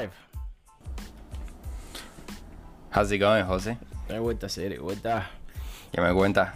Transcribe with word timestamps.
live. 0.00 0.12
How's 2.92 3.12
it 3.12 3.20
going, 3.20 3.44
José? 3.44 3.76
Vuelta, 4.20 4.48
vuelta. 4.80 5.30
¿Qué 5.92 6.00
me 6.00 6.12
cuentas? 6.12 6.54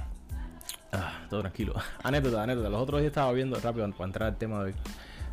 Ah, 0.93 1.25
todo 1.31 1.41
tranquilo. 1.41 1.75
Anécdota, 2.03 2.43
anécdota. 2.43 2.69
Los 2.69 2.81
otros 2.83 3.01
días 3.01 3.11
estaba 3.11 3.33
viendo, 3.33 3.59
rápido, 3.61 3.89
para 3.93 4.05
entrar 4.05 4.29
al 4.31 4.37
tema 4.37 4.59
de 4.61 4.65
hoy. 4.67 4.75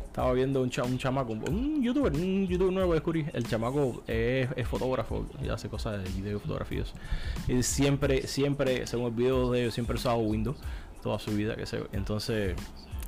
Estaba 0.04 0.32
viendo 0.34 0.60
un, 0.60 0.68
cha- 0.70 0.84
un 0.84 0.98
chamaco, 0.98 1.32
un 1.32 1.82
youtuber, 1.82 2.12
un 2.12 2.46
youtuber 2.46 2.72
nuevo 2.72 2.90
que 2.90 2.94
descubrí. 2.96 3.26
El 3.32 3.46
chamaco 3.46 4.02
es, 4.06 4.48
es 4.56 4.68
fotógrafo 4.68 5.26
y 5.42 5.48
hace 5.48 5.68
cosas 5.68 6.02
de 6.02 6.10
video, 6.10 6.38
fotografía. 6.38 6.84
y 7.48 7.62
siempre, 7.62 8.26
siempre, 8.26 8.86
según 8.86 9.06
el 9.06 9.12
video 9.12 9.50
de 9.50 9.62
ellos, 9.62 9.74
siempre 9.74 9.96
usado 9.96 10.18
Windows 10.18 10.56
toda 11.02 11.18
su 11.18 11.30
vida. 11.32 11.56
que 11.56 11.64
se, 11.66 11.82
Entonces, 11.92 12.54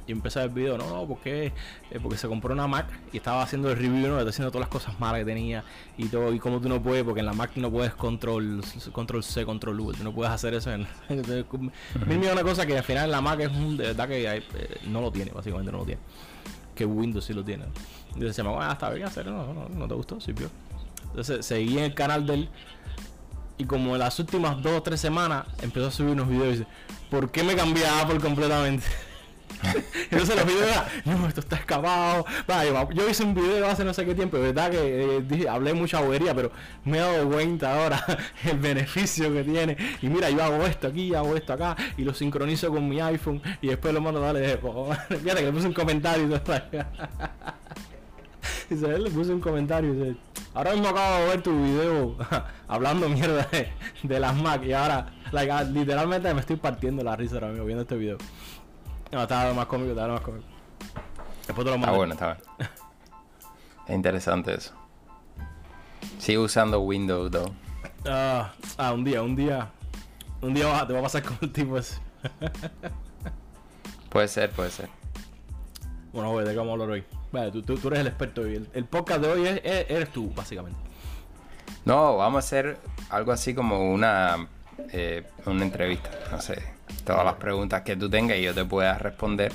yo 0.06 0.12
empecé 0.14 0.42
el 0.42 0.50
video, 0.50 0.76
no, 0.76 0.88
no, 0.88 1.06
porque, 1.06 1.46
eh, 1.90 1.98
porque 2.02 2.18
se 2.18 2.28
compró 2.28 2.52
una 2.52 2.66
Mac 2.66 2.86
y 3.12 3.16
estaba 3.16 3.42
haciendo 3.42 3.70
el 3.70 3.76
review, 3.76 4.08
¿no? 4.08 4.14
Estaba 4.14 4.30
haciendo 4.30 4.50
todas 4.50 4.66
las 4.66 4.68
cosas 4.68 4.98
malas 5.00 5.20
que 5.20 5.24
tenía 5.24 5.64
y 5.96 6.06
todo. 6.08 6.32
Y 6.32 6.38
como 6.38 6.60
tú 6.60 6.68
no 6.68 6.82
puedes, 6.82 7.04
porque 7.04 7.20
en 7.20 7.26
la 7.26 7.32
Mac 7.32 7.52
tú 7.54 7.60
no 7.60 7.70
puedes 7.70 7.94
control, 7.94 8.62
control 8.92 9.22
C, 9.24 9.44
control 9.44 9.80
V, 9.80 9.96
tú 9.96 10.04
no 10.04 10.12
puedes 10.12 10.32
hacer 10.32 10.54
eso. 10.54 10.70
En, 10.72 10.86
mil 11.08 12.18
millones 12.18 12.36
de 12.36 12.42
cosas 12.42 12.66
que 12.66 12.76
al 12.76 12.84
final 12.84 13.10
la 13.10 13.20
Mac 13.20 13.40
es 13.40 13.48
un, 13.48 13.76
de 13.76 13.84
verdad 13.88 14.08
que 14.08 14.28
hay- 14.28 14.44
eh, 14.54 14.80
no 14.86 15.00
lo 15.00 15.10
tiene, 15.10 15.30
básicamente 15.30 15.72
no 15.72 15.78
lo 15.78 15.84
tiene 15.84 16.00
que 16.74 16.84
Windows 16.84 17.24
sí 17.24 17.32
lo 17.32 17.44
tiene. 17.44 17.64
Entonces 18.08 18.36
se 18.36 18.42
llama, 18.42 18.68
ah, 18.68 18.72
está 18.72 18.90
bien 18.90 19.06
hacerlo, 19.06 19.32
no, 19.32 19.54
no, 19.54 19.68
no 19.68 19.88
te 19.88 19.94
gustó, 19.94 20.20
sí, 20.20 20.32
vio. 20.32 20.50
Entonces 21.10 21.46
seguí 21.46 21.78
en 21.78 21.84
el 21.84 21.94
canal 21.94 22.26
de 22.26 22.34
él 22.34 22.48
y 23.56 23.64
como 23.64 23.94
en 23.94 24.00
las 24.00 24.18
últimas 24.18 24.60
dos 24.62 24.72
o 24.78 24.82
tres 24.82 25.00
semanas 25.00 25.46
empezó 25.62 25.86
a 25.86 25.90
subir 25.90 26.10
unos 26.12 26.28
videos 26.28 26.46
y 26.46 26.50
dice, 26.58 26.66
¿por 27.10 27.30
qué 27.30 27.44
me 27.44 27.54
cambié 27.54 27.86
a 27.86 28.00
Apple 28.02 28.18
completamente? 28.20 28.84
Entonces 30.10 30.36
los 30.36 30.46
videos 30.46 30.76
no, 31.04 31.26
esto 31.26 31.40
está 31.40 31.56
escapado. 31.56 32.24
Va, 32.50 32.64
yo, 32.64 33.08
hice 33.08 33.22
un 33.22 33.34
video 33.34 33.66
hace 33.66 33.84
no 33.84 33.94
sé 33.94 34.04
qué 34.04 34.14
tiempo, 34.14 34.38
verdad 34.38 34.70
que 34.70 34.78
eh, 35.16 35.22
dije- 35.22 35.48
hablé 35.48 35.72
mucha 35.74 36.00
bobería, 36.00 36.34
pero 36.34 36.50
me 36.84 36.98
he 36.98 37.00
dado 37.00 37.28
cuenta 37.28 37.74
ahora 37.74 38.04
el 38.44 38.58
beneficio 38.58 39.32
que 39.32 39.44
tiene. 39.44 39.76
Y 40.02 40.08
mira, 40.08 40.30
yo 40.30 40.42
hago 40.42 40.64
esto 40.64 40.88
aquí, 40.88 41.14
hago 41.14 41.36
esto 41.36 41.52
acá, 41.52 41.76
y 41.96 42.02
lo 42.04 42.14
sincronizo 42.14 42.70
con 42.70 42.88
mi 42.88 43.00
iPhone, 43.00 43.42
y 43.62 43.68
después 43.68 43.94
lo 43.94 44.00
mando, 44.00 44.20
dale, 44.20 44.58
fíjate 45.08 45.40
que 45.40 45.46
le 45.46 45.52
puse 45.52 45.66
un 45.66 45.74
comentario 45.74 46.26
y 46.26 46.28
todo. 46.28 46.42
Dice, 48.68 48.86
él 48.86 49.04
le 49.04 49.10
puse 49.10 49.32
un 49.32 49.40
comentario 49.40 49.92
y 49.92 49.96
dice, 49.96 50.16
ahora 50.54 50.72
mismo 50.72 50.88
acabo 50.88 51.22
de 51.22 51.28
ver 51.28 51.42
tu 51.42 51.62
video 51.62 52.16
hablando 52.68 53.08
mierda 53.08 53.48
de, 54.02 54.20
las 54.20 54.34
Mac 54.34 54.62
y 54.64 54.72
ahora, 54.72 55.06
ah, 55.32 55.62
literalmente 55.64 56.32
me 56.32 56.40
estoy 56.40 56.56
partiendo 56.56 57.02
la 57.04 57.16
risa 57.16 57.34
ahora 57.36 57.48
mismo 57.48 57.64
viendo 57.64 57.82
este 57.82 57.96
video. 57.96 58.18
No, 59.14 59.22
estaba 59.22 59.52
más 59.54 59.66
cómico, 59.66 59.90
estaba 59.90 60.14
más 60.14 60.20
cómico. 60.22 60.44
Después 61.46 61.58
te 61.58 61.64
lo 61.64 61.74
Está 61.74 61.78
mando. 61.78 61.96
bueno, 61.96 62.12
está 62.14 62.34
bien. 62.34 62.70
Es 63.86 63.94
interesante 63.94 64.54
eso. 64.54 64.72
Sigue 66.18 66.38
usando 66.38 66.80
Windows, 66.80 67.30
though. 67.30 67.52
Ah, 68.08 68.52
ah, 68.78 68.92
un 68.92 69.04
día, 69.04 69.22
un 69.22 69.36
día. 69.36 69.70
Un 70.40 70.52
día 70.54 70.66
va- 70.66 70.86
te 70.86 70.92
va 70.92 70.98
a 71.00 71.02
pasar 71.02 71.22
con 71.22 71.38
el 71.42 71.52
tipo 71.52 71.76
ese. 71.78 71.98
Puede 74.08 74.28
ser, 74.28 74.50
puede 74.50 74.70
ser. 74.70 74.88
Bueno, 76.12 76.30
joder, 76.30 76.46
¿de 76.46 76.52
qué 76.54 76.58
vamos 76.58 76.70
a 76.70 76.74
hablar 76.74 76.90
hoy? 76.90 77.04
Vale, 77.32 77.50
tú, 77.50 77.62
tú, 77.62 77.76
tú 77.76 77.88
eres 77.88 78.00
el 78.00 78.06
experto 78.06 78.42
hoy. 78.42 78.54
El, 78.56 78.68
el 78.72 78.84
podcast 78.84 79.20
de 79.20 79.28
hoy 79.28 79.46
es, 79.46 79.60
es- 79.64 79.90
eres 79.90 80.10
tú, 80.12 80.32
básicamente. 80.34 80.78
No, 81.84 82.16
vamos 82.16 82.36
a 82.36 82.46
hacer 82.46 82.78
algo 83.10 83.32
así 83.32 83.54
como 83.54 83.92
una, 83.92 84.48
eh, 84.92 85.26
una 85.46 85.62
entrevista. 85.64 86.10
No 86.30 86.40
sé, 86.40 86.62
todas 87.04 87.24
las 87.24 87.34
preguntas 87.34 87.82
que 87.82 87.96
tú 87.96 88.08
tengas 88.10 88.38
y 88.38 88.42
yo 88.42 88.54
te 88.54 88.64
pueda 88.64 88.98
responder. 88.98 89.52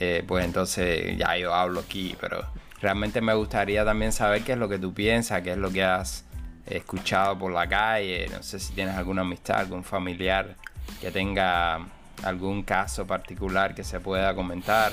eh, 0.00 0.24
pues 0.26 0.44
entonces 0.44 1.16
ya 1.18 1.36
yo 1.36 1.52
hablo 1.54 1.80
aquí, 1.80 2.16
pero 2.20 2.44
realmente 2.80 3.20
me 3.20 3.34
gustaría 3.34 3.84
también 3.84 4.12
saber 4.12 4.42
qué 4.42 4.52
es 4.52 4.58
lo 4.58 4.68
que 4.68 4.78
tú 4.78 4.94
piensas, 4.94 5.42
qué 5.42 5.52
es 5.52 5.58
lo 5.58 5.70
que 5.70 5.82
has 5.82 6.24
escuchado 6.66 7.38
por 7.38 7.52
la 7.52 7.68
calle. 7.68 8.28
No 8.30 8.42
sé 8.42 8.60
si 8.60 8.72
tienes 8.74 8.94
alguna 8.96 9.22
amistad, 9.22 9.58
algún 9.58 9.84
familiar 9.84 10.56
que 11.00 11.10
tenga 11.10 11.86
algún 12.22 12.62
caso 12.62 13.06
particular 13.06 13.74
que 13.74 13.84
se 13.84 14.00
pueda 14.00 14.34
comentar. 14.34 14.92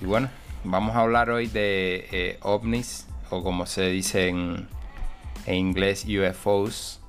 Y 0.00 0.04
bueno, 0.04 0.28
vamos 0.64 0.96
a 0.96 1.00
hablar 1.00 1.30
hoy 1.30 1.46
de 1.46 2.08
eh, 2.12 2.38
ovnis, 2.42 3.06
o 3.30 3.42
como 3.42 3.66
se 3.66 3.88
dice 3.88 4.28
en, 4.28 4.68
inglés, 5.46 6.06
UFOs, 6.06 7.00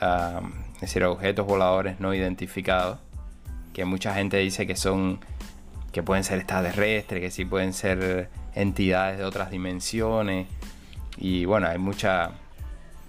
um, 0.00 0.52
es 0.84 0.90
decir, 0.90 1.04
objetos 1.04 1.46
voladores 1.46 1.98
no 2.00 2.14
identificados, 2.14 2.98
que 3.72 3.84
mucha 3.84 4.14
gente 4.14 4.36
dice 4.38 4.66
que 4.66 4.76
son, 4.76 5.18
que 5.92 6.02
pueden 6.02 6.24
ser 6.24 6.38
extraterrestres, 6.38 7.20
que 7.20 7.30
sí 7.30 7.44
pueden 7.44 7.72
ser 7.72 8.28
entidades 8.54 9.18
de 9.18 9.24
otras 9.24 9.50
dimensiones, 9.50 10.46
y 11.16 11.44
bueno, 11.44 11.66
hay 11.68 11.78
mucha... 11.78 12.30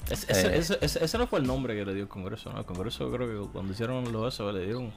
Ese, 0.09 0.31
Eh. 0.31 0.57
ese- 0.59 0.77
ese- 0.81 1.03
ese 1.03 1.17
no 1.17 1.25
fue 1.27 1.39
el 1.39 1.47
nombre 1.47 1.75
que 1.75 1.83
le 1.83 1.93
dio 1.93 2.03
el 2.03 2.09
Congreso, 2.09 2.51
¿no? 2.53 2.59
El 2.59 2.65
Congreso 2.65 3.11
creo 3.11 3.27
que 3.45 3.51
cuando 3.51 3.73
hicieron 3.73 4.11
lo 4.11 4.27
eso 4.27 4.51
le 4.51 4.63
dieron... 4.65 4.93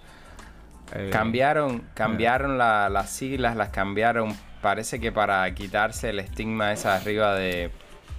eh, 0.95 1.09
Cambiaron, 1.11 1.83
cambiaron 1.95 2.59
la- 2.59 2.89
las 2.91 3.11
siglas, 3.11 3.57
las 3.57 3.71
cambiaron, 3.71 4.37
parece 4.61 5.01
que 5.01 5.11
para 5.11 5.53
quitarse 5.55 6.11
el 6.11 6.19
estigma 6.19 6.73
esa 6.73 6.95
arriba 6.97 7.35
de 7.35 7.71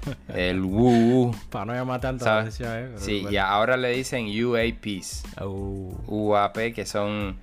el 0.34 0.62
woo. 0.62 1.36
Para 1.50 1.66
no 1.66 1.74
llamar 1.74 2.00
tanto 2.02 2.26
la 2.26 2.32
¿sabes? 2.32 2.56
atención, 2.56 2.72
¿eh? 2.78 2.86
Pero 2.94 3.00
Sí, 3.00 3.22
bueno. 3.22 3.32
y 3.32 3.38
ahora 3.38 3.78
le 3.78 3.90
dicen 3.92 4.26
UAPs, 4.28 5.24
Au. 5.38 6.04
UAP, 6.08 6.74
que 6.74 6.86
son 6.86 7.38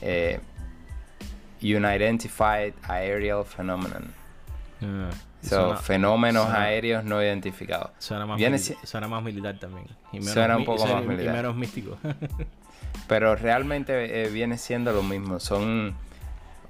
eh, 0.00 0.40
Unidentified 1.62 2.74
Aerial 2.88 3.44
Phenomenon. 3.44 4.12
Ah, 4.82 5.10
So, 5.42 5.48
suena- 5.60 5.76
fenómenos 5.76 6.44
suena- 6.44 6.62
aéreos 6.62 7.04
no 7.04 7.22
identificados. 7.22 7.90
Suena 7.98 8.24
más, 8.24 8.38
Viene 8.38 8.56
mili- 8.56 8.60
si- 8.80 8.86
suena 8.86 9.08
más 9.08 9.22
militar 9.22 9.58
también. 9.58 9.86
Y 10.12 10.22
Suena 10.22 10.56
un 10.56 10.64
poco 10.64 10.86
y- 10.88 10.92
más 10.92 11.04
y 11.04 11.06
militar. 11.06 11.34
menos 11.34 11.54
místico. 11.54 11.98
Pero 13.08 13.36
realmente 13.36 14.22
eh, 14.24 14.30
viene 14.30 14.56
siendo 14.56 14.92
lo 14.92 15.02
mismo. 15.02 15.40
Son 15.40 15.94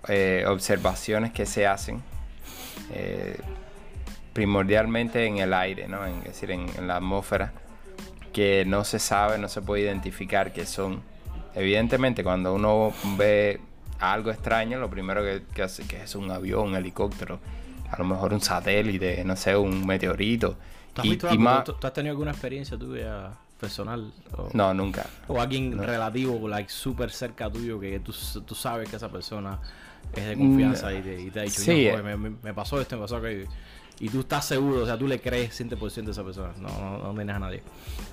eh, 0.09 0.45
observaciones 0.49 1.31
que 1.33 1.47
se 1.47 1.67
hacen 1.69 2.03
eh, 2.93 3.39
primordialmente 4.35 5.25
en 5.27 5.39
el 5.39 5.55
aire, 5.55 5.89
¿no? 5.89 6.05
En- 6.05 6.19
es 6.19 6.25
decir, 6.25 6.51
en, 6.51 6.67
en 6.77 6.87
la 6.89 6.97
atmósfera, 6.97 7.53
que 8.33 8.65
no 8.67 8.85
se 8.85 8.99
sabe, 8.99 9.39
no 9.39 9.49
se 9.49 9.63
puede 9.63 9.83
identificar 9.85 10.53
qué 10.53 10.67
son. 10.67 11.01
Evidentemente, 11.55 12.23
cuando 12.25 12.53
uno 12.53 12.93
ve 13.17 13.61
algo 14.01 14.31
extraño, 14.31 14.79
lo 14.81 14.91
primero 14.91 15.23
que, 15.23 15.45
que 15.55 15.63
hace 15.63 15.87
que 15.87 16.03
es 16.03 16.15
un 16.17 16.31
avión, 16.33 16.69
un 16.71 16.75
helicóptero, 16.77 17.39
a 17.91 17.97
lo 17.97 18.05
mejor 18.05 18.33
un 18.35 18.41
satélite, 18.41 19.23
no 19.25 19.37
sé, 19.37 19.57
un 19.57 19.87
meteorito. 19.87 20.57
¿Tú 20.93 21.01
has, 21.01 21.07
Y- 21.07 21.11
visto 21.11 21.27
y 21.29 21.31
algo? 21.31 21.43
más- 21.45 21.65
¿Tú, 21.65 21.75
tú 21.75 21.87
has 21.87 21.93
tenido 21.93 22.11
alguna 22.13 22.33
experiencia 22.33 22.77
tuya 22.77 23.31
personal? 23.61 24.13
O, 24.37 24.49
No, 24.53 24.75
nunca. 24.75 25.07
o 25.29 25.41
alguien 25.41 25.79
relativo, 25.79 26.49
like, 26.49 26.69
súper 26.71 27.13
cerca 27.13 27.49
tuyo, 27.49 27.79
que 27.79 28.01
tú, 28.01 28.13
tú 28.45 28.55
sabes 28.57 28.89
que 28.89 28.97
esa 28.97 29.09
persona 29.11 29.61
es 30.13 30.27
de 30.27 30.37
confianza 30.37 30.93
y, 30.93 31.03
te, 31.03 31.21
y 31.21 31.31
te 31.31 31.39
ha 31.41 31.43
dicho, 31.45 31.61
Mm, 31.61 31.65
Sí, 31.65 31.71
"No, 31.71 31.77
eh. 31.77 31.91
joder, 31.93 32.05
me, 32.05 32.17
me- 32.31 32.37
me 32.43 32.53
pasó 32.53 32.81
esto, 32.81 32.97
me 32.97 33.03
pasó 33.03 33.17
aquello. 33.19 33.47
Y 34.01 34.09
tú 34.09 34.21
estás 34.21 34.45
seguro, 34.45 34.83
o 34.83 34.87
sea, 34.87 34.99
tú 34.99 35.07
le 35.07 35.21
crees 35.21 35.59
100% 35.59 36.09
a 36.09 36.11
esa 36.11 36.25
persona. 36.25 36.53
No, 36.59 36.69
no, 36.69 36.99
no 36.99 37.15
tienes 37.15 37.37
a 37.37 37.39
nadie. 37.39 37.63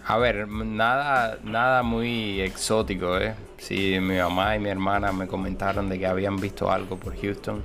A 0.06 0.18
ver, 0.18 0.48
nada, 0.48 1.40
nada 1.44 1.84
muy 1.84 2.40
exótico, 2.42 3.18
¿eh? 3.18 3.36
Sí, 3.58 3.98
mi 4.00 4.18
mamá 4.18 4.56
y 4.56 4.60
mi 4.60 4.70
hermana 4.70 5.12
me 5.12 5.28
comentaron 5.28 5.90
de 5.90 5.98
que 5.98 6.06
habían 6.06 6.38
visto 6.38 6.72
algo 6.72 6.98
por 6.98 7.20
Houston. 7.20 7.64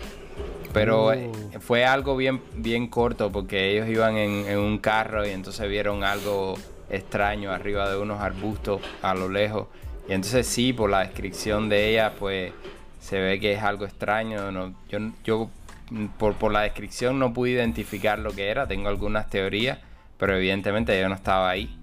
Pero 0.72 1.12
eh, 1.12 1.30
fue 1.60 1.84
algo 1.84 2.16
bien, 2.16 2.42
bien 2.56 2.88
corto 2.88 3.30
porque 3.32 3.72
ellos 3.72 3.88
iban 3.88 4.16
en, 4.16 4.46
en 4.46 4.58
un 4.58 4.78
carro 4.78 5.26
y 5.26 5.30
entonces 5.30 5.68
vieron 5.68 6.04
algo 6.04 6.56
extraño 6.90 7.50
arriba 7.50 7.88
de 7.90 7.98
unos 7.98 8.20
arbustos 8.20 8.80
a 9.02 9.14
lo 9.14 9.28
lejos. 9.28 9.68
Y 10.08 10.12
entonces 10.12 10.46
sí, 10.46 10.72
por 10.72 10.90
la 10.90 11.00
descripción 11.00 11.68
de 11.68 11.90
ella, 11.90 12.14
pues 12.18 12.52
se 13.00 13.20
ve 13.20 13.40
que 13.40 13.52
es 13.52 13.62
algo 13.62 13.84
extraño. 13.84 14.50
No, 14.52 14.74
yo, 14.88 14.98
yo 15.24 15.50
por, 16.18 16.34
por 16.34 16.52
la 16.52 16.62
descripción 16.62 17.18
no 17.18 17.32
pude 17.32 17.50
identificar 17.50 18.18
lo 18.18 18.32
que 18.32 18.48
era. 18.48 18.66
Tengo 18.66 18.88
algunas 18.88 19.28
teorías, 19.30 19.78
pero 20.18 20.36
evidentemente 20.36 20.98
yo 21.00 21.08
no 21.08 21.14
estaba 21.14 21.48
ahí. 21.50 21.76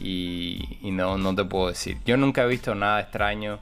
Y, 0.00 0.78
y 0.82 0.90
no, 0.90 1.16
no 1.16 1.34
te 1.34 1.44
puedo 1.44 1.68
decir. 1.68 1.98
Yo 2.04 2.16
nunca 2.16 2.42
he 2.42 2.46
visto 2.46 2.74
nada 2.74 3.00
extraño. 3.00 3.58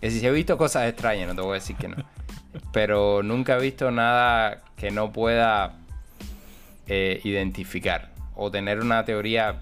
Es 0.00 0.14
decir, 0.14 0.28
he 0.28 0.32
visto 0.32 0.56
cosas 0.56 0.88
extrañas, 0.88 1.28
no 1.28 1.34
te 1.34 1.40
voy 1.40 1.52
a 1.52 1.54
decir 1.54 1.76
que 1.76 1.88
no. 1.88 1.96
Pero 2.72 3.22
nunca 3.22 3.56
he 3.56 3.60
visto 3.60 3.90
nada 3.90 4.62
que 4.76 4.90
no 4.90 5.12
pueda 5.12 5.74
eh, 6.86 7.20
identificar 7.24 8.10
o 8.34 8.50
tener 8.50 8.80
una 8.80 9.04
teoría 9.04 9.60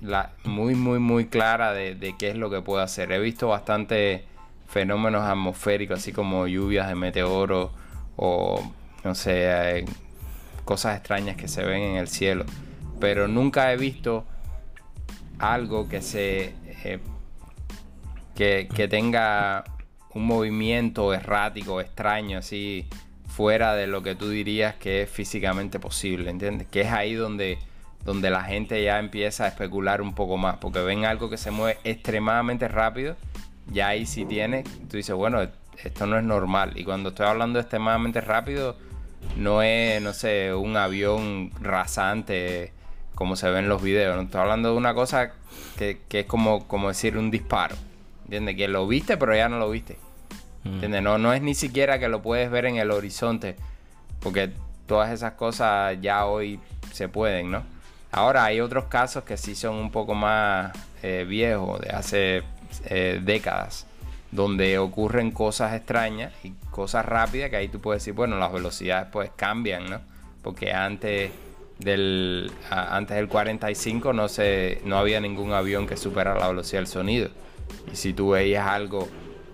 la- 0.00 0.30
muy, 0.44 0.74
muy, 0.74 0.98
muy 0.98 1.26
clara 1.26 1.72
de, 1.72 1.94
de 1.94 2.16
qué 2.16 2.30
es 2.30 2.36
lo 2.36 2.50
que 2.50 2.60
puede 2.60 2.82
hacer. 2.84 3.10
He 3.12 3.18
visto 3.18 3.48
bastante 3.48 4.24
fenómenos 4.68 5.22
atmosféricos, 5.22 5.98
así 6.00 6.12
como 6.12 6.46
lluvias 6.46 6.88
de 6.88 6.94
meteoros 6.94 7.70
o, 8.16 8.72
no 9.02 9.14
sé, 9.14 9.84
cosas 10.64 10.96
extrañas 10.96 11.36
que 11.36 11.48
se 11.48 11.64
ven 11.64 11.82
en 11.82 11.96
el 11.96 12.08
cielo. 12.08 12.44
Pero 13.00 13.28
nunca 13.28 13.72
he 13.72 13.76
visto 13.76 14.24
algo 15.38 15.88
que 15.88 16.00
se... 16.00 16.54
eh, 16.84 17.00
que, 18.34 18.68
que 18.74 18.88
tenga 18.88 19.64
un 20.12 20.26
movimiento 20.26 21.12
errático, 21.12 21.80
extraño, 21.80 22.38
así 22.38 22.86
fuera 23.26 23.74
de 23.74 23.86
lo 23.86 24.02
que 24.02 24.14
tú 24.14 24.28
dirías 24.28 24.74
que 24.76 25.02
es 25.02 25.10
físicamente 25.10 25.80
posible, 25.80 26.30
¿entiendes? 26.30 26.68
Que 26.68 26.82
es 26.82 26.92
ahí 26.92 27.14
donde, 27.14 27.58
donde 28.04 28.30
la 28.30 28.42
gente 28.42 28.82
ya 28.82 28.98
empieza 28.98 29.44
a 29.44 29.48
especular 29.48 30.02
un 30.02 30.14
poco 30.14 30.36
más, 30.36 30.58
porque 30.58 30.80
ven 30.80 31.04
algo 31.04 31.30
que 31.30 31.36
se 31.36 31.50
mueve 31.50 31.78
extremadamente 31.84 32.68
rápido, 32.68 33.16
ya 33.66 33.88
ahí 33.88 34.06
sí 34.06 34.24
tiene, 34.24 34.62
tú 34.88 34.96
dices, 34.96 35.14
bueno, 35.16 35.48
esto 35.82 36.06
no 36.06 36.18
es 36.18 36.24
normal. 36.24 36.72
Y 36.76 36.84
cuando 36.84 37.10
estoy 37.10 37.26
hablando 37.26 37.58
extremadamente 37.58 38.20
rápido, 38.20 38.76
no 39.36 39.62
es, 39.62 40.00
no 40.02 40.12
sé, 40.12 40.54
un 40.54 40.76
avión 40.76 41.50
rasante 41.60 42.72
como 43.14 43.36
se 43.36 43.50
ve 43.50 43.60
en 43.60 43.68
los 43.68 43.82
videos. 43.82 44.16
No 44.16 44.22
estoy 44.22 44.40
hablando 44.40 44.70
de 44.70 44.76
una 44.76 44.94
cosa 44.94 45.32
que, 45.76 46.00
es 46.10 46.26
como, 46.26 46.66
como 46.66 46.88
decir 46.88 47.16
un 47.16 47.30
disparo. 47.30 47.76
¿Entiendes? 48.24 48.56
Que 48.56 48.68
lo 48.68 48.86
viste, 48.86 49.16
pero 49.16 49.34
ya 49.34 49.48
no 49.48 49.58
lo 49.58 49.70
viste. 49.70 49.98
Mm. 50.64 50.74
¿Entiendes? 50.74 51.02
No, 51.02 51.18
no 51.18 51.32
es 51.32 51.42
ni 51.42 51.54
siquiera 51.54 51.98
que 51.98 52.08
lo 52.08 52.22
puedes 52.22 52.50
ver 52.50 52.66
en 52.66 52.76
el 52.76 52.90
horizonte. 52.90 53.56
Porque 54.20 54.50
todas 54.86 55.10
esas 55.10 55.32
cosas 55.32 55.98
ya 56.00 56.26
hoy 56.26 56.60
se 56.92 57.08
pueden, 57.08 57.50
¿no? 57.50 57.62
Ahora 58.10 58.44
hay 58.44 58.60
otros 58.60 58.84
casos 58.84 59.24
que 59.24 59.36
sí 59.36 59.56
son 59.56 59.74
un 59.74 59.90
poco 59.90 60.14
más 60.14 60.72
eh, 61.02 61.24
viejos, 61.28 61.80
de 61.80 61.90
hace 61.90 62.42
eh, 62.86 63.20
décadas 63.22 63.86
donde 64.34 64.78
ocurren 64.78 65.30
cosas 65.30 65.74
extrañas 65.74 66.32
y 66.42 66.54
cosas 66.72 67.06
rápidas 67.06 67.50
que 67.50 67.56
ahí 67.56 67.68
tú 67.68 67.80
puedes 67.80 68.02
decir, 68.02 68.14
bueno, 68.14 68.36
las 68.36 68.52
velocidades 68.52 69.06
pues 69.12 69.30
cambian, 69.36 69.88
¿no? 69.88 70.00
Porque 70.42 70.72
antes 70.72 71.30
del 71.78 72.50
antes 72.70 73.16
del 73.16 73.28
45 73.28 74.12
no 74.12 74.28
se 74.28 74.80
no 74.84 74.98
había 74.98 75.20
ningún 75.20 75.52
avión 75.52 75.86
que 75.86 75.96
superara 75.96 76.40
la 76.40 76.48
velocidad 76.48 76.80
del 76.80 76.88
sonido. 76.88 77.28
Y 77.92 77.94
si 77.94 78.12
tú 78.12 78.30
veías 78.30 78.66
algo 78.66 79.08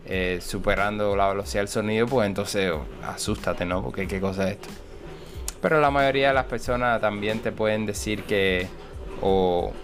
eh, 0.06 0.38
superando 0.41 1.15
la 1.15 1.29
velocidad 1.29 1.61
del 1.61 1.69
sonido, 1.69 2.06
pues 2.06 2.26
entonces 2.26 2.73
oh, 2.73 2.87
asústate, 3.05 3.67
¿no? 3.67 3.83
Porque 3.83 4.09
qué 4.09 4.19
cosa 4.19 4.49
es 4.49 4.53
esto. 4.53 4.71
Pero 5.61 5.79
la 5.83 5.91
mayoría 5.91 6.29
de 6.29 6.35
las 6.35 6.47
personas 6.47 7.03
también 7.03 7.41
te 7.41 7.53
pueden 7.53 7.85
decir 7.85 8.23
que 8.23 8.67
o 9.21 9.75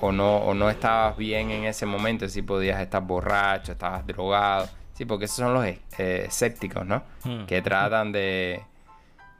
o 0.00 0.12
no, 0.12 0.38
o 0.38 0.54
no 0.54 0.70
estabas 0.70 1.16
bien 1.16 1.50
en 1.50 1.64
ese 1.64 1.86
momento, 1.86 2.28
si 2.28 2.42
podías 2.42 2.80
estar 2.80 3.02
borracho, 3.02 3.72
estabas 3.72 4.06
drogado. 4.06 4.68
Sí, 4.94 5.04
porque 5.04 5.26
esos 5.26 5.36
son 5.36 5.54
los 5.54 5.64
eh, 5.64 5.78
escépticos, 6.26 6.84
¿no? 6.84 7.02
Hmm. 7.24 7.46
Que 7.46 7.62
tratan 7.62 8.10
de, 8.10 8.62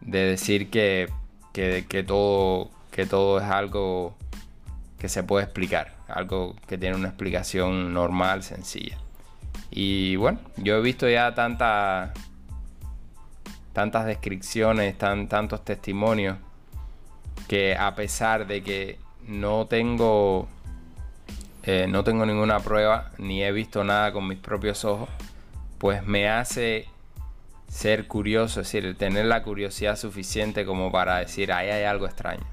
de 0.01 0.19
decir 0.19 0.71
que, 0.71 1.09
que, 1.53 2.05
todo, 2.07 2.71
que 2.93 3.07
todo 3.07 3.39
es 3.39 3.45
algo 3.45 4.17
que 4.99 5.09
se 5.09 5.25
puede 5.25 5.45
explicar, 5.45 5.95
algo 6.09 6.55
que 6.67 6.79
tiene 6.79 6.97
una 6.97 7.09
explicación 7.09 7.93
normal, 7.93 8.43
sencilla. 8.43 8.99
Y 9.71 10.17
bueno, 10.17 10.39
yo 10.57 10.77
he 10.77 10.81
visto 10.81 11.09
ya 11.09 11.35
tantas 11.35 12.11
tantas 13.73 14.07
descripciones, 14.07 14.99
tan, 14.99 15.29
tantos 15.29 15.65
testimonios, 15.65 16.37
que 17.47 17.77
a 17.77 17.95
pesar 17.95 18.47
de 18.47 18.63
que 18.63 18.99
no 19.29 19.67
tengo 19.67 20.49
eh, 21.71 21.87
no 21.87 22.03
tengo 22.03 22.25
ninguna 22.25 22.61
prueba 22.61 23.11
ni 23.19 23.43
he 23.43 23.53
visto 23.53 23.85
nada 23.85 24.11
con 24.13 24.27
mis 24.27 24.39
propios 24.39 24.87
ojos, 24.87 25.09
pues 25.77 26.03
me 26.03 26.29
hace 26.29 26.89
ser 27.69 28.07
curioso, 28.07 28.63
es 28.63 28.73
decir, 28.73 28.97
tener 28.97 29.27
la 29.27 29.43
curiosidad 29.43 29.97
suficiente 29.97 30.65
como 30.65 30.91
para 30.91 31.19
decir, 31.19 31.53
ahí 31.53 31.69
hay 31.69 31.85
algo 31.85 32.07
extraño, 32.07 32.47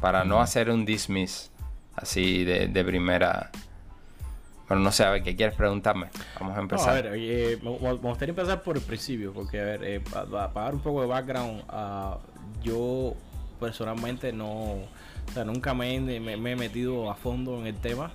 para 0.00 0.24
no 0.24 0.42
hacer 0.42 0.68
un 0.68 0.84
dismiss 0.84 1.50
así 1.96 2.44
de, 2.44 2.84
primera. 2.84 3.50
Bueno, 4.68 4.82
no 4.82 4.92
sé, 4.92 5.04
a 5.04 5.10
ver, 5.10 5.22
¿qué 5.22 5.34
quieres 5.34 5.56
preguntarme? 5.56 6.08
Vamos 6.38 6.54
a 6.54 6.60
empezar. 6.60 6.90
a 6.90 6.92
ver, 7.00 7.12
eh, 7.16 7.58
me, 7.62 7.70
gustaría 7.70 8.32
empezar 8.32 8.62
por 8.62 8.76
el 8.76 8.82
principio, 8.82 9.32
porque, 9.32 9.58
a 9.58 9.64
ver, 9.64 9.84
eh, 9.84 10.00
para, 10.00 10.48
dar 10.48 10.74
un 10.74 10.80
poco 10.80 11.00
de 11.00 11.06
background, 11.06 11.62
uh, 11.72 12.18
yo 12.62 13.14
personalmente 13.58 14.34
no 14.34 14.82
o 15.28 15.32
sea, 15.32 15.44
nunca 15.44 15.74
me, 15.74 15.94
he 15.96 16.56
metido 16.56 17.10
a 17.10 17.14
fondo 17.14 17.60
en 17.60 17.66
el 17.66 17.76
tema. 17.76 18.12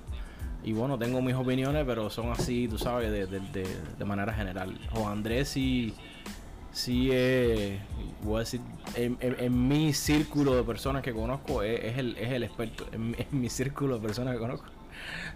Y 0.63 0.71
bueno, 0.71 0.97
tengo 0.97 1.21
mis 1.21 1.35
opiniones, 1.35 1.83
pero 1.85 2.09
son 2.09 2.31
así, 2.31 2.67
tú 2.67 2.77
sabes, 2.77 3.11
de, 3.11 4.05
manera 4.05 4.33
general. 4.33 4.79
Juan 4.91 5.11
Andrés 5.11 5.49
sí, 5.49 5.93
sí 6.71 7.11
es, 7.11 7.79
voy 8.21 8.37
a 8.37 8.39
decir, 8.39 8.61
en, 8.95 9.67
mi 9.67 9.93
círculo 9.93 10.55
de 10.55 10.63
personas 10.63 11.03
que 11.03 11.13
conozco, 11.13 11.63
es, 11.63 11.97
el, 11.97 12.17
es 12.17 12.31
el 12.31 12.43
experto. 12.43 12.87
En, 12.93 13.15
mi 13.31 13.49
círculo 13.49 13.95
de 13.95 14.01
personas 14.01 14.33
que 14.35 14.39
conozco. 14.39 14.67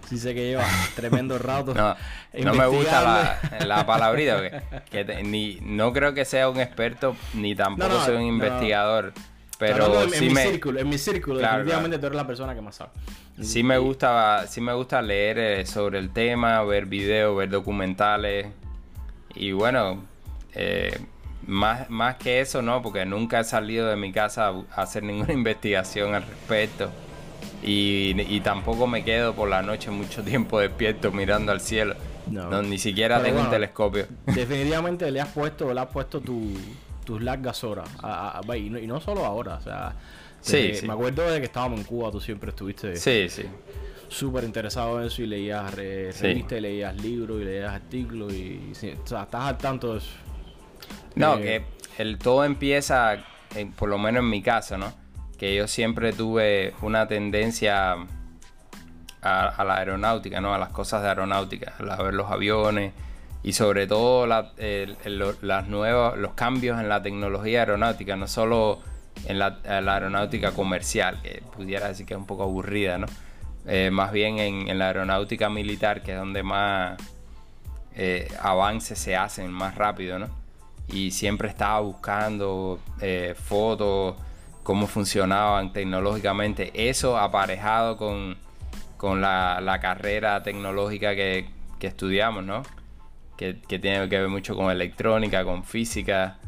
Sí 0.07 0.17
sé 0.17 0.33
que 0.33 0.45
lleva 0.45 0.63
tremendo 0.95 1.37
rato. 1.39 1.73
No, 1.73 1.95
no 2.43 2.53
me 2.53 2.67
gusta 2.67 3.01
la, 3.01 3.65
la 3.65 3.85
palabrita, 3.85 4.63
que 4.89 5.23
ni, 5.23 5.59
no 5.61 5.91
creo 5.91 6.13
que 6.13 6.23
sea 6.23 6.49
un 6.49 6.61
experto, 6.61 7.17
ni 7.33 7.53
tampoco 7.53 7.99
sea 8.05 8.15
un 8.15 8.23
investigador. 8.23 9.13
Pero 9.57 10.03
en, 10.03 10.09
sí 10.11 10.25
mi 10.25 10.35
me... 10.35 10.43
círculo, 10.43 10.79
en 10.79 10.89
mi 10.89 10.97
círculo, 10.97 11.39
definitivamente 11.39 11.97
tú 11.97 12.05
eres 12.05 12.15
la 12.15 12.27
persona 12.27 12.53
que 12.53 12.61
más 12.61 12.75
sabe. 12.75 12.91
Sí 13.41 13.63
me 13.63 13.77
gusta, 13.77 14.45
sí 14.47 14.61
me 14.61 14.73
gusta 14.73 15.01
leer 15.01 15.39
eh, 15.39 15.65
sobre 15.65 15.99
el 15.99 16.11
tema, 16.11 16.61
ver 16.63 16.85
videos, 16.85 17.35
ver 17.35 17.49
documentales. 17.49 18.47
Y 19.35 19.51
bueno, 19.51 20.03
eh, 20.53 20.99
más, 21.45 21.89
más 21.89 22.15
que 22.15 22.41
eso, 22.41 22.61
no, 22.61 22.81
porque 22.81 23.05
nunca 23.05 23.39
he 23.39 23.43
salido 23.43 23.87
de 23.87 23.95
mi 23.95 24.11
casa 24.11 24.49
a 24.75 24.81
hacer 24.81 25.03
ninguna 25.03 25.33
investigación 25.33 26.13
al 26.13 26.23
respecto. 26.23 26.89
Y, 27.63 28.39
tampoco 28.41 28.87
me 28.87 29.03
quedo 29.03 29.33
por 29.33 29.49
la 29.49 29.61
noche 29.61 29.89
mucho 29.89 30.23
tiempo 30.23 30.59
despierto 30.61 31.11
mirando 31.11 31.51
al 31.51 31.61
cielo. 31.61 31.95
No, 32.29 32.61
ni 32.61 32.77
siquiera 32.77 33.23
tengo 33.23 33.39
un 33.39 33.49
telescopio. 33.49 34.05
Definitivamente 34.25 35.09
le 35.11 35.21
has 35.21 35.29
puesto, 35.29 35.73
le 35.73 35.79
has 35.79 35.87
puesto 35.87 36.19
tu, 36.19 36.53
tus 37.07 37.23
largas 37.23 37.63
horas. 37.63 37.89
y, 38.55 38.69
no, 38.69 38.99
solo 38.99 39.25
ahora, 39.25 39.55
o 39.55 39.61
sea. 39.61 39.95
Sí, 40.41 40.73
Me 40.85 40.93
acuerdo 40.93 41.29
de 41.29 41.39
que 41.39 41.45
estábamos 41.45 41.79
en 41.79 41.85
Cuba, 41.85 42.11
tú 42.11 42.21
siempre 42.21 42.49
estuviste. 42.49 42.95
Sí, 42.97 43.27
sí. 43.29 43.43
Súper 44.09 44.43
interesado 44.43 44.99
en 44.99 45.07
eso 45.07 45.21
y 45.21 45.25
leías 45.25 45.73
revistas, 45.73 46.61
leías 46.61 46.95
libros 47.01 47.41
y 47.41 47.45
leías 47.45 47.73
artículos 47.73 48.33
y. 48.33 48.71
o 48.71 48.75
sea, 48.75 49.23
estás 49.23 49.33
al 49.33 49.57
tanto 49.57 49.93
de 49.93 49.99
eso. 49.99 50.11
No, 51.15 51.37
eh, 51.37 51.41
que 51.95 52.03
el 52.03 52.17
todo 52.17 52.43
empieza, 52.43 53.23
por 53.77 53.89
lo 53.89 53.97
menos 53.97 54.21
en 54.23 54.29
mi 54.29 54.41
caso, 54.41 54.77
¿no? 54.77 54.93
Que 55.37 55.55
yo 55.55 55.67
siempre 55.67 56.13
tuve 56.13 56.73
una 56.81 57.07
tendencia 57.07 57.95
a, 59.21 59.63
la 59.65 59.77
aeronáutica, 59.77 60.39
¿no? 60.41 60.53
A 60.53 60.57
las 60.57 60.69
cosas 60.69 61.01
de 61.01 61.09
aeronáutica, 61.09 61.73
a 61.79 62.03
ver 62.03 62.13
los 62.13 62.29
aviones 62.29 62.93
y 63.43 63.53
sobre 63.53 63.87
todo 63.87 64.27
las 64.27 65.67
nuevas, 65.67 66.17
los 66.17 66.33
cambios 66.33 66.79
en 66.79 66.89
la 66.89 67.01
tecnología 67.01 67.61
aeronáutica, 67.61 68.15
no 68.15 68.27
solo 68.27 68.79
en 69.25 69.39
la, 69.39 69.59
aeronáutica 69.65 70.51
comercial, 70.51 71.21
que 71.21 71.41
pudiera 71.55 71.87
decir 71.87 72.05
que 72.05 72.13
es 72.13 72.19
un 72.19 72.25
poco 72.25 72.43
aburrida, 72.43 72.97
¿no? 72.97 73.07
Eh, 73.65 73.89
más 73.91 74.11
bien 74.11 74.39
en, 74.39 74.77
la 74.77 74.87
aeronáutica 74.87 75.49
militar, 75.49 76.01
que 76.01 76.13
es 76.13 76.17
donde 76.17 76.41
más 76.43 76.97
eh, 77.95 78.27
avances 78.41 78.97
se 78.97 79.15
hacen 79.15 79.51
más 79.51 79.75
rápido, 79.75 80.19
¿no? 80.19 80.29
Y 80.87 81.11
siempre 81.11 81.49
estaba 81.49 81.79
buscando 81.81 82.79
eh, 83.01 83.35
fotos, 83.37 84.15
cómo 84.63 84.87
funcionaban 84.87 85.73
tecnológicamente, 85.73 86.71
eso 86.89 87.17
aparejado 87.17 87.97
con, 87.97 88.37
la, 89.21 89.79
carrera 89.81 90.43
tecnológica 90.43 91.15
que, 91.15 91.49
que 91.79 91.87
estudiamos, 91.87 92.43
¿no? 92.43 92.63
Que, 93.37 93.53
tiene 93.53 94.09
que 94.09 94.19
ver 94.19 94.27
mucho 94.27 94.55
con 94.55 94.71
electrónica, 94.71 95.43
con 95.45 95.63
física, 95.63 96.39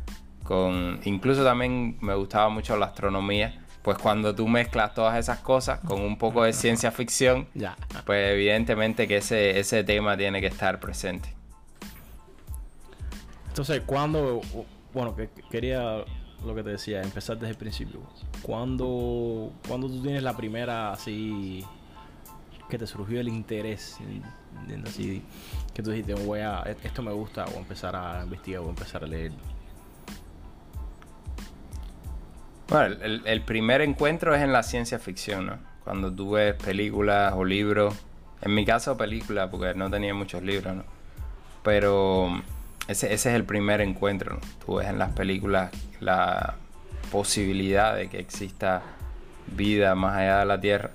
con... 0.44 1.00
Incluso 1.06 1.44
también 1.44 1.98
me 2.02 2.16
gustaba 2.16 2.50
mucho 2.50 2.76
la 2.78 2.88
astronomía. 2.88 3.64
Pues 3.82 3.98
cuando 3.98 4.36
tú 4.36 4.48
mezclas 4.48 4.94
todas 4.94 5.18
esas 5.18 5.40
cosas 5.40 5.80
con 5.80 6.02
un 6.02 6.18
poco 6.18 6.44
de 6.44 6.52
ciencia 6.52 6.92
ficción, 6.92 7.48
pues 8.06 8.34
evidentemente 8.34 9.08
que 9.08 9.18
ese, 9.18 9.58
ese 9.60 9.84
tema 9.84 10.18
tiene 10.18 10.42
que 10.42 10.48
estar 10.48 10.80
presente. 10.80 11.34
Entonces, 13.48 13.82
cuando, 13.86 14.42
bueno, 14.94 15.16
que, 15.16 15.30
quería 15.50 16.04
lo 16.46 16.56
que 16.56 16.64
te 16.64 16.72
decía, 16.72 17.02
empezar 17.02 17.38
desde 17.38 17.52
el 17.52 17.58
principio. 17.58 18.02
Cuando, 18.42 19.52
cuando 19.68 19.88
tú 19.88 20.02
tienes 20.02 20.24
la 20.24 20.36
primera 20.36 20.92
así 20.92 21.66
que 22.70 22.78
te 22.78 22.86
surgió 22.86 23.20
el 23.20 23.28
interés, 23.28 23.98
así, 24.86 25.22
que 25.74 25.82
tú 25.82 25.92
dijiste, 25.92 26.14
voy 26.14 26.40
a, 26.40 26.62
esto 26.84 27.02
me 27.02 27.12
gusta, 27.12 27.46
o 27.46 27.58
empezar 27.58 27.96
a 27.96 28.24
investigar, 28.24 28.62
o 28.62 28.70
empezar 28.70 29.04
a 29.04 29.08
leer? 29.08 29.32
Bueno, 32.70 32.96
el, 33.04 33.42
primer 33.42 33.82
encuentro 33.82 34.36
es 34.36 34.44
en 34.44 34.54
la 34.54 34.62
ciencia 34.62 35.00
ficción, 35.00 35.48
¿no? 35.48 35.58
Cuando 35.84 36.12
tú 36.12 36.32
ves 36.32 36.54
películas 36.54 37.34
o 37.36 37.44
libros, 37.44 37.96
en 38.42 38.54
mi 38.54 38.64
caso 38.64 38.96
películas, 38.96 39.50
porque 39.50 39.74
no 39.74 39.90
tenía 39.90 40.14
muchos 40.14 40.44
libros, 40.44 40.76
¿no? 40.76 40.84
Pero 41.64 42.30
ese, 42.88 43.12
ese 43.12 43.30
es 43.30 43.36
el 43.36 43.44
primer 43.44 43.82
encuentro, 43.82 44.36
¿no? 44.36 44.42
Tú 44.66 44.76
ves 44.76 44.88
en 44.88 45.00
las 45.00 45.14
películas 45.14 45.72
la 46.00 46.56
posibilidad 47.12 47.96
de 47.96 48.08
que 48.08 48.20
exista 48.20 48.84
vida 49.48 49.96
más 49.96 50.18
allá 50.18 50.40
de 50.40 50.46
la 50.46 50.62
Tierra 50.62 50.92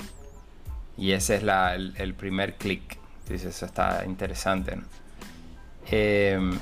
y 0.97 1.13
ese 1.13 1.37
es 1.37 1.43
el, 1.43 2.15
primer 2.15 2.55
clic. 2.55 2.99
Dices, 3.29 3.57
eso 3.57 3.67
está 3.67 4.05
interesante. 4.05 4.79
Em, 5.91 6.59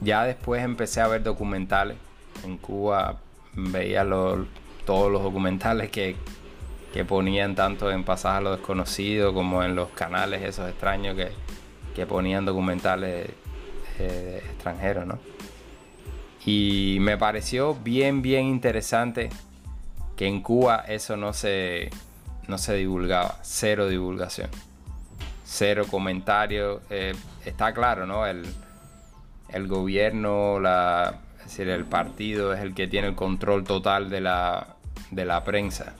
ya 0.00 0.24
después 0.24 0.62
empecé 0.62 1.00
a 1.00 1.08
ver 1.08 1.22
documentales. 1.22 1.96
En 2.44 2.58
Cuba 2.58 3.18
veía 3.54 4.04
todos 4.84 5.10
los 5.10 5.22
documentales 5.22 5.90
que, 5.90 6.16
que 6.92 7.04
ponían 7.04 7.54
tanto 7.54 7.90
en 7.90 8.04
Pasaje 8.04 8.38
a 8.38 8.40
lo 8.40 8.56
Desconocido 8.56 9.32
como 9.32 9.62
en 9.62 9.74
los 9.74 9.88
canales 9.90 10.42
esos 10.42 10.68
extraños 10.68 11.16
que, 11.16 11.30
que 11.94 12.06
ponían 12.06 12.44
documentales 12.44 13.30
eh, 13.98 14.42
extranjeros, 14.50 15.06
¿no? 15.06 15.18
Y 16.44 16.98
me 17.00 17.16
pareció 17.16 17.74
bien, 17.74 18.22
bien 18.22 18.44
interesante 18.44 19.30
que 20.16 20.26
en 20.26 20.42
Cuba 20.42 20.84
eso 20.86 21.16
no 21.16 21.32
se, 21.32 21.90
no 22.46 22.58
se 22.58 22.74
divulgaba, 22.74 23.38
cero 23.42 23.88
divulgación, 23.88 24.50
cero 25.46 25.86
comentario. 25.88 26.82
Eh, 26.90 27.14
está 27.44 27.72
claro, 27.72 28.04
¿no? 28.04 28.26
El, 28.26 28.44
el 29.50 29.68
gobierno, 29.68 30.60
la, 30.60 31.20
es 31.38 31.44
decir, 31.44 31.68
el 31.68 31.84
partido 31.84 32.52
es 32.52 32.60
el 32.60 32.74
que 32.74 32.88
tiene 32.88 33.08
el 33.08 33.14
control 33.14 33.64
total 33.64 34.10
de 34.10 34.20
la, 34.20 34.76
de 35.10 35.24
la 35.24 35.44
prensa. 35.44 35.94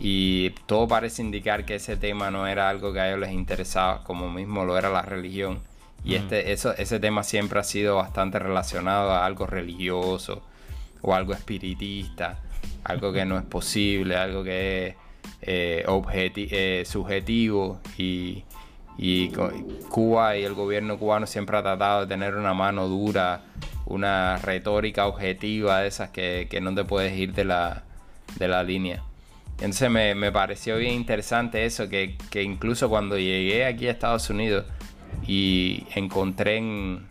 Y 0.00 0.50
todo 0.66 0.86
parece 0.86 1.22
indicar 1.22 1.64
que 1.64 1.74
ese 1.74 1.96
tema 1.96 2.30
no 2.30 2.46
era 2.46 2.68
algo 2.68 2.92
que 2.92 3.00
a 3.00 3.08
ellos 3.08 3.20
les 3.20 3.32
interesaba, 3.32 4.04
como 4.04 4.30
mismo 4.30 4.64
lo 4.64 4.78
era 4.78 4.90
la 4.90 5.02
religión. 5.02 5.60
Y 6.04 6.14
este, 6.14 6.52
eso, 6.52 6.72
ese 6.76 7.00
tema 7.00 7.24
siempre 7.24 7.58
ha 7.58 7.64
sido 7.64 7.96
bastante 7.96 8.38
relacionado 8.38 9.10
a 9.10 9.26
algo 9.26 9.46
religioso 9.46 10.42
o 11.02 11.14
algo 11.14 11.32
espiritista, 11.32 12.38
algo 12.84 13.12
que 13.12 13.24
no 13.24 13.36
es 13.36 13.44
posible, 13.44 14.16
algo 14.16 14.44
que 14.44 14.86
es 14.86 14.94
eh, 15.42 15.84
eh, 16.36 16.84
subjetivo 16.86 17.80
y, 17.98 18.44
y 18.98 19.30
Cuba 19.88 20.36
y 20.36 20.42
el 20.42 20.52
gobierno 20.54 20.98
cubano 20.98 21.26
siempre 21.26 21.56
ha 21.56 21.62
tratado 21.62 22.00
de 22.00 22.08
tener 22.08 22.34
una 22.34 22.52
mano 22.52 22.88
dura, 22.88 23.42
una 23.86 24.38
retórica 24.38 25.06
objetiva 25.06 25.78
de 25.80 25.88
esas 25.88 26.10
que, 26.10 26.48
no 26.60 26.74
te 26.74 26.84
puedes 26.84 27.16
ir 27.16 27.32
de 27.32 27.44
la, 27.44 27.84
de 28.36 28.48
la 28.48 28.64
línea. 28.64 29.04
Entonces 29.60 29.90
me, 29.90 30.32
pareció 30.32 30.78
bien 30.78 30.94
interesante 30.94 31.64
eso, 31.64 31.88
que, 31.88 32.16
incluso 32.42 32.88
cuando 32.88 33.16
llegué 33.16 33.64
aquí 33.64 33.86
a 33.86 33.92
Estados 33.92 34.28
Unidos 34.30 34.64
y 35.26 35.86
encontré 35.94 36.56
en, 36.56 37.06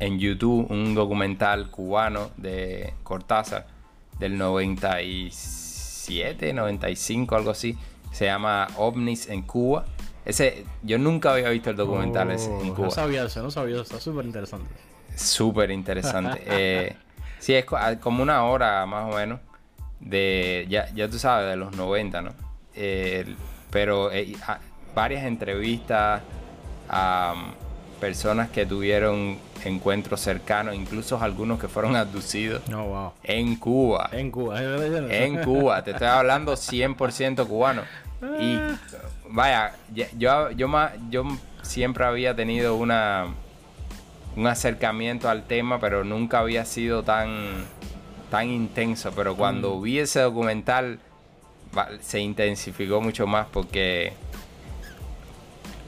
en 0.00 0.18
YouTube 0.18 0.66
un 0.70 0.94
documental 0.94 1.70
cubano 1.70 2.30
de 2.38 2.94
Cortázar 3.02 3.66
del 4.18 4.38
97, 4.38 6.54
95, 6.54 7.36
algo 7.36 7.50
así, 7.50 7.76
se 8.12 8.24
llama 8.26 8.68
OVNIs 8.76 9.28
en 9.28 9.42
Cuba 9.42 9.84
ese, 10.24 10.64
yo 10.82 10.98
nunca 10.98 11.32
había 11.32 11.48
visto 11.50 11.70
el 11.70 11.76
documental 11.76 12.30
ese 12.30 12.50
en 12.60 12.74
Cuba. 12.74 12.86
No 12.86 12.90
sabía 12.90 13.24
eso, 13.24 13.42
no 13.42 13.50
sabía 13.50 13.74
eso, 13.74 13.82
está 13.82 14.00
súper 14.00 14.24
interesante. 14.24 14.68
Súper 15.16 15.70
interesante. 15.72 16.42
eh, 16.46 16.96
sí, 17.38 17.54
es 17.54 17.64
ah, 17.72 17.96
como 18.00 18.22
una 18.22 18.44
hora 18.44 18.86
más 18.86 19.12
o 19.12 19.16
menos 19.16 19.40
de, 20.00 20.66
ya, 20.68 20.92
ya 20.94 21.08
tú 21.08 21.18
sabes, 21.18 21.50
de 21.50 21.56
los 21.56 21.76
90, 21.76 22.22
¿no? 22.22 22.32
pero 23.70 24.10
eh, 24.12 24.34
varias 24.94 25.24
entrevistas 25.24 26.22
a 26.88 27.34
um, 27.36 28.00
personas 28.00 28.48
que 28.50 28.64
tuvieron 28.64 29.38
encuentros 29.64 30.20
cercanos, 30.20 30.74
incluso 30.74 31.20
algunos 31.20 31.60
que 31.60 31.68
fueron 31.68 31.96
abducidos 31.96 32.62
oh, 32.74 33.12
en 33.22 33.56
Cuba. 33.56 34.08
En 34.12 34.30
Cuba, 34.30 34.60
en 34.60 35.42
Cuba, 35.42 35.84
te 35.84 35.92
estoy 35.92 36.06
hablando 36.06 36.54
100% 36.54 37.46
cubano. 37.46 37.82
Y 38.40 38.56
ah 38.56 38.78
vaya, 39.32 39.74
yo, 39.92 40.50
yo, 40.50 40.68
yo 41.10 41.24
siempre 41.62 42.04
había 42.04 42.36
tenido 42.36 42.76
una, 42.76 43.26
un 44.36 44.46
acercamiento 44.46 45.28
al 45.28 45.44
tema, 45.44 45.80
pero 45.80 46.04
nunca 46.04 46.38
había 46.38 46.64
sido 46.64 47.02
tan, 47.02 47.64
tan 48.30 48.48
intenso. 48.48 49.10
Pero 49.16 49.36
cuando 49.36 49.76
mm. 49.76 49.82
vi 49.82 49.98
ese 49.98 50.20
documental, 50.20 51.00
se 52.00 52.20
intensificó 52.20 53.00
mucho 53.00 53.26
más 53.26 53.46
porque, 53.50 54.12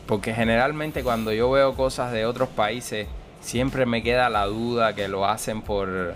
porque 0.07 0.35
generalmente 0.35 1.03
cuando 1.03 1.33
yo 1.33 1.51
veo 1.51 1.75
cosas 1.75 2.13
de 2.13 2.25
otros 2.25 2.49
países, 2.49 3.07
siempre 3.41 3.85
me 3.85 4.03
queda 4.03 4.31
la 4.31 4.47
duda 4.47 4.95
que 4.95 5.09
lo 5.09 5.27
hacen 5.27 5.61
por 5.61 6.15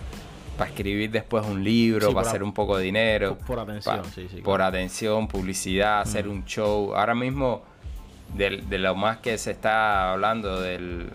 para 0.59 0.71
escribir 0.71 1.11
después 1.11 1.47
un 1.47 1.63
libro, 1.63 2.13
para 2.13 2.29
hacer 2.29 2.43
un 2.43 2.53
poco 2.53 2.77
de 2.77 2.85
dinero. 2.85 3.39
Por, 3.47 3.61
atención, 3.61 4.05
sí, 4.13 4.29
sí. 4.29 4.43
Por 4.43 4.61
atención, 4.61 5.29
publicidad, 5.29 6.01
hacer 6.01 6.27
mm. 6.27 6.31
un 6.31 6.45
show. 6.45 6.95
Ahora 6.95 7.15
mismo, 7.15 7.63
de, 8.35 8.51
lo 8.79 8.95
más 8.97 9.19
que 9.19 9.39
se 9.39 9.53
está 9.53 10.13
hablando 10.13 10.61
del, 10.61 11.11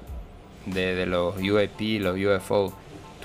de, 0.66 1.06
los 1.06 1.36
UAP, 1.36 1.80
los 2.00 2.18
UFO, 2.18 2.74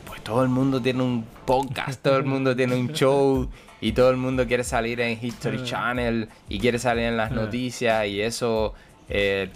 pues 0.07 0.21
todo 0.23 0.43
el 0.43 0.49
mundo 0.49 0.83
tiene 0.83 1.03
un 1.05 1.25
podcast, 1.47 2.03
todo 2.03 2.17
el 2.17 2.25
mundo 2.25 2.55
tiene 2.55 2.75
un 2.75 2.89
show 2.93 3.49
y 3.81 3.93
todo 3.93 4.11
el 4.11 4.17
mundo 4.17 4.47
quiere 4.49 4.65
salir 4.65 5.01
en 5.01 5.25
History 5.25 5.59
mm. 5.59 5.65
Channel 5.65 6.29
y 6.49 6.59
quiere 6.59 6.81
salir 6.81 7.05
en 7.05 7.17
las 7.17 7.31
mm. 7.31 7.35
noticias 7.37 8.07
y 8.09 8.21
eso 8.21 8.75
eh, 9.09 9.51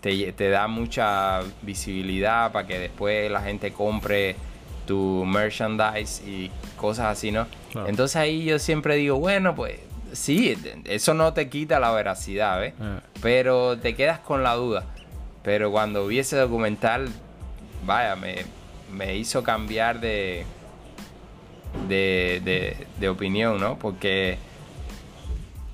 te, 0.00 0.32
te, 0.32 0.48
da 0.50 0.66
mucha 0.66 1.40
visibilidad 1.62 2.50
para 2.50 2.66
que 2.66 2.80
después 2.80 3.30
la 3.30 3.42
gente 3.42 3.72
compre 3.72 4.34
tu 4.88 5.26
merchandise 5.26 6.26
y 6.26 6.50
cosas 6.78 7.18
así, 7.18 7.30
¿no? 7.30 7.46
Entonces 7.86 8.16
ahí 8.16 8.46
yo 8.46 8.58
siempre 8.58 8.96
digo, 8.96 9.18
bueno, 9.18 9.54
pues 9.54 9.78
sí, 10.12 10.56
eso 10.84 11.12
no 11.12 11.34
te 11.34 11.50
quita 11.50 11.78
la 11.78 11.92
veracidad, 11.92 12.58
¿ves? 12.58 12.72
Ah. 12.80 13.00
Pero 13.20 13.78
te 13.78 13.94
quedas 13.94 14.18
con 14.18 14.42
la 14.42 14.54
duda. 14.54 14.86
Pero 15.42 15.70
cuando 15.70 16.06
vi 16.06 16.20
ese 16.20 16.38
documental, 16.38 17.10
vaya, 17.84 18.16
me, 18.16 19.16
hizo 19.16 19.42
cambiar 19.44 20.00
de, 20.00 20.46
de, 21.86 22.76
de, 22.98 23.08
opinión, 23.10 23.60
¿no? 23.60 23.78
Porque 23.78 24.38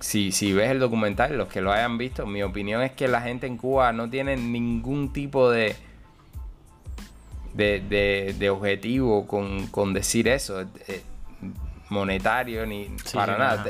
si, 0.00 0.32
si 0.32 0.52
ves 0.52 0.72
el 0.72 0.80
documental, 0.80 1.38
los 1.38 1.46
que 1.46 1.60
lo 1.60 1.72
hayan 1.72 1.98
visto, 1.98 2.26
mi 2.26 2.42
opinión 2.42 2.82
es 2.82 2.90
que 2.90 3.06
la 3.06 3.20
gente 3.20 3.46
en 3.46 3.58
Cuba 3.58 3.92
no 3.92 4.10
tiene 4.10 4.36
ningún 4.36 5.12
tipo 5.12 5.52
de 5.52 5.76
de, 7.54 8.34
de, 8.38 8.50
objetivo 8.50 9.26
con, 9.26 9.94
decir 9.94 10.28
eso, 10.28 10.62
eh, 10.88 11.02
monetario 11.88 12.66
ni 12.66 12.90
para 13.12 13.38
nada. 13.38 13.64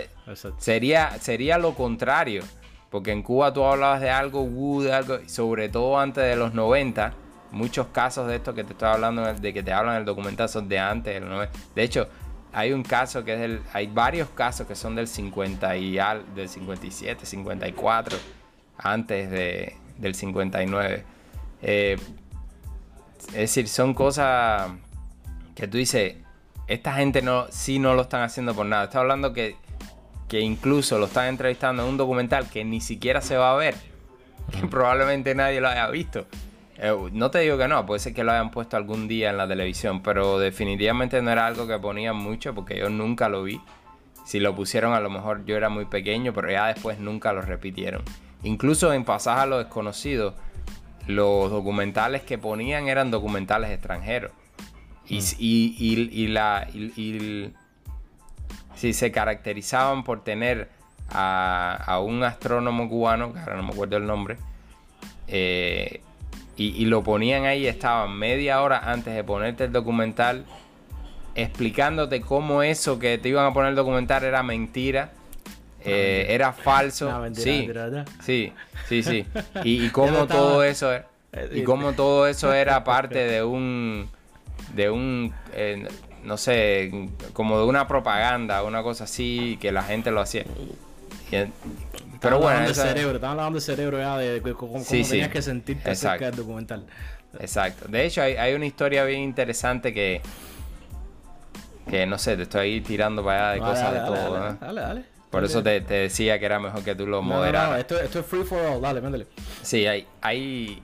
sería, 0.58 1.18
sería 1.20 1.58
lo 1.58 1.74
contrario, 1.74 2.42
porque 2.90 3.12
en 3.12 3.22
Cuba 3.22 3.52
tú 3.52 3.64
hablabas 3.64 4.00
de 4.00 4.10
algo, 4.10 4.48
de 4.82 4.92
algo, 4.92 5.18
sobre 5.26 5.68
todo 5.68 5.98
antes 5.98 6.24
de 6.24 6.36
los 6.36 6.54
90, 6.54 7.12
muchos 7.50 7.88
casos 7.88 8.26
de 8.26 8.36
esto 8.36 8.54
que 8.54 8.64
te 8.64 8.72
estoy 8.72 8.88
hablando, 8.88 9.32
de 9.32 9.52
que 9.52 9.62
te 9.62 9.72
hablan 9.72 9.94
en 9.94 10.00
el 10.00 10.06
documental 10.06 10.48
son 10.48 10.68
de 10.68 10.78
antes 10.78 11.22
de 11.74 11.82
hecho, 11.82 12.08
hay 12.52 12.72
un 12.72 12.84
caso 12.84 13.24
que 13.24 13.34
es 13.34 13.40
el, 13.40 13.60
hay 13.72 13.88
varios 13.88 14.28
casos 14.30 14.66
que 14.66 14.76
son 14.76 14.94
del 14.94 15.08
50 15.08 15.76
y 15.76 15.98
al, 15.98 16.34
del 16.34 16.48
57, 16.48 17.26
54, 17.26 18.16
antes 18.78 19.30
de, 19.30 19.76
del 19.98 20.14
59. 20.14 21.04
Eh, 21.62 21.98
es 23.28 23.34
decir, 23.34 23.68
son 23.68 23.94
cosas 23.94 24.70
que 25.54 25.68
tú 25.68 25.78
dices, 25.78 26.16
esta 26.66 26.94
gente 26.94 27.22
no, 27.22 27.46
sí 27.50 27.78
no 27.78 27.94
lo 27.94 28.02
están 28.02 28.22
haciendo 28.22 28.54
por 28.54 28.66
nada. 28.66 28.84
Está 28.84 29.00
hablando 29.00 29.32
que, 29.32 29.56
que 30.28 30.40
incluso 30.40 30.98
lo 30.98 31.06
están 31.06 31.28
entrevistando 31.28 31.82
en 31.82 31.90
un 31.90 31.96
documental 31.96 32.48
que 32.48 32.64
ni 32.64 32.80
siquiera 32.80 33.20
se 33.20 33.36
va 33.36 33.52
a 33.52 33.56
ver, 33.56 33.74
que 34.50 34.66
probablemente 34.70 35.34
nadie 35.34 35.60
lo 35.60 35.68
haya 35.68 35.88
visto. 35.90 36.26
Eh, 36.76 36.92
no 37.12 37.30
te 37.30 37.40
digo 37.40 37.56
que 37.56 37.68
no, 37.68 37.86
puede 37.86 38.00
ser 38.00 38.14
que 38.14 38.24
lo 38.24 38.32
hayan 38.32 38.50
puesto 38.50 38.76
algún 38.76 39.06
día 39.06 39.30
en 39.30 39.36
la 39.36 39.46
televisión, 39.46 40.02
pero 40.02 40.38
definitivamente 40.38 41.22
no 41.22 41.30
era 41.30 41.46
algo 41.46 41.66
que 41.66 41.78
ponían 41.78 42.16
mucho 42.16 42.54
porque 42.54 42.78
yo 42.78 42.88
nunca 42.88 43.28
lo 43.28 43.42
vi. 43.42 43.60
Si 44.24 44.40
lo 44.40 44.54
pusieron 44.54 44.94
a 44.94 45.00
lo 45.00 45.10
mejor 45.10 45.44
yo 45.44 45.56
era 45.56 45.68
muy 45.68 45.84
pequeño, 45.84 46.32
pero 46.32 46.50
ya 46.50 46.66
después 46.66 46.98
nunca 46.98 47.32
lo 47.32 47.42
repitieron. 47.42 48.02
Incluso 48.42 48.92
en 48.92 49.04
Pasaje 49.04 49.42
a 49.42 49.46
lo 49.46 49.58
desconocido, 49.58 50.34
los 51.06 51.50
documentales 51.50 52.23
que 52.23 52.38
ponían 52.38 52.88
eran 52.88 53.11
documentales 53.11 53.70
extranjeros. 53.70 54.32
Y, 55.06 55.20
mm. 55.20 55.34
y, 55.38 56.26
la. 56.28 56.68
si 58.75 58.92
se 58.92 59.12
caracterizaban 59.12 60.02
por 60.04 60.25
tener 60.25 60.70
a, 61.11 62.00
un 62.04 62.23
astrónomo 62.23 62.88
cubano, 62.88 63.32
que 63.32 63.38
ahora 63.38 63.56
no 63.56 63.64
me 63.64 63.70
acuerdo 63.70 63.96
el 63.96 64.06
nombre, 64.06 64.38
eh, 65.28 66.00
y, 66.56 66.84
lo 66.84 67.02
ponían 67.02 67.46
ahí, 67.46 67.66
estaban 67.66 68.16
media 68.16 68.62
hora 68.62 68.90
antes 68.90 69.14
de 69.14 69.25
ponerte 69.25 69.64
el 69.64 69.73
documental, 69.73 70.44
explicándote 71.34 72.20
cómo 72.20 72.62
eso 72.62 72.99
que 72.99 73.18
te 73.18 73.28
iban 73.28 73.46
a 73.46 73.52
poner 73.52 73.70
el 73.70 73.76
documental 73.76 74.23
era 74.23 74.42
mentira. 74.42 75.12
Eh, 75.84 76.26
era 76.30 76.52
falso. 76.52 77.12
sí, 77.34 77.68
sí, 78.22 78.52
sí, 78.88 79.02
sí. 79.02 79.26
Y, 79.64 79.86
y 79.86 79.90
cómo 79.90 80.26
todo 80.26 80.64
eso 80.64 80.90
y 81.52 81.62
cómo 81.62 81.92
todo 81.92 82.26
eso 82.26 82.52
era 82.52 82.84
parte 82.84 83.18
de 83.18 83.42
un 83.42 84.08
de 84.74 84.90
un 84.90 85.34
eh, 85.52 85.86
no 86.24 86.38
sé, 86.38 86.90
como 87.32 87.58
de 87.58 87.66
una 87.66 87.86
propaganda, 87.86 88.62
una 88.62 88.82
cosa 88.82 89.04
así 89.04 89.58
que 89.60 89.72
la 89.72 89.82
gente 89.82 90.10
lo 90.10 90.20
hacía. 90.20 90.44
Pero 92.20 92.38
bueno, 92.38 92.64
el 92.66 92.74
cerebro, 92.74 93.16
estaban 93.16 93.38
hablando 93.38 93.58
del 93.58 93.62
cerebro 93.62 93.98
ya, 93.98 94.16
de, 94.16 94.40
cómo, 94.54 94.82
tenías 94.82 95.28
que 95.28 95.42
sentirte 95.42 95.90
acerca 95.90 96.26
del 96.26 96.36
documental. 96.36 96.86
Exacto. 97.38 97.88
De 97.88 98.06
hecho, 98.06 98.22
hay, 98.22 98.54
una 98.54 98.66
historia 98.66 99.04
bien 99.04 99.20
interesante 99.20 99.92
que. 99.92 100.22
Que 101.90 102.06
no 102.06 102.16
sé, 102.16 102.34
te 102.36 102.44
estoy 102.44 102.80
tirando 102.80 103.22
para 103.22 103.50
allá 103.50 103.54
de 103.54 103.60
cosas 103.60 103.92
de 103.92 104.00
todo. 104.00 104.56
Dale, 104.58 104.80
dale, 104.80 105.04
Por 105.34 105.44
eso 105.44 105.62
te, 105.62 105.80
decía 105.80 106.38
que 106.38 106.46
era 106.46 106.60
mejor 106.60 106.84
que 106.84 106.94
tú 106.94 107.06
lo 107.06 107.20
moderaras. 107.22 107.70
No, 107.70 107.76
esto, 107.76 108.00
esto, 108.00 108.20
es 108.20 108.26
free 108.26 108.44
for 108.44 108.60
all, 108.60 108.80
dale, 108.80 109.00
mándale. 109.00 109.26
Sí, 109.62 109.84
hay, 109.86 110.06
hay, 110.20 110.80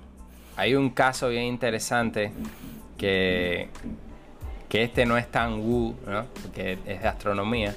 hay 0.57 0.75
un 0.75 0.91
caso 0.91 1.29
bien 1.29 1.45
interesante 1.45 2.33
que, 2.99 3.69
que 4.69 4.83
este 4.83 5.07
no 5.07 5.17
es 5.17 5.31
tan 5.31 5.61
woo, 5.61 5.95
¿no? 6.05 6.27
Porque 6.43 6.79
es 6.85 7.01
de 7.01 7.09
astronomía. 7.09 7.75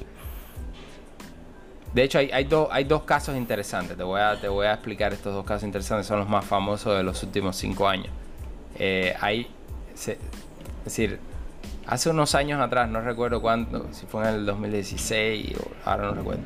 De 1.93 2.01
hecho, 2.01 2.17
hay, 2.17 2.31
hay, 2.31 2.49
hay 2.71 2.83
dos 2.85 3.03
casos 3.03 3.37
interesantes. 3.37 3.95
Te 3.95 4.03
voy, 4.03 4.19
a, 4.19 4.41
te 4.41 4.47
voy 4.47 4.65
a 4.65 4.73
explicar 4.73 5.13
estos 5.13 5.31
dos 5.31 5.45
casos 5.45 5.63
interesantes. 5.63 6.07
Son 6.07 6.17
los 6.17 6.27
más 6.27 6.43
famosos 6.43 6.97
de 6.97 7.03
los 7.03 7.21
últimos 7.21 7.55
cinco 7.55 7.87
años. 7.87 8.09
Eh, 8.79 9.15
hay, 9.21 9.47
es 9.93 10.17
decir, 10.83 11.19
hace 11.85 12.09
unos 12.09 12.33
años 12.33 12.59
atrás, 12.59 12.89
no 12.89 13.01
recuerdo 13.01 13.41
cuándo, 13.41 13.87
si 13.91 14.05
fue 14.05 14.23
en 14.23 14.35
el 14.35 14.45
2016 14.45 15.55
o 15.59 15.89
ahora 15.89 16.05
no 16.05 16.13
recuerdo, 16.15 16.41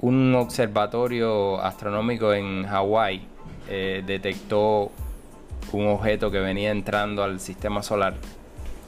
un 0.00 0.34
observatorio 0.34 1.60
astronómico 1.60 2.32
en 2.32 2.66
Hawái 2.66 3.22
eh, 3.68 4.02
detectó 4.06 4.90
un 5.72 5.86
objeto 5.88 6.30
que 6.30 6.38
venía 6.38 6.70
entrando 6.70 7.22
al 7.22 7.40
sistema 7.40 7.82
solar 7.82 8.14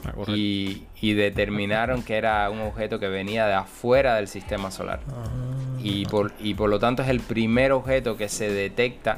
ah, 0.05 0.13
y, 0.27 0.87
determinaron 1.01 2.03
que 2.03 2.15
era 2.15 2.49
un 2.49 2.61
objeto 2.61 2.99
que 2.99 3.07
venía 3.07 3.45
de 3.45 3.53
afuera 3.53 4.15
del 4.15 4.27
sistema 4.27 4.71
solar. 4.71 5.01
Ah. 5.09 5.29
Y, 5.83 6.05
por, 6.05 6.31
y 6.39 6.53
por 6.53 6.69
lo 6.69 6.79
tanto 6.79 7.03
es 7.03 7.09
el 7.09 7.19
primer 7.19 7.71
objeto 7.71 8.17
que 8.17 8.29
se 8.29 8.49
detecta 8.51 9.17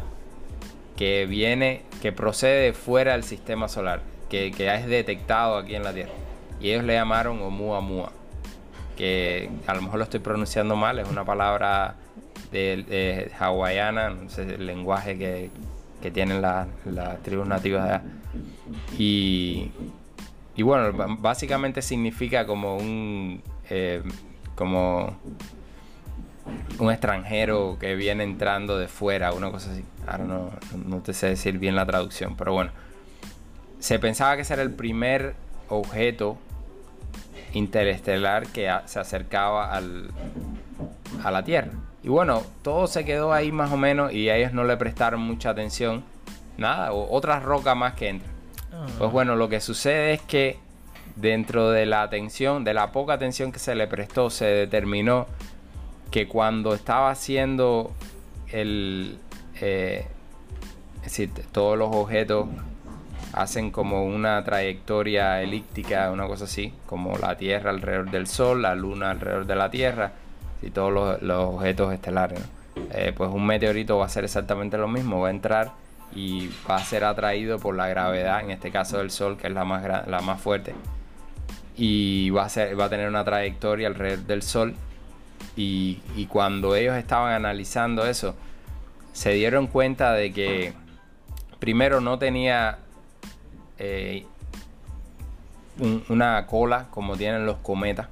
que 0.97 1.25
viene, 1.25 1.83
que 2.01 2.11
procede 2.11 2.73
fuera 2.73 3.13
del 3.13 3.23
sistema 3.23 3.67
solar, 3.67 4.01
que, 4.29 4.51
que 4.51 4.73
es 4.73 4.87
detectado 4.87 5.57
aquí 5.57 5.75
en 5.75 5.83
la 5.83 5.93
Tierra. 5.93 6.11
Y 6.59 6.71
ellos 6.71 6.83
le 6.83 6.93
llamaron 6.93 7.41
Oumuamua, 7.41 8.11
que 8.95 9.49
a 9.67 9.73
lo 9.73 9.81
mejor 9.81 9.97
lo 9.97 10.03
estoy 10.03 10.19
pronunciando 10.19 10.75
mal, 10.75 10.99
es 10.99 11.07
una 11.07 11.25
palabra 11.25 11.95
de, 12.51 13.31
hawaiana, 13.39 14.09
no 14.09 14.29
sé, 14.29 14.43
el 14.43 14.65
lenguaje 14.65 15.17
que, 15.17 15.49
que 16.01 16.11
tienen 16.11 16.41
las 16.41 16.67
tribus 17.23 17.47
nativas 17.47 17.83
de 17.83 17.89
allá. 17.89 18.03
Y, 18.97 19.71
y 20.55 20.63
bueno, 20.63 21.17
básicamente 21.19 21.81
significa 21.81 22.45
como 22.45 22.77
un... 22.77 23.41
Eh, 23.69 24.03
como 24.55 25.17
un 26.77 26.91
extranjero 26.91 27.77
que 27.79 27.95
viene 27.95 28.23
entrando 28.23 28.77
de 28.77 28.87
fuera, 28.87 29.33
una 29.33 29.51
cosa 29.51 29.71
así. 29.71 29.83
Ahora 30.05 30.25
no, 30.25 30.51
no 30.85 30.99
te 30.99 31.13
sé 31.13 31.27
decir 31.27 31.57
bien 31.57 31.75
la 31.75 31.85
traducción, 31.85 32.35
pero 32.35 32.53
bueno. 32.53 32.71
Se 33.79 33.99
pensaba 33.99 34.35
que 34.35 34.43
ese 34.43 34.53
era 34.53 34.63
el 34.63 34.71
primer 34.71 35.35
objeto 35.69 36.37
interestelar 37.53 38.47
que 38.47 38.71
se 38.85 38.99
acercaba 38.99 39.73
al, 39.73 40.11
a 41.23 41.31
la 41.31 41.43
Tierra. 41.43 41.71
Y 42.03 42.09
bueno, 42.09 42.43
todo 42.61 42.87
se 42.87 43.05
quedó 43.05 43.31
ahí 43.31 43.51
más 43.51 43.71
o 43.71 43.77
menos 43.77 44.11
y 44.11 44.29
a 44.29 44.35
ellos 44.35 44.53
no 44.53 44.63
le 44.65 44.75
prestaron 44.75 45.21
mucha 45.21 45.51
atención. 45.51 46.03
Nada, 46.57 46.91
otra 46.91 47.39
roca 47.39 47.75
más 47.75 47.93
que 47.93 48.09
entra. 48.09 48.29
Ah. 48.73 48.85
Pues 48.97 49.11
bueno, 49.11 49.35
lo 49.35 49.47
que 49.49 49.61
sucede 49.61 50.13
es 50.13 50.21
que 50.21 50.59
dentro 51.15 51.71
de 51.71 51.85
la 51.85 52.01
atención, 52.01 52.63
de 52.63 52.73
la 52.73 52.91
poca 52.91 53.13
atención 53.13 53.51
que 53.51 53.59
se 53.59 53.75
le 53.75 53.87
prestó, 53.87 54.29
se 54.29 54.45
determinó 54.45 55.27
que 56.11 56.27
cuando 56.27 56.73
estaba 56.73 57.09
haciendo 57.09 57.91
el... 58.51 59.17
Eh, 59.61 60.05
es 60.97 61.03
decir, 61.03 61.31
todos 61.51 61.77
los 61.77 61.93
objetos 61.93 62.47
hacen 63.33 63.71
como 63.71 64.05
una 64.05 64.43
trayectoria 64.43 65.41
elíptica, 65.41 66.11
una 66.11 66.27
cosa 66.27 66.45
así, 66.45 66.73
como 66.85 67.17
la 67.17 67.35
Tierra 67.35 67.71
alrededor 67.71 68.11
del 68.11 68.27
Sol, 68.27 68.61
la 68.61 68.75
Luna 68.75 69.11
alrededor 69.11 69.45
de 69.45 69.55
la 69.55 69.69
Tierra, 69.69 70.13
y 70.61 70.69
todos 70.69 71.21
los, 71.21 71.39
objetos 71.39 71.93
estelares. 71.93 72.39
Eh, 72.91 73.13
pues 73.15 73.29
un 73.31 73.45
meteorito 73.45 73.97
va 73.97 74.05
a 74.05 74.09
ser 74.09 74.23
exactamente 74.23 74.77
lo 74.77 74.87
mismo, 74.87 75.19
va 75.19 75.27
a 75.27 75.31
entrar 75.31 75.71
y 76.15 76.49
va 76.69 76.75
a 76.75 76.83
ser 76.83 77.03
atraído 77.03 77.59
por 77.59 77.75
la 77.75 77.87
gravedad, 77.87 78.41
en 78.41 78.51
este 78.51 78.71
caso 78.71 78.99
del 78.99 79.11
Sol, 79.11 79.37
que 79.37 79.47
es 79.47 79.53
la 79.53 79.65
más, 79.65 79.83
la 80.07 80.19
más 80.21 80.39
fuerte, 80.39 80.73
y 81.75 82.29
va 82.29 82.45
a, 82.45 82.49
ser, 82.49 82.79
va 82.79 82.85
a 82.85 82.89
tener 82.89 83.09
una 83.09 83.23
trayectoria 83.23 83.87
alrededor 83.87 84.25
del 84.25 84.43
Sol 84.43 84.75
y, 85.55 86.27
cuando 86.29 86.75
ellos 86.75 86.95
estaban 86.95 87.33
analizando 87.33 88.05
eso, 88.05 88.35
se 89.11 89.31
dieron 89.33 89.67
cuenta 89.67 90.13
de 90.13 90.33
que 90.33 90.73
primero 91.59 92.01
no 92.01 92.17
tenía 92.17 92.79
eh, 93.77 94.25
una 96.09 96.45
cola 96.45 96.87
como 96.89 97.17
tienen 97.17 97.45
los 97.45 97.57
cometas. 97.57 98.07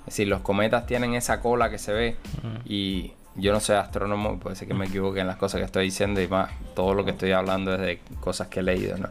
Es 0.00 0.06
decir, 0.06 0.28
los 0.28 0.40
cometas 0.40 0.86
tienen 0.86 1.14
esa 1.14 1.40
cola 1.40 1.70
que 1.70 1.78
se 1.78 1.92
ve 1.92 2.16
y 2.64 3.12
yo 3.36 3.52
no 3.52 3.60
soy 3.60 3.76
astrónomo, 3.76 4.38
puede 4.38 4.56
ser 4.56 4.68
que 4.68 4.74
me 4.74 4.86
equivoque 4.86 5.20
en 5.20 5.26
las 5.26 5.36
cosas 5.36 5.60
que 5.60 5.64
estoy 5.64 5.86
diciendo 5.86 6.20
y 6.20 6.28
más 6.28 6.50
todo 6.74 6.92
lo 6.94 7.04
que 7.04 7.12
estoy 7.12 7.32
hablando 7.32 7.74
es 7.74 7.80
de 7.80 8.00
cosas 8.20 8.48
que 8.48 8.60
he 8.60 8.62
leído, 8.62 8.98
¿no? 8.98 9.08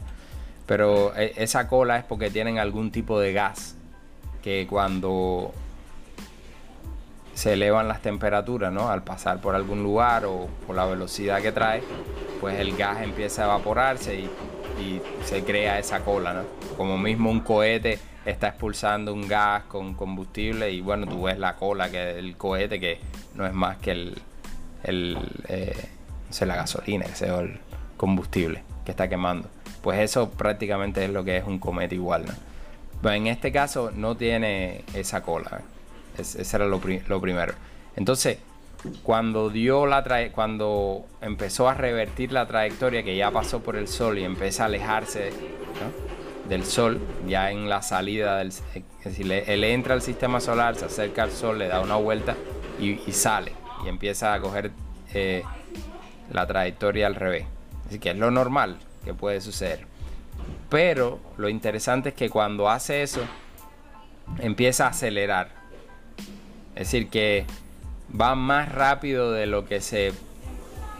Pero 0.68 1.16
eh, 1.16 1.34
esa 1.38 1.68
cola 1.68 1.98
es 1.98 2.04
porque 2.04 2.30
tienen 2.30 2.60
algún 2.60 2.92
tipo 2.92 3.20
de 3.20 3.34
gas 3.34 3.76
que 4.44 4.68
cuando 4.70 5.52
se 7.34 7.54
elevan 7.54 7.88
las 7.88 8.02
temperaturas, 8.02 8.72
¿no? 8.72 8.90
Al 8.90 9.04
pasar 9.04 9.42
por 9.42 9.56
algún 9.56 9.82
lugar 9.82 10.26
o 10.26 10.48
por 10.68 10.76
la 10.76 10.86
velocidad 10.86 11.42
que 11.42 11.52
trae, 11.52 11.82
pues 12.40 12.60
el 12.60 12.76
gas 12.76 13.02
empieza 13.02 13.44
a 13.44 13.46
evaporarse 13.46 14.16
y, 14.16 14.30
se 15.26 15.44
crea 15.44 15.80
esa 15.80 16.02
cola, 16.02 16.34
¿no? 16.34 16.44
Como 16.78 16.98
mismo 16.98 17.30
un 17.30 17.42
cohete 17.42 18.00
está 18.26 18.50
expulsando 18.50 19.14
un 19.14 19.28
gas 19.28 19.64
con 19.64 19.96
combustible 19.96 20.72
y 20.72 20.82
bueno, 20.82 21.08
tú 21.08 21.24
ves 21.24 21.40
la 21.40 21.56
cola 21.56 21.90
que 21.90 22.20
el 22.20 22.38
cohete 22.38 22.80
que 22.80 23.00
no 23.36 23.46
es 23.46 23.54
más 23.54 23.78
que 23.78 23.92
el, 23.92 24.22
el 24.84 25.18
eh, 25.48 25.90
la 26.42 26.56
gasolina, 26.56 27.06
que 27.06 27.16
sea 27.16 27.40
el 27.40 27.60
combustible 27.98 28.64
que 28.86 28.92
está 28.92 29.08
quemando. 29.10 29.50
Pues 29.82 30.00
eso 30.00 30.30
prácticamente 30.30 31.04
es 31.04 31.10
lo 31.10 31.24
que 31.24 31.38
es 31.38 31.46
un 31.46 31.60
cometa 31.60 31.96
igual, 31.96 32.26
¿no? 32.26 32.34
Pero 33.02 33.16
en 33.16 33.28
este 33.28 33.52
caso 33.52 33.92
no 33.92 34.16
tiene 34.16 34.84
esa 34.94 35.22
cola. 35.22 35.62
ese 36.18 36.56
era 36.56 36.66
lo, 36.66 36.80
primero. 36.80 37.54
Entonces, 37.96 38.38
cuando 39.04 39.50
dio 39.50 39.86
la 39.86 40.04
cuando 40.32 41.06
empezó 41.22 41.70
a 41.70 41.74
revertir 41.74 42.32
la 42.32 42.48
trayectoria 42.48 43.04
que 43.04 43.16
ya 43.16 43.32
pasó 43.32 43.62
por 43.62 43.76
el 43.76 43.88
sol 43.88 44.18
y 44.18 44.24
empieza 44.24 44.64
a 44.64 44.66
alejarse 44.68 45.32
del 46.50 46.66
sol, 46.66 47.00
ya 47.28 47.52
en 47.52 47.70
la 47.70 47.82
salida 47.82 48.38
del 48.38 48.52
es 49.04 49.06
decir, 49.06 49.32
él 49.32 49.64
entra 49.64 49.96
al 49.96 50.02
sistema 50.02 50.40
solar, 50.40 50.76
se 50.76 50.86
acerca 50.86 51.24
al 51.24 51.32
sol, 51.32 51.58
le 51.58 51.68
da 51.68 51.82
una 51.82 51.96
vuelta 51.96 52.36
y, 52.80 52.98
sale 53.12 53.52
y 53.84 53.90
empieza 53.90 54.34
a 54.34 54.40
coger 54.40 54.72
eh, 55.14 55.44
la 56.32 56.46
trayectoria 56.46 57.08
al 57.08 57.16
revés. 57.16 57.46
Así 57.88 57.98
que 57.98 58.12
es 58.12 58.18
lo 58.18 58.30
normal 58.30 58.78
que 59.04 59.16
puede 59.16 59.42
suceder. 59.42 59.88
Pero 60.70 61.20
lo 61.38 61.50
interesante 61.50 62.10
es 62.10 62.16
que 62.16 62.30
cuando 62.30 62.70
hace 62.70 63.02
eso, 63.02 63.22
empieza 64.40 64.86
a 64.86 64.90
acelerar. 64.90 65.50
Es 66.76 66.92
decir, 66.92 67.10
que 67.10 67.46
va 68.20 68.36
más 68.36 68.72
rápido 68.72 69.32
de 69.32 69.46
lo 69.46 69.66
que 69.66 69.82
se. 69.82 70.14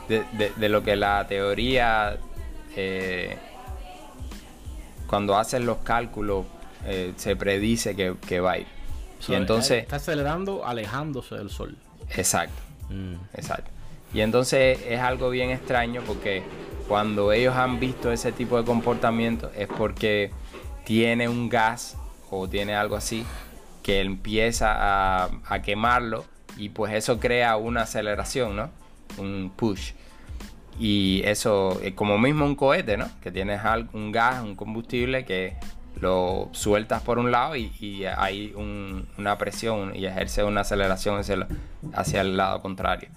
de, 0.08 0.70
lo 0.70 0.84
que 0.84 0.96
la 0.96 1.26
teoría. 1.28 2.18
Eh, 2.76 3.38
cuando 5.08 5.38
hacen 5.38 5.66
los 5.66 5.80
cálculos, 5.80 6.46
eh, 6.86 7.14
se 7.18 7.36
predice 7.36 7.96
que, 7.96 8.40
va 8.40 8.54
a 8.54 8.58
ir. 8.60 8.68
y 9.28 9.34
entonces. 9.34 9.84
Está 9.84 9.98
acelerando 9.98 10.66
alejándose 10.66 11.36
del 11.36 11.50
sol. 11.50 11.76
Exacto. 12.10 12.62
Mm. 12.90 13.16
Exacto. 13.34 13.70
Y 14.14 14.22
entonces 14.22 14.80
es 14.88 15.00
algo 15.00 15.30
bien 15.30 15.52
extraño 15.52 16.02
porque 16.06 16.44
cuando 16.88 17.32
ellos 17.32 17.56
han 17.56 17.80
visto 17.80 18.12
ese 18.12 18.32
tipo 18.32 18.58
de 18.58 18.66
comportamiento 18.66 19.50
es 19.56 19.68
porque 19.68 20.32
tiene 20.84 21.30
un 21.30 21.48
gas 21.48 21.96
o 22.30 22.50
tiene 22.50 22.76
algo 22.76 22.96
así 22.98 23.26
que 23.84 24.02
empieza 24.02 25.26
a, 25.34 25.62
quemarlo 25.64 26.26
y 26.58 26.70
pues 26.70 26.94
eso 26.94 27.20
crea 27.20 27.58
una 27.58 27.84
aceleración, 27.84 28.56
¿no? 28.56 28.70
Un 29.18 29.52
push. 29.56 29.94
Y 30.80 31.22
eso, 31.26 31.80
es 31.84 31.94
como 31.94 32.18
mismo 32.18 32.46
un 32.46 32.56
cohete, 32.56 32.98
¿no? 32.98 33.08
Que 33.22 33.32
tienes 33.32 33.62
un 33.94 34.12
gas, 34.12 34.44
un 34.44 34.56
combustible 34.56 35.26
que 35.26 35.56
lo 36.00 36.50
sueltas 36.54 37.02
por 37.02 37.20
un 37.20 37.32
lado 37.32 37.56
y, 37.56 38.06
hay 38.18 38.54
una 38.56 39.38
presión 39.38 39.96
y 39.96 40.06
ejerce 40.06 40.44
una 40.44 40.62
aceleración 40.62 41.22
hacia 41.94 42.22
el 42.22 42.38
lado 42.38 42.62
contrario 42.62 43.10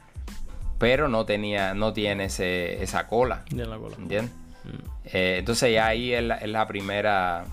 pero 0.84 1.08
no 1.08 1.24
tenía, 1.24 1.74
no 1.74 1.94
tiene 1.94 2.26
ese, 2.26 2.82
esa 2.82 3.06
cola. 3.06 3.44
¿Entiendes? 3.50 4.30
Mm. 4.64 4.68
Eh, 5.06 5.36
entonces 5.38 5.72
ya 5.72 5.86
ahí 5.86 6.12
es 6.12 6.22
la, 6.22 6.66
primera, 6.66 7.44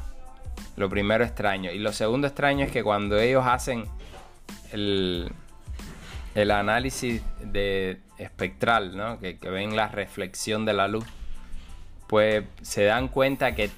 lo 0.75 0.89
primero 0.89 1.23
extraño. 1.23 1.71
Y 1.71 1.79
lo 1.79 1.93
segundo 1.93 2.27
extraño 2.27 2.65
es 2.65 2.71
que 2.71 2.83
cuando 2.83 3.17
ellos 3.17 3.45
hacen 3.45 3.85
el, 4.71 5.31
el 6.35 6.51
análisis 6.51 7.21
de 7.43 7.99
espectral, 8.17 8.95
¿no? 8.95 9.19
que, 9.19 9.37
que 9.37 9.49
ven 9.49 9.75
la 9.75 9.87
reflexión 9.87 10.65
de 10.65 10.73
la 10.73 10.87
luz, 10.87 11.05
pues 12.07 12.43
se 12.61 12.83
dan 12.83 13.07
cuenta 13.07 13.55
que 13.55 13.69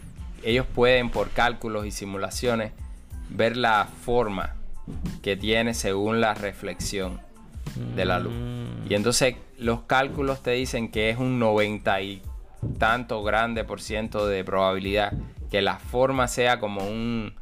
ellos 0.43 0.65
pueden 0.65 1.09
por 1.09 1.29
cálculos 1.29 1.85
y 1.85 1.91
simulaciones 1.91 2.71
ver 3.29 3.57
la 3.57 3.87
forma 4.05 4.55
que 5.21 5.37
tiene 5.37 5.73
según 5.73 6.19
la 6.19 6.33
reflexión 6.33 7.19
de 7.95 8.05
la 8.05 8.19
luz. 8.19 8.33
Mm. 8.33 8.91
Y 8.91 8.95
entonces 8.95 9.35
los 9.57 9.83
cálculos 9.83 10.43
te 10.43 10.51
dicen 10.51 10.91
que 10.91 11.09
es 11.09 11.17
un 11.17 11.39
90 11.39 12.01
y 12.01 12.21
tanto 12.77 13.23
grande 13.23 13.63
por 13.63 13.81
ciento 13.81 14.27
de 14.27 14.43
probabilidad 14.43 15.13
que 15.49 15.61
la 15.61 15.77
forma 15.77 16.27
sea 16.27 16.59
como 16.59 16.85
un 16.85 17.33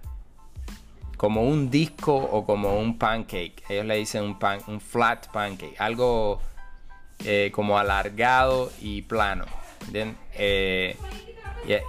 como 1.21 1.43
un 1.43 1.69
disco 1.69 2.15
o 2.15 2.47
como 2.47 2.79
un 2.79 2.97
pancake. 2.97 3.61
Ellos 3.69 3.85
le 3.85 3.95
dicen 3.97 4.23
un, 4.23 4.39
pan, 4.39 4.57
un 4.65 4.81
flat 4.81 5.27
pancake, 5.27 5.75
algo 5.77 6.41
eh, 7.23 7.51
como 7.53 7.77
alargado 7.77 8.71
y 8.81 9.03
plano. 9.03 9.45
Eh, 9.93 10.97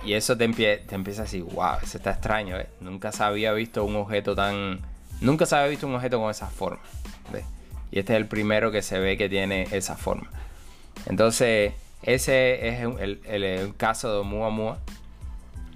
y, 0.05 0.13
eso 0.13 0.37
te, 0.37 0.47
empie- 0.47 0.85
te 0.85 0.95
empieza 0.95 1.23
así, 1.23 1.41
wow, 1.41 1.77
eso 1.83 1.97
está 1.97 2.11
extraño, 2.11 2.59
¿eh? 2.59 2.69
Nunca 2.81 3.11
se 3.11 3.25
había 3.25 3.55
visto 3.55 3.85
un 3.87 3.97
objeto 3.97 4.35
tan... 4.35 4.81
Nunca 5.23 5.47
se 5.47 5.57
había 5.57 5.69
visto 5.71 5.87
un 5.87 5.95
objeto 5.95 6.21
con 6.21 6.31
esa 6.31 6.49
forma. 6.49 6.83
Y 7.91 8.01
este 8.01 8.13
es 8.13 8.19
el 8.19 8.27
primero 8.27 8.71
que 8.71 8.83
se 8.83 8.99
ve 8.99 9.17
que 9.17 9.31
tiene 9.31 9.67
esa 9.71 9.97
forma. 9.97 10.29
Entonces, 11.07 11.73
ese 12.03 12.69
es 12.69 12.81
el, 12.83 13.19
el- 13.27 13.45
el 13.45 13.77
caso 13.77 14.13
de 14.13 14.19
Oumuamua. 14.19 14.77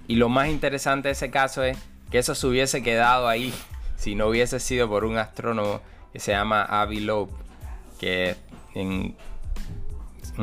Y 0.07 0.17
lo 0.17 0.29
más 0.29 0.47
interesante 0.49 1.07
de 1.07 1.13
ese 1.13 1.31
caso 1.31 1.63
es 1.63 1.75
que 2.11 2.19
eso 2.19 2.35
se 2.35 2.47
hubiese 2.47 2.83
quedado 2.83 3.27
ahí 3.27 3.53
si 3.97 4.15
no 4.15 4.27
hubiese 4.27 4.59
sido 4.59 4.87
por 4.87 5.05
un 5.05 5.17
astrónomo 5.17 5.81
que 6.13 6.19
se 6.19 6.31
llama 6.31 6.63
Avi 6.63 6.99
Loeb, 6.99 7.29
que 7.99 8.31
es 8.31 8.37
un 8.75 9.15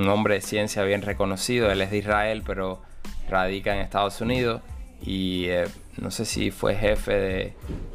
hombre 0.08 0.34
de 0.34 0.40
ciencia 0.40 0.82
bien 0.82 1.02
reconocido. 1.02 1.70
Él 1.70 1.80
es 1.80 1.90
de 1.90 1.98
Israel, 1.98 2.42
pero 2.44 2.82
radica 3.28 3.72
en 3.74 3.80
Estados 3.80 4.20
Unidos. 4.20 4.60
Y 5.00 5.46
eh, 5.46 5.66
no 5.96 6.10
sé 6.10 6.24
si 6.24 6.50
fue 6.50 6.74
jefe 6.74 7.12
de 7.12 7.52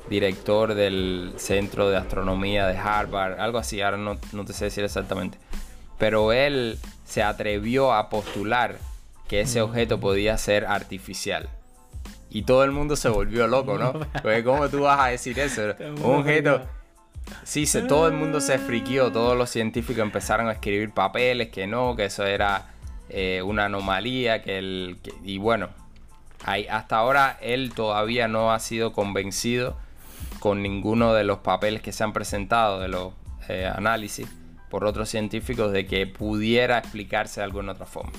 director 0.09 0.73
del 0.73 1.33
Centro 1.37 1.89
de 1.89 1.97
Astronomía 1.97 2.67
de 2.67 2.77
Harvard, 2.77 3.39
algo 3.39 3.57
así, 3.57 3.81
ahora 3.81 3.97
no, 3.97 4.17
no 4.31 4.45
te 4.45 4.53
sé 4.53 4.65
decir 4.65 4.83
exactamente. 4.83 5.37
Pero 5.97 6.31
él 6.31 6.79
se 7.05 7.21
atrevió 7.23 7.93
a 7.93 8.09
postular 8.09 8.77
que 9.27 9.41
ese 9.41 9.61
objeto 9.61 9.99
podía 9.99 10.37
ser 10.37 10.65
artificial. 10.65 11.49
Y 12.31 12.43
todo 12.43 12.63
el 12.63 12.71
mundo 12.71 12.95
se 12.95 13.09
volvió 13.09 13.47
loco, 13.47 13.77
¿no? 13.77 13.93
Porque 14.21 14.43
¿cómo 14.43 14.69
tú 14.69 14.81
vas 14.81 14.99
a 14.99 15.07
decir 15.07 15.37
eso? 15.39 15.61
Un 16.03 16.15
objeto... 16.19 16.61
Sí, 17.43 17.65
se, 17.67 17.83
todo 17.83 18.07
el 18.07 18.13
mundo 18.13 18.41
se 18.41 18.57
friquió, 18.57 19.11
todos 19.11 19.37
los 19.37 19.49
científicos 19.51 20.01
empezaron 20.01 20.47
a 20.47 20.53
escribir 20.53 20.91
papeles 20.91 21.49
que 21.49 21.67
no, 21.67 21.95
que 21.95 22.05
eso 22.05 22.25
era 22.25 22.73
eh, 23.09 23.41
una 23.43 23.65
anomalía, 23.65 24.41
que 24.41 24.57
el... 24.57 24.97
que- 25.03 25.13
y 25.23 25.37
bueno, 25.37 25.69
hay- 26.43 26.65
hasta 26.67 26.97
ahora 26.97 27.37
él 27.41 27.73
todavía 27.75 28.27
no 28.27 28.51
ha 28.51 28.59
sido 28.59 28.93
convencido 28.93 29.77
con 30.39 30.63
ninguno 30.63 31.13
de 31.13 31.23
los 31.23 31.39
papeles 31.39 31.81
que 31.83 31.91
se 31.91 32.03
han 32.03 32.13
presentado, 32.13 32.79
de 32.79 32.87
los 32.87 33.13
eh, 33.47 33.69
análisis 33.71 34.27
por 34.71 34.83
otros 34.85 35.09
científicos, 35.09 35.71
de 35.71 35.85
que 35.85 36.07
pudiera 36.07 36.79
explicarse 36.79 37.41
de 37.41 37.45
alguna 37.45 37.73
otra 37.73 37.85
forma. 37.85 38.11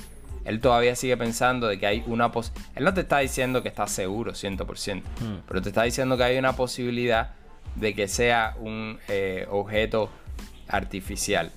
Él 0.44 0.60
todavía 0.60 0.96
sigue 0.96 1.16
pensando 1.16 1.66
de 1.68 1.78
que 1.78 1.86
hay 1.86 2.02
una 2.06 2.32
pos 2.32 2.52
Él 2.74 2.84
no 2.84 2.94
te 2.94 3.02
está 3.02 3.18
diciendo 3.18 3.62
que 3.62 3.68
está 3.68 3.86
seguro 3.86 4.32
100%, 4.32 5.02
pero 5.46 5.60
te 5.62 5.68
está 5.68 5.82
diciendo 5.82 6.16
que 6.16 6.24
hay 6.24 6.38
una 6.38 6.54
posibilidad 6.56 7.32
de 7.76 7.94
que 7.94 8.08
sea 8.08 8.56
un 8.58 8.98
eh, 9.08 9.46
objeto 9.50 10.10
artificial. 10.68 11.52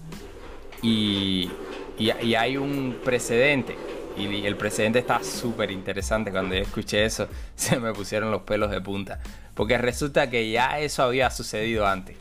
Y, 0.82 1.50
y- 1.98 2.12
y 2.22 2.36
hay 2.36 2.58
un 2.58 2.98
precedente. 3.04 3.76
Y 4.18 4.46
el 4.46 4.56
precedente 4.58 5.00
está 5.00 5.24
súper 5.24 5.72
interesante. 5.72 6.30
Cuando 6.32 6.54
yo 6.56 6.62
escuché 6.62 7.04
eso, 7.06 7.28
se 7.56 7.80
me 7.80 7.94
pusieron 7.94 8.32
los 8.32 8.44
pelos 8.44 8.70
de 8.70 8.82
punta. 8.82 9.20
Porque 9.56 9.78
resulta 9.78 10.30
que 10.30 10.52
ya 10.52 10.80
eso 10.80 11.04
había 11.04 11.30
sucedido 11.32 11.88
antes. 11.88 12.18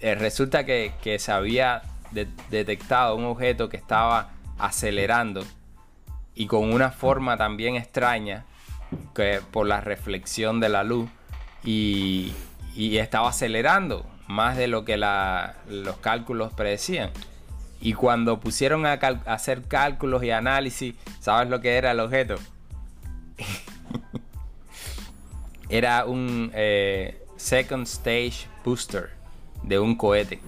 Eh, 0.00 0.14
resulta 0.14 0.64
que, 0.66 0.92
que 1.02 1.18
se 1.18 1.32
había 1.32 1.82
de- 2.10 2.26
detectado 2.50 3.14
un 3.16 3.24
objeto 3.24 3.68
que 3.68 3.76
estaba 3.76 4.30
acelerando 4.58 5.44
y 6.36 6.46
con 6.46 6.72
una 6.72 6.90
forma 6.90 7.36
también 7.36 7.74
extraña 7.76 8.44
que 9.14 9.40
por 9.50 9.66
la 9.66 9.80
reflexión 9.80 10.60
de 10.60 10.68
la 10.68 10.84
luz 10.84 11.08
y, 11.64 12.32
y 12.76 12.98
estaba 12.98 13.30
acelerando 13.30 14.06
más 14.28 14.56
de 14.56 14.68
lo 14.68 14.84
que 14.84 14.96
la- 14.96 15.56
los 15.68 15.96
cálculos 15.96 16.52
predecían. 16.52 17.10
Y 17.80 17.92
cuando 17.94 18.38
pusieron 18.40 18.86
a, 18.86 18.98
cal- 18.98 19.22
a 19.26 19.34
hacer 19.34 19.62
cálculos 19.62 20.22
y 20.24 20.30
análisis, 20.30 20.94
¿sabes 21.20 21.48
lo 21.50 21.60
que 21.60 21.76
era 21.76 21.90
el 21.90 22.00
objeto? 22.00 22.36
era 25.68 26.04
un 26.04 26.50
eh, 26.54 27.22
second 27.36 27.86
stage 27.86 28.46
booster 28.64 29.10
de 29.62 29.78
un 29.78 29.96
cohete. 29.96 30.40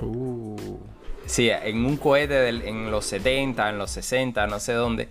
Uh. 0.00 0.78
Sí, 1.26 1.48
en 1.50 1.84
un 1.86 1.96
cohete 1.96 2.34
del- 2.34 2.62
en 2.62 2.90
los 2.90 3.06
70, 3.06 3.70
en 3.70 3.78
los 3.78 3.90
60, 3.92 4.46
no 4.46 4.60
sé 4.60 4.74
dónde, 4.74 5.08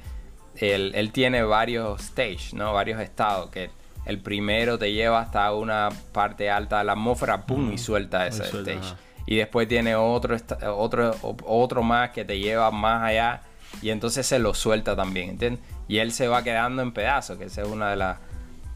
él, 0.57 0.91
él 0.95 1.11
tiene 1.11 1.43
varios 1.43 2.01
stages, 2.01 2.53
¿no? 2.53 2.73
Varios 2.73 2.99
estados, 3.01 3.49
que 3.49 3.69
el 4.05 4.19
primero 4.19 4.77
te 4.77 4.91
lleva 4.91 5.21
hasta 5.21 5.51
una 5.53 5.89
parte 6.11 6.49
alta 6.49 6.79
de 6.79 6.83
la 6.85 6.91
atmósfera, 6.93 7.45
¡pum! 7.45 7.71
y 7.71 7.77
suelta 7.77 8.27
ese 8.27 8.45
suelta, 8.45 8.71
stage. 8.71 8.85
ajá. 8.93 8.97
Y 9.25 9.37
después 9.37 9.67
tiene 9.69 9.95
otro, 9.95 10.35
otro, 10.75 11.15
otro 11.45 11.81
más 11.83 12.09
que 12.09 12.25
te 12.25 12.39
lleva 12.39 12.69
más 12.71 13.03
allá 13.03 13.41
y 13.81 13.89
entonces 13.89 14.27
se 14.27 14.37
lo 14.39 14.53
suelta 14.53 14.95
también, 14.95 15.29
¿entiendes? 15.31 15.63
Y 15.87 15.99
él 15.99 16.11
se 16.11 16.27
va 16.27 16.43
quedando 16.43 16.81
en 16.81 16.91
pedazos, 16.91 17.37
que 17.37 17.45
esa 17.45 17.61
es 17.61 17.67
una 17.69 17.91
de, 17.91 17.95
las 17.95 18.17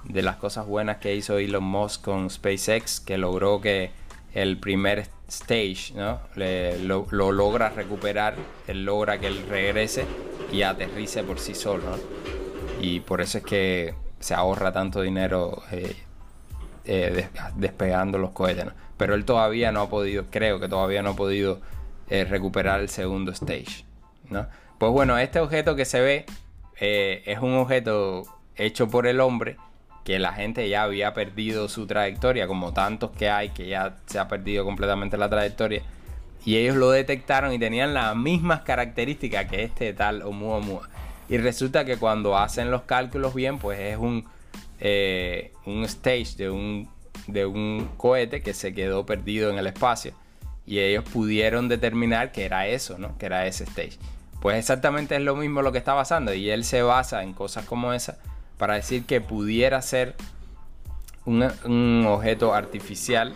de 0.06 0.22
las 0.22 0.38
cosas 0.38 0.66
buenas 0.66 0.98
que 0.98 1.14
hizo 1.16 1.38
Elon 1.38 1.64
Musk 1.66 2.04
con 2.06 2.30
SpaceX, 2.30 3.02
que 3.02 3.18
logró 3.18 3.60
que 3.60 3.92
el 4.34 4.58
primer 4.58 5.08
stage, 5.28 5.94
¿no? 5.96 6.22
Le- 6.36 6.80
lo, 6.80 7.06
lo 7.12 7.34
logra 7.34 7.68
recuperar, 7.70 8.36
él 8.68 8.86
logra 8.86 9.18
que 9.20 9.28
él 9.28 9.44
regrese 9.50 10.06
y 10.52 10.62
aterrice 10.62 11.24
por 11.24 11.40
sí 11.40 11.54
solo. 11.56 11.84
Y 12.80 13.00
por 13.02 13.22
eso 13.22 13.40
es 13.40 13.44
que 13.44 13.96
se 14.20 14.34
ahorra 14.34 14.72
tanto 14.72 15.02
dinero 15.02 15.64
eh, 15.72 15.96
eh, 16.86 17.12
des- 17.14 17.30
despegando 17.56 18.18
los 18.18 18.32
cohetes. 18.32 18.66
Pero 18.98 19.14
él 19.16 19.26
todavía 19.26 19.72
no 19.72 19.82
ha 19.82 19.90
podido, 19.90 20.26
creo 20.30 20.60
que 20.60 20.68
todavía 20.68 21.02
no 21.04 21.12
ha 21.12 21.16
podido 21.16 21.60
eh, 22.10 22.24
recuperar 22.26 22.80
el 22.80 22.90
segundo 22.90 23.32
stage. 23.32 23.86
Pues 24.78 24.92
bueno, 24.92 25.18
este 25.18 25.40
objeto 25.40 25.76
que 25.76 25.86
se 25.86 26.02
ve 26.02 26.26
es 26.80 27.40
un 27.40 27.56
objeto 27.56 28.24
hecho 28.56 28.88
por 28.88 29.08
el 29.08 29.20
hombre 29.20 29.58
que 30.04 30.20
la 30.20 30.34
gente 30.34 30.70
ya 30.70 30.84
había 30.84 31.14
perdido 31.14 31.68
su 31.68 31.86
trayectoria, 31.88 32.48
como 32.48 32.74
tantos 32.74 33.12
que 33.12 33.30
hay 33.30 33.50
que 33.50 33.68
ya 33.68 33.98
se 34.06 34.20
ha 34.20 34.28
perdido 34.28 34.64
completamente 34.64 35.18
la 35.18 35.30
trayectoria. 35.30 35.82
Y 36.46 36.58
ellos 36.58 36.76
lo 36.76 36.92
detectaron 36.92 37.54
y 37.54 37.60
tenían 37.60 37.94
las 37.94 38.16
mismas 38.16 38.62
características 38.62 39.50
que 39.50 39.64
este 39.64 39.94
tal 39.94 40.22
Oumuamua. 40.22 40.90
Y 41.30 41.38
resulta 41.38 41.84
que 41.84 41.98
cuando 41.98 42.38
hacen 42.38 42.72
los 42.72 42.84
cálculos 42.84 43.34
bien, 43.34 43.60
pues 43.60 43.80
es 43.80 43.98
un, 43.98 44.26
eh, 44.80 45.52
un 45.66 45.84
stage 45.84 46.36
de 46.38 46.50
un, 46.50 46.90
de 47.28 47.46
un 47.46 47.90
cohete 47.98 48.42
que 48.42 48.54
se 48.54 48.74
quedó 48.74 49.06
perdido 49.06 49.50
en 49.50 49.58
el 49.58 49.68
espacio. 49.68 50.14
Y 50.66 50.80
ellos 50.80 51.04
pudieron 51.04 51.68
determinar 51.68 52.32
que 52.32 52.46
era 52.46 52.68
eso, 52.68 52.98
¿no? 52.98 53.18
Que 53.18 53.26
era 53.26 53.46
ese 53.46 53.66
stage. 53.66 53.98
Pues 54.42 54.58
exactamente 54.58 55.16
es 55.16 55.22
lo 55.22 55.36
mismo 55.36 55.62
lo 55.62 55.72
que 55.72 55.78
está 55.78 55.96
pasando. 55.96 56.34
Y 56.34 56.50
él 56.50 56.64
se 56.64 56.82
basa 56.82 57.24
en 57.24 57.34
cosas 57.34 57.66
como 57.66 57.94
esa 57.94 58.18
para 58.58 58.76
decir 58.76 59.06
que 59.06 59.22
pudiera 59.22 59.82
ser 59.82 60.16
un, 61.26 61.46
un 61.66 62.06
objeto 62.08 62.54
artificial 62.54 63.34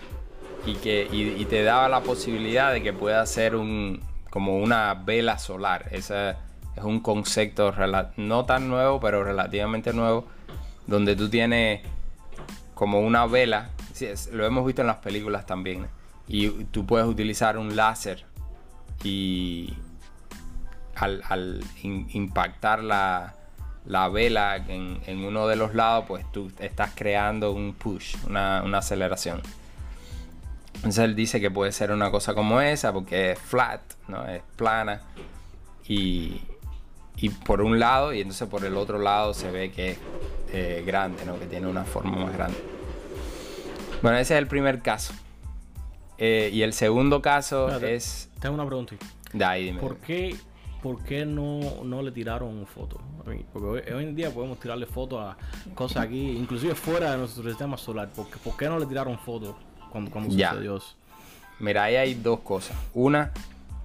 y 0.65 0.75
que 0.75 1.07
y, 1.11 1.45
te 1.45 1.63
daba 1.63 1.89
la 1.89 2.01
posibilidad 2.01 2.71
de 2.71 2.83
que 2.83 2.93
pueda 2.93 3.25
ser 3.25 3.55
un 3.55 4.01
como 4.29 4.57
una 4.57 4.93
vela 4.93 5.37
solar. 5.37 5.87
Ese 5.91 6.31
es 6.75 6.83
un 6.83 6.99
concepto 7.01 7.73
no 8.17 8.45
tan 8.45 8.69
nuevo, 8.69 8.99
pero 8.99 9.23
relativamente 9.23 9.93
nuevo, 9.93 10.25
donde 10.87 11.15
tú 11.15 11.29
tienes 11.29 11.81
como 12.73 13.01
una 13.01 13.25
vela. 13.25 13.71
Lo 14.31 14.45
hemos 14.45 14.65
visto 14.65 14.81
en 14.81 14.87
las 14.87 14.97
películas 14.97 15.45
también. 15.45 15.87
Y 16.27 16.49
tú 16.65 16.85
puedes 16.85 17.07
utilizar 17.07 17.57
un 17.57 17.75
láser 17.75 18.25
y 19.03 19.73
al, 20.95 21.63
impactar 21.83 22.83
la, 22.83 23.35
la 23.85 24.07
vela 24.07 24.55
en, 24.55 24.99
en 25.07 25.25
uno 25.25 25.47
de 25.47 25.55
los 25.55 25.75
lados, 25.75 26.05
pues 26.07 26.25
tú 26.31 26.51
estás 26.59 26.91
creando 26.95 27.51
un 27.51 27.73
push, 27.73 28.15
una, 28.27 28.61
una 28.63 28.77
aceleración. 28.77 29.41
Entonces 30.81 31.05
él 31.05 31.15
dice 31.15 31.39
que 31.39 31.51
puede 31.51 31.71
ser 31.71 31.91
una 31.91 32.09
cosa 32.09 32.33
como 32.33 32.59
esa, 32.59 32.91
porque 32.91 33.31
es 33.31 33.39
flat, 33.39 33.81
¿no? 34.07 34.27
Es 34.27 34.41
plana. 34.55 35.01
Y, 35.87 36.41
y 37.17 37.29
por 37.29 37.61
un 37.61 37.79
lado, 37.79 38.13
y 38.13 38.21
entonces 38.21 38.47
por 38.47 38.65
el 38.65 38.75
otro 38.75 38.97
lado 38.97 39.33
se 39.35 39.51
ve 39.51 39.71
que 39.71 39.91
es 39.91 39.97
eh, 40.53 40.83
grande, 40.85 41.23
¿no? 41.25 41.37
Que 41.37 41.45
tiene 41.45 41.67
una 41.67 41.83
forma 41.83 42.15
más 42.17 42.33
grande. 42.33 42.57
Bueno, 44.01 44.17
ese 44.17 44.33
es 44.33 44.39
el 44.39 44.47
primer 44.47 44.81
caso. 44.81 45.13
eh, 46.17 46.49
y 46.51 46.63
el 46.63 46.73
segundo 46.73 47.21
caso 47.21 47.69
es... 47.79 48.29
Tengo 48.39 48.55
una 48.55 48.65
pregunta. 48.65 48.95
De 49.33 49.45
ahí, 49.45 49.65
dime. 49.65 49.79
¿Por 49.79 49.97
qué, 49.97 50.35
por 50.81 51.03
qué 51.03 51.25
no, 51.25 51.83
no 51.83 52.01
le 52.01 52.11
tiraron 52.11 52.65
fotos? 52.65 53.01
Porque 53.53 53.93
hoy, 53.93 54.03
en 54.03 54.15
día 54.15 54.31
podemos 54.31 54.59
tirarle 54.59 54.87
fotos 54.87 55.19
a 55.19 55.37
cosas 55.75 56.03
aquí, 56.03 56.31
inclusive 56.31 56.73
fuera 56.73 57.11
de 57.11 57.17
nuestro 57.17 57.43
sistema 57.43 57.77
solar. 57.77 58.09
¿Por 58.09 58.27
qué, 58.29 58.37
por 58.37 58.57
qué 58.57 58.67
no 58.67 58.79
le 58.79 58.87
tiraron 58.87 59.19
fotos 59.19 59.55
cuando, 59.91 60.11
cuando 60.11 60.31
sucedió 60.31 60.77
eso? 60.77 60.95
Mira, 61.59 61.83
ahí 61.83 61.95
hay 61.95 62.13
dos 62.15 62.39
cosas. 62.39 62.75
Una, 62.93 63.31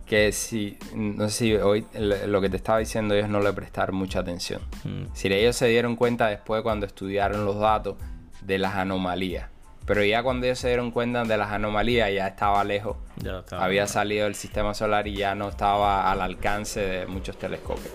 que 0.06 0.32
si, 0.32 0.78
no 0.94 1.28
sé 1.28 1.36
si 1.36 1.54
hoy 1.56 1.84
lo 1.94 2.40
que 2.40 2.48
te 2.48 2.56
estaba 2.56 2.78
diciendo 2.78 3.14
ellos 3.14 3.28
no 3.28 3.40
le 3.40 3.52
prestaron 3.52 3.96
mucha 3.96 4.20
atención. 4.20 4.62
Mm. 4.84 5.06
Si 5.12 5.28
ellos 5.28 5.56
se 5.56 5.66
dieron 5.66 5.96
cuenta 5.96 6.28
después 6.28 6.62
cuando 6.62 6.86
estudiaron 6.86 7.44
los 7.44 7.58
datos 7.58 7.96
de 8.42 8.58
las 8.58 8.76
anomalías. 8.76 9.50
Pero 9.84 10.02
ya 10.04 10.22
cuando 10.22 10.46
ellos 10.46 10.58
se 10.58 10.68
dieron 10.68 10.90
cuenta 10.90 11.24
de 11.24 11.36
las 11.36 11.50
anomalías 11.50 12.12
ya 12.12 12.28
estaba 12.28 12.64
lejos. 12.64 12.96
Ya 13.16 13.44
Había 13.52 13.86
salido 13.86 14.24
del 14.24 14.34
sistema 14.34 14.74
solar 14.74 15.06
y 15.06 15.16
ya 15.16 15.34
no 15.34 15.48
estaba 15.48 16.10
al 16.10 16.20
alcance 16.20 16.80
de 16.80 17.06
muchos 17.06 17.36
telescopios. 17.38 17.92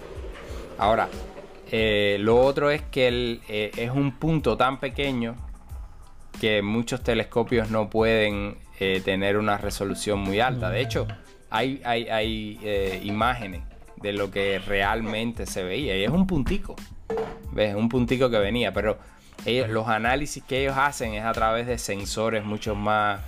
Ahora, 0.77 1.09
eh, 1.71 2.17
lo 2.19 2.39
otro 2.41 2.71
es 2.71 2.81
que 2.81 3.39
eh, 3.47 3.71
es 3.77 3.91
un 3.91 4.13
punto 4.13 4.57
tan 4.57 4.79
pequeño 4.79 5.35
que 6.39 6.61
muchos 6.61 7.03
telescopios 7.03 7.69
no 7.69 7.89
pueden 7.89 8.57
eh, 8.79 9.01
tener 9.03 9.37
una 9.37 9.57
resolución 9.57 10.19
muy 10.19 10.39
alta. 10.39 10.69
De 10.69 10.81
hecho, 10.81 11.07
hay, 11.49 11.81
hay, 11.85 12.59
eh, 12.63 13.01
imágenes 13.03 13.61
de 13.97 14.13
lo 14.13 14.31
que 14.31 14.59
realmente 14.59 15.45
se 15.45 15.63
veía. 15.63 15.97
Y 15.97 16.03
es 16.03 16.09
un 16.09 16.25
puntico. 16.25 16.75
¿Ves? 17.51 17.75
Un 17.75 17.89
puntico 17.89 18.29
que 18.29 18.39
venía. 18.39 18.73
Pero 18.73 18.97
los 19.45 19.87
análisis 19.87 20.43
que 20.43 20.61
ellos 20.61 20.75
hacen 20.77 21.13
es 21.13 21.25
a 21.25 21.33
través 21.33 21.67
de 21.67 21.77
sensores 21.77 22.43
mucho 22.43 22.75
más 22.75 23.21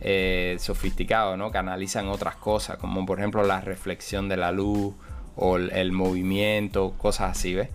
eh, 0.00 0.56
sofisticados, 0.58 1.38
¿no? 1.38 1.50
Que 1.50 1.58
analizan 1.58 2.08
otras 2.08 2.36
cosas, 2.36 2.76
como 2.76 3.06
por 3.06 3.18
ejemplo 3.18 3.42
la 3.42 3.60
reflexión 3.60 4.28
de 4.28 4.36
la 4.36 4.52
luz 4.52 4.94
o 5.36 5.56
el, 5.56 5.92
movimiento, 5.92 6.92
cosas 6.98 7.38
así, 7.38 7.54
¿ves? 7.54 7.70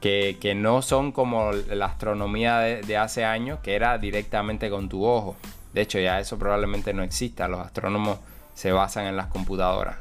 Que, 0.00 0.54
no 0.56 0.82
son 0.82 1.12
como 1.12 1.52
la 1.52 1.86
astronomía 1.86 2.58
de, 2.58 2.96
hace 2.96 3.24
años, 3.24 3.60
que 3.60 3.74
era 3.74 3.98
directamente 3.98 4.70
con 4.70 4.88
tu 4.88 5.04
ojo. 5.04 5.36
De 5.74 5.82
hecho, 5.82 5.98
ya 5.98 6.18
eso 6.18 6.38
probablemente 6.38 6.94
no 6.94 7.02
exista. 7.02 7.48
Los 7.48 7.60
astrónomos 7.60 8.18
se 8.54 8.72
basan 8.72 9.06
en 9.06 9.16
las 9.16 9.26
computadoras. 9.26 9.96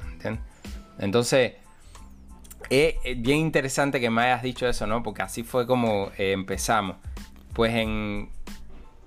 Entonces, 1.00 1.54
es, 2.70 2.96
bien 3.18 3.40
interesante 3.40 4.00
que 4.00 4.10
me 4.10 4.24
hayas 4.24 4.44
dicho 4.44 4.68
eso, 4.68 4.88
¿no? 4.88 5.04
Porque 5.04 5.22
así 5.22 5.44
fue 5.44 5.66
como 5.68 6.12
eh, 6.18 6.32
empezamos. 6.32 6.98
Pues 7.54 7.74
en, 7.74 8.30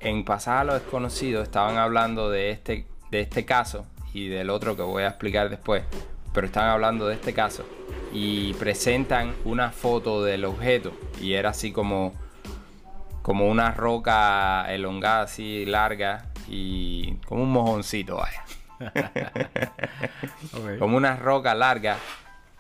en 0.00 0.24
Pasar 0.24 0.59
a 0.59 0.64
lo 0.64 0.74
Desconocido 0.74 1.42
estaban 1.42 1.78
hablando 1.78 2.31
de 2.31 2.50
este, 2.50 2.87
de 3.11 3.20
este 3.20 3.44
caso 3.44 3.87
y 4.12 4.28
del 4.28 4.50
otro 4.50 4.76
que 4.76 4.83
voy 4.83 5.05
a 5.05 5.09
explicar 5.09 5.48
después. 5.48 5.85
Pero 6.32 6.46
están 6.46 6.68
hablando 6.68 7.06
de 7.08 7.14
este 7.14 7.34
caso 7.34 7.64
y 8.12 8.54
presentan 8.54 9.34
una 9.44 9.70
foto 9.70 10.22
del 10.22 10.44
objeto 10.44 10.92
y 11.20 11.34
era 11.34 11.50
así 11.50 11.72
como 11.72 12.12
como 13.22 13.48
una 13.48 13.70
roca 13.70 14.66
elongada 14.72 15.22
así 15.22 15.64
larga 15.64 16.26
y 16.48 17.14
como 17.26 17.44
un 17.44 17.52
mojoncito 17.52 18.16
vaya 18.16 18.44
Como 20.78 20.96
una 20.96 21.16
roca 21.16 21.54
larga. 21.54 21.98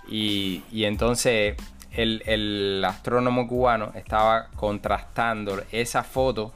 Y, 0.08 0.62
entonces 0.72 1.56
el, 1.92 2.84
astrónomo 2.84 3.46
cubano 3.46 3.92
estaba 3.94 4.48
contrastando 4.56 5.62
esa 5.70 6.02
foto 6.02 6.52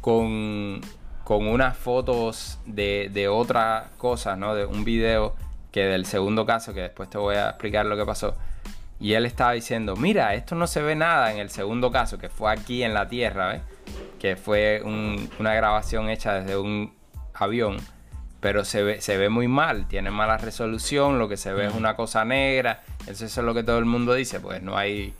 con, 0.00 0.80
con 1.22 1.46
unas 1.46 1.76
fotos 1.76 2.58
de, 2.66 3.10
de 3.12 3.28
otras 3.28 3.88
cosas, 3.96 4.36
¿no? 4.38 4.54
De 4.54 4.66
un 4.66 4.84
video 4.84 5.34
que 5.74 5.86
del 5.86 6.06
segundo 6.06 6.46
caso, 6.46 6.72
que 6.72 6.82
después 6.82 7.10
te 7.10 7.18
voy 7.18 7.34
a 7.34 7.48
explicar 7.48 7.84
lo 7.84 7.96
que 7.96 8.06
pasó. 8.06 8.36
Y 9.00 9.14
él 9.14 9.26
estaba 9.26 9.54
diciendo, 9.54 9.96
mira, 9.96 10.32
esto 10.34 10.54
no 10.54 10.68
se 10.68 10.80
ve 10.80 10.94
nada 10.94 11.32
en 11.32 11.38
el 11.38 11.50
segundo 11.50 11.90
caso, 11.90 12.16
que 12.16 12.28
fue 12.28 12.52
aquí 12.52 12.84
en 12.84 12.94
la 12.94 13.08
Tierra, 13.08 13.60
Que 14.20 14.36
fue 14.36 14.82
una 14.84 15.52
grabación 15.52 16.10
hecha 16.10 16.34
desde 16.34 16.56
un 16.56 16.94
avión 17.34 17.78
pero 18.38 18.64
se 18.64 18.82
ve, 18.82 19.00
se 19.00 19.16
ve 19.16 19.30
muy 19.30 19.48
mal, 19.48 19.88
tiene 19.88 20.10
mala 20.10 20.36
resolución, 20.36 21.18
lo 21.18 21.30
que 21.30 21.38
se 21.38 21.50
ve 21.54 21.66
es 21.66 21.74
una 21.74 21.96
cosa 21.96 22.26
negra, 22.26 22.82
eso 23.06 23.24
es 23.24 23.36
lo 23.38 23.54
que 23.54 23.62
todo 23.62 23.78
el 23.78 23.86
mundo 23.86 24.12
dice, 24.12 24.38
pues 24.38 24.62
no 24.62 24.76
hay 24.76 25.14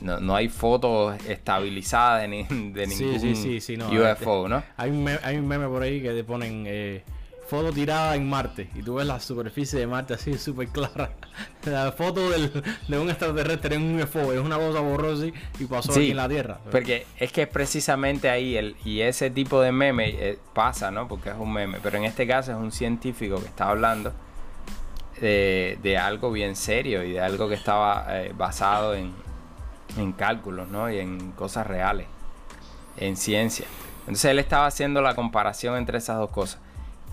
no, 0.00 0.34
hay 0.34 0.48
fotos 0.48 1.22
estabilizadas 1.28 2.22
de, 2.22 2.46
de 2.48 2.86
ningún 2.86 4.00
UFO, 4.00 4.48
¿no? 4.48 4.62
Hay 4.78 4.90
un, 4.90 5.04
meme, 5.04 5.20
hay 5.22 5.36
un 5.36 5.46
meme 5.46 5.68
por 5.68 5.82
ahí 5.82 6.00
que 6.00 6.12
te 6.12 6.24
ponen 6.24 6.64
eh, 6.66 7.04
foto 7.52 7.70
tirada 7.70 8.16
en 8.16 8.26
Marte 8.26 8.70
y 8.74 8.82
tú 8.82 8.94
ves 8.94 9.06
la 9.06 9.20
superficie 9.20 9.78
de 9.78 9.86
Marte 9.86 10.14
así 10.14 10.38
súper 10.38 10.68
clara. 10.68 11.10
La 11.66 11.92
foto 11.92 12.30
de 12.30 12.98
un 12.98 13.10
extraterrestre 13.10 13.76
en 13.76 13.82
un 13.82 14.02
UFO 14.02 14.32
es 14.32 14.40
una 14.40 14.56
cosa 14.56 14.80
borrosa 14.80 15.26
y 15.26 15.64
pasó 15.66 15.92
aquí 15.92 16.12
en 16.12 16.16
la 16.16 16.30
Tierra. 16.30 16.60
Porque 16.70 17.06
es 17.18 17.30
que 17.30 17.42
es 17.42 17.48
precisamente 17.48 18.30
ahí 18.30 18.56
el, 18.56 18.74
y 18.86 19.02
ese 19.02 19.28
tipo 19.28 19.60
de 19.60 19.70
meme 19.70 20.08
eh, 20.08 20.38
pasa, 20.54 20.90
¿no? 20.90 21.06
Porque 21.06 21.28
es 21.28 21.36
un 21.38 21.52
meme, 21.52 21.76
pero 21.82 21.98
en 21.98 22.04
este 22.04 22.26
caso 22.26 22.52
es 22.52 22.56
un 22.56 22.72
científico 22.72 23.38
que 23.38 23.48
está 23.48 23.68
hablando 23.68 24.14
de, 25.20 25.98
algo 26.02 26.32
bien 26.32 26.56
serio 26.56 27.04
y 27.04 27.12
de 27.12 27.20
algo 27.20 27.50
que 27.50 27.54
estaba 27.54 28.06
eh, 28.08 28.32
basado 28.34 28.94
en, 28.94 29.12
en 29.98 30.12
cálculos, 30.12 30.68
¿no? 30.70 30.90
Y 30.90 30.98
en 30.98 31.32
cosas 31.32 31.66
reales, 31.66 32.06
en 32.96 33.14
ciencia. 33.14 33.66
Entonces 34.00 34.30
él 34.30 34.38
estaba 34.38 34.64
haciendo 34.64 35.02
la 35.02 35.14
comparación 35.14 35.76
entre 35.76 35.98
esas 35.98 36.16
dos 36.16 36.30
cosas. 36.30 36.58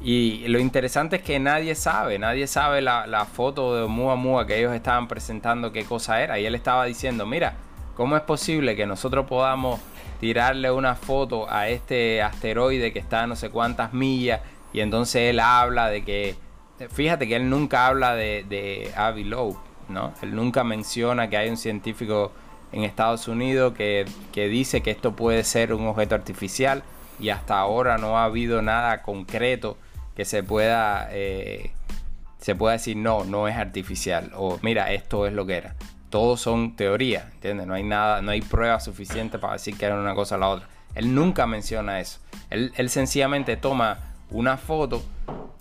Y 0.01 0.47
lo 0.47 0.59
interesante 0.59 1.17
es 1.17 1.23
que 1.23 1.39
nadie 1.39 1.75
sabe, 1.75 2.19
nadie 2.19 2.47
sabe 2.47 2.81
la, 2.81 3.27
foto 3.31 3.75
de 3.75 3.88
Muamua 3.88 4.47
que 4.47 4.57
ellos 4.57 4.73
estaban 4.73 5.07
presentando 5.07 5.73
qué 5.73 5.83
cosa 5.83 6.21
era. 6.21 6.39
Y 6.39 6.45
él 6.45 6.55
estaba 6.55 6.85
diciendo, 6.85 7.25
mira, 7.25 7.55
¿cómo 7.95 8.15
es 8.15 8.23
posible 8.23 8.75
que 8.75 8.85
nosotros 8.85 9.25
podamos 9.25 9.81
tirarle 10.21 10.71
una 10.71 10.95
foto 10.95 11.51
a 11.51 11.67
este 11.67 12.21
asteroide 12.21 12.93
que 12.93 12.99
está 12.99 13.23
a 13.23 13.27
no 13.27 13.35
sé 13.35 13.49
cuántas 13.49 13.93
millas? 13.93 14.41
Y 14.71 14.79
entonces 14.79 15.29
él 15.31 15.39
habla 15.41 15.89
de 15.89 16.05
que, 16.05 16.35
fíjate 16.91 17.27
que 17.27 17.35
él 17.35 17.49
nunca 17.49 17.88
habla 17.88 18.15
de, 18.15 18.45
de 18.47 18.93
Avi 18.95 19.25
Loeb, 19.25 19.57
¿no? 19.89 20.13
Él 20.21 20.33
nunca 20.33 20.63
menciona 20.63 21.29
que 21.29 21.35
hay 21.35 21.49
un 21.49 21.57
científico 21.57 22.31
en 22.71 22.83
Estados 22.83 23.27
Unidos 23.27 23.73
que, 23.73 24.05
que 24.31 24.47
dice 24.47 24.81
que 24.81 24.91
esto 24.91 25.13
puede 25.13 25.43
ser 25.43 25.73
un 25.73 25.88
objeto 25.88 26.15
artificial 26.15 26.83
y 27.19 27.29
hasta 27.29 27.59
ahora 27.59 27.97
no 27.97 28.17
ha 28.17 28.23
habido 28.23 28.62
nada 28.62 29.01
concreto 29.01 29.75
que 30.19 30.25
se 30.25 30.43
pueda, 30.43 31.08
eh, 31.13 31.71
se 32.39 32.53
pueda 32.53 32.73
decir 32.73 32.97
no, 32.97 33.23
no 33.23 33.47
es 33.47 33.55
artificial 33.55 34.34
o 34.36 34.60
mira, 34.62 34.91
esto 34.91 35.25
es 35.25 35.32
lo 35.32 35.45
que 35.45 35.55
era. 35.55 35.75
Todos 36.10 36.41
son 36.41 36.75
teorías, 36.75 37.23
¿entiendes? 37.36 37.65
No 37.67 37.73
hay 37.73 37.84
nada, 37.84 38.21
no 38.21 38.32
hay 38.32 38.41
prueba 38.41 38.82
suficiente 38.82 39.39
para 39.39 39.53
decir 39.53 39.77
que 39.77 39.86
era 39.86 39.97
una 39.97 40.15
cosa 40.15 40.36
o 40.36 40.39
la 40.39 40.49
otra. 40.49 40.67
Él 40.93 41.15
nunca 41.15 41.47
menciona 41.47 42.01
eso. 42.01 42.19
Él, 42.49 42.89
sencillamente 42.89 43.55
toma 43.55 43.99
una 44.29 44.58
foto 44.58 45.01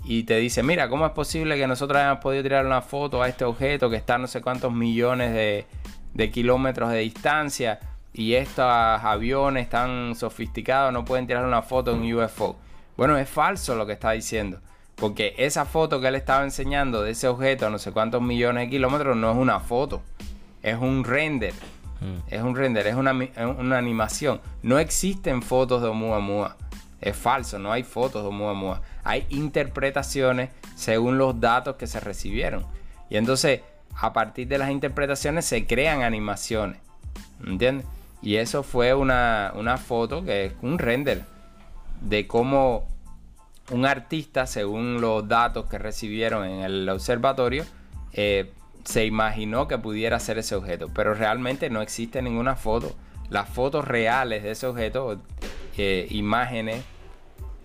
y 0.03 0.25
te 0.25 0.39
dice, 0.39 0.65
mira, 0.65 0.89
¿cómo 0.89 1.07
es 1.07 1.13
posible 1.13 1.57
que 1.57 1.69
nosotros 1.69 2.01
hayamos 2.01 2.21
podido 2.21 2.43
tirar 2.43 2.67
una 2.67 2.83
foto 2.83 3.23
a 3.23 3.29
este 3.29 3.45
objeto 3.45 3.89
que 3.89 3.97
está 3.97 4.19
no 4.19 4.27
sé 4.27 4.41
cuántos 4.41 4.73
millones 4.73 5.35
de, 5.35 5.67
de 6.15 6.31
kilómetros 6.33 6.91
de 6.91 6.99
distancia 6.99 7.79
y 8.13 8.35
estos 8.35 8.65
aviones 8.67 9.69
tan 9.69 10.17
sofisticados 10.17 10.93
no 10.93 11.05
pueden 11.05 11.29
tirar 11.29 11.45
una 11.45 11.63
foto 11.63 11.95
en 11.95 12.13
UFO? 12.13 12.57
Bueno, 12.99 13.17
es 13.17 13.31
falso 13.31 13.77
lo 13.77 13.87
que 13.87 13.93
está 13.93 14.11
diciendo. 14.11 14.59
Porque 14.97 15.33
esa 15.39 15.65
foto 15.65 16.01
que 16.01 16.09
él 16.09 16.17
estaba 16.17 16.43
enseñando 16.43 17.01
de 17.01 17.13
ese 17.13 17.29
objeto 17.29 17.65
a 17.65 17.71
no 17.71 17.79
sé 17.79 17.93
cuántos 17.93 18.21
millones 18.21 18.65
de 18.65 18.71
kilómetros 18.71 19.17
no 19.17 19.31
es 19.31 19.37
una 19.37 19.61
foto. 19.61 20.03
Es 20.65 20.77
un 20.77 21.05
render. 21.05 21.55
Mm. 22.01 22.17
Es 22.29 22.43
un 22.43 22.57
render, 22.57 22.89
es 22.89 22.97
una, 22.97 23.79
animación. 23.79 24.41
No 24.65 24.81
existen 24.81 25.43
fotos 25.43 25.81
de 25.81 25.87
Oumuamua. 25.87 26.57
Es 27.01 27.17
falso, 27.17 27.61
no 27.61 27.71
hay 27.71 27.85
fotos 27.85 28.23
de 28.23 28.29
Oumuamua. 28.31 28.83
Hay 29.05 29.27
interpretaciones 29.29 30.51
según 30.75 31.19
los 31.19 31.41
datos 31.41 31.77
que 31.77 31.87
se 31.87 32.01
recibieron. 32.01 32.67
Y 33.11 33.17
entonces, 33.17 33.61
a 33.95 34.13
partir 34.13 34.49
de 34.49 34.59
las 34.59 34.71
interpretaciones 34.71 35.45
se 35.45 35.69
crean 35.69 36.03
animaciones. 36.03 36.81
¿Entiendes? 37.47 37.87
Y 38.23 38.35
eso 38.37 38.65
fue 38.65 38.93
una, 38.93 39.53
una 39.55 39.77
foto 39.77 40.25
que 40.25 40.47
es 40.47 40.53
un 40.63 40.81
render 40.81 41.38
de 42.01 42.27
cómo 42.27 42.87
un 43.71 43.87
artista, 43.87 44.47
según 44.47 45.01
los 45.01 45.29
datos 45.29 45.67
que 45.67 45.79
recibieron 45.79 46.45
en 46.47 46.61
el 46.63 46.89
observatorio, 46.89 47.65
eh, 48.13 48.53
se 48.85 49.05
imaginó 49.05 49.69
que 49.69 49.79
pudiera 49.79 50.19
ser 50.19 50.39
ese 50.39 50.55
objeto, 50.55 50.89
pero 50.95 51.15
realmente 51.15 51.69
no 51.69 51.83
existe 51.83 52.23
ninguna 52.23 52.57
foto. 52.57 52.95
Las 53.29 53.49
fotos 53.49 53.87
reales 53.87 54.43
de 54.43 54.53
ese 54.53 54.67
objeto, 54.67 55.21
eh, 55.77 56.07
imágenes, 56.11 56.83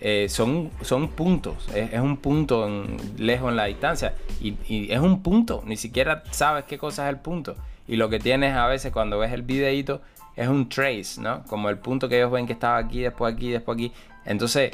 eh, 0.02 0.28
son, 0.28 0.70
son 0.82 1.08
puntos, 1.08 1.70
es, 1.74 1.98
un 2.02 2.18
punto 2.18 2.70
lejos 3.18 3.50
en 3.50 3.56
la 3.56 3.66
distancia 3.66 4.16
y, 4.42 4.58
y, 4.68 4.92
es 4.92 5.00
un 5.00 5.24
punto, 5.24 5.64
ni 5.66 5.78
siquiera 5.78 6.24
sabes 6.32 6.66
qué 6.66 6.78
cosa 6.78 7.08
es 7.08 7.16
el 7.16 7.22
punto. 7.22 7.56
Y 7.88 7.96
lo 7.96 8.10
que 8.10 8.20
tienes 8.20 8.54
a 8.54 8.68
veces 8.68 8.92
cuando 8.92 9.18
ves 9.18 9.32
el 9.32 9.44
videíto 9.44 10.02
es 10.36 10.48
un 10.48 10.68
trace, 10.68 11.22
¿no? 11.22 11.44
Como 11.44 11.70
el 11.70 11.78
punto 11.78 12.10
que 12.10 12.18
ellos 12.18 12.32
ven 12.32 12.48
que 12.48 12.54
estaba 12.54 12.78
aquí, 12.78 13.02
después 13.02 13.34
aquí, 13.34 13.52
después 13.52 13.76
aquí. 13.76 13.92
Entonces, 14.26 14.72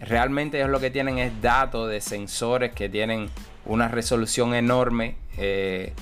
realmente 0.00 0.58
ellos 0.58 0.70
lo 0.70 0.80
que 0.80 0.90
tienen 0.90 1.18
es 1.18 1.40
datos 1.40 1.88
de 1.88 2.00
sensores 2.00 2.72
que 2.72 2.88
tienen 2.88 3.30
una 3.64 3.88
resolución 3.88 4.54
enorme 4.54 5.16
eh, 5.36 5.92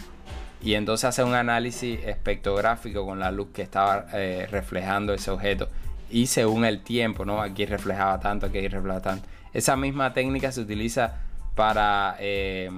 y 0.61 0.75
entonces 0.75 1.05
hace 1.05 1.25
un 1.25 1.35
análisis 1.35 2.01
espectrográfico 2.05 3.05
con 3.05 3.21
la 3.21 3.31
luz 3.31 3.49
que 3.53 3.63
estaba 3.63 4.07
eh, 4.13 4.47
reflejando 4.51 5.13
ese 5.13 5.31
objeto 5.31 5.69
y 6.11 6.27
según 6.27 6.65
el 6.65 6.83
tiempo, 6.83 7.25
¿no? 7.25 7.41
Aquí 7.43 7.67
reflejaba 7.67 8.21
tanto, 8.21 8.47
aquí 8.47 8.67
reflejaba 8.69 9.01
tanto. 9.01 9.29
Esa 9.53 9.77
misma 9.77 10.13
técnica 10.13 10.53
se 10.53 10.61
utiliza 10.61 11.15
para, 11.55 12.17
eh, 12.21 12.71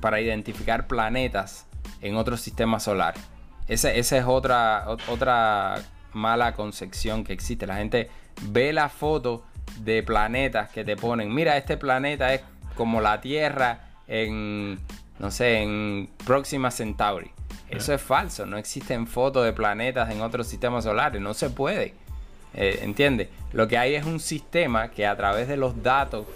para 0.00 0.20
identificar 0.20 0.86
planetas 0.86 1.66
en 2.00 2.16
otros 2.16 2.40
sistemas 2.40 2.84
solares. 2.84 3.22
Esa, 3.66 3.92
esa 3.92 4.16
es 4.16 4.24
otra, 4.24 4.86
otra 5.08 5.82
mala 6.12 6.54
concepción 6.54 7.24
que 7.24 7.32
existe. 7.32 7.66
La 7.66 7.76
gente 7.76 8.08
ve 8.42 8.72
la 8.72 8.88
foto 8.88 9.44
de 9.80 10.02
planetas 10.02 10.70
que 10.70 10.84
te 10.84 10.96
ponen, 10.96 11.32
mira, 11.32 11.56
este 11.56 11.76
planeta 11.76 12.34
es 12.34 12.42
como 12.74 13.00
la 13.00 13.20
Tierra 13.20 13.80
en, 14.06 14.78
no 15.18 15.30
sé, 15.30 15.62
en 15.62 16.08
Próxima 16.24 16.70
Centauri. 16.70 17.30
Eso 17.70 17.92
es 17.92 18.00
falso, 18.00 18.46
no 18.46 18.56
existen 18.56 19.06
fotos 19.06 19.44
de 19.44 19.52
planetas 19.52 20.10
en 20.10 20.22
otros 20.22 20.46
sistemas 20.46 20.84
solares, 20.84 21.20
no 21.20 21.34
se 21.34 21.50
puede. 21.50 21.94
Eh, 22.54 22.80
¿Entiendes? 22.82 23.28
Lo 23.52 23.68
que 23.68 23.76
hay 23.76 23.94
es 23.94 24.06
un 24.06 24.20
sistema 24.20 24.90
que 24.90 25.06
a 25.06 25.16
través 25.16 25.48
de 25.48 25.58
los 25.58 25.82
datos 25.82 26.26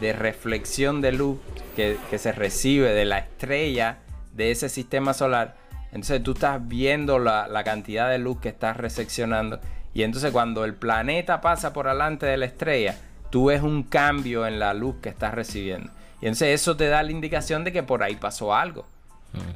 de 0.00 0.14
reflexión 0.14 1.02
de 1.02 1.12
luz 1.12 1.38
que, 1.76 1.98
se 2.16 2.32
recibe 2.32 2.92
de 2.92 3.04
la 3.04 3.18
estrella 3.18 3.98
de 4.32 4.50
ese 4.50 4.68
sistema 4.68 5.12
solar, 5.12 5.56
entonces 5.88 6.22
tú 6.22 6.32
estás 6.32 6.66
viendo 6.66 7.18
la, 7.18 7.48
la 7.48 7.64
cantidad 7.64 8.08
de 8.08 8.18
luz 8.18 8.40
que 8.40 8.48
estás 8.48 8.76
reseccionando 8.76 9.60
y 9.94 10.02
entonces 10.02 10.32
cuando 10.32 10.64
el 10.64 10.74
planeta 10.74 11.40
pasa 11.40 11.72
por 11.72 11.86
delante 11.86 12.26
de 12.26 12.36
la 12.36 12.46
estrella, 12.46 12.96
tú 13.30 13.46
ves 13.46 13.62
un 13.62 13.82
cambio 13.82 14.46
en 14.46 14.58
la 14.58 14.74
luz 14.74 14.96
que 15.02 15.08
estás 15.08 15.34
recibiendo. 15.34 15.90
Y 16.20 16.26
entonces 16.26 16.60
eso 16.60 16.76
te 16.76 16.88
da 16.88 17.02
la 17.02 17.12
indicación 17.12 17.64
de 17.64 17.72
que 17.72 17.82
por 17.82 18.02
ahí 18.02 18.16
pasó 18.16 18.54
algo. 18.54 18.86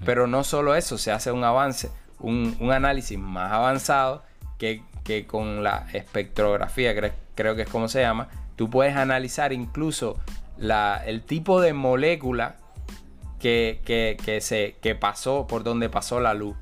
Pero 0.05 0.27
no 0.27 0.45
solo 0.45 0.75
eso, 0.75 0.99
se 0.99 1.11
hace 1.11 1.33
un 1.33 1.45
avance, 1.45 1.91
un, 2.21 2.57
análisis 2.71 3.19
más 3.19 3.53
avanzado 3.53 4.23
que, 4.59 4.83
con 5.27 5.65
la 5.65 5.87
espectrografía, 5.93 6.95
creo 7.35 7.57
que 7.57 7.63
es 7.63 7.69
como 7.69 7.89
se 7.89 8.01
llama, 8.01 8.29
tú 8.55 8.71
puedes 8.71 8.97
analizar 8.97 9.53
incluso 9.53 10.19
la, 10.59 11.03
el 11.05 11.23
tipo 11.23 11.61
de 11.61 11.73
molécula 11.73 12.57
que, 13.41 13.81
que, 13.85 14.41
se, 14.41 14.77
que 14.81 14.95
pasó 14.95 15.47
por 15.49 15.65
donde 15.65 15.89
pasó 15.89 16.21
la 16.21 16.35
luz. 16.35 16.57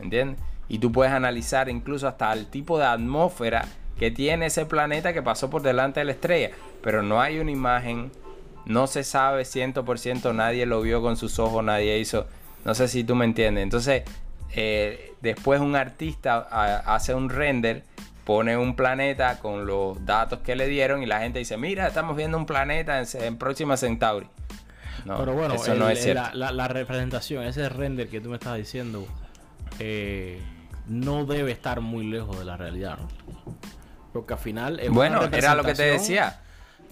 ¿Entiendes? 0.00 0.40
Y 0.68 0.78
tú 0.78 0.92
puedes 0.92 1.12
analizar 1.12 1.68
incluso 1.68 2.08
hasta 2.08 2.32
el 2.32 2.46
tipo 2.46 2.78
de 2.78 2.86
atmósfera 2.86 3.66
que 3.98 4.10
tiene 4.10 4.46
ese 4.46 4.66
planeta 4.66 5.12
que 5.12 5.22
pasó 5.22 5.50
por 5.50 5.62
delante 5.62 6.00
de 6.00 6.06
la 6.06 6.12
estrella. 6.12 6.50
Pero 6.82 7.02
no 7.02 7.20
hay 7.20 7.38
una 7.38 7.50
imagen, 7.50 8.10
no 8.66 8.86
se 8.86 9.04
sabe 9.04 9.42
100%, 9.42 10.34
nadie 10.34 10.66
lo 10.66 10.80
vio 10.82 11.02
con 11.02 11.16
sus 11.16 11.38
ojos, 11.38 11.62
nadie 11.64 11.98
hizo, 11.98 12.26
no 12.64 12.74
sé 12.74 12.88
si 12.88 13.04
tú 13.04 13.14
me 13.14 13.24
entiendes. 13.24 13.62
Entonces, 13.62 14.02
eh, 14.54 15.12
después 15.20 15.60
un 15.60 15.76
artista 15.76 16.38
hace 16.38 17.14
un 17.14 17.28
render, 17.28 17.84
pone 18.24 18.56
un 18.56 18.74
planeta 18.74 19.38
con 19.38 19.66
los 19.66 20.04
datos 20.04 20.40
que 20.40 20.56
le 20.56 20.66
dieron 20.66 21.02
y 21.02 21.06
la 21.06 21.20
gente 21.20 21.38
dice, 21.38 21.56
mira, 21.56 21.86
estamos 21.86 22.16
viendo 22.16 22.38
un 22.38 22.46
planeta 22.46 23.02
en, 23.02 23.36
Próxima 23.36 23.76
Centauri. 23.76 24.26
No, 25.04 25.18
Pero 25.18 25.34
bueno, 25.34 25.54
eso 25.54 25.74
no 25.74 25.88
es 25.88 26.02
cierto. 26.02 26.30
La, 26.34 26.68
representación, 26.68 27.44
ese 27.44 27.68
render 27.68 28.08
que 28.08 28.20
tú 28.20 28.30
me 28.30 28.36
estás 28.36 28.56
diciendo, 28.56 29.06
eh, 29.78 30.40
no 30.86 31.24
debe 31.24 31.52
estar 31.52 31.80
muy 31.80 32.06
lejos 32.06 32.38
de 32.38 32.44
la 32.44 32.56
realidad, 32.56 32.98
¿no? 32.98 33.08
Porque 34.12 34.34
al 34.34 34.38
final 34.38 34.80
es 34.80 34.90
Bueno, 34.90 35.22
era 35.24 35.54
lo 35.54 35.64
que 35.64 35.74
te 35.74 35.82
decía. 35.82 36.40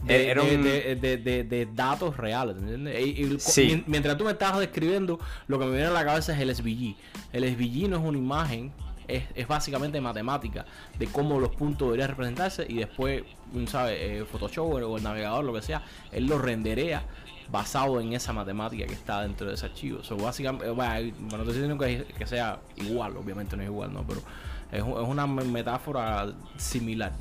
De, 0.02 0.28
era 0.28 0.42
un... 0.42 0.62
de, 0.64 1.68
datos 1.72 2.16
reales, 2.16 2.56
¿entiendes? 2.56 3.86
mientras 3.86 4.18
tú 4.18 4.24
me 4.24 4.32
estabas 4.32 4.58
describiendo, 4.58 5.20
lo 5.46 5.60
que 5.60 5.66
me 5.66 5.70
viene 5.70 5.86
a 5.86 5.90
la 5.92 6.04
cabeza 6.04 6.32
es 6.32 6.40
el 6.40 6.52
SVG. 6.52 6.96
El 7.32 7.44
SVG 7.44 7.88
no 7.88 7.98
es 7.98 8.02
una 8.02 8.18
imagen, 8.18 8.72
es, 9.06 9.46
básicamente 9.46 10.00
matemática 10.00 10.64
de 10.98 11.06
cómo 11.06 11.38
los 11.38 11.50
puntos 11.50 11.86
deberían 11.86 12.08
representarse 12.08 12.66
y 12.68 12.78
después, 12.78 13.22
¿sabes? 13.68 13.98
Eh, 14.00 14.24
Photoshop 14.30 14.72
o 14.72 14.96
el 14.96 15.02
navegador, 15.04 15.44
lo 15.44 15.52
que 15.52 15.62
sea, 15.62 15.82
él 16.10 16.26
lo 16.26 16.38
renderea 16.38 17.04
basado 17.50 18.00
en 18.00 18.12
esa 18.12 18.32
matemática 18.32 18.86
que 18.86 18.94
está 18.94 19.22
dentro 19.22 19.48
de 19.48 19.54
ese 19.54 19.66
archivo. 19.66 20.00
básicamente, 20.18 20.70
bueno, 20.70 21.12
no 21.30 21.38
estoy 21.38 21.54
diciendo 21.54 21.78
que, 21.78 22.26
sea 22.26 22.60
igual, 22.76 23.16
obviamente 23.16 23.56
no 23.56 23.62
es 23.62 23.68
igual, 23.68 23.92
¿no? 23.92 24.06
Pero 24.06 24.22
es, 24.70 24.82
una 24.82 25.26
metáfora 25.26 26.32
similar. 26.56 27.12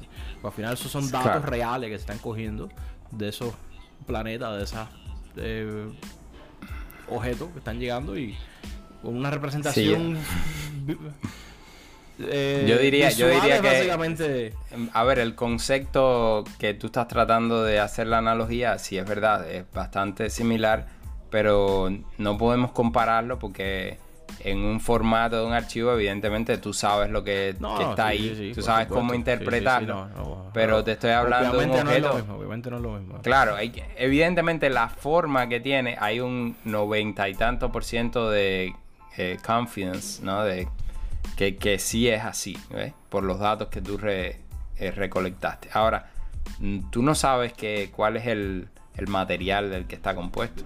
al 0.43 0.51
final 0.51 0.73
esos 0.73 0.91
son 0.91 1.09
datos 1.11 1.43
reales 1.43 1.89
que 1.89 1.97
se 1.97 2.01
están 2.01 2.19
cogiendo 2.19 2.69
de 3.11 3.29
esos 3.29 3.53
planetas, 4.05 4.57
de 4.57 4.63
esos 4.63 4.87
eh, 5.37 5.89
objetos 7.09 7.49
que 7.49 7.59
están 7.59 7.79
llegando 7.79 8.17
y 8.17 8.37
con 9.01 9.15
una 9.15 9.31
representación... 9.31 10.17
Eh, 12.29 12.65
yo 12.67 12.77
diría, 12.77 13.09
yo 13.11 13.27
diría 13.27 13.61
que 13.61 13.67
básicamente... 13.67 14.53
a 14.93 15.03
ver, 15.03 15.19
el 15.19 15.35
concepto 15.35 16.43
que 16.59 16.73
tú 16.73 16.87
estás 16.87 17.07
tratando 17.07 17.63
de 17.63 17.79
hacer 17.79 18.07
la 18.07 18.19
analogía, 18.19 18.77
sí 18.77 18.97
es 18.97 19.05
verdad, 19.05 19.49
es 19.49 19.65
bastante 19.73 20.29
similar, 20.29 20.87
pero 21.29 21.89
no 22.17 22.37
podemos 22.37 22.71
compararlo 22.71 23.39
porque 23.39 23.97
en 24.43 24.59
un 24.59 24.79
formato 24.79 25.39
de 25.39 25.45
un 25.45 25.53
archivo, 25.53 25.91
evidentemente 25.91 26.57
tú 26.57 26.73
sabes 26.73 27.09
lo 27.09 27.23
que, 27.23 27.49
está 27.49 28.07
ahí, 28.07 28.51
tú 28.53 28.61
sabes 28.61 28.87
cómo 28.87 29.13
interpretarlo, 29.13 30.07
pero 30.53 30.83
te 30.83 30.93
estoy 30.93 31.11
hablando 31.11 31.57
de 31.57 31.65
un 31.65 31.71
objeto. 31.71 32.25
obviamente 32.35 32.69
no 32.69 32.77
es 32.77 32.83
lo 32.83 32.97
mismo. 32.97 33.21
Claro, 33.21 33.55
evidentemente 33.97 34.69
la 34.69 34.89
forma 34.89 35.47
que 35.47 35.59
tiene, 35.59 35.97
hay 35.99 36.19
un 36.19 36.55
noventa 36.65 37.29
y 37.29 37.35
tanto 37.35 37.71
por 37.71 37.83
ciento 37.83 38.29
de 38.29 38.73
eh, 39.17 39.37
confidence, 39.45 40.23
¿no? 40.23 40.43
De 40.43 40.67
que, 41.35 41.57
que 41.57 41.79
sí 41.79 42.07
es 42.07 42.23
así, 42.23 42.57
por 43.09 43.23
los 43.23 43.39
datos 43.39 43.69
que 43.69 43.81
tú 43.81 43.99
eh, 44.03 44.39
recolectaste. 44.91 45.69
Ahora, 45.73 46.11
mm, 46.59 46.89
tú 46.89 47.01
no 47.03 47.15
sabes 47.15 47.53
que, 47.53 47.91
cuál 47.95 48.17
es 48.17 48.27
el, 48.27 48.69
material 49.07 49.71
del 49.71 49.87
que 49.87 49.95
está 49.95 50.13
compuesto. 50.13 50.63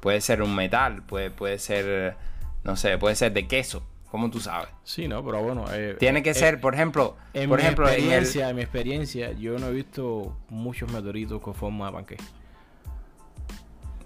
Puede 0.00 0.20
ser 0.20 0.42
un 0.42 0.54
metal, 0.54 1.02
puede, 1.02 1.30
puede 1.30 1.60
ser, 1.60 2.16
no 2.64 2.74
sé, 2.74 2.98
puede 2.98 3.14
ser 3.14 3.32
de 3.32 3.46
queso. 3.46 3.84
¿Cómo 4.10 4.30
tú 4.30 4.40
sabes? 4.40 4.70
Sí, 4.84 5.06
no, 5.06 5.24
pero 5.24 5.42
bueno. 5.42 5.66
Eh, 5.70 5.96
Tiene 5.98 6.22
que 6.22 6.30
eh, 6.30 6.34
ser, 6.34 6.60
por 6.60 6.74
ejemplo, 6.74 7.16
en 7.34 7.48
por 7.48 7.58
mi 7.58 7.64
ejemplo, 7.64 7.86
experiencia, 7.86 8.48
en, 8.48 8.56
mi 8.56 8.62
experiencia, 8.62 9.32
yo 9.32 9.58
no 9.58 9.68
he 9.68 9.72
visto 9.72 10.36
muchos 10.48 10.90
meteoritos 10.90 11.42
con 11.42 11.54
forma 11.54 11.86
de 11.86 11.92
panqueque. 11.92 12.24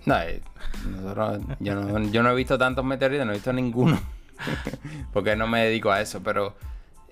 No, 0.04 0.16
yo 1.60 1.74
no, 1.76 2.10
yo 2.10 2.22
no 2.24 2.30
he 2.30 2.34
visto 2.34 2.58
tantos 2.58 2.84
meteoritos, 2.84 3.24
no 3.24 3.32
he 3.32 3.36
visto 3.36 3.52
ninguno. 3.52 4.00
porque 5.12 5.36
no 5.36 5.46
me 5.46 5.64
dedico 5.64 5.90
a 5.90 6.00
eso, 6.00 6.22
pero 6.22 6.56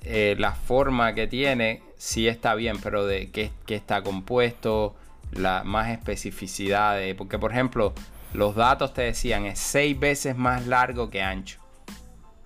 eh, 0.03 0.37
la 0.39 0.53
forma 0.53 1.15
que 1.15 1.27
tiene 1.27 1.83
sí 1.97 2.29
está 2.29 2.55
bien, 2.55 2.79
pero 2.83 3.07
de 3.07 3.31
qué, 3.31 3.53
está 3.69 4.03
compuesto, 4.03 4.95
la 5.33 5.63
más 5.65 5.91
especificidad, 5.91 6.99
porque 7.17 7.39
por 7.39 7.53
ejemplo, 7.53 7.95
los 8.33 8.55
datos 8.55 8.95
te 8.95 9.03
decían 9.03 9.47
es 9.47 9.59
seis 9.59 9.99
veces 9.99 10.37
más 10.37 10.67
largo 10.67 11.11
que 11.11 11.23
ancho. 11.23 11.61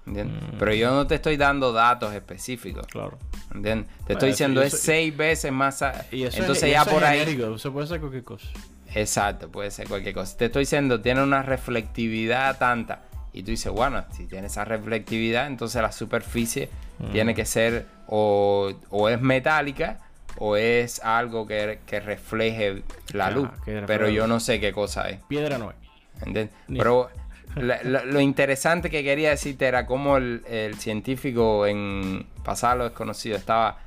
¿entiendes? 0.06 0.42
Mm. 0.42 0.58
Pero 0.58 0.74
yo 0.74 0.90
no 0.90 1.06
te 1.06 1.14
estoy 1.14 1.36
dando 1.36 1.72
datos 1.72 2.14
específicos. 2.14 2.86
Claro. 2.86 3.18
¿entiendes? 3.54 3.90
Te 4.06 4.14
estoy 4.14 4.30
diciendo 4.30 4.62
es 4.62 4.78
seis 4.78 5.16
veces 5.16 5.52
más. 5.52 5.82
Y 6.10 6.24
Entonces 6.24 6.70
ya 6.70 6.84
por 6.84 7.04
ahí. 7.04 7.20
Eso 7.54 7.72
puede 7.72 7.86
ser 7.86 8.00
cualquier 8.00 8.24
cosa. 8.24 8.48
Exacto, 8.94 9.50
puede 9.50 9.70
ser 9.70 9.88
cualquier 9.88 10.14
cosa. 10.14 10.36
Te 10.36 10.46
estoy 10.46 10.62
diciendo, 10.62 11.00
tiene 11.00 11.22
una 11.22 11.42
reflectividad 11.42 12.58
tanta 12.58 13.02
y 13.34 13.42
tú 13.42 13.50
dices, 13.50 13.72
bueno, 13.72 14.04
si 14.12 14.26
tiene 14.26 14.46
esa 14.46 14.64
reflectividad, 14.64 15.48
entonces 15.48 15.82
la 15.82 15.90
superficie 15.90 16.70
mm. 17.00 17.10
tiene 17.10 17.34
que 17.34 17.44
ser 17.44 17.86
o, 18.06 18.72
es 19.10 19.20
metálica 19.20 19.98
o 20.38 20.56
es 20.56 21.00
algo 21.04 21.44
que, 21.46 21.80
refleje 21.90 22.82
la 23.12 23.32
luz. 23.32 23.48
pero 23.86 24.08
yo 24.08 24.28
no 24.28 24.38
sé 24.38 24.60
qué 24.60 24.72
cosa 24.72 25.08
es. 25.08 25.20
Piedra 25.28 25.58
no 25.58 25.72
es. 25.72 26.48
Pero 26.68 27.10
lo, 27.56 28.20
interesante 28.20 28.88
que 28.88 29.02
quería 29.02 29.30
decirte 29.30 29.66
era 29.66 29.84
cómo 29.84 30.16
el, 30.16 30.76
científico 30.78 31.66
en 31.66 32.26
pasado 32.44 32.84
desconocido 32.84 33.36
estaba 33.36 33.78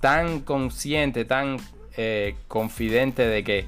tan 0.00 0.40
consciente, 0.40 1.24
tan 1.24 1.58
eh, 1.96 2.34
confidente 2.48 3.26
de 3.26 3.44
que, 3.44 3.66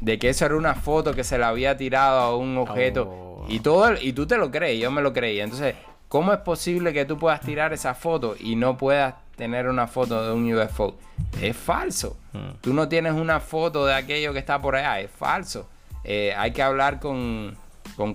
de 0.00 0.18
que 0.20 0.28
eso 0.28 0.46
era 0.46 0.56
una 0.56 0.74
foto 0.74 1.12
que 1.12 1.24
se 1.24 1.38
le 1.38 1.44
había 1.44 1.76
tirado 1.76 2.20
a 2.20 2.36
un 2.36 2.56
objeto. 2.56 3.08
Oh. 3.10 3.27
Y, 3.48 3.60
todo, 3.60 3.94
y 4.00 4.12
tú 4.12 4.26
te 4.26 4.36
lo 4.36 4.50
crees, 4.50 4.78
yo 4.78 4.90
me 4.90 5.00
lo 5.00 5.12
creí. 5.12 5.40
Entonces, 5.40 5.74
¿cómo 6.08 6.32
es 6.32 6.38
posible 6.40 6.92
que 6.92 7.06
tú 7.06 7.18
puedas 7.18 7.40
tirar 7.40 7.72
esa 7.72 7.94
foto 7.94 8.36
y 8.38 8.56
no 8.56 8.76
puedas 8.76 9.14
tener 9.36 9.68
una 9.68 9.86
foto 9.86 10.24
de 10.24 10.32
un 10.32 10.52
UFO? 10.52 10.96
Es 11.40 11.56
falso. 11.56 12.16
Hmm. 12.32 12.58
Tú 12.60 12.74
no 12.74 12.88
tienes 12.88 13.14
una 13.14 13.40
foto 13.40 13.86
de 13.86 13.94
aquello 13.94 14.34
que 14.34 14.38
está 14.38 14.60
por 14.60 14.76
allá, 14.76 15.00
es 15.00 15.10
falso. 15.10 15.66
Eh, 16.04 16.34
hay 16.36 16.52
que 16.52 16.62
hablar 16.62 17.00
con, 17.00 17.56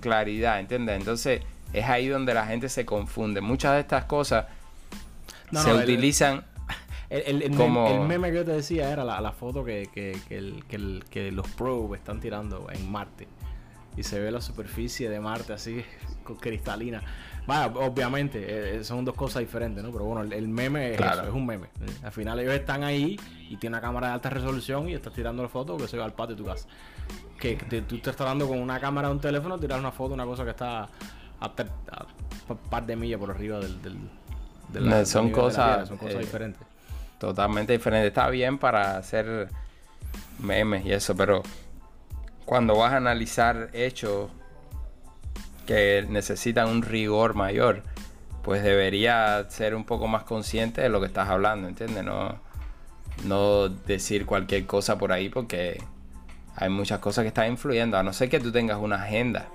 claridad, 0.01 0.59
¿entiendes? 0.59 0.97
Entonces, 0.97 1.41
es 1.73 1.85
ahí 1.85 2.07
donde 2.07 2.33
la 2.33 2.45
gente 2.45 2.69
se 2.69 2.85
confunde. 2.85 3.41
Muchas 3.41 3.73
de 3.73 3.79
estas 3.79 4.05
cosas 4.05 4.45
se 5.51 5.73
utilizan... 5.73 6.45
El, 7.09 7.51
meme, 8.07 8.31
que 8.31 8.37
yo 8.37 8.45
te 8.45 8.53
decía 8.53 8.89
era 8.89 9.03
la, 9.03 9.31
foto 9.33 9.63
que, 9.63 9.87
que, 9.93 11.31
los 11.31 11.47
probes 11.49 11.99
están 11.99 12.19
tirando 12.19 12.67
en 12.71 12.91
Marte. 12.91 13.27
Y 13.95 14.03
se 14.03 14.19
ve 14.19 14.31
la 14.31 14.41
superficie 14.41 15.09
de 15.09 15.19
Marte 15.19 15.53
así, 15.53 15.83
cristalina. 16.39 17.01
Bueno, 17.45 17.79
obviamente, 17.79 18.39
eh, 18.39 18.77
eh, 18.77 18.83
son 18.83 19.03
dos 19.03 19.15
cosas 19.15 19.41
diferentes, 19.41 19.83
¿no? 19.83 19.91
Pero 19.91 20.05
bueno, 20.05 20.21
el, 20.33 20.47
meme 20.47 20.93
es 20.93 20.99
eso, 20.99 21.23
es 21.23 21.33
un 21.33 21.45
meme. 21.45 21.67
Al 22.01 22.11
final 22.11 22.39
ellos 22.39 22.53
están 22.53 22.83
ahí 22.83 23.19
y 23.49 23.57
tienen 23.57 23.75
una 23.75 23.81
cámara 23.81 24.07
de 24.07 24.13
alta 24.13 24.29
resolución 24.29 24.87
y 24.89 24.93
estás 24.93 25.13
tirando 25.13 25.43
la 25.43 25.49
foto 25.49 25.75
que 25.77 25.87
se 25.87 25.97
ve 25.97 26.03
al 26.03 26.13
patio 26.13 26.35
de 26.35 26.41
tu 26.41 26.47
casa. 26.47 26.67
Que 27.39 27.55
tú 27.55 27.99
te 27.99 28.09
estás 28.09 28.25
dando 28.25 28.47
con 28.47 28.59
una 28.59 28.79
cámara 28.79 29.09
de 29.09 29.15
un 29.15 29.19
teléfono, 29.19 29.59
tirar 29.59 29.79
una 29.79 29.91
foto, 29.91 30.13
una 30.13 30.25
cosa 30.25 30.45
que 30.45 30.51
está 30.51 30.87
a, 31.41 31.51
un 32.47 32.57
par 32.69 32.85
de 32.85 32.95
millas 32.95 33.19
por 33.19 33.31
arriba 33.31 33.59
del, 33.59 33.81
de 34.69 34.81
la, 34.81 35.05
son, 35.05 35.29
cosas, 35.29 35.89
son 35.89 35.97
cosas 35.97 36.15
eh, 36.15 36.19
diferentes. 36.19 36.61
Totalmente 37.19 37.73
diferentes. 37.73 38.07
Está 38.07 38.29
bien 38.29 38.57
para 38.57 38.97
hacer 38.97 39.49
memes 40.39 40.85
y 40.85 40.93
eso, 40.93 41.15
pero 41.15 41.43
cuando 42.45 42.77
vas 42.77 42.93
a 42.93 42.97
analizar 42.97 43.69
hechos 43.73 44.29
que 45.65 46.05
necesitan 46.09 46.69
un 46.69 46.81
rigor 46.81 47.35
mayor, 47.35 47.83
pues 48.43 48.63
debería 48.63 49.45
ser 49.49 49.75
un 49.75 49.85
poco 49.85 50.07
más 50.07 50.23
consciente 50.23 50.81
de 50.81 50.89
lo 50.89 50.99
que 50.99 51.07
estás 51.07 51.29
hablando, 51.29 51.67
¿entiendes? 51.67 52.03
No, 52.03 52.37
no 53.25 53.69
decir 53.69 54.25
cualquier 54.25 54.65
cosa 54.65 54.97
por 54.97 55.13
ahí 55.13 55.29
porque 55.29 55.81
hay 56.55 56.69
muchas 56.69 56.99
cosas 56.99 57.23
que 57.23 57.29
están 57.29 57.49
influyendo, 57.49 57.97
a 57.97 58.03
no 58.03 58.11
ser 58.13 58.29
que 58.29 58.39
tú 58.39 58.51
tengas 58.51 58.77
una 58.77 58.97
agenda. 58.97 59.47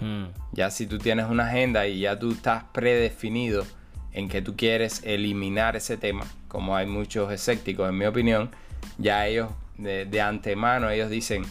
Hmm. 0.00 0.26
Ya 0.50 0.70
si 0.70 0.86
tú 0.86 0.98
tienes 0.98 1.26
una 1.26 1.46
agenda 1.46 1.86
y 1.86 2.00
ya 2.00 2.18
tú 2.18 2.32
estás 2.32 2.64
predefinido 2.72 3.64
en 4.12 4.28
que 4.28 4.42
tú 4.42 4.56
quieres 4.56 5.02
eliminar 5.04 5.76
ese 5.76 5.96
tema, 5.96 6.26
como 6.48 6.76
hay 6.76 6.86
muchos 6.86 7.32
escépticos 7.32 7.88
en 7.88 7.96
mi 7.96 8.04
opinión, 8.04 8.50
ya 8.98 9.26
ellos 9.26 9.50
de, 9.78 10.04
de 10.04 10.20
antemano 10.20 10.90
ellos 10.90 11.08
dicen, 11.08 11.44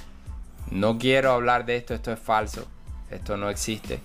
no 0.71 0.97
quiero 0.97 1.31
hablar 1.31 1.65
de 1.65 1.75
esto, 1.75 1.93
esto 1.93 2.11
es 2.11 2.19
falso, 2.19 2.67
esto 3.09 3.37
no 3.37 3.49
existe. 3.49 3.99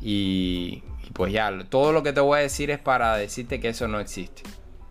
Y, 0.00 0.82
pues 1.12 1.32
ya, 1.32 1.50
todo 1.68 1.92
lo 1.92 2.02
que 2.02 2.12
te 2.12 2.20
voy 2.20 2.38
a 2.38 2.42
decir 2.42 2.70
es 2.70 2.78
para 2.78 3.16
decirte 3.16 3.60
que 3.60 3.68
eso 3.68 3.88
no 3.88 4.00
existe. 4.00 4.42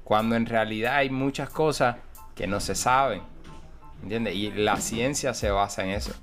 Cuando 0.03 0.35
en 0.35 0.45
realidad 0.45 0.95
hay 0.95 1.09
muchas 1.09 1.49
cosas 1.49 1.97
que 2.35 2.47
no 2.47 2.59
se 2.59 2.75
saben. 2.75 3.21
¿Entiendes? 4.01 4.35
Y 4.35 4.51
la 4.51 4.77
ciencia 4.77 5.33
se 5.33 5.51
basa 5.51 5.83
en 5.83 5.89
eso, 5.89 6.13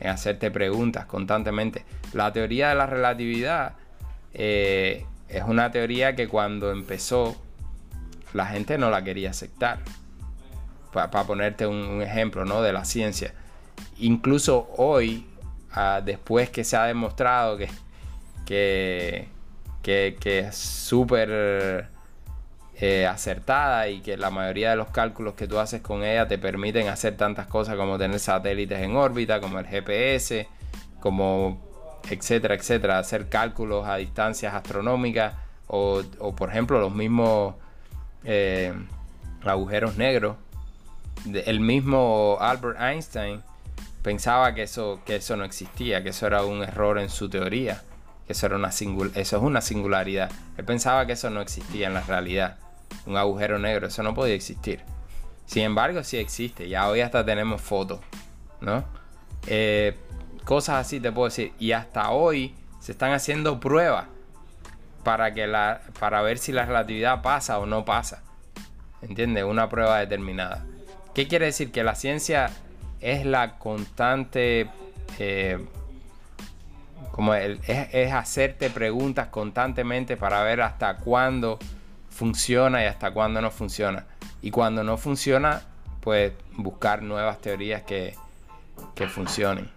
en 0.00 0.08
hacerte 0.08 0.50
preguntas 0.50 1.04
constantemente. 1.04 1.84
La 2.12 2.32
teoría 2.32 2.70
de 2.70 2.74
la 2.74 2.86
relatividad 2.86 3.74
eh, 4.32 5.04
es 5.28 5.42
una 5.44 5.70
teoría 5.70 6.16
que 6.16 6.28
cuando 6.28 6.70
empezó 6.70 7.36
la 8.32 8.46
gente 8.46 8.78
no 8.78 8.90
la 8.90 9.02
quería 9.04 9.30
aceptar. 9.30 9.80
Para 10.92 11.24
ponerte 11.24 11.66
un, 11.66 12.00
ejemplo 12.00 12.44
¿no? 12.44 12.62
de 12.62 12.72
la 12.72 12.84
ciencia. 12.84 13.34
Incluso 13.98 14.68
hoy, 14.76 15.26
ah, 15.72 16.00
después 16.04 16.50
que 16.50 16.64
se 16.64 16.76
ha 16.76 16.84
demostrado 16.84 17.56
que 17.56 17.68
que, 18.46 19.28
que, 19.82 20.38
es 20.38 20.56
súper 20.56 21.90
eh, 22.78 23.06
acertada 23.06 23.88
y 23.88 24.00
que 24.00 24.16
la 24.16 24.30
mayoría 24.30 24.70
de 24.70 24.76
los 24.76 24.88
cálculos 24.88 25.34
que 25.34 25.46
tú 25.46 25.58
haces 25.58 25.82
con 25.82 26.04
ella 26.04 26.28
te 26.28 26.38
permiten 26.38 26.88
hacer 26.88 27.16
tantas 27.16 27.46
cosas 27.46 27.76
como 27.76 27.98
tener 27.98 28.20
satélites 28.20 28.80
en 28.80 28.96
órbita, 28.96 29.40
como 29.40 29.58
el 29.58 29.66
GPS, 29.66 30.48
como 31.00 31.60
etcétera, 32.08 32.54
etcétera, 32.54 32.98
hacer 32.98 33.28
cálculos 33.28 33.86
a 33.86 33.96
distancias 33.96 34.54
astronómicas 34.54 35.34
o, 35.66 36.02
por 36.36 36.50
ejemplo 36.50 36.80
los 36.80 36.94
mismos 36.94 37.54
eh, 38.24 38.72
agujeros 39.44 39.96
negros. 39.96 40.36
El 41.24 41.58
mismo 41.58 42.36
Albert 42.40 42.80
Einstein 42.80 43.42
pensaba 44.06 44.54
que 44.54 44.62
eso, 44.62 45.00
que 45.04 45.16
eso 45.16 45.34
no 45.36 45.44
existía, 45.44 46.00
que 46.04 46.10
eso 46.10 46.28
era 46.28 46.44
un 46.44 46.62
error 46.62 47.00
en 47.00 47.10
su 47.10 47.28
teoría 47.28 47.82
que 48.24 48.34
eso, 48.34 48.46
era 48.46 48.54
una 48.54 48.68
eso 48.68 49.12
es 49.14 49.42
una 49.42 49.60
singularidad. 49.60 50.30
Él 50.56 50.64
pensaba 50.64 51.06
que 51.06 51.14
eso 51.14 51.28
no 51.28 51.40
existía 51.40 51.88
en 51.88 51.94
la 51.94 52.02
realidad. 52.02 52.56
Un 53.04 53.16
agujero 53.16 53.58
negro, 53.58 53.88
eso 53.88 54.04
no 54.04 54.14
podía 54.14 54.34
existir. 54.34 54.80
Sin 55.44 55.64
embargo, 55.64 56.04
sí 56.04 56.18
existe. 56.18 56.68
Ya 56.68 56.88
hoy 56.88 57.00
hasta 57.00 57.24
tenemos 57.24 57.60
fotos, 57.60 57.98
¿no? 58.60 58.84
Eh, 59.48 59.96
cosas 60.44 60.86
así 60.86 61.00
te 61.00 61.10
puedo 61.10 61.26
decir. 61.26 61.52
Y 61.58 61.72
hasta 61.72 62.10
hoy 62.10 62.54
se 62.78 62.92
están 62.92 63.12
haciendo 63.12 63.58
pruebas 63.58 64.06
para, 65.02 65.34
que 65.34 65.48
la, 65.48 65.80
para 65.98 66.22
ver 66.22 66.38
si 66.38 66.52
la 66.52 66.64
relatividad 66.64 67.22
pasa 67.22 67.58
o 67.58 67.66
no 67.66 67.84
pasa. 67.84 68.22
¿Entiendes? 69.02 69.42
Una 69.42 69.68
prueba 69.68 69.98
determinada. 69.98 70.64
¿Qué 71.12 71.26
quiere 71.26 71.46
decir? 71.46 71.72
Que 71.72 71.82
la 71.82 71.96
ciencia 71.96 72.50
es 73.06 73.24
la 73.24 73.58
constante 73.58 74.68
eh, 75.20 75.64
como 77.12 77.34
es, 77.34 78.12
hacerte 78.12 78.68
preguntas 78.68 79.28
constantemente 79.28 80.16
para 80.16 80.42
ver 80.42 80.60
hasta 80.60 80.96
cuándo 80.96 81.58
funciona 82.10 82.82
y 82.82 82.86
hasta 82.86 83.12
cuándo 83.12 83.40
no 83.40 83.50
funciona. 83.52 84.04
Y 84.42 84.50
cuando 84.50 84.82
no 84.82 84.98
funciona, 84.98 85.62
pues 86.00 86.32
buscar 86.56 87.02
nuevas 87.02 87.40
teorías 87.40 87.82
que, 87.84 88.14
que 88.94 89.06
funcionen. 89.06 89.70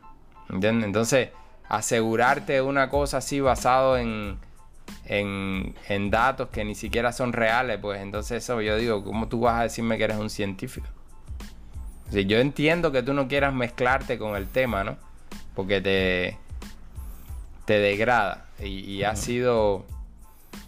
¿Entiendes? 0.49 0.87
Entonces, 0.87 1.29
asegurarte 1.69 2.61
una 2.63 2.89
cosa 2.89 3.17
así 3.17 3.39
basado 3.39 3.95
en, 3.97 4.39
en, 5.05 5.75
en, 5.87 6.09
datos 6.09 6.49
que 6.49 6.65
ni 6.65 6.73
siquiera 6.73 7.13
son 7.13 7.31
reales, 7.31 7.77
pues 7.79 8.01
entonces 8.01 8.43
eso 8.43 8.59
yo 8.59 8.75
digo, 8.75 9.03
¿cómo 9.03 9.27
tú 9.27 9.41
vas 9.41 9.59
a 9.59 9.63
decirme 9.63 9.97
que 9.99 10.05
eres 10.05 10.17
un 10.17 10.31
científico? 10.31 10.87
Yo 12.11 12.39
entiendo 12.39 12.91
que 12.91 13.03
tú 13.03 13.13
no 13.13 13.27
quieras 13.27 13.53
mezclarte 13.53 14.17
con 14.17 14.35
el 14.35 14.47
tema, 14.47 14.83
¿no? 14.83 14.97
Porque 15.55 15.81
te, 15.81 16.37
te 17.65 17.79
degrada. 17.79 18.45
Y, 18.63 19.03
ha 19.03 19.15
sido 19.15 19.85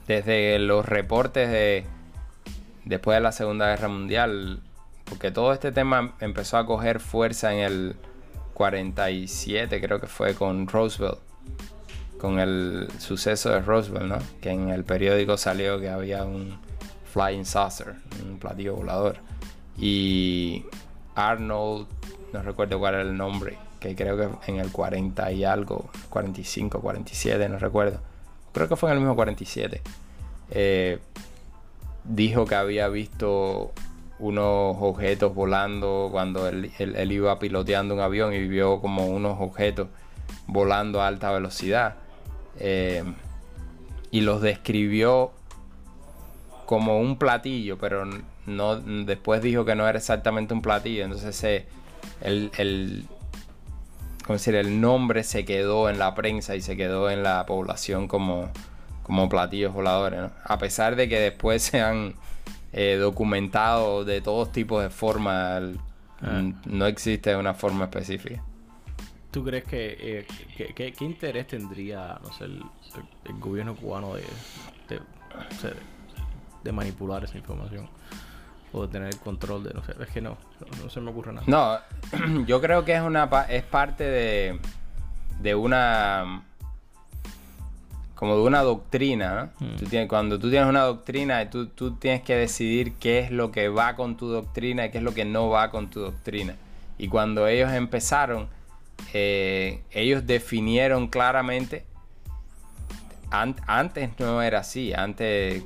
desde 0.08 0.60
los 0.60 0.86
reportes 0.86 1.50
de 1.50 1.86
después 2.86 3.16
de 3.16 3.22
la 3.22 3.32
Segunda 3.32 3.68
Guerra 3.68 3.88
Mundial, 3.88 4.60
porque 5.06 5.32
todo 5.32 5.54
este 5.54 5.72
tema 5.72 6.14
empezó 6.20 6.58
a 6.58 6.66
coger 6.66 7.00
fuerza 7.00 7.54
en 7.54 7.60
el 7.60 7.96
47, 8.54 9.82
creo 9.82 10.00
que 10.00 10.08
fue 10.08 10.36
con 10.36 10.68
Roosevelt, 10.68 11.20
con 12.20 12.40
el 12.40 12.88
suceso 13.00 13.50
de 13.50 13.62
Roosevelt, 13.62 14.06
¿no? 14.06 14.18
Que 14.40 14.52
en 14.52 14.70
el 14.70 14.84
periódico 14.84 15.38
salió 15.38 15.80
que 15.80 15.90
había 15.90 16.24
un 16.24 16.60
flying 17.12 17.46
saucer, 17.46 17.96
un 18.24 18.38
platillo 18.40 18.76
volador. 18.76 19.18
Y 19.78 20.66
Arnold, 21.16 21.88
no 22.34 22.42
recuerdo 22.42 22.80
cuál 22.80 22.96
era 22.96 23.04
el 23.04 23.18
nombre, 23.18 23.58
que 23.80 23.96
creo 23.96 24.18
que 24.18 24.52
en 24.52 24.60
el 24.60 24.72
40 24.72 25.32
y 25.32 25.44
algo, 25.44 25.90
45, 26.10 26.80
47, 26.80 27.50
no 27.50 27.60
recuerdo. 27.60 28.00
Creo 28.54 28.68
que 28.68 28.76
fue 28.76 28.90
en 28.90 28.96
el 28.96 29.00
mismo 29.02 29.16
47. 29.16 29.82
Eh, 30.52 31.00
dijo 32.04 32.46
que 32.46 32.56
había 32.56 32.88
visto 32.90 33.72
unos 34.20 34.78
objetos 34.80 35.34
volando 35.34 36.10
cuando 36.12 36.48
él, 36.48 36.72
iba 37.12 37.40
piloteando 37.40 37.96
un 37.96 38.02
avión 38.02 38.34
y 38.34 38.48
vio 38.48 38.80
como 38.80 39.08
unos 39.08 39.38
objetos 39.40 39.88
volando 40.48 41.02
a 41.02 41.08
alta 41.08 41.32
velocidad. 41.32 41.96
Eh, 42.60 43.04
y 44.12 44.22
los 44.22 44.42
describió 44.42 45.32
como 46.66 47.00
un 47.00 47.18
platillo, 47.18 47.78
pero 47.78 48.06
no, 48.46 48.78
después 48.78 49.42
dijo 49.42 49.66
que 49.66 49.76
no 49.76 49.88
era 49.88 49.98
exactamente 49.98 50.54
un 50.54 50.62
platillo. 50.62 51.04
Entonces 51.04 51.44
eh, 51.44 51.66
el, 52.22 53.06
como 54.24 54.38
decir, 54.38 54.56
el 54.56 54.80
nombre 54.82 55.24
se 55.24 55.46
quedó 55.46 55.90
en 55.90 56.00
la 56.00 56.16
prensa 56.16 56.56
y 56.56 56.62
se 56.62 56.78
quedó 56.78 57.10
en 57.10 57.24
la 57.24 57.46
población 57.46 58.08
como, 58.08 58.50
como 59.04 59.30
platillos 59.30 59.74
voladores, 59.74 60.32
a 60.44 60.58
pesar 60.58 60.96
de 60.96 61.10
que 61.10 61.20
después 61.20 61.64
se 61.64 61.82
han 61.82 62.16
eh, 62.74 62.98
documentado 63.00 64.06
de 64.06 64.22
todos 64.22 64.52
tipos 64.52 64.82
de 64.84 64.90
formas, 64.90 65.64
ah. 66.22 66.42
no 66.66 66.86
existe 66.86 67.36
una 67.36 67.54
forma 67.54 67.86
específica. 67.86 68.44
¿Tú 69.32 69.46
crees 69.46 69.64
que, 69.64 70.26
eh, 70.58 70.74
qué 70.76 71.06
interés 71.06 71.48
tendría, 71.48 72.20
no 72.22 72.34
sé, 72.34 72.46
el, 72.46 72.62
gobierno 73.40 73.76
cubano 73.76 74.16
de, 74.16 74.24
de 76.64 76.72
manipular 76.72 77.24
esa 77.24 77.38
información? 77.38 77.90
O 78.74 78.88
tener 78.88 79.10
el 79.10 79.20
control 79.20 79.64
de 79.64 79.74
no 79.74 79.84
sé, 79.84 79.94
es 80.00 80.10
que 80.10 80.22
no, 80.22 80.38
no, 80.82 80.90
se 80.90 81.02
me 81.02 81.12
ocurre 81.12 81.34
nada. 81.34 81.46
No, 81.48 82.46
yo 82.46 82.62
creo 82.62 82.86
que 82.86 82.96
es 82.96 83.02
una 83.02 83.30
es 83.50 83.64
parte 83.64 84.04
de 84.04 84.60
de 85.42 85.56
una 85.56 86.44
como 88.22 88.36
de 88.36 88.44
una 88.44 88.62
doctrina, 88.62 89.52
¿no? 89.60 89.68
Mm. 89.68 90.08
cuando 90.08 90.38
tú 90.38 90.52
tienes 90.52 90.70
una 90.70 90.82
doctrina, 90.82 91.50
tú, 91.50 91.66
tú 91.70 91.96
tienes 91.96 92.22
que 92.22 92.36
decidir 92.36 92.94
qué 93.00 93.18
es 93.18 93.32
lo 93.32 93.52
que 93.52 93.68
va 93.68 93.96
con 93.96 94.16
tu 94.16 94.28
doctrina 94.28 94.86
y 94.86 94.92
qué 94.92 95.00
es 95.00 95.04
lo 95.04 95.16
que 95.16 95.26
no 95.26 95.50
va 95.50 95.72
con 95.72 95.90
tu 95.90 96.02
doctrina. 96.02 96.56
Y 97.00 97.08
cuando 97.08 97.48
ellos 97.48 97.72
empezaron, 97.74 98.48
eh, 99.12 99.82
ellos 99.90 100.28
definieron 100.28 101.08
claramente, 101.08 101.84
antes 103.32 104.20
no 104.20 104.44
era 104.44 104.60
así, 104.60 104.94
antes 104.94 105.64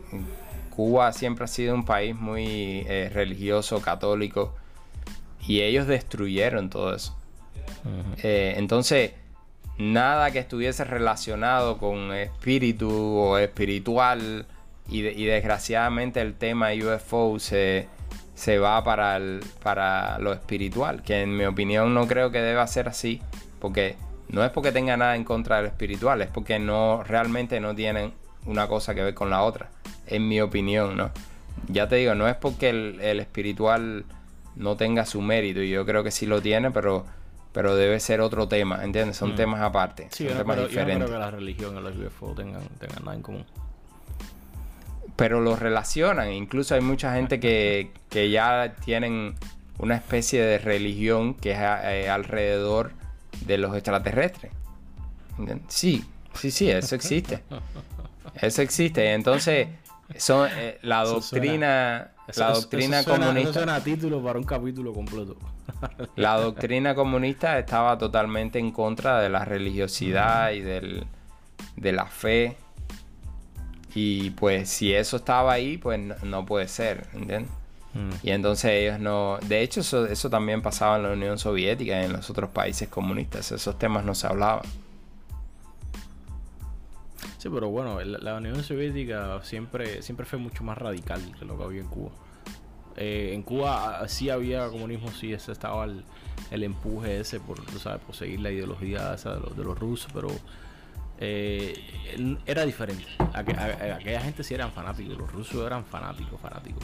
Cuba 0.75 1.11
siempre 1.13 1.45
ha 1.45 1.47
sido 1.47 1.73
un 1.73 1.85
país 1.85 2.15
muy 2.15 2.85
eh, 2.87 3.09
religioso, 3.13 3.81
católico, 3.81 4.53
y 5.47 5.61
ellos 5.61 5.87
destruyeron 5.87 6.69
todo 6.69 6.95
eso. 6.95 7.15
Eh, 8.23 8.55
entonces, 8.57 9.11
nada 9.77 10.31
que 10.31 10.39
estuviese 10.39 10.83
relacionado 10.83 11.77
con 11.77 12.13
espíritu 12.13 12.89
o 12.91 13.37
espiritual, 13.37 14.45
y, 14.87 15.01
desgraciadamente 15.01 16.21
el 16.21 16.35
tema 16.35 16.69
UFO 16.73 17.39
se, 17.39 17.87
se 18.35 18.59
va 18.59 18.83
para, 18.83 19.17
el, 19.17 19.43
para 19.63 20.19
lo 20.19 20.33
espiritual, 20.33 21.01
que 21.01 21.21
en 21.21 21.35
mi 21.35 21.45
opinión 21.45 21.93
no 21.93 22.07
creo 22.07 22.31
que 22.31 22.41
deba 22.41 22.67
ser 22.67 22.87
así, 22.87 23.21
porque 23.59 23.95
no 24.29 24.43
es 24.43 24.51
porque 24.51 24.71
tenga 24.71 24.97
nada 24.97 25.15
en 25.15 25.23
contra 25.23 25.57
del 25.57 25.67
espiritual, 25.67 26.21
es 26.21 26.27
porque 26.27 26.59
no 26.59 27.03
realmente 27.03 27.59
no 27.59 27.73
tienen 27.73 28.13
una 28.45 28.67
cosa 28.67 28.93
que 28.93 29.03
ver 29.03 29.13
con 29.13 29.29
la 29.29 29.41
otra, 29.41 29.69
en 30.07 30.27
mi 30.27 30.41
opinión, 30.41 30.97
¿no? 30.97 31.11
Ya 31.67 31.87
te 31.87 31.95
digo, 31.95 32.15
no 32.15 32.27
es 32.27 32.35
porque 32.35 32.69
el, 32.69 33.19
espiritual 33.19 34.05
no 34.55 34.77
tenga 34.77 35.05
su 35.05 35.21
mérito, 35.21 35.61
y 35.61 35.69
yo 35.69 35.85
creo 35.85 36.03
que 36.03 36.11
sí 36.11 36.25
lo 36.25 36.41
tiene, 36.41 36.71
pero, 36.71 37.05
pero 37.51 37.75
debe 37.75 37.99
ser 37.99 38.21
otro 38.21 38.47
tema, 38.47 38.83
¿entiendes? 38.83 39.17
Son 39.17 39.33
mm. 39.33 39.35
temas 39.35 39.61
aparte, 39.61 40.07
sí, 40.11 40.27
son 40.27 40.37
temas 40.37 40.57
diferentes. 40.57 40.93
Yo 40.95 40.99
no 40.99 41.05
creo 41.05 41.17
que 41.17 41.25
la 41.25 41.31
religión 41.31 41.77
y 41.77 41.81
los 41.81 41.95
UFO 41.95 42.33
tengan, 42.33 42.63
tengan 42.79 43.03
nada 43.03 43.15
en 43.15 43.21
común 43.21 43.45
pero 45.15 45.39
lo 45.39 45.55
relacionan. 45.55 46.31
Incluso 46.33 46.75
hay 46.75 46.81
mucha 46.81 47.13
gente 47.13 47.39
que, 47.39 47.91
que 48.09 48.29
ya 48.29 48.75
tienen 48.83 49.35
una 49.77 49.95
especie 49.95 50.41
de 50.41 50.57
religión 50.57 51.33
que 51.33 51.51
es 51.51 51.57
eh, 51.59 52.09
alrededor 52.09 52.91
de 53.45 53.57
los 53.57 53.73
extraterrestres. 53.75 54.51
Sí, 55.67 56.05
sí, 56.33 56.51
sí, 56.51 56.69
eso 56.69 56.95
existe. 56.95 57.43
Eso 58.41 58.61
existe. 58.61 59.13
Entonces, 59.13 59.69
eh, 60.09 60.79
la 60.81 61.03
doctrina, 61.03 62.11
la 62.35 62.51
doctrina 62.51 63.03
comunista. 63.03 63.83
título 63.83 64.23
para 64.23 64.39
un 64.39 64.45
capítulo 64.45 64.93
completo. 64.93 65.37
la 66.15 66.39
doctrina 66.39 66.95
comunista 66.95 67.57
estaba 67.57 67.97
totalmente 67.97 68.59
en 68.59 68.71
contra 68.71 69.19
de 69.19 69.29
la 69.29 69.45
religiosidad 69.45 70.51
y 70.51 70.61
del, 70.61 71.05
de 71.75 71.91
la 71.91 72.05
fe 72.05 72.57
y 73.95 74.31
pues 74.31 74.69
si 74.69 74.93
eso 74.93 75.17
estaba 75.17 75.53
ahí, 75.53 75.77
pues 75.77 75.99
no, 76.21 76.45
puede 76.45 76.67
ser, 76.67 77.07
¿entiendes? 77.13 77.49
Mm. 77.93 78.09
Y 78.23 78.31
entonces 78.31 78.71
ellos 78.71 78.99
no... 78.99 79.39
De 79.47 79.61
hecho, 79.61 79.79
eso, 79.79 80.05
eso 80.05 80.29
también 80.29 80.61
pasaba 80.61 80.97
en 80.97 81.03
la 81.03 81.13
Unión 81.13 81.39
Soviética 81.39 82.01
y 82.01 82.05
en 82.05 82.11
los 82.11 82.29
otros 82.29 82.49
países 82.49 82.89
comunistas. 82.89 83.53
Esos 83.53 83.79
temas 83.79 84.03
no 84.03 84.13
se 84.13 84.27
hablaban. 84.27 84.63
Pero 87.51 87.69
bueno, 87.69 87.99
la, 88.03 88.35
Unión 88.35 88.63
Soviética 88.63 89.39
siempre, 89.43 90.01
siempre 90.01 90.25
fue 90.25 90.39
mucho 90.39 90.63
más 90.63 90.77
radical 90.77 91.21
que 91.37 91.45
lo 91.45 91.57
que 91.57 91.63
había 91.63 91.81
en 91.81 91.87
Cuba. 91.87 92.11
Eh, 92.97 93.31
en 93.33 93.43
Cuba 93.43 93.99
ah, 93.99 94.07
sí 94.07 94.29
había 94.29 94.67
comunismo, 94.69 95.11
sí 95.11 95.31
estaba 95.33 95.85
el, 95.85 96.63
empuje 96.63 97.19
ese 97.19 97.39
por, 97.39 97.59
¿sabes? 97.79 98.01
por 98.01 98.15
seguir 98.15 98.39
la 98.39 98.51
ideología 98.51 99.15
de, 99.15 99.63
los, 99.63 99.77
rusos, 99.77 100.11
pero 100.13 100.29
eh, 101.19 101.77
era 102.45 102.65
diferente. 102.65 103.05
aquella 103.33 104.21
gente 104.21 104.43
sí 104.43 104.53
eran 104.55 104.71
fanáticos, 104.71 105.17
los 105.17 105.31
rusos 105.31 105.65
eran 105.65 105.85
fanáticos, 105.85 106.39
fanáticos. 106.41 106.83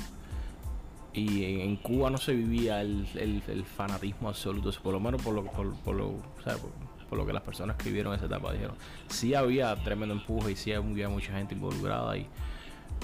Y 1.14 1.62
en, 1.62 1.76
Cuba 1.78 2.09
no 2.09 2.18
se 2.18 2.34
vivía 2.34 2.82
el, 2.82 3.64
fanatismo 3.76 4.30
absoluto, 4.30 4.72
por 4.82 4.93
lo 4.93 4.99
menos 4.99 5.22
por 5.22 5.34
lo, 5.34 5.43
por, 5.43 5.66
lo, 5.66 6.18
por, 6.18 6.72
lo 7.18 7.26
que 7.26 7.34
las 7.34 7.43
personas 7.43 7.76
que 7.78 7.86
vivieron 7.86 8.14
esa 8.14 8.26
etapa 8.26 8.51
dijeron. 8.53 8.76
Sí 9.07 9.34
había 9.34 9.76
tremendo 9.76 10.14
empuje 10.16 10.51
y 10.51 10.55
sí 10.55 10.74
había 10.74 11.09
mucha 11.09 11.34
gente 11.34 11.55
involucrada 11.55 12.12
ahí, 12.12 12.28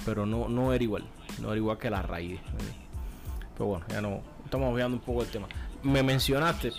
pero 0.04 0.26
no, 0.26 0.48
no 0.48 0.72
era 0.72 0.82
igual, 0.82 1.04
no 1.40 1.48
era 1.48 1.56
igual 1.56 1.78
que 1.78 1.90
la 1.90 2.02
raíz. 2.02 2.40
Pero 3.54 3.66
bueno, 3.66 3.86
ya 3.88 4.00
no, 4.00 4.20
estamos 4.44 4.74
viendo 4.74 4.96
un 4.96 5.02
poco 5.02 5.22
el 5.22 5.28
tema. 5.28 5.46
Me 5.82 6.02
mencionaste 6.02 6.72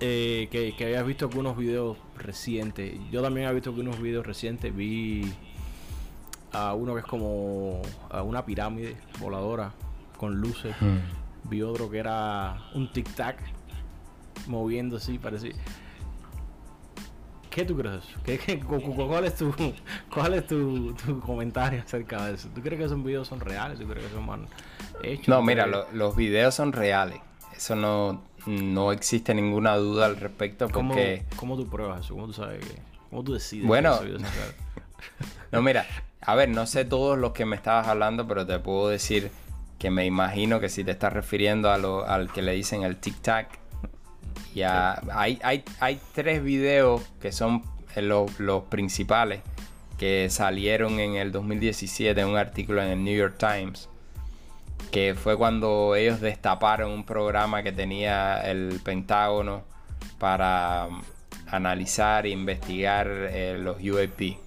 eh, 0.00 0.48
que, 0.50 0.74
que, 0.76 0.84
habías 0.84 1.06
visto 1.06 1.26
algunos 1.26 1.56
videos 1.56 1.96
recientes. 2.16 2.98
Yo 3.10 3.22
también 3.22 3.46
había 3.46 3.54
visto 3.54 3.70
algunos 3.70 4.00
videos 4.00 4.26
recientes. 4.26 4.74
Vi 4.74 5.32
a 6.52 6.74
uno 6.74 6.94
que 6.94 7.00
es 7.00 7.06
como 7.06 7.82
a 8.10 8.22
una 8.22 8.44
pirámide 8.44 8.96
voladora 9.18 9.72
con 10.16 10.40
luces. 10.40 10.74
Hmm. 10.80 10.98
Vi 11.48 11.62
otro 11.62 11.90
que 11.90 11.98
era 11.98 12.58
un 12.74 12.90
tic-tac 12.90 13.36
moviendo 14.46 14.96
así, 14.96 15.18
parecía. 15.18 15.52
¿Qué 17.50 17.64
tú 17.64 17.76
crees? 17.76 18.04
¿Qué, 18.24 18.60
cuál 18.60 19.24
es, 19.24 19.34
tu, 19.34 19.54
cuál 20.12 20.34
es 20.34 20.46
tu, 20.46 20.94
comentario 21.24 21.80
acerca 21.80 22.26
de 22.26 22.34
eso? 22.34 22.48
¿Tú 22.54 22.60
crees 22.60 22.78
que 22.78 22.86
esos 22.86 23.02
videos 23.02 23.28
son 23.28 23.40
reales? 23.40 23.78
¿Tú 23.78 23.86
crees 23.86 24.06
que 24.06 24.12
son 24.12 24.46
hechos? 25.02 25.28
No, 25.28 25.42
mira, 25.42 25.66
los 25.66 26.16
videos 26.16 26.54
son 26.54 26.72
reales. 26.72 27.18
Eso 27.56 27.74
no, 27.74 28.22
no 28.46 28.92
existe 28.92 29.34
ninguna 29.34 29.76
duda 29.76 30.06
al 30.06 30.16
respecto 30.16 30.68
porque... 30.68 31.24
¿Cómo, 31.36 31.56
tú 31.56 31.68
pruebas 31.68 32.04
eso? 32.04 32.14
¿Cómo 32.14 32.26
tú 32.26 32.34
sabes 32.34 32.64
que... 32.64 32.80
¿Cómo 33.10 33.24
tú 33.24 33.34
decides? 33.34 33.66
Bueno... 33.66 33.98
no, 35.52 35.62
mira, 35.62 35.86
a 36.20 36.34
ver, 36.34 36.48
no 36.48 36.66
sé 36.66 36.84
todos 36.84 37.18
los 37.18 37.32
que 37.32 37.44
me 37.44 37.56
estabas 37.56 37.88
hablando, 37.88 38.28
pero 38.28 38.46
te 38.46 38.58
puedo 38.58 38.88
decir 38.88 39.30
que 39.78 39.90
me 39.90 40.04
imagino 40.04 40.60
que 40.60 40.68
si 40.68 40.84
te 40.84 40.90
estás 40.90 41.12
refiriendo 41.12 41.70
a 41.70 41.78
lo, 41.78 42.06
al 42.06 42.32
que 42.32 42.42
le 42.42 42.52
dicen 42.52 42.82
el 42.82 43.00
tic-tac, 43.00 43.46
hay, 44.56 45.38
hay, 45.42 45.64
hay 45.80 46.00
tres 46.14 46.42
videos 46.42 47.02
que 47.20 47.32
son 47.32 47.62
los, 47.96 48.38
los 48.40 48.64
principales 48.64 49.40
que 49.98 50.30
salieron 50.30 51.00
en 51.00 51.16
el 51.16 51.32
2017 51.32 52.20
en 52.20 52.28
un 52.28 52.36
artículo 52.36 52.82
en 52.82 52.88
el 52.88 53.04
New 53.04 53.16
York 53.16 53.36
Times 53.38 53.88
que 54.90 55.14
fue 55.14 55.36
cuando 55.36 55.94
ellos 55.94 56.20
destaparon 56.20 56.90
un 56.92 57.04
programa 57.04 57.62
que 57.62 57.72
tenía 57.72 58.40
el 58.40 58.80
Pentágono 58.82 59.62
para 60.18 60.86
um, 60.88 61.02
analizar 61.46 62.26
e 62.26 62.30
investigar 62.30 63.08
eh, 63.08 63.58
los 63.58 63.76
UAP, 63.82 64.38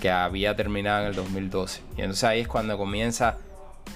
que 0.00 0.10
había 0.10 0.56
terminado 0.56 1.02
en 1.02 1.08
el 1.08 1.14
2012. 1.14 1.82
Y 1.96 2.00
entonces 2.00 2.24
ahí 2.24 2.40
es 2.40 2.48
cuando 2.48 2.78
comienza, 2.78 3.36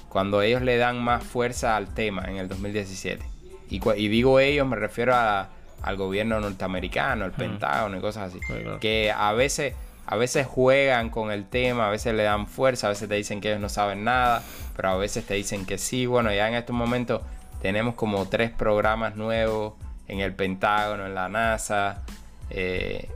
cuando 0.08 0.42
ellos 0.42 0.62
le 0.62 0.76
dan 0.76 1.02
más 1.02 1.24
fuerza 1.24 1.76
al 1.76 1.92
tema 1.94 2.24
en 2.28 2.36
el 2.36 2.48
2017. 2.48 3.33
Y, 3.70 3.80
y 3.96 4.08
digo 4.08 4.40
ellos, 4.40 4.66
me 4.66 4.76
refiero 4.76 5.14
al 5.14 5.96
gobierno 5.96 6.40
norteamericano, 6.40 7.24
el 7.24 7.32
Pentágono 7.32 7.96
y 7.96 8.00
cosas 8.00 8.30
así. 8.30 8.40
Que 8.80 9.12
a 9.14 9.32
veces 9.32 9.74
a 10.06 10.16
veces 10.16 10.46
juegan 10.46 11.08
con 11.08 11.30
el 11.30 11.46
tema, 11.46 11.86
a 11.86 11.90
veces 11.90 12.14
le 12.14 12.24
dan 12.24 12.46
fuerza, 12.46 12.88
a 12.88 12.90
veces 12.90 13.08
te 13.08 13.14
dicen 13.14 13.40
que 13.40 13.48
ellos 13.48 13.60
no 13.60 13.70
saben 13.70 14.04
nada, 14.04 14.42
pero 14.76 14.90
a 14.90 14.96
veces 14.96 15.24
te 15.24 15.34
dicen 15.34 15.64
que 15.64 15.78
sí. 15.78 16.06
Bueno, 16.06 16.32
ya 16.32 16.46
en 16.48 16.54
estos 16.54 16.76
momentos 16.76 17.22
tenemos 17.62 17.94
como 17.94 18.28
tres 18.28 18.50
programas 18.50 19.16
nuevos 19.16 19.74
en 20.06 20.20
el 20.20 20.34
Pentágono, 20.34 21.06
en 21.06 21.14
la 21.14 21.30
NASA. 21.30 22.02
Eh, 22.50 23.08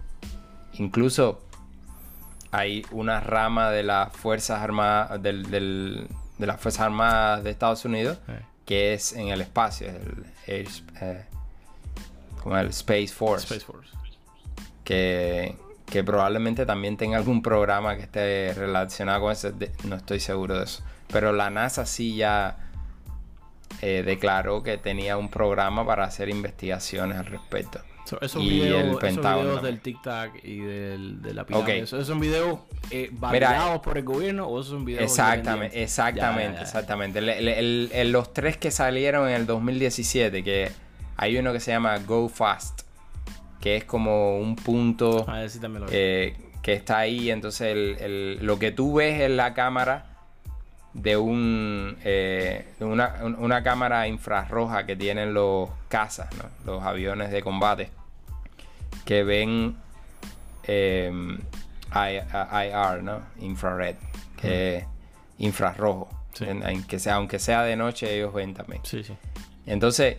incluso 0.74 1.42
hay 2.50 2.86
una 2.90 3.20
rama 3.20 3.70
de 3.70 3.82
las 3.82 4.10
Fuerzas 4.16 4.62
Armadas, 4.62 5.22
de 5.22 6.06
las 6.38 6.58
Fuerzas 6.58 6.80
Armadas 6.80 7.44
de 7.44 7.50
Estados 7.50 7.84
Unidos 7.84 8.18
que 8.68 8.92
es 8.92 9.14
en 9.14 9.28
el 9.28 9.40
espacio, 9.40 9.88
el, 10.46 10.68
eh, 11.00 11.24
como 12.42 12.58
el 12.58 12.66
Space 12.66 13.08
Force. 13.08 13.46
Space 13.46 13.64
Force. 13.64 13.90
Que 14.84 15.56
que 15.90 16.04
probablemente 16.04 16.66
también 16.66 16.96
tenga 16.96 17.16
algún 17.16 17.42
programa 17.42 17.96
que 17.96 18.02
esté 18.02 18.52
relacionado 18.54 19.22
con 19.22 19.32
eso, 19.32 19.52
no 19.84 19.96
estoy 19.96 20.20
seguro 20.20 20.58
de 20.58 20.64
eso. 20.64 20.82
Pero 21.10 21.32
la 21.32 21.48
NASA 21.48 21.86
sí 21.86 22.16
ya 22.16 22.58
eh, 23.80 24.02
declaró 24.04 24.62
que 24.62 24.76
tenía 24.76 25.16
un 25.16 25.30
programa 25.30 25.86
para 25.86 26.04
hacer 26.04 26.28
investigaciones 26.28 27.16
al 27.16 27.26
respecto. 27.26 27.80
Esos, 28.20 28.42
videos, 28.42 28.82
el 28.82 28.96
Pentágono 28.96 29.60
del 29.60 29.80
Tic 29.80 30.02
Tac 30.02 30.44
y 30.44 30.58
del, 30.58 31.22
de 31.22 31.34
la 31.34 31.44
pirámide, 31.44 31.80
¿esos 31.80 32.06
son 32.06 32.20
videos 32.20 32.60
eh, 32.90 33.10
validados 33.12 33.80
por 33.80 33.98
el 33.98 34.04
gobierno 34.04 34.46
o 34.46 34.60
esos 34.60 34.72
son 34.72 34.84
videos 34.84 35.04
Exactamente, 35.04 35.82
exactamente, 35.82 36.62
exactamente. 36.62 38.04
los 38.04 38.32
tres 38.32 38.56
que 38.56 38.70
salieron 38.70 39.28
en 39.28 39.34
el 39.34 39.46
2017, 39.46 40.42
que 40.42 40.70
hay 41.16 41.36
uno 41.36 41.52
que 41.52 41.60
se 41.60 41.72
llama 41.72 41.98
Go 41.98 42.28
Fast 42.28 42.88
que 43.60 43.76
es 43.76 43.84
como 43.84 44.38
un 44.38 44.56
punto 44.56 45.24
ah, 45.28 45.44
eh, 45.90 46.36
que 46.62 46.72
está 46.72 46.98
ahí. 46.98 47.30
Entonces 47.30 47.98
lo 48.40 48.58
que 48.58 48.72
tú 48.72 48.94
ves 48.94 49.20
en 49.20 49.36
la 49.36 49.54
cámara 49.54 50.06
de 50.94 51.16
un 51.16 51.96
eh, 52.04 52.66
una, 52.80 53.62
cámara 53.62 54.08
infrarroja 54.08 54.86
que 54.86 54.96
tienen 54.96 55.34
los 55.34 55.68
cazas, 55.88 56.28
los 56.64 56.82
aviones 56.82 57.30
de 57.30 57.42
combate, 57.42 57.90
que 59.04 59.24
ven 59.24 59.76
eh, 60.64 61.10
IR, 61.94 63.02
¿no? 63.02 63.22
infrared, 63.40 63.96
que 64.40 64.84
infrarrojo. 65.38 66.08
sea, 66.98 67.14
aunque 67.14 67.38
sea 67.38 67.62
de 67.62 67.76
noche, 67.76 68.14
ellos 68.14 68.32
ven 68.32 68.54
también. 68.54 68.82
Sí, 68.84 69.02
sí. 69.02 69.14
Entonces, 69.66 70.18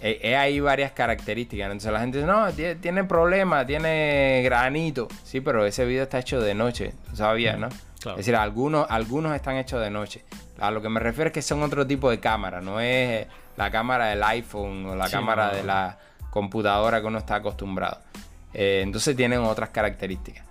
eh, 0.00 0.36
hay 0.36 0.60
varias 0.60 0.92
características. 0.92 1.66
Entonces 1.66 1.92
la 1.92 2.00
gente 2.00 2.18
dice, 2.18 2.30
no, 2.30 2.50
tiene, 2.52 3.04
problema, 3.04 3.66
tiene 3.66 4.42
granito. 4.44 5.08
Sí, 5.24 5.40
pero 5.40 5.66
ese 5.66 5.84
video 5.84 6.04
está 6.04 6.18
hecho 6.18 6.40
de 6.40 6.54
noche, 6.54 6.92
sabías, 7.14 7.58
¿no? 7.58 7.68
Es 7.68 8.16
decir, 8.16 8.36
algunos, 8.36 8.86
algunos 8.88 9.34
están 9.34 9.56
hechos 9.56 9.80
de 9.82 9.90
noche. 9.90 10.24
A 10.58 10.70
lo 10.70 10.80
que 10.80 10.88
me 10.88 11.00
refiero 11.00 11.28
es 11.28 11.34
que 11.34 11.42
son 11.42 11.62
otro 11.62 11.86
tipo 11.86 12.10
de 12.10 12.18
cámara, 12.18 12.60
no 12.60 12.80
es 12.80 13.26
la 13.56 13.70
cámara 13.70 14.06
del 14.06 14.22
iPhone 14.22 14.86
o 14.86 14.94
la 14.94 15.10
cámara 15.10 15.50
de 15.52 15.64
la 15.64 15.98
computadora 16.30 17.00
que 17.00 17.06
uno 17.06 17.18
está 17.18 17.36
acostumbrado. 17.36 17.98
Eh, 18.54 18.80
entonces 18.82 19.16
tienen 19.16 19.40
otras 19.40 19.70
características. 19.70 20.44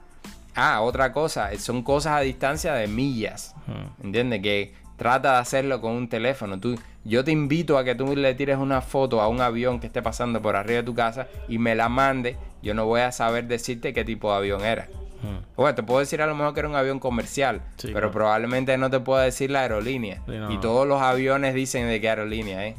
Ah, 0.55 0.81
otra 0.81 1.11
cosa, 1.13 1.49
son 1.57 1.83
cosas 1.83 2.13
a 2.13 2.19
distancia 2.21 2.73
de 2.73 2.87
millas. 2.87 3.55
¿Entiendes? 4.03 4.41
Que 4.41 4.73
trata 4.97 5.33
de 5.33 5.39
hacerlo 5.39 5.79
con 5.79 5.93
un 5.93 6.09
teléfono. 6.09 6.59
Tú, 6.59 6.77
yo 7.05 7.23
te 7.23 7.31
invito 7.31 7.77
a 7.77 7.83
que 7.83 7.95
tú 7.95 8.15
le 8.15 8.33
tires 8.35 8.57
una 8.57 8.81
foto 8.81 9.21
a 9.21 9.27
un 9.27 9.41
avión 9.41 9.79
que 9.79 9.87
esté 9.87 10.01
pasando 10.01 10.41
por 10.41 10.55
arriba 10.55 10.77
de 10.77 10.83
tu 10.83 10.93
casa 10.93 11.27
y 11.47 11.57
me 11.57 11.75
la 11.75 11.87
mande. 11.87 12.35
Yo 12.61 12.73
no 12.73 12.85
voy 12.85 13.01
a 13.01 13.11
saber 13.11 13.47
decirte 13.47 13.93
qué 13.93 14.03
tipo 14.03 14.31
de 14.31 14.37
avión 14.37 14.61
era. 14.61 14.87
Bueno, 15.55 15.75
te 15.75 15.83
puedo 15.83 15.99
decir 15.99 16.21
a 16.21 16.27
lo 16.27 16.35
mejor 16.35 16.53
que 16.53 16.61
era 16.61 16.69
un 16.69 16.75
avión 16.75 16.99
comercial, 16.99 17.61
pero 17.93 18.09
probablemente 18.11 18.77
no 18.77 18.89
te 18.89 18.99
puedo 18.99 19.19
decir 19.19 19.51
la 19.51 19.61
aerolínea. 19.61 20.21
Y 20.49 20.57
todos 20.59 20.87
los 20.87 21.01
aviones 21.01 21.53
dicen 21.53 21.87
de 21.87 21.99
qué 21.99 22.09
aerolínea, 22.09 22.65
¿eh? 22.67 22.75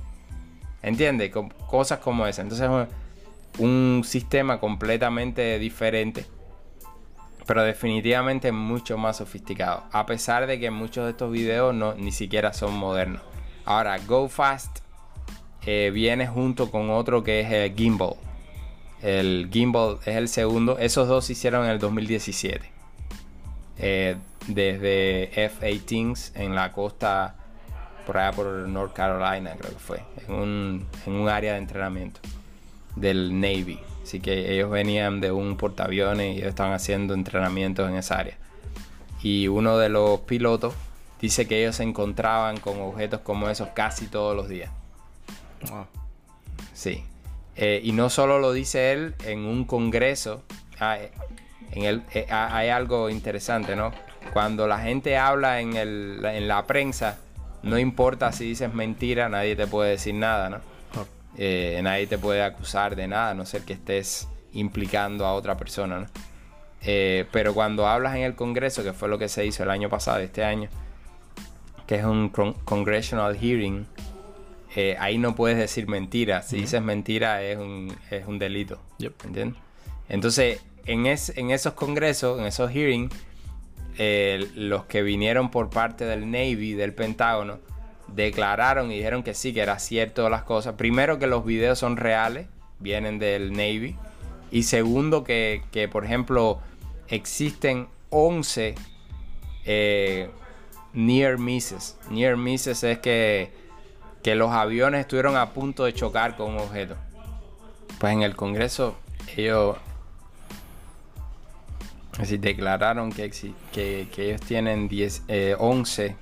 ¿Entiendes? 0.83 1.33
cosas 1.68 1.99
como 1.99 2.26
esa. 2.26 2.43
Entonces, 2.43 2.68
un 3.59 4.03
sistema 4.05 4.61
completamente 4.61 5.59
diferente, 5.59 6.24
pero 7.47 7.62
definitivamente 7.62 8.53
mucho 8.53 8.97
más 8.97 9.18
sofisticado. 9.18 9.85
A 9.93 10.07
pesar 10.07 10.47
de 10.47 10.59
que 10.59 10.70
muchos 10.70 11.05
de 11.05 11.11
estos 11.11 11.31
videos 11.31 11.74
no, 11.74 11.95
ni 11.95 12.12
siquiera 12.12 12.53
son 12.53 12.76
modernos. 12.76 13.22
Ahora, 13.64 13.99
Go 13.99 14.28
Fast 14.28 14.78
eh, 15.66 15.91
viene 15.93 16.26
junto 16.26 16.70
con 16.70 16.91
otro 16.91 17.22
que 17.22 17.41
es 17.41 17.51
el 17.51 17.76
Gimbal. 17.76 18.14
El 19.03 19.49
Gimbal 19.53 19.99
es 20.05 20.16
el 20.16 20.28
segundo. 20.28 20.78
Esos 20.78 21.09
dos 21.09 21.26
se 21.26 21.33
hicieron 21.33 21.64
en 21.64 21.72
el 21.72 21.78
2017. 21.78 22.70
Eh, 23.78 24.16
desde 24.47 25.45
F-18 25.45 26.33
en 26.35 26.55
la 26.55 26.72
costa, 26.72 27.37
por 28.11 28.19
allá 28.19 28.33
por 28.33 28.47
North 28.47 28.93
Carolina, 28.93 29.55
creo 29.57 29.73
que 29.73 29.79
fue. 29.79 30.03
En 30.27 30.35
un, 30.35 30.87
en 31.07 31.13
un 31.13 31.29
área 31.29 31.53
de 31.53 31.59
entrenamiento 31.59 32.19
del 32.97 33.41
Navy. 33.41 33.79
Así 34.03 34.19
que 34.19 34.53
ellos 34.53 34.69
venían 34.69 35.21
de 35.21 35.31
un 35.31 35.57
portaaviones 35.57 36.35
y 36.35 36.39
ellos 36.39 36.49
estaban 36.49 36.73
haciendo 36.73 37.15
entrenamientos 37.15 37.89
en 37.89 37.95
esa 37.95 38.19
área. 38.19 38.37
Y 39.23 39.47
uno 39.47 39.79
de 39.79 39.91
los 39.91 40.19
pilotos 40.23 40.75
dice 41.21 41.47
que 41.47 41.61
ellos 41.61 41.77
se 41.77 41.85
encontraban 41.85 42.59
con 42.59 42.81
objetos 42.81 43.21
como 43.21 43.49
esos 43.49 43.69
casi 43.69 44.09
todos 44.09 44.35
los 44.35 44.49
días. 44.49 44.73
Sí. 46.75 47.05
Eh, 47.55 47.81
y 47.85 47.93
no 47.93 48.11
solo 48.11 48.41
lo 48.41 48.53
dice 48.53 48.91
él 48.91 49.15
en 49.25 49.45
un 49.45 49.65
congreso. 49.65 50.43
Ah, 50.81 50.99
eh, 50.99 51.13
en 51.71 51.85
el, 51.85 52.03
eh, 52.13 52.27
ah, 52.29 52.57
hay 52.57 52.71
algo 52.71 53.09
interesante, 53.09 53.77
¿no? 53.77 53.93
Cuando 54.33 54.67
la 54.67 54.81
gente 54.81 55.17
habla 55.17 55.61
en, 55.61 55.77
el, 55.77 56.25
en 56.25 56.49
la 56.49 56.67
prensa, 56.67 57.21
no 57.63 57.79
importa 57.79 58.33
si 58.33 58.45
dices 58.45 58.73
mentira, 58.73 59.29
nadie 59.29 59.57
te 59.57 59.67
puede 59.67 59.91
decir 59.91 60.15
nada, 60.15 60.49
¿no? 60.49 60.61
Eh, 61.37 61.81
nadie 61.83 62.07
te 62.07 62.19
puede 62.19 62.43
acusar 62.43 62.97
de 62.97 63.07
nada, 63.07 63.31
a 63.31 63.35
no 63.35 63.47
ser 63.47 63.63
que 63.63 63.73
estés 63.73 64.29
implicando 64.53 65.25
a 65.27 65.35
otra 65.35 65.57
persona. 65.57 66.09
Eh, 66.83 67.27
pero 67.31 67.55
cuando 67.55 67.87
hablas 67.87 68.17
en 68.17 68.23
el 68.23 68.35
Congreso, 68.35 68.83
que 68.83 68.93
fue 68.93 69.09
lo 69.09 69.19
que 69.19 69.29
se 69.29 69.47
hizo 69.47 69.63
el 69.63 69.71
año 69.71 69.89
pasado, 69.89 70.19
este 70.19 70.45
año, 70.45 70.69
que 71.87 71.97
es 71.97 72.05
un 72.05 72.31
congressional 72.65 73.37
hearing, 73.37 73.87
eh, 74.77 74.97
ahí 74.99 75.19
no 75.19 75.35
puedes 75.35 75.59
decir 75.59 75.89
mentira. 75.89 76.43
Si 76.43 76.57
dices 76.57 76.83
mentira 76.83 77.43
es 77.43 77.59
un, 77.59 77.97
es 78.11 78.27
un 78.27 78.39
delito. 78.39 78.81
¿Entiendes? 78.99 79.61
Entonces, 80.09 80.61
en, 80.87 81.07
en 81.07 81.51
esos 81.51 81.75
congresos, 81.75 82.39
en 82.39 82.47
esos 82.47 82.71
hearings, 82.71 83.15
los 84.55 84.87
que 84.87 85.03
vinieron 85.03 85.51
por 85.51 85.69
parte 85.69 86.07
del 86.07 86.31
Navy, 86.31 86.73
del 86.73 86.95
Pentágono, 86.95 87.59
declararon 88.09 88.91
y 88.91 88.97
dijeron 88.97 89.23
que 89.23 89.35
sí, 89.35 89.53
que 89.53 89.61
era 89.61 89.79
cierto 89.79 90.29
las 90.31 90.43
cosas. 90.43 90.75
Primero 90.75 91.19
que 91.19 91.27
los 91.27 91.45
videos 91.45 91.79
son 91.79 91.97
reales, 91.97 92.47
vienen 92.79 93.19
del 93.19 93.53
Navy. 93.53 93.97
Y 94.51 94.65
segundo 94.65 95.23
que, 95.23 95.89
por 95.93 96.05
ejemplo, 96.05 96.61
existen 97.09 97.89
11 98.09 98.75
eh, 99.67 100.31
near 100.93 101.39
misses. 101.39 101.97
Near 102.11 102.37
misses 102.37 102.83
es 102.83 102.99
que, 102.99 103.53
que 104.23 104.35
los 104.35 104.51
aviones 104.51 105.03
estuvieron 105.03 105.37
a 105.37 105.51
punto 105.51 105.85
de 105.85 105.93
chocar 105.93 106.37
con 106.37 106.53
un 106.53 106.59
objeto. 106.59 106.97
Pues 107.99 108.13
en 108.15 108.23
el 108.23 108.35
Congreso 108.35 108.97
ellos 109.37 109.77
así, 112.21 112.39
declararon 112.39 113.12
que, 113.12 113.31
que, 113.73 114.09
ellos 114.16 114.41
tienen 114.41 114.89
10, 114.89 115.25
11 115.59 116.16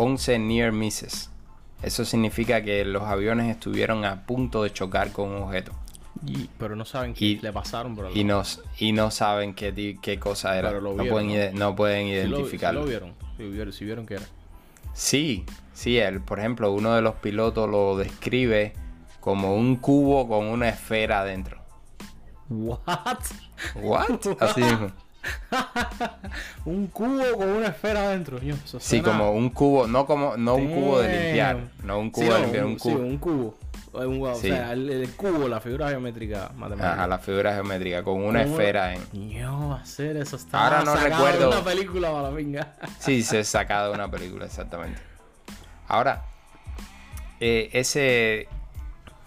11 0.00 0.38
near 0.38 0.72
misses. 0.72 1.30
Eso 1.82 2.04
significa 2.04 2.62
que 2.62 2.84
los 2.84 3.02
aviones 3.04 3.50
estuvieron 3.50 4.04
a 4.04 4.26
punto 4.26 4.62
de 4.62 4.72
chocar 4.72 5.12
con 5.12 5.28
un 5.28 5.42
objeto. 5.42 5.72
pero 6.58 6.76
no 6.76 6.84
saben 6.84 7.14
qué 7.14 7.38
le 7.40 7.52
pasaron 7.52 7.96
por 7.96 8.14
y 8.14 8.24
no, 8.24 8.42
y 8.78 8.92
no 8.92 9.10
saben 9.10 9.54
qué, 9.54 9.98
qué 10.00 10.18
cosa 10.18 10.58
era. 10.58 10.72
no, 10.72 10.94
pueden, 10.94 11.54
no, 11.58 11.74
pueden, 11.74 12.06
identificarlo. 12.06 12.80
Sí 12.80 12.92
lo, 12.92 13.50
vieron. 13.50 13.72
Sí 13.72 13.84
vieron, 13.84 14.06
qué 14.06 14.14
era. 14.14 14.26
Sí, 14.92 15.44
sí. 15.72 15.98
Él, 15.98 16.20
por 16.20 16.38
ejemplo, 16.38 16.72
uno 16.72 16.94
de 16.94 17.02
los 17.02 17.14
pilotos 17.16 17.68
lo 17.68 17.96
describe 17.96 18.74
como 19.20 19.54
un 19.54 19.76
cubo 19.76 20.28
con 20.28 20.46
una 20.46 20.68
esfera 20.68 21.20
adentro. 21.20 21.59
What? 22.50 23.18
What? 23.76 24.26
Así 24.40 24.60
mismo. 24.60 24.90
un 26.64 26.86
cubo 26.88 27.36
con 27.36 27.48
una 27.48 27.68
esfera 27.68 28.04
adentro. 28.04 28.40
Sí, 28.78 29.00
como 29.00 29.32
un 29.32 29.50
cubo, 29.50 29.86
no 29.86 30.06
como 30.06 30.36
no 30.36 30.54
un 30.54 30.68
cubo 30.68 31.00
de 31.00 31.24
limpiar, 31.24 31.58
no 31.84 31.98
un 31.98 32.10
cubo 32.10 32.34
de 32.34 32.40
limpiar, 32.40 32.64
un 32.64 32.76
cubo. 32.76 32.96
Sí, 32.96 33.02
un 33.02 33.18
cubo. 33.18 33.56
O 33.92 34.34
sea, 34.36 34.72
el, 34.72 35.10
cubo, 35.16 35.48
la 35.48 35.60
figura 35.60 35.88
geométrica 35.88 36.52
matemática. 36.56 36.92
Ajá, 36.92 37.06
la 37.08 37.18
figura 37.18 37.54
geométrica 37.54 38.04
con 38.04 38.22
una 38.22 38.42
esfera 38.42 38.94
en. 38.94 39.30
Yo, 39.30 39.72
hacer 39.74 40.16
eso 40.16 40.36
está 40.36 40.64
Ahora 40.64 40.84
no 40.84 40.94
recuerdo. 40.94 41.38
De 41.50 41.56
una 41.56 41.64
película 41.64 42.12
para 42.12 42.30
la 42.30 42.66
Sí, 42.98 43.22
se 43.22 43.42
sacado 43.44 43.88
de 43.88 43.94
una 43.94 44.10
película, 44.10 44.46
exactamente. 44.46 45.00
Ahora, 45.88 46.24
eh, 47.40 47.68
ese 47.72 48.48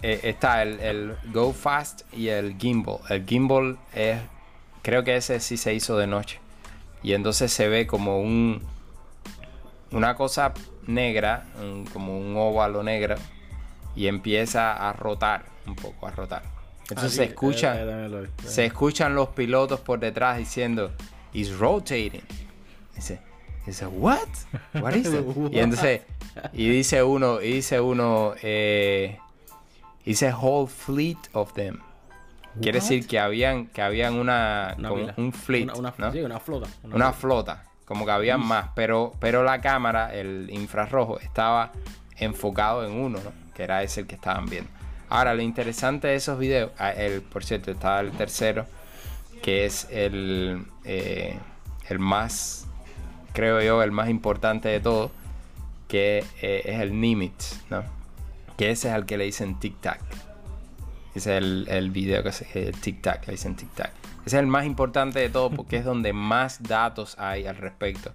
eh, 0.04 0.20
está 0.24 0.62
el, 0.62 0.80
el 0.80 1.16
Go 1.34 1.54
Fast 1.54 2.02
y 2.14 2.28
el 2.28 2.58
Gimbal. 2.58 2.98
El 3.10 3.26
Gimbal 3.26 3.80
es 3.94 4.20
Creo 4.84 5.06
que 5.06 5.16
ese 5.16 5.40
sí 5.40 5.56
se 5.56 5.74
hizo 5.74 5.98
de 5.98 6.08
noche. 6.08 6.40
Y 7.02 7.14
entonces 7.14 7.52
se 7.52 7.68
ve 7.70 7.88
como 7.88 8.20
un. 8.20 8.62
Una 9.92 10.16
cosa 10.16 10.54
negra, 10.86 11.46
como 11.94 12.20
un 12.20 12.36
óvalo 12.36 12.84
negro. 12.84 13.16
Y 13.96 14.08
empieza 14.08 14.74
a 14.74 14.92
rotar 14.94 15.46
un 15.66 15.76
poco, 15.76 16.06
a 16.06 16.12
rotar. 16.12 16.44
Entonces 16.90 17.14
se 17.14 17.24
escuchan. 17.24 18.28
Se 18.46 18.66
escuchan 18.66 19.16
los 19.16 19.30
pilotos 19.30 19.80
por 19.80 20.00
detrás 20.00 20.38
diciendo. 20.38 20.92
It's 21.32 21.58
rotating. 21.58 22.24
Dice. 22.94 23.20
Dice, 23.66 23.88
what? 23.88 24.28
What 24.74 24.94
is 24.96 25.08
it? 25.14 25.54
y 25.54 25.60
entonces, 25.60 26.02
y 26.52 26.68
dice 26.68 27.02
uno, 27.02 27.42
y 27.42 27.54
dice 27.54 27.80
uno, 27.80 28.34
eh, 28.42 29.18
dice 30.06 30.34
whole 30.34 30.68
fleet 30.68 31.18
of 31.34 31.54
them. 31.54 31.80
Quiere 32.62 32.80
decir 32.80 33.08
que 33.08 33.20
habían, 33.20 33.66
que 33.68 33.82
habían 33.82 34.14
una, 34.14 34.76
un 35.18 35.34
fleet, 35.34 35.76
una, 35.76 35.94
¿no? 35.98 36.12
sí, 36.12 36.20
una 36.20 36.40
flota. 36.40 36.68
Una, 36.84 37.12
flota, 37.12 37.64
como 37.86 38.06
que 38.06 38.12
habían 38.12 38.46
más, 38.46 38.70
pero, 38.76 39.14
pero 39.20 39.44
la 39.44 39.60
cámara, 39.60 40.14
el 40.14 40.50
infrarrojo, 40.52 41.20
estaba 41.20 41.72
enfocado 42.18 42.86
en 42.86 42.92
uno, 42.94 43.20
¿no? 43.24 43.32
Que 43.56 43.64
era 43.64 43.82
ese 43.82 44.02
el 44.02 44.08
que 44.08 44.16
estaban 44.16 44.46
viendo. 44.46 44.70
Ahora, 45.10 45.34
lo 45.34 45.42
interesante 45.42 46.08
de 46.08 46.16
esos 46.16 46.38
videos, 46.38 46.72
ah, 46.78 46.92
el, 46.92 47.22
por 47.22 47.44
cierto, 47.44 47.72
está 47.72 48.00
el 48.00 48.12
tercero, 48.12 48.68
que 49.42 49.66
es 49.66 49.88
el, 49.90 50.66
eh, 50.86 51.38
el 51.90 52.00
más, 52.00 52.68
creo 53.34 53.62
yo, 53.62 53.82
el 53.82 53.92
más 53.92 54.10
importante 54.10 54.70
de 54.70 54.80
todo, 54.80 55.12
que 55.88 56.24
eh, 56.42 56.62
es 56.66 56.80
el 56.80 57.00
Nimitz, 57.00 57.62
¿no? 57.70 57.84
Que 58.58 58.72
ese 58.72 58.90
es 58.90 58.96
el 58.96 59.06
que 59.06 59.18
le 59.18 59.26
dicen 59.26 59.60
tic-tac. 59.60 60.00
Ese 61.16 61.38
es 61.38 61.44
el, 61.44 61.68
el 61.70 61.92
video 61.92 62.24
que 62.24 62.32
se 62.32 62.46
el 62.68 62.76
tic-tac, 62.76 63.26
le 63.28 63.34
dicen 63.34 63.56
tic-tac. 63.56 63.92
Ese 64.26 64.38
es 64.38 64.42
el 64.42 64.48
más 64.48 64.66
importante 64.66 65.20
de 65.20 65.30
todo 65.30 65.50
porque 65.52 65.78
es 65.78 65.86
donde 65.86 66.14
más 66.14 66.64
datos 66.64 67.16
hay 67.20 67.46
al 67.46 67.58
respecto. 67.58 68.14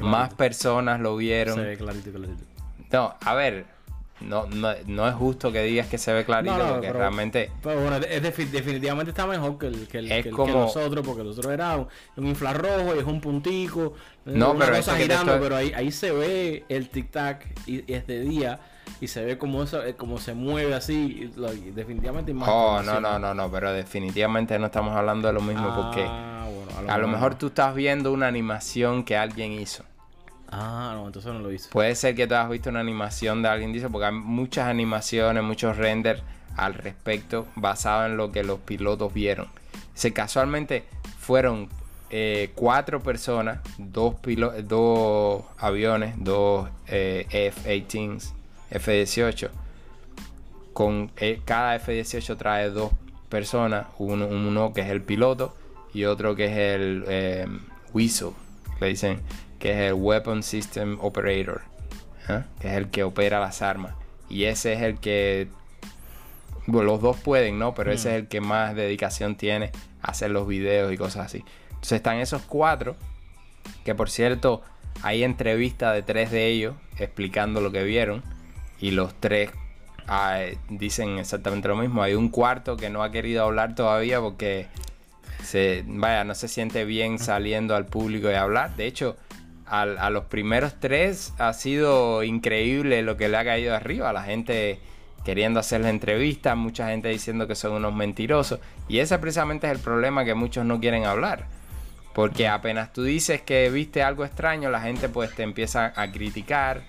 más 0.00 0.32
personas 0.34 1.00
lo 1.00 1.16
vieron. 1.16 1.56
Se 1.56 1.62
ve 1.62 1.76
clarito, 1.76 2.12
clarito. 2.12 2.44
No, 2.92 3.14
a 3.20 3.34
ver, 3.34 3.66
no, 4.20 4.46
no, 4.46 5.08
es 5.08 5.14
justo 5.14 5.50
que 5.50 5.62
digas 5.64 5.88
que 5.88 5.98
se 5.98 6.12
ve 6.12 6.24
clarito 6.24 6.56
porque 6.56 6.92
realmente. 6.92 7.50
Pero 7.62 7.80
bueno, 7.80 7.96
es 7.96 8.22
definitivamente 8.22 9.10
está 9.10 9.26
mejor 9.26 9.58
que 9.58 9.66
el 9.66 9.88
que, 9.88 9.98
el, 9.98 10.22
que, 10.22 10.30
como... 10.30 10.52
nosotros, 10.52 11.04
porque 11.04 11.24
nosotros 11.24 11.52
era 11.52 11.76
un, 11.76 11.88
un, 12.16 12.26
infrarrojo 12.28 12.94
y 12.94 13.00
es 13.00 13.04
un 13.04 13.20
puntico. 13.20 13.94
No, 14.24 14.56
pero, 14.56 14.76
cosa 14.76 14.96
girando, 14.96 15.38
pero 15.40 15.56
ahí, 15.56 15.72
ahí 15.74 15.90
se 15.90 16.12
ve 16.12 16.64
el 16.68 16.90
tic-tac 16.90 17.40
y, 17.66 17.90
y 17.90 17.94
es 17.94 18.06
de 18.06 18.20
día 18.20 18.60
y 19.00 19.08
se 19.08 19.24
ve 19.24 19.38
como 19.38 19.62
eso, 19.62 19.84
eh, 19.84 19.94
como 19.94 20.18
se 20.18 20.34
mueve 20.34 20.74
así, 20.74 21.30
definitivamente 21.74 22.34
Oh, 22.46 22.82
no, 22.82 23.00
no, 23.00 23.18
no, 23.18 23.34
no, 23.34 23.50
pero 23.50 23.72
definitivamente 23.72 24.58
no 24.58 24.66
estamos 24.66 24.94
hablando 24.96 25.28
de 25.28 25.34
lo 25.34 25.40
mismo 25.40 25.74
porque 25.74 26.04
ah, 26.06 26.46
A 26.88 26.98
lo, 26.98 27.08
mejor 27.08 27.36
tú 27.36 27.48
estás 27.48 27.74
viendo 27.74 28.12
una 28.12 28.26
animación 28.26 29.04
que 29.04 29.16
alguien 29.16 29.52
hizo. 29.52 29.84
Ah, 30.50 30.92
no, 30.94 31.06
entonces 31.06 31.32
no 31.32 31.40
lo 31.40 31.52
hice. 31.52 31.68
Puede 31.70 31.94
ser 31.94 32.14
que 32.14 32.26
tú 32.26 32.34
has 32.34 32.48
visto 32.48 32.70
una 32.70 32.80
animación 32.80 33.42
de 33.42 33.48
alguien 33.48 33.72
dice, 33.72 33.88
porque 33.88 34.06
hay 34.06 34.12
muchas 34.12 34.66
animaciones, 34.66 35.42
muchos 35.42 35.76
renders 35.76 36.22
al 36.56 36.74
respecto 36.74 37.46
basado 37.54 38.06
en 38.06 38.16
lo 38.16 38.32
que 38.32 38.42
los 38.42 38.58
pilotos 38.60 39.12
vieron. 39.12 39.48
Se 39.94 40.12
casualmente 40.12 40.84
fueron 41.18 41.68
eh, 42.10 42.52
cuatro 42.54 43.00
personas, 43.00 43.60
dos, 43.76 44.14
dos 44.64 45.44
aviones, 45.58 46.14
dos 46.16 46.68
eh, 46.86 47.26
F-18s, 47.30 48.32
F-18. 48.70 49.50
Con 50.72 51.10
eh, 51.16 51.40
cada 51.44 51.76
F-18 51.76 52.36
trae 52.36 52.70
dos 52.70 52.92
personas, 53.28 53.86
uno, 53.98 54.26
uno, 54.26 54.72
que 54.72 54.82
es 54.82 54.88
el 54.88 55.02
piloto 55.02 55.54
y 55.92 56.04
otro 56.04 56.36
que 56.36 56.46
es 56.46 56.56
el 56.56 57.60
whistle, 57.92 58.32
le 58.80 58.88
dicen, 58.88 59.20
que 59.58 59.72
es 59.72 59.90
el 59.90 59.94
Weapon 59.94 60.42
System 60.42 60.98
Operator, 61.00 61.62
que 62.60 62.68
es 62.68 62.74
el 62.74 62.90
que 62.90 63.02
opera 63.02 63.40
las 63.40 63.62
armas. 63.62 63.94
Y 64.28 64.44
ese 64.44 64.74
es 64.74 64.82
el 64.82 64.98
que 64.98 65.48
bueno, 66.68 66.92
los 66.92 67.00
dos 67.00 67.16
pueden, 67.16 67.58
¿no? 67.58 67.74
Pero 67.74 67.92
ese 67.92 68.10
es 68.10 68.14
mm. 68.14 68.18
el 68.18 68.28
que 68.28 68.40
más 68.42 68.74
dedicación 68.74 69.36
tiene 69.36 69.72
a 70.02 70.10
hacer 70.10 70.30
los 70.30 70.46
videos 70.46 70.92
y 70.92 70.98
cosas 70.98 71.24
así. 71.26 71.42
Entonces 71.70 71.92
están 71.92 72.18
esos 72.18 72.42
cuatro, 72.42 72.94
que 73.84 73.94
por 73.94 74.10
cierto, 74.10 74.60
hay 75.02 75.24
entrevistas 75.24 75.94
de 75.94 76.02
tres 76.02 76.30
de 76.30 76.46
ellos 76.46 76.74
explicando 76.98 77.62
lo 77.62 77.72
que 77.72 77.84
vieron. 77.84 78.22
Y 78.80 78.92
los 78.92 79.14
tres 79.14 79.50
ah, 80.06 80.40
dicen 80.68 81.18
exactamente 81.18 81.68
lo 81.68 81.76
mismo. 81.76 82.02
Hay 82.02 82.14
un 82.14 82.28
cuarto 82.28 82.76
que 82.76 82.90
no 82.90 83.02
ha 83.02 83.10
querido 83.10 83.44
hablar 83.44 83.74
todavía 83.74 84.20
porque 84.20 84.66
se, 85.42 85.84
vaya, 85.86 86.24
no 86.24 86.34
se 86.34 86.48
siente 86.48 86.84
bien 86.84 87.18
saliendo 87.18 87.74
al 87.74 87.86
público 87.86 88.30
y 88.30 88.34
hablar. 88.34 88.76
De 88.76 88.86
hecho, 88.86 89.16
a, 89.66 90.10
los 90.10 90.24
primeros 90.24 90.80
tres 90.80 91.32
ha 91.38 91.52
sido 91.52 92.22
increíble 92.22 93.02
lo 93.02 93.16
que 93.16 93.28
le 93.28 93.36
ha 93.36 93.44
caído 93.44 93.74
arriba. 93.74 94.12
La 94.12 94.22
gente 94.22 94.78
queriendo 95.24 95.60
hacer 95.60 95.82
la 95.82 95.90
entrevista, 95.90 96.54
mucha 96.54 96.88
gente 96.88 97.08
diciendo 97.08 97.46
que 97.46 97.54
son 97.54 97.72
unos 97.72 97.94
mentirosos. 97.94 98.60
Y 98.88 98.98
ese 98.98 99.18
precisamente 99.18 99.66
es 99.66 99.72
el 99.74 99.78
problema 99.78 100.24
que 100.24 100.34
muchos 100.34 100.64
no 100.64 100.80
quieren 100.80 101.04
hablar. 101.04 101.46
Porque 102.14 102.48
apenas 102.48 102.92
tú 102.92 103.04
dices 103.04 103.42
que 103.42 103.68
viste 103.70 104.02
algo 104.02 104.24
extraño, 104.24 104.70
la 104.70 104.80
gente 104.80 105.08
pues 105.08 105.34
te 105.34 105.42
empieza 105.42 105.92
a 105.94 106.10
criticar, 106.10 106.82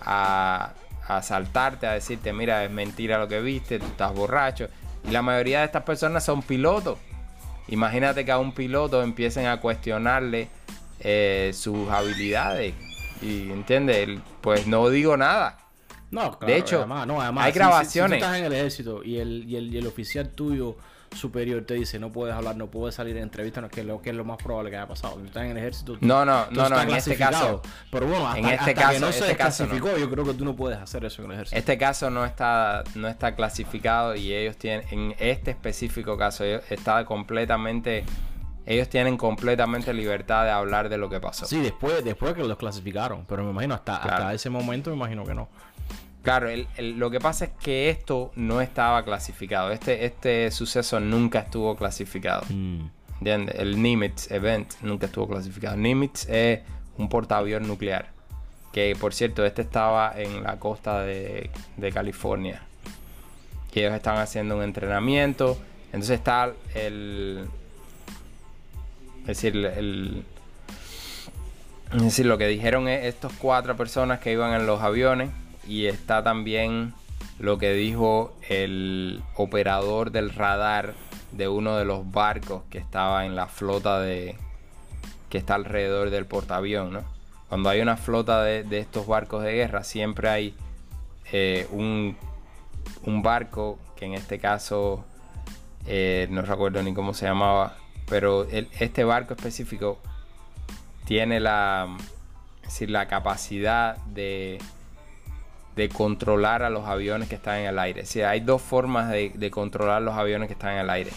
a, 0.00 0.74
a 1.08 1.22
saltarte, 1.22 1.86
a 1.86 1.92
decirte, 1.92 2.32
mira, 2.32 2.64
es 2.64 2.70
mentira 2.70 3.18
lo 3.18 3.28
que 3.28 3.40
viste, 3.40 3.78
tú 3.78 3.86
estás 3.86 4.12
borracho. 4.14 4.68
Y 5.06 5.10
la 5.10 5.22
mayoría 5.22 5.60
de 5.60 5.66
estas 5.66 5.84
personas 5.84 6.24
son 6.24 6.42
pilotos. 6.42 6.98
Imagínate 7.68 8.24
que 8.24 8.32
a 8.32 8.38
un 8.38 8.52
piloto 8.52 9.02
empiecen 9.02 9.46
a 9.46 9.60
cuestionarle 9.60 10.48
eh, 11.00 11.52
sus 11.54 11.88
habilidades. 11.90 12.74
Y 13.22 13.50
entiende, 13.50 14.20
pues 14.40 14.66
no 14.66 14.88
digo 14.88 15.16
nada. 15.16 15.58
No, 16.10 16.38
claro, 16.38 16.52
de 16.52 16.58
hecho, 16.58 16.86
hay 17.36 17.52
grabaciones. 17.52 18.18
Si, 18.18 18.24
estás 18.24 18.38
en 18.38 18.44
el 18.44 18.52
ejército 18.52 19.02
y 19.02 19.18
el, 19.18 19.44
y 19.48 19.56
el, 19.56 19.74
y 19.74 19.78
el 19.78 19.86
oficial 19.86 20.28
tuyo 20.30 20.76
superior 21.16 21.64
te 21.64 21.74
dice 21.74 21.98
no 21.98 22.12
puedes 22.12 22.34
hablar, 22.34 22.56
no 22.56 22.68
puedes 22.68 22.94
salir 22.94 23.16
en 23.16 23.24
entrevista, 23.24 23.66
que 23.68 23.80
es 23.80 23.86
lo 23.86 24.00
que 24.00 24.10
es 24.10 24.16
lo 24.16 24.24
más 24.24 24.38
probable 24.38 24.70
que 24.70 24.76
haya 24.76 24.86
pasado. 24.86 25.20
Estás 25.24 25.44
en 25.44 25.52
el 25.52 25.58
ejército, 25.58 25.96
no, 26.00 26.24
no, 26.24 26.46
no, 26.50 26.68
no, 26.68 26.80
en 26.80 26.90
este 26.90 27.16
caso. 27.16 27.62
Pero 27.90 28.06
bueno, 28.06 28.28
hasta, 28.28 28.38
en 28.38 28.46
este 28.46 28.74
caso, 28.74 28.92
que 28.92 29.00
no 29.00 29.06
se 29.06 29.18
este 29.18 29.28
desclasificó, 29.28 29.96
yo 29.96 30.10
creo 30.10 30.24
que 30.24 30.34
tú 30.34 30.44
no 30.44 30.54
puedes 30.54 30.78
hacer 30.78 31.04
eso 31.04 31.22
en 31.22 31.30
el 31.30 31.34
ejército. 31.34 31.58
Este 31.58 31.78
caso 31.78 32.10
no 32.10 32.24
está, 32.24 32.84
no 32.94 33.08
está 33.08 33.34
clasificado 33.34 34.14
y 34.14 34.32
ellos 34.32 34.56
tienen, 34.56 34.86
en 34.90 35.14
este 35.18 35.50
específico 35.52 36.16
caso, 36.16 36.44
está 36.44 37.04
completamente 37.04 38.04
ellos 38.66 38.88
tienen 38.88 39.16
completamente 39.16 39.94
libertad 39.94 40.44
de 40.44 40.50
hablar 40.50 40.88
de 40.88 40.98
lo 40.98 41.08
que 41.08 41.20
pasó. 41.20 41.46
Sí, 41.46 41.60
después, 41.60 42.04
después 42.04 42.34
que 42.34 42.42
los 42.42 42.58
clasificaron, 42.58 43.24
pero 43.26 43.44
me 43.44 43.50
imagino 43.50 43.74
hasta, 43.74 43.96
hasta 43.96 44.34
ese 44.34 44.50
momento 44.50 44.90
me 44.90 44.96
imagino 44.96 45.24
que 45.24 45.34
no. 45.34 45.48
Claro, 46.26 46.48
lo 46.78 47.08
que 47.08 47.20
pasa 47.20 47.44
es 47.44 47.50
que 47.52 47.88
esto 47.88 48.32
no 48.34 48.60
estaba 48.60 49.04
clasificado. 49.04 49.70
Este, 49.70 50.06
este 50.06 50.50
suceso 50.50 50.98
nunca 50.98 51.38
estuvo 51.38 51.76
clasificado. 51.76 52.42
Mm. 52.48 52.80
El 53.20 53.80
Nimitz 53.80 54.32
Event 54.32 54.72
nunca 54.82 55.06
estuvo 55.06 55.28
clasificado. 55.28 55.76
Nimitz 55.76 56.28
es 56.28 56.62
un 56.98 57.08
portaavión 57.08 57.68
nuclear. 57.68 58.08
Que 58.72 58.96
por 59.00 59.14
cierto, 59.14 59.46
este 59.46 59.62
estaba 59.62 60.14
en 60.16 60.42
la 60.42 60.58
costa 60.58 61.02
de, 61.02 61.48
California. 61.94 62.60
Y 63.72 63.78
ellos 63.78 63.94
estaban 63.94 64.20
haciendo 64.20 64.56
un 64.56 64.64
entrenamiento. 64.64 65.56
Entonces 65.92 66.18
está 66.18 66.52
el. 66.74 67.46
Es 69.20 69.26
decir, 69.26 69.54
el. 69.54 70.24
Es 71.94 72.02
decir, 72.02 72.26
lo 72.26 72.36
que 72.36 72.48
dijeron 72.48 72.88
es 72.88 73.04
estos 73.04 73.32
cuatro 73.34 73.76
personas 73.76 74.18
que 74.18 74.32
iban 74.32 74.52
en 74.60 74.66
los 74.66 74.82
aviones 74.82 75.30
y 75.66 75.86
está 75.86 76.22
también 76.22 76.94
lo 77.38 77.58
que 77.58 77.72
dijo 77.72 78.34
el 78.48 79.22
operador 79.36 80.10
del 80.10 80.30
radar 80.30 80.94
de 81.32 81.48
uno 81.48 81.76
de 81.76 81.84
los 81.84 82.10
barcos 82.10 82.62
que 82.70 82.78
estaba 82.78 83.26
en 83.26 83.36
la 83.36 83.46
flota 83.46 84.00
de 84.00 84.36
que 85.28 85.38
está 85.38 85.54
alrededor 85.54 86.10
del 86.10 86.26
portaavión. 86.26 87.02
Cuando 87.48 87.68
hay 87.68 87.80
una 87.80 87.96
flota 87.96 88.42
de, 88.42 88.78
estos 88.78 89.06
barcos 89.06 89.42
de 89.42 89.52
guerra, 89.52 89.84
siempre 89.84 90.28
hay 90.28 90.54
eh, 91.32 91.66
un, 91.70 92.16
un, 93.04 93.22
barco 93.22 93.78
que 93.96 94.04
en 94.04 94.14
este 94.14 94.38
caso 94.38 95.04
eh, 95.86 96.26
no 96.30 96.42
recuerdo 96.42 96.82
ni 96.82 96.94
cómo 96.94 97.14
se 97.14 97.26
llamaba, 97.26 97.76
pero 98.08 98.46
este 98.50 99.04
barco 99.04 99.34
específico 99.34 99.98
tiene 101.04 101.38
la, 101.40 101.96
la 102.80 103.08
capacidad 103.08 103.96
de 104.06 104.58
de 105.76 105.90
controlar 105.90 106.62
a 106.62 106.70
los 106.70 106.86
aviones 106.86 107.28
que 107.28 107.34
están 107.34 107.58
en 107.58 107.66
el 107.66 107.78
aire. 107.78 108.02
O 108.02 108.26
hay 108.26 108.40
dos 108.40 108.62
formas 108.62 109.10
de, 109.10 109.50
controlar 109.50 110.02
los 110.02 110.14
aviones 110.14 110.48
que 110.48 110.54
están 110.54 110.72
en 110.72 110.80
el 110.80 110.90
aire. 110.90 111.10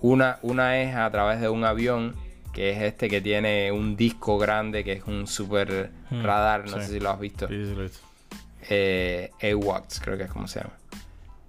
Una, 0.00 0.38
una 0.42 0.80
es 0.80 0.94
a 0.94 1.10
través 1.10 1.40
de 1.40 1.48
un 1.48 1.64
avión, 1.64 2.14
que 2.52 2.70
es 2.70 2.82
este 2.82 3.10
que 3.10 3.20
tiene 3.20 3.72
un 3.72 3.96
disco 3.96 4.38
grande, 4.38 4.84
que 4.84 4.92
es 4.92 5.04
un 5.06 5.26
super 5.26 5.90
hmm, 6.10 6.22
radar, 6.22 6.70
no 6.70 6.80
sé 6.80 6.86
si 6.86 7.00
lo 7.00 7.10
has 7.10 7.20
visto. 7.20 7.48
Sí, 7.48 7.54
sí, 7.54 7.74
lo 7.74 7.80
he 7.80 7.84
visto. 7.84 8.00
Eh, 8.70 9.30
AWACS, 9.42 10.00
creo 10.00 10.16
que 10.16 10.24
es 10.24 10.30
como 10.30 10.46
se 10.46 10.60
llama. 10.60 10.74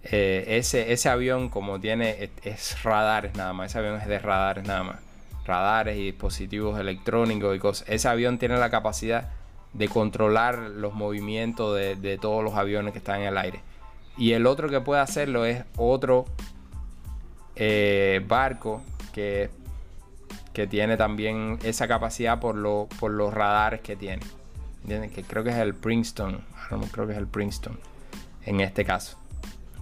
Eh, 0.03 0.57
ese, 0.57 0.91
ese 0.91 1.09
avión, 1.09 1.49
como 1.49 1.79
tiene, 1.79 2.31
es, 2.43 2.81
radares 2.83 3.35
nada 3.35 3.53
más. 3.53 3.71
Ese 3.71 3.77
avión 3.77 4.01
es 4.01 4.07
de 4.07 4.17
radares 4.17 4.65
nada 4.65 4.83
más. 4.83 4.99
Radares 5.45 5.97
y 5.97 6.05
dispositivos 6.05 6.79
electrónicos 6.79 7.55
y 7.55 7.59
cosas. 7.59 7.87
Ese 7.87 8.07
avión 8.07 8.39
tiene 8.39 8.57
la 8.57 8.71
capacidad 8.71 9.29
de 9.73 9.87
controlar 9.87 10.57
los 10.57 10.93
movimientos 10.93 11.75
de, 11.75 12.17
todos 12.21 12.43
los 12.43 12.53
aviones 12.53 12.93
que 12.93 12.99
están 12.99 13.21
en 13.21 13.27
el 13.27 13.37
aire. 13.37 13.61
Y 14.17 14.33
el 14.33 14.45
otro 14.45 14.69
que 14.69 14.79
puede 14.81 15.01
hacerlo 15.01 15.45
es 15.45 15.63
otro 15.75 16.25
eh, 17.55 18.23
barco 18.27 18.81
que, 19.11 19.49
que 20.53 20.67
tiene 20.67 20.97
también 20.97 21.59
esa 21.63 21.87
capacidad 21.87 22.39
por, 22.39 22.87
por 22.99 23.11
los 23.11 23.33
radares 23.33 23.81
que 23.81 23.95
tiene. 23.95 24.21
Que 24.87 25.23
creo 25.23 25.43
que 25.43 25.49
es 25.49 25.57
el 25.57 25.73
Princeton. 25.73 26.41
Creo 26.91 27.07
que 27.07 27.13
es 27.13 27.19
el 27.19 27.27
Princeton 27.27 27.79
en 28.45 28.59
este 28.61 28.85
caso. 28.85 29.17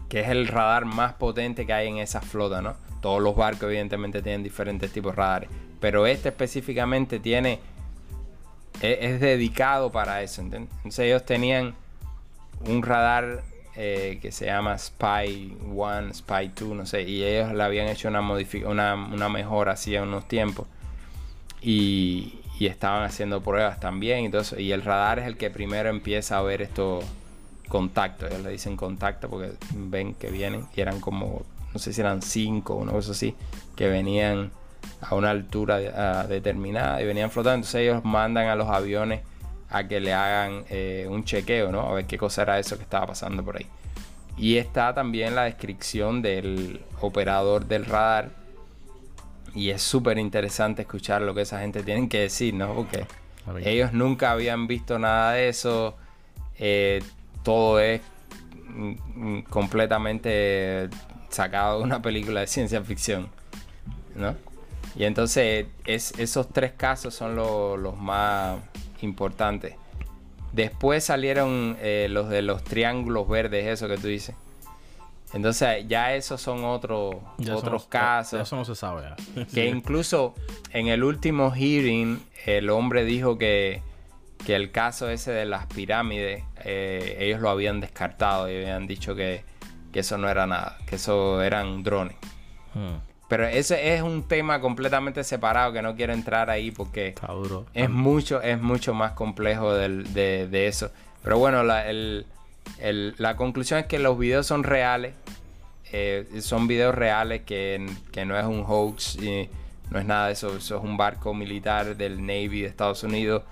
Que 0.08 0.22
es 0.22 0.30
el 0.30 0.48
radar 0.48 0.86
más 0.86 1.14
potente 1.14 1.66
que 1.66 1.74
hay 1.74 1.88
en 1.88 1.98
esa 1.98 2.22
flota, 2.22 2.62
¿no? 2.62 2.76
Todos 3.02 3.22
los 3.22 3.36
barcos 3.36 3.64
evidentemente 3.64 4.22
tienen 4.22 4.44
diferentes 4.44 4.92
tipos 4.92 5.14
de 5.14 5.18
radares. 5.18 5.50
Pero 5.80 6.06
este 6.06 6.30
específicamente 6.30 7.20
tiene 7.20 7.60
es, 8.82 9.20
dedicado 9.20 9.92
para 9.92 10.22
eso. 10.22 10.42
Entonces 10.42 11.00
ellos 11.00 11.26
tenían 11.26 11.76
un 12.68 12.82
radar 12.84 13.44
eh, 13.76 14.20
que 14.22 14.32
se 14.32 14.46
llama 14.46 14.78
Spy 14.78 15.58
1, 15.62 16.14
Spy 16.14 16.52
2, 16.60 16.70
no 16.70 16.86
sé, 16.86 17.04
y 17.04 17.24
ellos 17.24 17.54
le 17.54 17.64
habían 17.64 17.88
hecho 17.88 18.08
una, 18.10 18.22
una, 18.22 18.96
una 18.96 19.30
mejora 19.30 19.74
hacía 19.74 20.04
unos 20.04 20.28
tiempos. 20.28 20.68
Y, 21.62 22.40
y, 22.60 22.66
estaban 22.66 23.04
haciendo 23.04 23.42
pruebas 23.42 23.80
también. 23.80 24.26
Y, 24.26 24.62
y 24.62 24.72
el 24.72 24.82
radar 24.82 25.20
es 25.20 25.28
el 25.28 25.38
que 25.38 25.52
primero 25.52 25.90
empieza 25.90 26.40
a 26.40 26.42
ver 26.42 26.62
estos 26.62 27.06
contactos. 27.68 28.32
Ellos 28.32 28.44
le 28.44 28.52
dicen 28.52 28.76
contacto 28.76 29.30
porque 29.30 29.54
ven 29.76 30.16
que 30.16 30.32
vienen. 30.32 30.66
Y 30.76 30.82
eran 30.82 31.00
como, 31.00 31.44
no 31.72 31.80
sé 31.80 31.94
si 31.94 32.02
eran 32.02 32.24
cinco 32.24 32.74
o 32.74 32.78
una 32.78 32.94
cosa 32.94 33.12
así, 33.12 33.36
que 33.76 33.88
venían 33.88 34.52
a 35.02 35.16
una 35.16 35.32
altura 35.32 36.26
determinada 36.28 37.02
y 37.02 37.06
venían 37.06 37.32
flotando. 37.32 37.56
Entonces 37.56 37.82
ellos 37.82 38.04
mandan 38.04 38.48
a 38.48 38.56
los 38.56 38.70
aviones 38.70 39.22
a 39.72 39.88
que 39.88 40.00
le 40.00 40.14
hagan 40.14 40.66
eh, 40.70 41.08
un 41.10 41.24
chequeo, 41.24 41.72
¿no? 41.72 41.82
A 41.82 41.94
ver 41.94 42.06
qué 42.06 42.18
cosa 42.18 42.42
era 42.42 42.60
eso 42.60 42.76
que 42.76 42.84
estaba 42.84 43.08
pasando 43.08 43.44
por 43.44 43.58
ahí. 43.58 43.66
Y 44.38 44.58
está 44.58 44.94
también 44.94 45.34
la 45.34 45.44
descripción 45.44 46.22
del 46.22 46.82
operador 47.00 47.66
del 47.66 47.86
radar. 47.86 48.30
Y 49.56 49.70
es 49.70 49.82
súper 49.82 50.18
interesante 50.18 50.82
escuchar 50.84 51.22
lo 51.22 51.34
que 51.34 51.42
esa 51.42 51.60
gente 51.60 51.84
tiene 51.84 52.08
que 52.10 52.22
decir, 52.22 52.54
¿no? 52.54 52.74
Porque 52.74 53.06
ellos 53.64 53.94
nunca 53.94 54.32
habían 54.32 54.68
visto 54.68 55.00
nada 55.00 55.34
de 55.34 55.50
eso. 55.50 55.96
Eh, 56.60 57.02
todo 57.44 57.80
es 57.80 58.02
mm, 58.68 58.94
mm, 59.16 59.44
completamente 59.44 60.90
sacado 61.30 61.80
de 61.80 61.84
una 61.86 62.02
película 62.02 62.42
de 62.42 62.48
ciencia 62.48 62.82
ficción, 62.84 63.30
¿no? 64.16 64.36
Y 64.96 65.06
entonces 65.06 65.68
es, 65.86 66.14
esos 66.18 66.50
tres 66.50 66.74
casos 66.74 67.14
son 67.14 67.36
los 67.36 67.98
más 67.98 68.60
importantes. 69.02 69.76
Después 70.52 71.06
salieron 71.06 71.78
eh, 71.80 72.08
los 72.10 72.30
de 72.30 72.42
los 72.42 72.64
triángulos 72.64 73.28
verdes, 73.28 73.68
eso 73.68 73.88
que 73.88 73.98
tú 73.98 74.08
dices. 74.08 74.36
Entonces 75.34 75.88
ya 75.88 76.14
esos 76.14 76.42
son 76.42 76.66
otros 76.66 77.16
casos. 77.88 78.42
Eso 78.42 78.56
no 78.58 78.66
se 78.66 78.76
sabe. 78.76 79.04
Que 79.54 79.66
incluso 79.70 80.36
en 80.72 80.88
el 80.88 81.04
último 81.04 81.52
hearing 81.52 82.22
el 82.46 82.70
hombre 82.70 83.06
dijo 83.06 83.38
que, 83.38 83.82
que 84.46 84.56
el 84.56 84.72
caso 84.72 85.10
ese 85.10 85.32
de 85.32 85.46
las 85.46 85.68
pirámides, 85.68 86.44
eh, 86.66 87.16
ellos 87.20 87.39
lo 87.39 87.50
habían 87.50 87.80
descartado 87.80 88.52
y 88.52 88.56
habían 88.56 88.88
dicho 88.88 89.16
que, 89.16 89.46
que, 89.94 90.02
eso 90.02 90.18
no 90.18 90.28
era 90.28 90.48
nada, 90.48 90.78
que 90.86 90.96
eso 90.96 91.42
eran 91.42 91.82
drones. 91.82 92.18
Hmm. 92.74 93.11
Pero 93.32 93.48
ese 93.48 93.96
es 93.96 94.02
un 94.02 94.24
tema 94.24 94.60
completamente 94.60 95.24
separado 95.24 95.72
que 95.72 95.82
no 95.82 95.96
quiero 95.96 96.12
entrar 96.12 96.50
ahí 96.50 96.70
porque 96.70 97.16
es 97.74 97.90
mucho, 97.90 98.42
es 98.42 98.62
mucho 98.62 98.94
más 98.94 99.14
complejo 99.14 99.74
de, 99.74 100.48
de, 100.50 100.68
eso. 100.68 100.92
Pero 101.24 101.38
bueno, 101.38 101.64
la, 101.64 101.90
el, 101.90 102.26
la 103.18 103.38
conclusión 103.38 103.80
es 103.80 103.86
que 103.86 104.00
los 104.00 104.20
videos 104.20 104.48
son 104.48 104.66
reales. 104.66 105.14
Eh, 105.94 106.28
son 106.42 106.68
videos 106.68 106.94
reales 106.94 107.44
que, 107.44 107.80
no 108.26 108.38
es 108.38 108.44
un 108.44 108.66
hoax 108.68 109.16
y 109.16 109.48
no 109.92 110.00
es 110.00 110.06
nada 110.06 110.28
de 110.28 110.34
eso. 110.34 110.58
Eso 110.58 110.80
es 110.80 110.84
un 110.84 110.98
barco 110.98 111.34
militar 111.34 111.96
del 111.96 112.20
Navy 112.20 112.64
de 112.64 112.68
Estados 112.68 113.02
Unidos. 113.04 113.44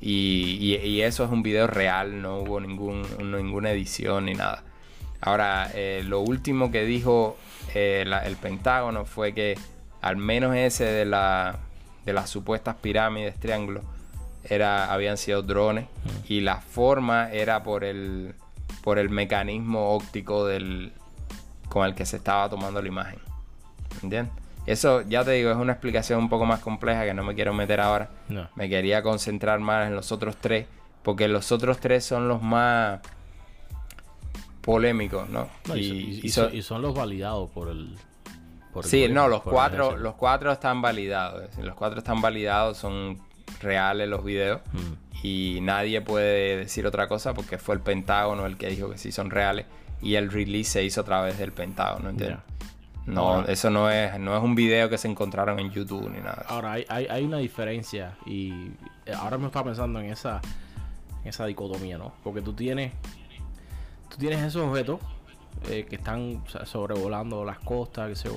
Y, 0.00 1.00
eso 1.02 1.24
es 1.24 1.30
un 1.32 1.42
video 1.42 1.66
real, 1.66 2.22
no 2.22 2.38
hubo 2.38 2.60
ningún, 2.60 3.02
ninguna 3.18 3.72
edición 3.72 4.26
ni 4.26 4.34
nada. 4.34 4.62
Ahora, 5.20 5.72
eh, 5.74 6.04
lo 6.06 6.20
último 6.20 6.70
que 6.70 6.84
dijo 6.84 7.36
eh, 7.74 8.04
el 8.24 8.36
Pentágono 8.36 9.04
fue 9.04 9.32
que 9.32 9.56
al 10.00 10.16
menos 10.16 10.54
ese 10.54 10.84
de, 10.84 11.04
la, 11.04 11.58
de 12.04 12.12
las 12.12 12.28
supuestas 12.28 12.76
pirámides, 12.76 13.38
triángulos, 13.40 13.84
era, 14.44 14.92
habían 14.92 15.16
sido 15.16 15.42
drones 15.42 15.86
y 16.28 16.40
la 16.40 16.60
forma 16.60 17.30
era 17.32 17.62
por 17.62 17.84
el, 17.84 18.34
por 18.82 18.98
el 18.98 19.08
mecanismo 19.08 19.94
óptico 19.94 20.46
del, 20.46 20.92
con 21.68 21.86
el 21.86 21.94
que 21.94 22.04
se 22.04 22.18
estaba 22.18 22.48
tomando 22.50 22.82
la 22.82 22.88
imagen. 22.88 23.18
¿Entiendes? 24.02 24.32
Eso, 24.66 25.02
ya 25.02 25.24
te 25.24 25.32
digo, 25.32 25.50
es 25.50 25.56
una 25.56 25.72
explicación 25.72 26.18
un 26.18 26.28
poco 26.28 26.46
más 26.46 26.60
compleja 26.60 27.04
que 27.04 27.14
no 27.14 27.22
me 27.22 27.34
quiero 27.34 27.52
meter 27.52 27.80
ahora. 27.80 28.10
Me 28.56 28.68
quería 28.68 29.02
concentrar 29.02 29.60
más 29.60 29.86
en 29.86 29.94
los 29.94 30.10
otros 30.10 30.36
tres, 30.36 30.66
porque 31.02 31.28
los 31.28 31.52
otros 31.52 31.78
tres 31.78 32.04
son 32.04 32.28
los 32.28 32.42
más 32.42 33.00
polémicos, 34.64 35.28
¿no? 35.28 35.48
y, 35.74 36.28
son, 36.30 36.82
los 36.82 36.94
validados 36.94 37.50
por 37.50 37.68
el... 37.68 37.96
sí, 38.82 39.08
no, 39.08 39.28
los 39.28 39.42
cuatro, 39.42 39.96
los 39.96 40.14
cuatro 40.14 40.50
están 40.52 40.80
validados. 40.82 41.56
Los 41.58 41.74
cuatro 41.74 41.98
están 41.98 42.20
validados, 42.20 42.78
son 42.78 43.20
reales 43.60 44.08
los 44.08 44.24
videos. 44.24 44.60
Mm 44.72 45.04
y 45.24 45.60
nadie 45.62 46.02
puede 46.02 46.58
decir 46.58 46.86
otra 46.86 47.08
cosa 47.08 47.32
porque 47.32 47.56
fue 47.56 47.74
el 47.74 47.80
Pentágono 47.80 48.44
el 48.44 48.58
que 48.58 48.68
dijo 48.68 48.90
que 48.90 48.98
sí 48.98 49.10
son 49.10 49.30
reales 49.30 49.64
y 50.02 50.16
el 50.16 50.30
release 50.30 50.70
se 50.72 50.84
hizo 50.84 51.00
a 51.00 51.04
través 51.04 51.38
del 51.38 51.50
Pentágono, 51.50 52.10
¿entiendes? 52.10 52.40
No, 53.06 53.42
eso 53.46 53.70
no 53.70 53.90
es, 53.90 54.18
no 54.20 54.36
es 54.36 54.42
un 54.42 54.54
video 54.54 54.90
que 54.90 54.98
se 54.98 55.08
encontraron 55.08 55.58
en 55.60 55.70
YouTube 55.70 56.10
ni 56.10 56.20
nada. 56.20 56.44
Ahora, 56.46 56.72
hay, 56.72 56.84
hay, 56.88 57.24
una 57.24 57.38
diferencia 57.38 58.18
y 58.26 58.72
ahora 59.16 59.38
me 59.38 59.46
estaba 59.46 59.64
pensando 59.64 59.98
en 59.98 60.10
esa, 60.10 60.42
esa 61.24 61.46
dicotomía, 61.46 61.96
¿no? 61.96 62.12
Porque 62.22 62.42
tú 62.42 62.52
tienes, 62.52 62.92
tú 64.14 64.20
tienes 64.20 64.40
esos 64.42 64.62
objetos 64.62 65.00
eh, 65.68 65.86
que 65.88 65.96
están 65.96 66.42
sobrevolando 66.64 67.44
las 67.44 67.58
costas, 67.58 68.10
que 68.10 68.16
se, 68.16 68.30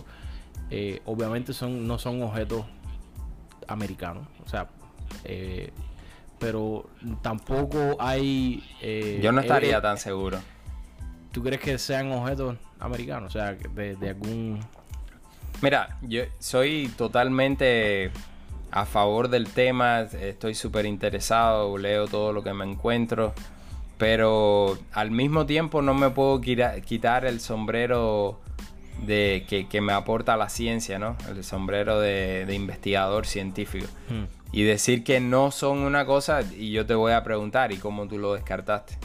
eh, 0.72 1.02
obviamente 1.06 1.54
son, 1.54 1.88
no 1.88 2.00
son 2.00 2.24
objetos 2.24 2.66
americanos, 3.68 4.28
o 4.44 4.50
sea, 4.50 4.68
eh, 5.24 5.72
pero 6.40 6.90
tampoco 7.22 7.96
hay... 8.00 8.64
Yo 9.22 9.32
no 9.32 9.42
estaría 9.42 9.82
tan 9.82 9.98
seguro. 9.98 10.40
¿Tú 11.32 11.44
crees 11.44 11.62
que 11.62 11.78
sean 11.78 12.12
objetos 12.12 12.58
americanos? 12.80 13.36
O 13.36 13.40
sea, 13.40 13.54
de, 13.54 14.10
algún... 14.10 14.60
Mira, 15.62 15.98
yo 16.02 16.24
soy 16.40 16.92
totalmente 16.98 18.12
a 18.72 18.86
favor 18.86 19.30
del 19.30 19.50
tema, 19.50 20.02
estoy 20.02 20.56
súper 20.56 20.86
interesado, 20.86 21.78
leo 21.78 22.08
todo 22.08 22.34
lo 22.34 22.44
que 22.44 22.54
me 22.54 22.66
encuentro, 22.66 23.34
pero 23.98 24.78
al 24.92 25.12
mismo 25.12 25.46
tiempo 25.46 25.82
no 25.82 25.94
me 25.94 26.10
puedo 26.10 26.42
quitar 26.42 27.26
el 27.26 27.40
sombrero 27.40 28.40
de 29.06 29.46
que, 29.48 29.82
me 29.82 29.94
aporta 29.94 30.38
la 30.38 30.50
ciencia, 30.50 31.00
¿no? 31.00 31.16
El 31.30 31.44
sombrero 31.44 32.00
de, 32.00 32.48
investigador 32.54 33.26
científico. 33.26 33.88
Hmm 34.10 34.38
y 34.52 34.64
decir 34.64 35.04
que 35.04 35.20
no 35.20 35.52
son 35.52 35.80
una 35.80 36.06
cosa 36.06 36.42
y 36.42 36.72
yo 36.72 36.86
te 36.86 36.96
voy 36.96 37.14
a 37.14 37.24
preguntar, 37.24 37.72
¿y 37.72 37.78
cómo 37.78 38.08
tú 38.08 38.18
lo 38.18 38.34
descartaste? 38.34 38.98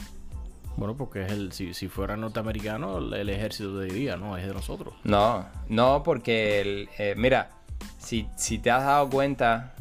Bueno, 0.77 0.95
porque 0.97 1.23
es 1.23 1.31
el, 1.31 1.51
si, 1.51 1.87
fuera 1.87 2.17
norteamericano, 2.17 2.97
el, 2.97 3.29
ejército 3.29 3.79
diría, 3.81 4.17
no, 4.17 4.37
es 4.37 4.47
de 4.47 4.53
nosotros. 4.53 4.95
No, 5.03 5.45
no, 5.69 6.01
porque, 6.03 6.61
el, 6.61 6.89
eh, 6.97 7.13
mira, 7.15 7.51
si, 7.99 8.27
si 8.35 8.57
te 8.57 8.71
has 8.71 8.83
dado 8.83 9.09
cuenta 9.09 9.75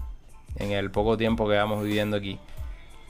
en 0.57 0.73
el 0.73 0.91
poco 0.91 1.17
tiempo 1.17 1.49
que 1.49 1.57
vamos 1.57 1.83
viviendo 1.83 2.19
aquí, 2.19 2.39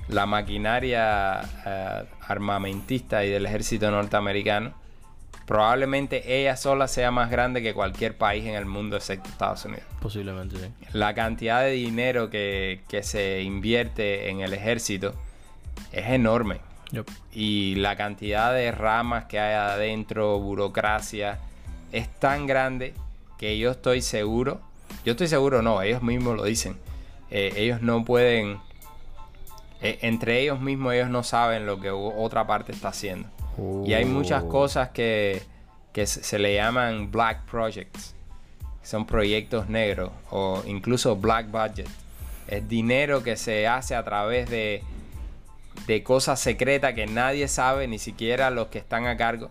la 0.09 0.27
maquinaria 0.27 1.41
eh, 1.67 2.05
armamentista 2.27 3.25
y 3.25 3.31
del 3.31 3.47
ejército 3.47 3.91
norteamericano 3.91 4.75
Probablemente 5.47 6.41
ella 6.41 6.57
sola 6.57 6.87
sea 6.87 7.11
más 7.11 7.31
grande 7.31 7.63
que 7.63 7.75
cualquier 7.75 8.17
país 8.17 8.47
en 8.47 8.55
el 8.55 8.65
mundo 8.65 8.97
excepto 8.97 9.29
Estados 9.29 9.65
Unidos. 9.65 9.85
Posiblemente, 10.01 10.57
sí. 10.57 10.67
La 10.93 11.15
cantidad 11.15 11.63
de 11.63 11.73
dinero 11.73 12.31
que, 12.31 12.81
se 13.03 13.43
invierte 13.43 14.31
en 14.31 14.41
el 14.41 14.55
ejército 14.55 15.15
es 15.93 16.07
enorme. 16.07 16.61
Y 17.33 17.75
la 17.77 17.97
cantidad 17.97 18.53
de 18.53 18.71
ramas 18.71 19.25
que 19.25 19.41
hay 19.41 19.55
adentro, 19.55 20.39
burocracia, 20.39 21.39
es 21.91 22.09
tan 22.21 22.47
grande 22.47 22.95
que 23.39 23.59
yo 23.59 23.73
estoy 23.73 24.01
seguro, 24.03 24.61
yo 25.05 25.13
estoy 25.13 25.27
seguro, 25.27 25.63
no, 25.63 25.83
ellos 25.83 26.03
mismos 26.03 26.37
lo 26.37 26.45
dicen, 26.45 26.77
eh, 27.31 27.53
ellos 27.57 27.83
no 27.83 28.05
pueden, 28.05 28.59
eh, 29.83 29.99
entre 30.03 30.41
ellos 30.41 30.61
mismos 30.61 30.95
ellos 30.95 31.11
no 31.11 31.25
saben 31.25 31.67
lo 31.67 31.81
que 31.81 31.91
otra 31.91 32.47
parte 32.47 32.73
está 32.73 32.89
haciendo. 32.89 33.29
Y 33.85 33.93
hay 33.93 34.05
muchas 34.05 34.45
oh. 34.45 34.49
cosas 34.49 34.91
que, 34.91 35.43
se, 36.05 36.39
le 36.39 36.55
llaman 36.55 37.11
black 37.11 37.45
projects. 37.45 38.15
Son 38.83 39.07
proyectos 39.07 39.69
negros 39.69 40.11
o 40.31 40.63
incluso 40.67 41.17
black 41.17 41.51
budget. 41.51 41.89
Es 42.47 42.69
dinero 42.69 43.23
que 43.23 43.37
se 43.37 43.67
hace 43.67 43.95
a 43.95 44.05
través 44.05 44.49
de, 44.49 44.83
de 45.87 46.03
cosas 46.03 46.41
secretas 46.41 46.95
que 46.95 47.07
nadie 47.07 47.49
sabe, 47.49 47.87
ni 47.89 47.99
siquiera 47.99 48.51
los 48.51 48.69
que 48.69 48.79
están 48.79 49.07
a 49.07 49.17
cargo, 49.17 49.51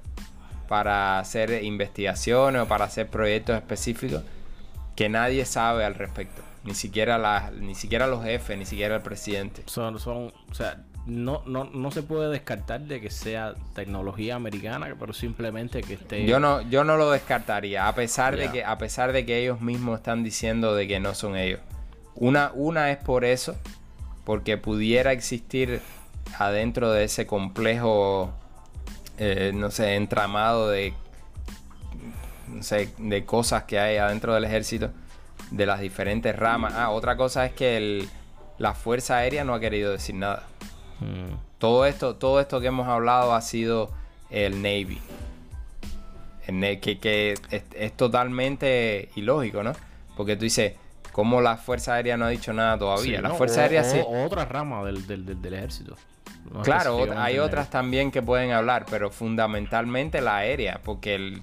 para 0.67 1.19
hacer 1.19 1.63
investigaciones 1.63 2.61
o 2.61 2.67
para 2.67 2.85
hacer 2.85 3.07
proyectos 3.07 3.55
específicos 3.55 4.23
que 4.95 5.09
nadie 5.09 5.45
sabe 5.45 5.83
al 5.85 5.95
respecto. 5.95 6.41
Ni 6.63 6.75
siquiera, 6.75 7.17
la, 7.17 7.51
ni 7.51 7.73
siquiera 7.73 8.05
los 8.07 8.23
jefes, 8.23 8.57
ni 8.57 8.65
siquiera 8.65 8.95
el 8.95 9.01
presidente. 9.01 9.63
Son, 9.65 9.99
son, 9.99 10.31
o 10.49 10.53
sea, 10.53 10.83
no, 11.05 11.41
no, 11.47 11.63
no 11.63 11.91
se 11.91 12.03
puede 12.03 12.29
descartar 12.29 12.81
de 12.81 13.01
que 13.01 13.09
sea 13.09 13.55
tecnología 13.73 14.35
americana, 14.35 14.95
pero 14.99 15.13
simplemente 15.13 15.81
que 15.81 15.95
esté. 15.95 16.25
Yo 16.25 16.39
no, 16.39 16.61
yo 16.69 16.83
no 16.83 16.97
lo 16.97 17.09
descartaría, 17.09 17.87
a 17.87 17.95
pesar 17.95 18.37
de 18.37 18.51
que, 18.51 18.63
a 18.63 18.77
pesar 18.77 19.11
de 19.11 19.25
que 19.25 19.39
ellos 19.41 19.61
mismos 19.61 19.97
están 19.99 20.23
diciendo 20.23 20.75
de 20.75 20.87
que 20.87 20.99
no 20.99 21.15
son 21.15 21.35
ellos. 21.35 21.59
Una, 22.15 22.51
una 22.53 22.91
es 22.91 22.97
por 22.97 23.25
eso, 23.25 23.55
porque 24.25 24.57
pudiera 24.57 25.11
existir 25.11 25.81
adentro 26.37 26.91
de 26.91 27.05
ese 27.05 27.25
complejo, 27.25 28.31
eh, 29.17 29.51
no 29.55 29.71
sé, 29.71 29.95
entramado 29.95 30.69
de, 30.69 30.93
no 32.47 32.61
sé, 32.61 32.89
de 32.99 33.25
cosas 33.25 33.63
que 33.63 33.79
hay 33.79 33.97
adentro 33.97 34.35
del 34.35 34.43
ejército, 34.43 34.91
de 35.51 35.65
las 35.65 35.81
diferentes 35.81 36.35
ramas. 36.35 36.73
Ah, 36.75 36.89
otra 36.89 37.15
cosa 37.17 37.45
es 37.45 37.53
que 37.53 37.77
el, 37.77 38.09
la 38.57 38.73
Fuerza 38.73 39.17
Aérea 39.17 39.43
no 39.43 39.53
ha 39.53 39.59
querido 39.59 39.91
decir 39.91 40.15
nada. 40.15 40.43
Todo 41.57 41.85
esto, 41.85 42.15
todo 42.15 42.39
esto 42.39 42.61
que 42.61 42.67
hemos 42.67 42.87
hablado 42.87 43.33
ha 43.33 43.41
sido 43.41 43.91
el 44.29 44.61
Navy. 44.61 44.99
que, 46.79 47.35
es, 47.49 47.93
totalmente 47.93 49.09
ilógico, 49.15 49.63
¿no? 49.63 49.73
Porque 50.15 50.35
tú 50.35 50.43
dices, 50.43 50.73
¿cómo 51.11 51.41
la 51.41 51.57
Fuerza 51.57 51.95
Aérea 51.95 52.17
no 52.17 52.25
ha 52.25 52.29
dicho 52.29 52.53
nada 52.53 52.77
todavía? 52.77 53.21
la 53.21 53.31
Fuerza 53.31 53.61
Aérea 53.61 53.83
sí. 53.83 53.99
otra 54.05 54.45
rama 54.45 54.83
del, 54.83 55.53
ejército. 55.53 55.95
claro, 56.63 57.07
hay 57.17 57.39
otras 57.39 57.69
también 57.69 58.11
que 58.11 58.21
pueden 58.21 58.51
hablar, 58.51 58.85
pero 58.89 59.09
fundamentalmente 59.09 60.21
la 60.21 60.37
aérea, 60.37 60.81
porque 60.83 61.15
el, 61.15 61.41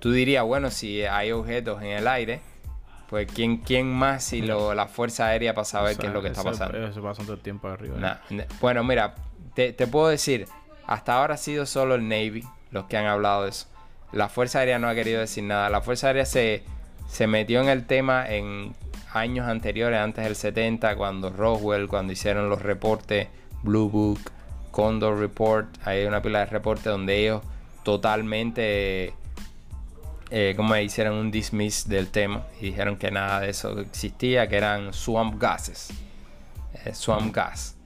tú 0.00 0.10
dirías, 0.10 0.44
bueno, 0.44 0.70
si 0.70 1.02
hay 1.02 1.30
objetos 1.30 1.80
en 1.82 1.90
el 1.90 2.08
aire, 2.08 2.40
pues 3.10 3.26
¿quién, 3.26 3.56
quién 3.56 3.92
más 3.92 4.22
si 4.22 4.40
lo, 4.40 4.72
la 4.72 4.86
Fuerza 4.86 5.26
Aérea 5.26 5.52
para 5.52 5.64
saber 5.64 5.96
qué 5.96 6.06
es 6.06 6.12
lo 6.12 6.22
que 6.22 6.28
está 6.28 6.44
pasando? 6.44 6.78
Eso 6.86 7.02
pasa 7.02 7.22
todo 7.24 7.34
el 7.34 7.40
tiempo 7.40 7.66
arriba. 7.66 8.20
¿eh? 8.30 8.46
Bueno, 8.60 8.84
mira, 8.84 9.16
te, 9.54 9.72
puedo 9.88 10.06
decir, 10.06 10.46
hasta 10.86 11.14
ahora 11.14 11.34
ha 11.34 11.36
sido 11.36 11.66
solo 11.66 11.96
el 11.96 12.08
Navy 12.08 12.44
los 12.70 12.84
que 12.84 12.96
han 12.96 13.06
hablado 13.06 13.42
de 13.42 13.50
eso. 13.50 13.66
La 14.12 14.28
Fuerza 14.28 14.60
Aérea 14.60 14.78
no 14.78 14.88
ha 14.88 14.94
querido 14.94 15.18
decir 15.18 15.42
nada. 15.42 15.68
La 15.70 15.80
Fuerza 15.80 16.06
Aérea 16.06 16.24
se, 16.24 16.62
se 17.08 17.26
metió 17.26 17.60
en 17.60 17.68
el 17.68 17.84
tema 17.84 18.28
en 18.28 18.76
años 19.12 19.48
anteriores, 19.48 19.98
antes 19.98 20.22
del 20.22 20.36
70, 20.36 20.94
cuando 20.94 21.30
Roswell, 21.30 21.88
cuando 21.88 22.12
hicieron 22.12 22.48
los 22.48 22.62
reportes 22.62 23.26
Blue 23.64 23.90
Book, 23.90 24.20
Condor 24.70 25.18
Report, 25.18 25.66
hay 25.84 26.04
una 26.04 26.22
pila 26.22 26.38
de 26.38 26.46
reportes 26.46 26.84
donde 26.84 27.16
ellos 27.16 27.42
totalmente, 27.82 29.14
eh, 30.30 30.54
como 30.56 30.76
hicieron 30.76 31.16
un 31.16 31.30
dismiss 31.30 31.88
del 31.88 32.08
tema 32.08 32.44
y 32.60 32.66
dijeron 32.66 32.96
que 32.96 33.10
nada 33.10 33.40
de 33.40 33.50
eso 33.50 33.80
existía, 33.80 34.48
que 34.48 34.56
eran 34.56 34.92
swamp 34.92 35.40
gases, 35.40 35.90
eh, 36.84 36.94
swamp 36.94 37.34
gas, 37.34 37.76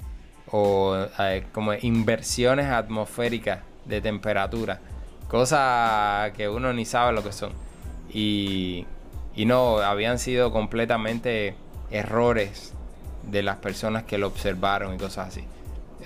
o 0.50 1.06
eh, 1.18 1.46
como 1.52 1.72
inversiones 1.72 2.66
atmosféricas 2.66 3.60
de 3.86 4.00
temperatura, 4.02 4.80
cosas 5.28 6.32
que 6.32 6.48
uno 6.48 6.72
ni 6.72 6.84
sabe 6.84 7.12
lo 7.12 7.22
que 7.22 7.32
son. 7.32 7.52
Y, 8.12 8.86
y 9.34 9.46
no, 9.46 9.78
habían 9.78 10.18
sido 10.18 10.52
completamente 10.52 11.56
errores 11.90 12.74
de 13.22 13.42
las 13.42 13.56
personas 13.56 14.04
que 14.04 14.18
lo 14.18 14.26
observaron 14.26 14.94
y 14.94 14.98
cosas 14.98 15.28
así. 15.28 15.44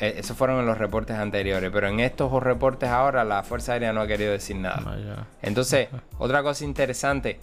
Eh, 0.00 0.14
esos 0.18 0.36
fueron 0.36 0.60
en 0.60 0.66
los 0.66 0.78
reportes 0.78 1.16
anteriores, 1.16 1.70
pero 1.72 1.88
en 1.88 1.98
estos 2.00 2.30
reportes 2.42 2.88
ahora 2.88 3.24
la 3.24 3.42
Fuerza 3.42 3.72
Aérea 3.72 3.92
no 3.92 4.00
ha 4.00 4.06
querido 4.06 4.30
decir 4.32 4.56
nada. 4.56 4.82
Ah, 4.86 5.24
Entonces, 5.42 5.88
otra 6.18 6.42
cosa 6.42 6.64
interesante, 6.64 7.40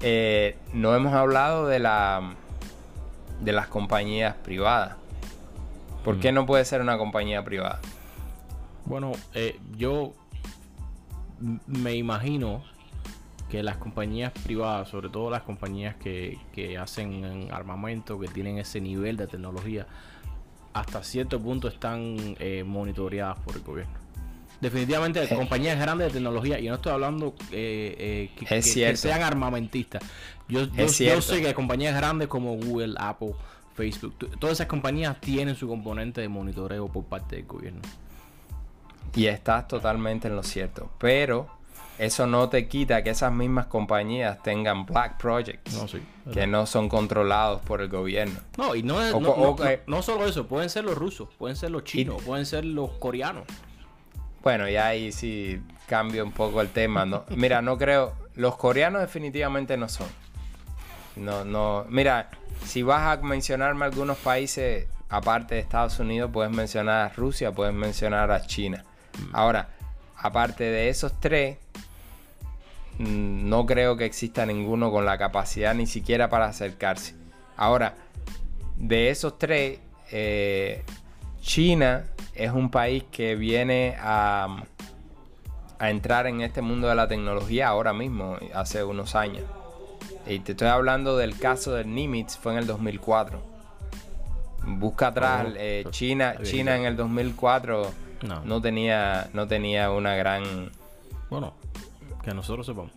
eh, 0.00 0.56
no 0.72 0.94
hemos 0.94 1.12
hablado 1.14 1.66
de 1.66 1.78
la 1.78 2.34
de 3.40 3.52
las 3.52 3.66
compañías 3.66 4.34
privadas. 4.36 4.94
¿Por 6.04 6.20
qué 6.20 6.30
Mm. 6.30 6.34
no 6.36 6.46
puede 6.46 6.64
ser 6.64 6.80
una 6.80 6.96
compañía 6.96 7.44
privada? 7.44 7.80
Bueno, 8.84 9.12
eh, 9.34 9.58
yo 9.76 10.12
me 11.66 11.94
imagino 11.94 12.62
que 13.50 13.62
las 13.64 13.76
compañías 13.78 14.30
privadas, 14.44 14.88
sobre 14.88 15.08
todo 15.08 15.28
las 15.28 15.42
compañías 15.42 15.96
que, 15.96 16.38
que 16.52 16.78
hacen 16.78 17.48
armamento, 17.52 18.18
que 18.18 18.28
tienen 18.28 18.58
ese 18.58 18.80
nivel 18.80 19.16
de 19.16 19.26
tecnología, 19.26 19.86
hasta 20.72 21.02
cierto 21.02 21.40
punto 21.40 21.68
están 21.68 22.16
eh, 22.38 22.64
monitoreadas 22.66 23.38
por 23.40 23.56
el 23.56 23.62
gobierno. 23.62 23.94
Definitivamente, 24.60 25.22
Eh. 25.24 25.28
compañías 25.34 25.78
grandes 25.78 26.08
de 26.08 26.12
tecnología, 26.14 26.60
y 26.60 26.68
no 26.68 26.76
estoy 26.76 26.92
hablando 26.92 27.34
eh, 27.50 27.96
eh, 27.98 28.30
que, 28.36 28.44
Es 28.44 28.48
que- 28.48 28.56
que 28.56 28.62
cierto. 28.62 28.96
sean 29.00 29.22
armamentistas. 29.22 30.02
Yo, 30.48 30.64
yo, 30.66 30.86
yo 30.86 31.20
sé 31.22 31.42
que 31.42 31.52
compañías 31.54 31.94
grandes 31.96 32.28
como 32.28 32.54
Google, 32.56 32.94
Apple, 32.98 33.34
Facebook, 33.74 34.14
todas 34.38 34.54
esas 34.58 34.66
compañías 34.66 35.20
tienen 35.20 35.56
su 35.56 35.66
componente 35.66 36.20
de 36.20 36.28
monitoreo 36.28 36.88
por 36.88 37.04
parte 37.04 37.36
del 37.36 37.46
gobierno. 37.46 37.80
Y 39.14 39.26
estás 39.26 39.66
totalmente 39.68 40.28
en 40.28 40.36
lo 40.36 40.42
cierto. 40.42 40.90
Pero 40.98 41.48
eso 42.04 42.26
no 42.26 42.48
te 42.48 42.66
quita 42.68 43.02
que 43.02 43.10
esas 43.10 43.32
mismas 43.32 43.66
compañías 43.66 44.42
tengan 44.42 44.84
black 44.86 45.18
projects 45.18 45.74
No, 45.74 45.86
sí. 45.88 46.02
que 46.32 46.46
no 46.46 46.66
son 46.66 46.88
controlados 46.88 47.60
por 47.62 47.80
el 47.80 47.88
gobierno. 47.88 48.38
No, 48.58 48.74
y 48.74 48.82
no, 48.82 49.00
es, 49.02 49.12
O 49.14 49.20
no, 49.20 49.28
no- 49.28 49.34
o 49.34 49.56
que- 49.56 49.82
no- 49.86 49.96
no 49.96 50.02
solo 50.02 50.26
eso, 50.26 50.46
pueden 50.46 50.68
ser 50.70 50.84
los 50.84 50.96
rusos, 50.96 51.28
pueden 51.38 51.56
ser 51.56 51.70
los 51.70 51.84
chinos, 51.84 52.22
pueden 52.22 52.46
ser 52.46 52.64
los 52.64 52.90
coreanos. 52.92 53.44
Bueno, 54.42 54.68
y 54.68 54.76
ahí 54.76 55.12
sí 55.12 55.60
cambia 55.86 56.24
un 56.24 56.32
poco 56.32 56.60
el 56.60 56.68
tema, 56.70 57.04
¿no? 57.06 57.24
Mira, 57.36 57.62
no 57.62 57.78
creo. 57.78 58.14
Los 58.34 58.56
coreanos 58.56 59.00
definitivamente 59.02 59.76
no 59.76 59.88
son. 59.88 60.08
No, 61.16 61.44
no. 61.44 61.84
Mira, 61.88 62.30
si 62.64 62.82
vas 62.82 63.18
a 63.18 63.22
mencionarme 63.22 63.84
algunos 63.84 64.16
países 64.18 64.86
aparte 65.08 65.54
de 65.56 65.60
Estados 65.60 65.98
Unidos, 65.98 66.30
puedes 66.32 66.50
mencionar 66.50 67.06
a 67.10 67.14
Rusia, 67.14 67.52
puedes 67.52 67.74
mencionar 67.74 68.30
a 68.32 68.46
China. 68.46 68.82
Ahora, 69.32 69.68
aparte 70.16 70.64
de 70.64 70.88
esos 70.88 71.12
tres, 71.20 71.58
mm, 71.58 71.91
no 73.02 73.66
creo 73.66 73.96
que 73.96 74.04
exista 74.04 74.46
ninguno 74.46 74.90
con 74.90 75.04
la 75.04 75.18
capacidad 75.18 75.74
ni 75.74 75.86
siquiera 75.86 76.28
para 76.28 76.46
acercarse. 76.46 77.14
Ahora, 77.56 77.94
de 78.76 79.10
esos 79.10 79.38
tres, 79.38 79.80
eh, 80.10 80.82
China 81.40 82.04
es 82.34 82.50
un 82.52 82.70
país 82.70 83.04
que 83.10 83.34
viene 83.34 83.96
a, 83.98 84.62
a 85.78 85.90
entrar 85.90 86.26
en 86.26 86.40
este 86.40 86.62
mundo 86.62 86.88
de 86.88 86.94
la 86.94 87.08
tecnología 87.08 87.68
ahora 87.68 87.92
mismo, 87.92 88.36
hace 88.54 88.84
unos 88.84 89.14
años. 89.14 89.44
Y 90.26 90.38
te 90.38 90.52
estoy 90.52 90.68
hablando 90.68 91.16
del 91.16 91.36
caso 91.36 91.72
del 91.74 91.92
Nimitz, 91.92 92.36
fue 92.38 92.52
en 92.52 92.58
el 92.58 92.66
2004. 92.66 93.42
Busca 94.64 95.08
atrás, 95.08 95.46
Oh, 95.48 95.54
eh, 95.56 95.80
pues, 95.82 95.96
China. 95.96 96.36
China 96.44 96.76
en 96.76 96.84
el 96.84 96.96
2004 96.96 97.90
No. 98.22 98.44
no 98.44 98.60
tenía, 98.62 99.28
no 99.32 99.48
tenía 99.48 99.90
una 99.90 100.14
gran... 100.14 100.70
Bueno, 101.28 101.54
que 102.22 102.34
nosotros 102.34 102.66
sepamos. 102.66 102.92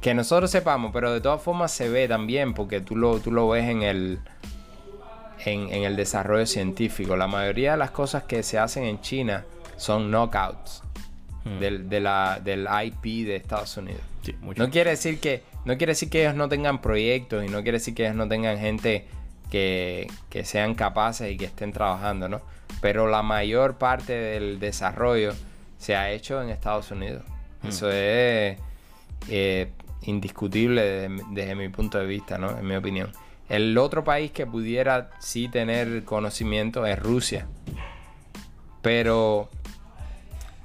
Que 0.00 0.14
nosotros 0.14 0.50
sepamos, 0.50 0.90
pero 0.92 1.12
de 1.12 1.20
todas 1.20 1.42
formas 1.42 1.72
se 1.72 1.88
ve 1.88 2.06
también, 2.08 2.54
porque 2.54 2.80
tú 2.80 2.94
lo, 2.96 3.18
tú 3.18 3.32
lo 3.32 3.48
ves 3.48 3.68
en 3.68 3.82
el, 3.82 4.20
en, 5.44 5.72
en 5.72 5.82
el 5.84 5.96
desarrollo 5.96 6.46
científico. 6.46 7.16
La 7.16 7.26
mayoría 7.26 7.72
de 7.72 7.78
las 7.78 7.90
cosas 7.90 8.24
que 8.24 8.42
se 8.42 8.58
hacen 8.58 8.84
en 8.84 9.00
China 9.00 9.44
son 9.76 10.10
knockouts 10.10 10.82
Hmm. 11.44 11.60
del, 11.60 11.88
de 11.88 12.00
la- 12.00 12.40
del 12.42 12.66
IP 12.84 13.24
de 13.24 13.36
Estados 13.36 13.76
Unidos. 13.76 14.00
Sí. 14.22 14.34
No 14.56 14.68
quiere 14.70 14.90
decir 14.90 15.20
que 15.20 15.44
no 15.64 15.76
quiere 15.78 15.92
decir 15.92 16.10
que 16.10 16.22
ellos 16.22 16.34
no 16.34 16.48
tengan 16.48 16.80
proyectos 16.80 17.44
y 17.44 17.48
no 17.48 17.62
quiere 17.62 17.78
decir 17.78 17.94
que 17.94 18.04
ellos 18.04 18.16
no 18.16 18.26
tengan 18.28 18.58
gente 18.58 19.06
que, 19.48 20.08
que 20.30 20.44
sean 20.44 20.74
capaces 20.74 21.30
y 21.32 21.36
que 21.36 21.44
estén 21.44 21.72
trabajando, 21.72 22.28
¿no? 22.28 22.40
Pero 22.80 23.06
la 23.06 23.22
mayor 23.22 23.76
parte 23.76 24.12
del 24.14 24.58
desarrollo 24.58 25.32
se 25.78 25.94
ha 25.94 26.10
hecho 26.10 26.42
en 26.42 26.50
Estados 26.50 26.90
Unidos. 26.90 27.22
Eso 27.66 27.90
es 27.90 28.58
eh, 29.28 29.72
indiscutible 30.02 31.08
desde, 31.30 31.54
mi 31.54 31.68
punto 31.68 31.98
de 31.98 32.06
vista, 32.06 32.38
¿no? 32.38 32.56
En 32.56 32.66
mi 32.66 32.76
opinión. 32.76 33.12
El 33.48 33.76
otro 33.78 34.04
país 34.04 34.30
que 34.30 34.46
pudiera 34.46 35.10
sí 35.18 35.48
tener 35.48 36.04
conocimiento 36.04 36.86
es 36.86 36.98
Rusia. 36.98 37.46
Pero 38.82 39.48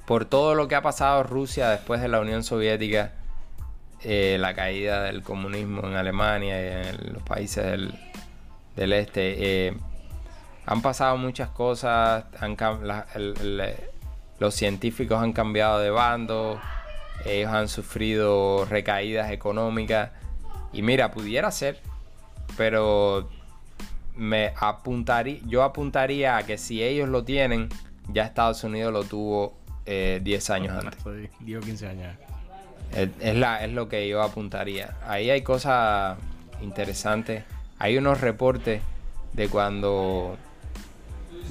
por 0.06 0.24
todo 0.26 0.54
lo 0.54 0.68
que 0.68 0.74
ha 0.74 0.82
pasado 0.82 1.22
Rusia 1.22 1.70
después 1.70 2.00
de 2.00 2.08
la 2.08 2.20
Unión 2.20 2.44
Soviética, 2.44 3.12
eh, 4.02 4.36
la 4.38 4.54
caída 4.54 5.02
del 5.04 5.22
comunismo 5.22 5.86
en 5.86 5.94
Alemania 5.94 6.60
y 6.60 6.88
en 6.88 7.12
los 7.14 7.22
países 7.22 7.64
del, 7.64 7.94
del 8.76 8.92
este, 8.92 9.68
eh, 9.68 9.74
han 10.66 10.82
pasado 10.82 11.16
muchas 11.16 11.48
cosas, 11.48 12.24
han 12.38 12.56
la- 12.82 13.06
los 14.38 14.54
científicos 14.54 15.22
han 15.22 15.32
cambiado 15.32 15.78
de 15.78 15.90
bando, 15.90 16.60
ellos 17.24 17.50
han 17.52 17.68
sufrido 17.68 18.64
recaídas 18.66 19.30
económicas 19.30 20.10
y 20.72 20.82
mira, 20.82 21.10
pudiera 21.10 21.50
ser, 21.50 21.78
pero 22.56 23.28
me 24.16 24.52
apuntaría, 24.56 25.38
yo 25.46 25.62
apuntaría 25.62 26.36
a 26.36 26.42
que 26.44 26.58
si 26.58 26.82
ellos 26.82 27.08
lo 27.08 27.24
tienen, 27.24 27.68
ya 28.12 28.24
Estados 28.24 28.64
Unidos 28.64 28.92
lo 28.92 29.04
tuvo 29.04 29.56
eh, 29.86 30.20
10 30.22 30.50
años 30.50 30.84
antes. 30.84 31.02
Soy 31.02 31.30
10 31.40 31.62
o 31.62 31.66
15 31.66 31.88
años. 31.88 32.16
Es, 32.92 33.08
es 33.20 33.36
la, 33.36 33.64
es 33.64 33.72
lo 33.72 33.88
que 33.88 34.08
yo 34.08 34.22
apuntaría. 34.22 34.96
Ahí 35.06 35.30
hay 35.30 35.42
cosas 35.42 36.18
interesantes. 36.60 37.44
Hay 37.78 37.96
unos 37.96 38.20
reportes 38.20 38.82
de 39.32 39.48
cuando 39.48 40.36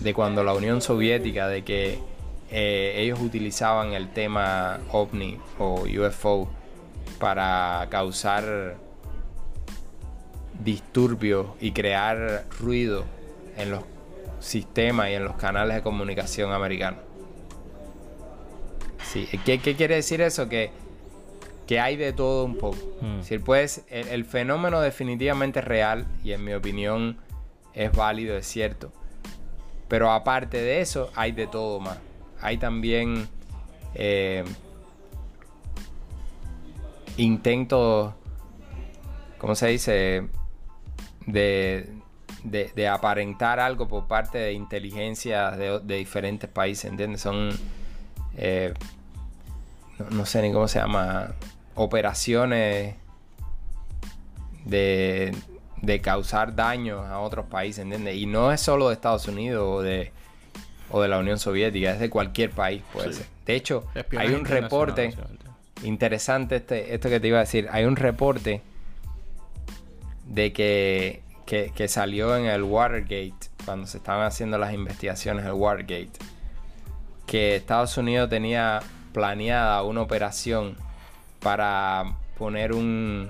de 0.01 0.13
cuando 0.13 0.43
la 0.43 0.53
Unión 0.53 0.81
Soviética, 0.81 1.47
de 1.47 1.63
que 1.63 1.99
eh, 2.55 3.01
ellos 3.01 3.19
utilizaban 3.19 3.93
el 3.93 4.09
tema 4.09 4.79
ovni 4.91 5.39
o 5.57 5.85
UFO 5.85 6.47
para 7.17 7.87
causar 7.89 8.75
disturbios 10.63 11.47
y 11.59 11.71
crear 11.71 12.45
ruido 12.59 13.05
en 13.57 13.71
los 13.71 13.83
sistemas 14.39 15.09
y 15.09 15.13
en 15.13 15.23
los 15.23 15.35
canales 15.35 15.77
de 15.77 15.81
comunicación 15.81 16.53
americanos. 16.53 16.99
Sí, 19.01 19.27
¿qué, 19.43 19.57
qué 19.57 19.75
quiere 19.75 19.95
decir 19.95 20.21
eso? 20.21 20.47
Que, 20.47 20.69
que 21.65 21.79
hay 21.79 21.95
de 21.95 22.13
todo 22.13 22.45
un 22.45 22.59
poco. 22.59 22.77
Hmm. 23.01 23.23
Si 23.23 23.39
pues, 23.39 23.83
el, 23.89 24.07
el 24.09 24.25
fenómeno 24.25 24.79
definitivamente 24.79 25.57
es 25.57 25.65
real 25.65 26.05
y 26.23 26.33
en 26.33 26.43
mi 26.43 26.53
opinión 26.53 27.17
es 27.73 27.91
válido, 27.93 28.37
es 28.37 28.45
cierto. 28.45 28.93
Pero 29.87 30.11
aparte 30.11 30.61
de 30.61 30.81
eso, 30.81 31.09
hay 31.15 31.31
de 31.31 31.47
todo 31.47 31.79
más. 31.79 31.97
Hay 32.43 32.57
también 32.57 33.29
eh, 33.95 34.43
intentos, 37.15 38.13
¿cómo 39.37 39.55
se 39.55 39.67
dice? 39.67 40.27
De, 41.25 41.89
de, 42.43 42.87
aparentar 42.89 43.61
algo 43.61 43.87
por 43.87 44.07
parte 44.07 44.39
de 44.39 44.51
inteligencias 44.51 45.57
de, 45.57 45.79
diferentes 45.95 46.49
países, 46.49 46.91
¿entiendes? 46.91 47.21
Son, 47.21 47.49
eh, 48.35 48.73
no, 50.09 50.25
sé 50.25 50.41
ni 50.41 50.51
cómo 50.51 50.67
se 50.67 50.79
llama, 50.79 51.35
operaciones 51.75 52.95
de, 54.65 55.33
de 55.81 56.01
causar 56.01 56.53
daños 56.55 57.05
a 57.05 57.19
otros 57.19 57.45
países, 57.45 57.83
¿entiendes? 57.83 58.17
Y 58.17 58.25
no 58.25 58.51
es 58.51 58.59
solo 58.59 58.89
de 58.89 58.95
Estados 58.95 59.29
Unidos 59.29 59.63
o 59.65 59.81
de, 59.81 60.11
o 60.93 61.01
de 61.01 61.07
la 61.07 61.17
Unión 61.17 61.39
Soviética, 61.39 61.91
es 61.91 61.99
de 61.99 62.09
cualquier 62.09 62.51
país, 62.51 62.83
puede 62.93 63.09
Sí. 63.13 63.19
ser. 63.19 63.27
De 63.47 63.55
hecho, 63.55 63.83
Espionaje 63.95 64.29
hay 64.29 64.35
un 64.35 64.45
reporte 64.45 65.13
interesante 65.81 66.57
este, 66.57 66.93
esto 66.93 67.09
que 67.09 67.19
te 67.19 67.27
iba 67.27 67.37
a 67.37 67.41
decir. 67.41 67.67
Hay 67.71 67.85
un 67.85 67.95
reporte 67.95 68.61
de 70.27 70.53
que, 70.53 71.23
que, 71.47 71.87
salió 71.87 72.37
en 72.37 72.45
el 72.45 72.61
Watergate, 72.61 73.33
cuando 73.65 73.87
se 73.87 73.97
estaban 73.97 74.23
haciendo 74.23 74.59
las 74.59 74.71
investigaciones 74.71 75.45
del 75.45 75.53
Watergate, 75.53 76.11
que 77.25 77.55
Estados 77.55 77.97
Unidos 77.97 78.29
tenía 78.29 78.79
planeada 79.13 79.81
una 79.81 80.01
operación 80.01 80.77
para 81.39 82.17
poner 82.37 82.71
un, 82.71 83.29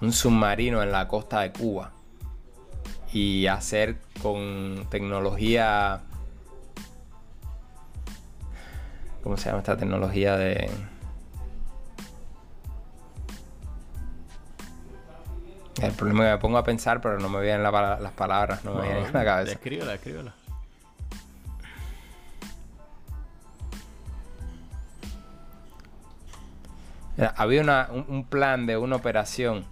un 0.00 0.12
submarino 0.14 0.82
en 0.82 0.90
la 0.90 1.08
costa 1.08 1.42
de 1.42 1.52
Cuba 1.52 1.92
y 3.14 3.46
hacer 3.46 3.96
con 4.20 4.86
tecnología 4.90 6.00
¿cómo 9.22 9.36
se 9.36 9.46
llama 9.46 9.60
esta 9.60 9.76
tecnología 9.76 10.36
de 10.36 10.68
el 15.80 15.92
problema 15.92 16.24
es 16.24 16.30
que 16.30 16.32
me 16.32 16.38
pongo 16.38 16.58
a 16.58 16.64
pensar 16.64 17.00
pero 17.00 17.20
no 17.20 17.28
me 17.28 17.40
vienen 17.40 17.62
las 17.62 18.12
palabras 18.12 18.64
no, 18.64 18.74
me 18.74 18.82
vienen 18.82 19.06
en 19.06 19.12
la 19.12 19.24
cabeza. 19.24 19.52
escríbela 19.52 19.94
escríbela 19.94 20.34
había 27.36 27.88
un, 27.92 28.24
plan 28.24 28.66
de 28.66 28.76
una 28.76 28.96
operación 28.96 29.64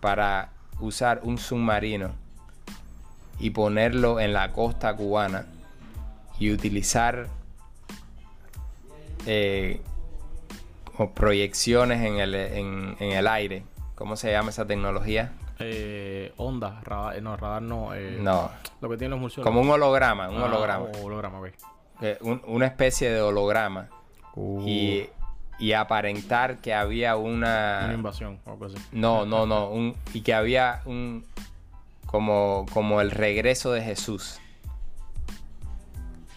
para 0.00 0.48
usar 0.80 1.20
un 1.24 1.36
submarino 1.36 2.25
y 3.38 3.50
ponerlo 3.50 4.20
en 4.20 4.32
la 4.32 4.52
costa 4.52 4.94
cubana 4.94 5.46
y 6.38 6.52
utilizar 6.52 7.28
eh, 9.26 9.80
proyecciones 11.14 12.02
en 12.02 12.18
el, 12.18 12.34
en, 12.34 12.96
el, 13.00 13.26
aire. 13.26 13.64
¿Cómo 13.94 14.16
se 14.16 14.30
llama 14.30 14.50
esa 14.50 14.66
tecnología? 14.66 15.32
Eh, 15.58 16.32
onda, 16.36 16.80
radar, 16.82 17.22
no, 17.22 17.36
radar 17.36 17.62
no. 17.62 17.94
Eh, 17.94 18.18
no. 18.20 18.50
Lo 18.80 18.88
que 18.88 18.96
tienen 18.96 19.20
los 19.20 19.34
Como 19.36 19.60
un 19.60 19.70
holograma, 19.70 20.28
un 20.28 20.42
ah, 20.42 20.44
holograma. 20.46 20.86
holograma 21.02 21.40
eh, 22.02 22.18
una 22.20 22.66
especie 22.66 23.10
de 23.10 23.20
holograma. 23.22 23.88
Uh. 24.34 24.62
Y 24.66 25.08
y 25.58 25.72
aparentar 25.72 26.58
que 26.58 26.74
había 26.74 27.16
una... 27.16 27.82
Una 27.84 27.94
invasión 27.94 28.38
o 28.44 28.52
algo 28.52 28.66
así. 28.66 28.76
No, 28.92 29.24
no, 29.24 29.46
no. 29.46 29.68
Un, 29.70 29.94
y 30.12 30.20
que 30.20 30.34
había 30.34 30.82
un... 30.84 31.24
Como, 32.06 32.66
como 32.72 33.00
el 33.00 33.10
regreso 33.10 33.72
de 33.72 33.82
Jesús. 33.82 34.40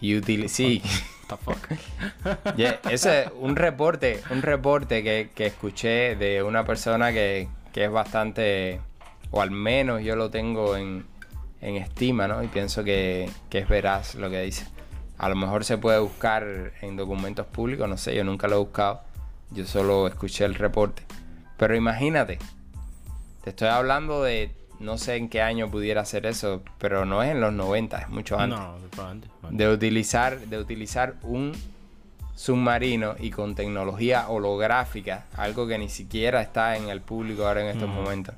Y 0.00 0.16
util 0.16 0.48
sí. 0.48 0.82
ese 2.90 3.28
un 3.38 3.54
reporte, 3.54 4.20
un 4.30 4.42
reporte 4.42 5.02
que, 5.02 5.30
que 5.34 5.46
escuché 5.46 6.16
de 6.16 6.42
una 6.42 6.64
persona 6.64 7.12
que, 7.12 7.48
que, 7.72 7.84
es 7.84 7.90
bastante, 7.90 8.80
o 9.30 9.40
al 9.40 9.52
menos 9.52 10.02
yo 10.02 10.16
lo 10.16 10.30
tengo 10.30 10.76
en, 10.76 11.06
en 11.60 11.76
estima, 11.76 12.26
¿no? 12.26 12.42
Y 12.42 12.48
pienso 12.48 12.82
que, 12.82 13.30
que 13.48 13.58
es 13.58 13.68
veraz 13.68 14.16
lo 14.16 14.28
que 14.28 14.42
dice. 14.42 14.66
A 15.18 15.28
lo 15.28 15.36
mejor 15.36 15.64
se 15.64 15.78
puede 15.78 16.00
buscar 16.00 16.72
en 16.80 16.96
documentos 16.96 17.46
públicos, 17.46 17.88
no 17.88 17.96
sé, 17.96 18.16
yo 18.16 18.24
nunca 18.24 18.48
lo 18.48 18.56
he 18.56 18.58
buscado 18.58 19.02
yo 19.50 19.66
solo 19.66 20.06
escuché 20.06 20.44
el 20.44 20.54
reporte. 20.54 21.02
Pero 21.56 21.76
imagínate, 21.76 22.38
te 23.42 23.50
estoy 23.50 23.68
hablando 23.68 24.22
de 24.22 24.54
no 24.80 24.98
sé 24.98 25.16
en 25.16 25.28
qué 25.28 25.42
año 25.42 25.70
pudiera 25.70 26.00
hacer 26.00 26.26
eso, 26.26 26.62
pero 26.78 27.04
no 27.04 27.22
es 27.22 27.30
en 27.30 27.40
los 27.40 27.52
90, 27.52 27.98
es 27.98 28.08
mucho 28.08 28.38
antes. 28.38 28.58
No, 28.58 29.04
antes, 29.04 29.30
De 29.50 29.68
utilizar, 29.68 30.40
de 30.40 30.58
utilizar 30.58 31.14
un 31.22 31.52
submarino 32.34 33.16
y 33.18 33.30
con 33.30 33.54
tecnología 33.54 34.28
holográfica, 34.28 35.26
algo 35.36 35.66
que 35.66 35.76
ni 35.76 35.90
siquiera 35.90 36.40
está 36.40 36.76
en 36.76 36.88
el 36.88 37.02
público 37.02 37.46
ahora 37.46 37.60
en 37.60 37.68
estos 37.68 37.88
momentos. 37.88 38.34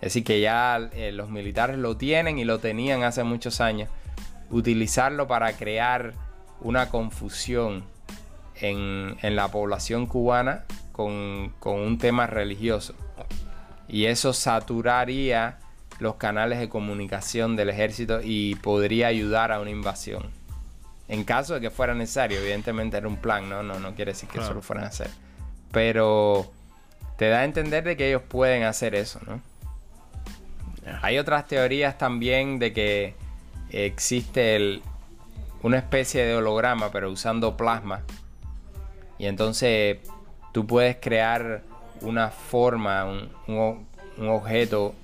Es 0.00 0.14
decir, 0.14 0.24
que 0.24 0.40
ya 0.40 0.90
eh, 0.92 1.12
los 1.12 1.30
militares 1.30 1.78
lo 1.78 1.96
tienen 1.96 2.38
y 2.38 2.44
lo 2.44 2.58
tenían 2.58 3.04
hace 3.04 3.22
muchos 3.22 3.60
años. 3.60 3.88
Utilizarlo 4.50 5.28
para 5.28 5.52
crear 5.52 6.14
una 6.60 6.88
confusión 6.88 7.84
en, 8.60 9.16
la 9.22 9.48
población 9.48 10.06
cubana 10.06 10.64
con, 10.90 11.54
un 11.62 11.98
tema 11.98 12.26
religioso. 12.26 12.94
Y 13.88 14.06
eso 14.06 14.32
saturaría 14.32 15.59
los 16.00 16.16
canales 16.16 16.58
de 16.58 16.68
comunicación 16.68 17.56
del 17.56 17.70
ejército 17.70 18.20
y 18.22 18.56
podría 18.56 19.06
ayudar 19.06 19.52
a 19.52 19.60
una 19.60 19.70
invasión. 19.70 20.30
En 21.08 21.24
caso 21.24 21.54
de 21.54 21.60
que 21.60 21.70
fuera 21.70 21.94
necesario, 21.94 22.40
evidentemente 22.40 22.96
era 22.96 23.08
un 23.08 23.16
plan, 23.16 23.48
¿no? 23.48 23.62
No, 23.62 23.78
no 23.78 23.94
quiere 23.94 24.12
decir 24.12 24.28
que 24.28 24.38
eso 24.38 24.54
lo 24.54 24.62
fueran 24.62 24.84
a 24.84 24.88
hacer. 24.88 25.10
Pero 25.72 26.50
te 27.16 27.28
da 27.28 27.40
a 27.40 27.44
entender 27.44 27.84
de 27.84 27.96
que 27.96 28.08
ellos 28.08 28.22
pueden 28.22 28.64
hacer 28.64 28.94
eso, 28.94 29.20
¿no? 29.26 29.40
Hay 31.02 31.18
otras 31.18 31.46
teorías 31.46 31.98
también 31.98 32.58
de 32.58 32.72
que 32.72 33.14
existe 33.70 34.80
una 35.62 35.78
especie 35.78 36.24
de 36.24 36.34
holograma, 36.36 36.90
pero 36.90 37.10
usando 37.10 37.56
plasma, 37.56 38.02
y 39.20 39.26
entonces 39.26 39.98
tú 40.52 40.66
puedes 40.66 40.96
crear 40.96 41.62
una 42.00 42.30
forma, 42.30 43.04
un, 43.04 43.86
objeto 44.18 44.94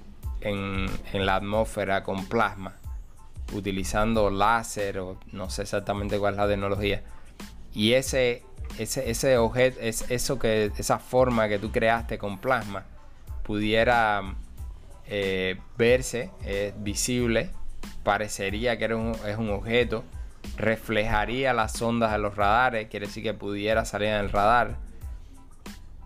en, 0.41 0.87
la 1.13 1.37
atmósfera 1.37 2.03
con 2.03 2.27
plasma, 2.27 2.77
utilizando 3.53 4.31
láser 4.31 4.99
o 4.99 5.19
no 5.33 5.51
sé 5.51 5.63
exactamente 5.63 6.19
cuál 6.19 6.35
es 6.35 6.39
la 6.39 6.49
tecnología. 6.49 7.03
Y 7.73 7.93
ese, 7.93 8.43
ese, 8.79 9.11
ese 9.11 9.39
objeto, 9.39 9.81
es 9.81 10.11
eso 10.11 10.39
que, 10.39 10.73
esa 10.77 10.99
forma 10.99 11.49
que 11.49 11.59
tú 11.59 11.71
creaste 11.71 12.19
con 12.19 12.39
plasma, 12.39 12.85
pudiera 13.43 14.35
eh, 15.07 15.59
verse, 15.77 16.31
es 16.45 16.75
visible, 16.83 17.51
parecería 18.03 18.79
que 18.79 18.85
es 18.87 19.37
un 19.39 19.51
objeto 19.51 20.05
reflejaría 20.57 21.53
las 21.53 21.81
ondas 21.83 22.13
de 22.13 22.19
los 22.19 22.37
radares, 22.37 22.89
quiere 22.89 23.07
decir 23.07 23.23
que 23.23 23.35
pudiera 23.35 23.85
salir 23.85 24.09
en 24.09 24.17
el 24.17 24.31
radar. 24.31 24.77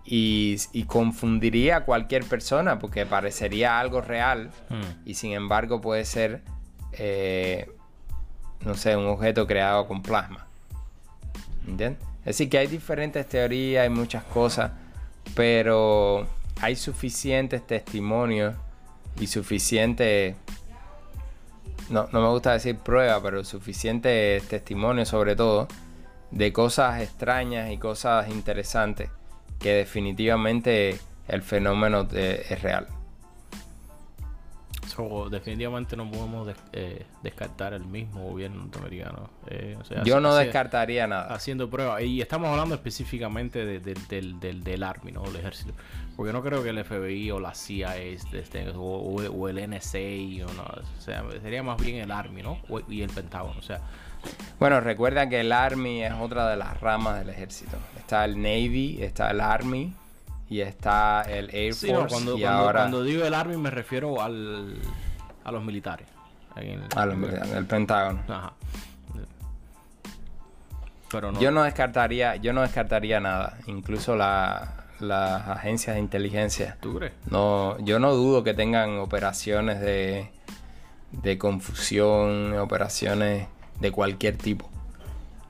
Y, 0.03 0.57
confundiría 0.87 1.77
a 1.77 1.85
cualquier 1.85 2.25
persona 2.25 2.79
porque 2.79 3.05
parecería 3.05 3.79
algo 3.79 4.01
real 4.01 4.49
hmm. 4.69 5.07
y 5.07 5.13
sin 5.13 5.31
embargo 5.31 5.79
puede 5.79 6.05
ser, 6.05 6.41
eh, 6.93 7.69
no 8.65 8.73
sé, 8.73 8.97
un 8.97 9.05
objeto 9.05 9.47
creado 9.47 9.87
con 9.87 10.01
plasma. 10.01 10.47
¿Entiendes? 11.67 12.03
Es 12.21 12.25
decir, 12.25 12.49
que 12.49 12.57
hay 12.57 12.67
diferentes 12.67 13.27
teorías, 13.27 13.83
hay 13.83 13.89
muchas 13.89 14.23
cosas, 14.23 14.71
pero 15.35 16.27
hay 16.59 16.75
suficientes 16.75 17.65
testimonios 17.65 18.55
y 19.19 19.27
suficiente 19.27 20.35
no, 21.91 22.07
me 22.11 22.27
gusta 22.29 22.53
decir 22.53 22.77
prueba, 22.77 23.21
pero 23.21 23.43
suficiente 23.43 24.41
testimonio 24.49 25.05
sobre 25.05 25.35
todo 25.35 25.67
de 26.31 26.53
cosas 26.53 27.01
extrañas 27.01 27.71
y 27.71 27.77
cosas 27.77 28.29
interesantes 28.29 29.09
que 29.61 29.73
definitivamente 29.73 30.99
el 31.27 31.41
fenómeno 31.41 32.07
es 32.11 32.61
real. 32.61 32.87
definitivamente 35.29 35.95
no 35.95 36.09
podemos 36.11 36.53
eh, 36.73 37.05
descartar 37.23 37.73
el 37.73 37.85
mismo 37.85 38.29
gobierno 38.29 38.63
norteamericano. 38.63 39.29
Eh, 39.47 39.77
Yo 40.03 40.19
no 40.19 40.35
descartaría 40.35 41.07
nada. 41.07 41.33
Haciendo 41.33 41.69
pruebas. 41.69 42.03
Y 42.03 42.21
estamos 42.21 42.49
hablando 42.49 42.75
específicamente 42.75 43.65
del, 43.65 44.39
del, 44.39 44.63
del 44.63 44.83
Army, 44.83 45.11
¿no? 45.11 45.23
Del 45.23 45.37
ejército. 45.37 45.73
Porque 46.15 46.33
no 46.33 46.43
creo 46.43 46.61
que 46.61 46.69
el 46.69 46.83
FBI 46.83 47.31
o 47.31 47.39
la 47.39 47.55
CIA 47.55 47.97
este, 47.97 48.43
o, 48.75 49.47
el 49.49 49.69
NSA 49.69 50.45
o 50.45 50.53
no, 50.53 50.63
o 50.63 51.01
sea, 51.01 51.23
sería 51.41 51.63
más 51.63 51.81
bien 51.81 51.97
el 51.97 52.11
Army, 52.11 52.43
¿no? 52.43 52.59
y 52.89 53.01
el 53.01 53.09
Pentágono, 53.09 53.57
o 53.57 53.63
sea. 53.63 53.81
Bueno, 54.59 54.79
recuerda 54.79 55.27
que 55.27 55.39
el 55.39 55.51
Army 55.51 56.03
es 56.03 56.13
otra 56.13 56.47
de 56.47 56.55
las 56.55 56.79
ramas 56.79 57.19
del 57.19 57.29
ejército. 57.29 57.77
Está 57.97 58.25
el 58.25 58.41
Navy, 58.41 58.99
está 59.01 59.31
el 59.31 59.41
Army 59.41 59.93
y 60.49 60.61
está 60.61 61.23
el 61.23 61.49
Air 61.53 61.73
Force. 61.73 62.07
cuando, 62.09 62.37
y 62.37 62.43
ahora... 62.43 62.81
cuando 62.81 63.03
digo 63.03 63.25
el 63.25 63.33
Army 63.33 63.57
me 63.57 63.71
refiero 63.71 64.21
al, 64.21 64.77
a 65.43 65.51
los 65.51 65.63
militares. 65.63 66.07
a 66.95 67.05
los 67.05 67.17
militares, 67.17 67.51
el 67.53 67.65
Pentágono. 67.65 68.21
Ajá. 68.27 68.53
Pero 71.09 71.31
no. 71.31 71.41
Yo 71.41 71.51
no 71.51 71.63
descartaría, 71.63 72.37
yo 72.37 72.53
no 72.53 72.61
descartaría 72.61 73.19
nada. 73.19 73.57
Incluso 73.67 74.15
la, 74.15 74.85
las 74.99 75.47
agencias 75.47 75.95
de 75.95 76.01
inteligencia. 76.01 76.77
¿Tú 76.79 76.95
crees? 76.97 77.13
No, 77.29 77.77
yo 77.79 77.99
no 77.99 78.13
dudo 78.13 78.43
que 78.43 78.53
tengan 78.53 78.99
operaciones 78.99 79.81
de, 79.81 80.29
de 81.11 81.37
confusión, 81.37 82.57
operaciones 82.57 83.47
de 83.81 83.91
cualquier 83.91 84.37
tipo. 84.37 84.69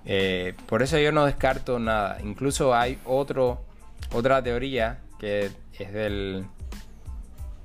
Eh, 0.05 0.55
por 0.65 0.81
eso 0.81 0.97
yo 0.97 1.11
no 1.11 1.25
descarto 1.25 1.77
nada. 1.77 2.17
Incluso 2.23 2.73
hay 2.73 2.97
otro, 3.05 3.61
otra 4.13 4.41
teoría 4.41 4.99
que 5.19 5.51
es 5.77 5.93
del 5.93 6.45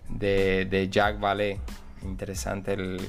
de, 0.09 0.89
Jacques 0.91 1.21
Vallée. 1.21 1.59
Interesante 2.03 2.75
el, 2.75 3.01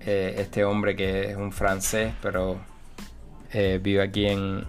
eh, 0.00 0.34
este 0.38 0.64
hombre 0.64 0.96
que 0.96 1.30
es 1.30 1.36
un 1.36 1.52
francés, 1.52 2.12
pero 2.20 2.58
eh, 3.52 3.78
vive 3.82 4.02
aquí 4.02 4.26
en, 4.26 4.64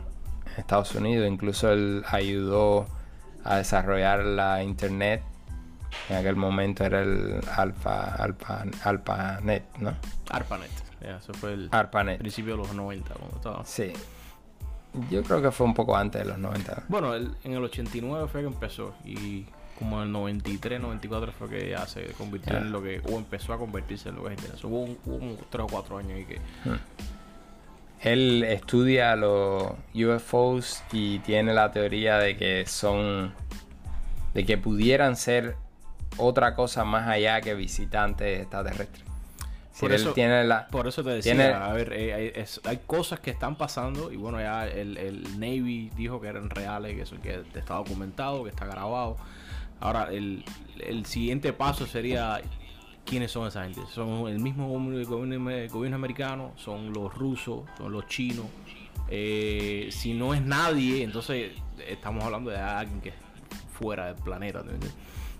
Estados 0.57 0.95
Unidos. 0.95 1.27
Incluso 1.29 1.71
él 1.71 2.03
ayudó 2.07 2.85
a 3.43 3.57
desarrollar 3.57 4.23
la 4.23 4.63
internet 4.63 5.21
En 6.09 6.17
aquel 6.17 6.35
momento 6.35 6.83
era 6.83 7.01
el 7.01 7.41
Alpha, 7.55 8.15
AlphaNet, 8.83 9.77
¿no? 9.79 9.95
ARPANET. 10.29 10.71
eso 11.01 11.33
fue 11.33 11.53
el 11.53 11.69
ARPANET. 11.71 12.19
principio 12.19 12.53
de 12.53 12.57
los 12.59 12.73
90 12.73 13.13
cuando 13.13 13.37
estaba. 13.37 13.65
Sí. 13.65 13.93
Yo 15.09 15.23
creo 15.23 15.41
que 15.41 15.51
fue 15.51 15.65
un 15.65 15.73
poco 15.73 15.95
antes 15.97 16.21
de 16.21 16.27
los 16.27 16.37
90. 16.37 16.83
Bueno, 16.87 17.15
en 17.15 17.35
el 17.43 17.63
89 17.63 18.27
fue 18.31 18.41
que 18.41 18.47
empezó 18.47 18.95
y 19.03 19.45
como 19.77 19.97
en 19.97 20.03
el 20.03 20.11
93, 20.13 20.79
94 20.79 21.31
fue 21.33 21.49
que 21.49 21.69
ya 21.69 21.85
se 21.85 22.05
convirtió 22.13 22.57
en 22.57 22.71
lo 22.71 22.81
que, 22.81 23.01
o 23.09 23.17
empezó 23.17 23.53
a 23.53 23.57
convertirse 23.57 24.09
en 24.09 24.15
lo 24.15 24.23
que 24.23 24.33
es 24.33 24.39
internet. 24.39 24.63
Hubo, 24.63 24.81
un, 24.83 24.97
hubo 25.05 25.37
3 25.49 25.65
o 25.65 25.67
4 25.67 25.97
años 25.97 26.19
y 26.19 26.25
que... 26.25 26.35
Hmm. 26.63 26.79
Él 28.01 28.43
estudia 28.43 29.15
los 29.15 29.71
UFOs 29.93 30.83
y 30.91 31.19
tiene 31.19 31.53
la 31.53 31.71
teoría 31.71 32.19
de 32.19 32.37
que 32.37 32.65
son, 32.67 33.33
de 34.33 34.45
que 34.45 34.57
pudieran 34.57 35.15
ser 35.15 35.55
otra 36.17 36.55
cosa 36.55 36.83
más 36.85 37.07
allá 37.07 37.41
que 37.41 37.53
visitantes 37.53 38.41
extraterrestres. 38.41 39.05
Por, 39.79 39.91
eso, 39.91 40.13
tiene 40.13 40.45
la, 40.45 40.67
por 40.67 40.87
eso 40.87 41.03
te 41.03 41.09
decía, 41.09 41.65
a 41.65 41.73
ver, 41.73 41.91
eh, 41.93 42.45
hay, 42.63 42.79
cosas 42.87 43.19
que 43.19 43.29
están 43.29 43.57
pasando 43.57 44.09
y 44.09 44.15
bueno, 44.15 44.39
ya 44.39 44.65
el, 44.65 44.97
el, 44.97 45.37
Navy 45.37 45.91
dijo 45.97 46.21
que 46.21 46.27
eran 46.27 46.49
reales, 46.49 46.95
que 46.95 47.01
eso 47.01 47.17
que 47.21 47.43
está 47.53 47.75
documentado, 47.75 48.45
que 48.45 48.51
está 48.51 48.65
grabado. 48.65 49.17
Ahora, 49.81 50.07
el, 50.13 50.45
el 50.79 51.05
siguiente 51.05 51.51
paso 51.51 51.85
sería 51.85 52.41
quiénes 53.05 53.31
son 53.31 53.47
esa 53.47 53.63
gente. 53.63 53.81
Son 53.93 54.29
el 54.29 54.39
mismo 54.39 54.69
gobierno, 54.69 55.95
americano, 55.95 56.53
son 56.55 56.93
los 56.93 57.13
rusos, 57.13 57.63
son 57.77 57.91
los 57.91 58.07
chinos. 58.07 58.45
Eh, 59.09 59.89
si 59.91 60.13
no 60.13 60.33
es 60.33 60.41
nadie, 60.41 61.03
entonces 61.03 61.51
estamos 61.85 62.23
hablando 62.23 62.49
de 62.49 62.57
alguien 62.57 63.01
que 63.01 63.09
es 63.09 63.15
fuera 63.77 64.05
del 64.05 64.15
planeta. 64.15 64.63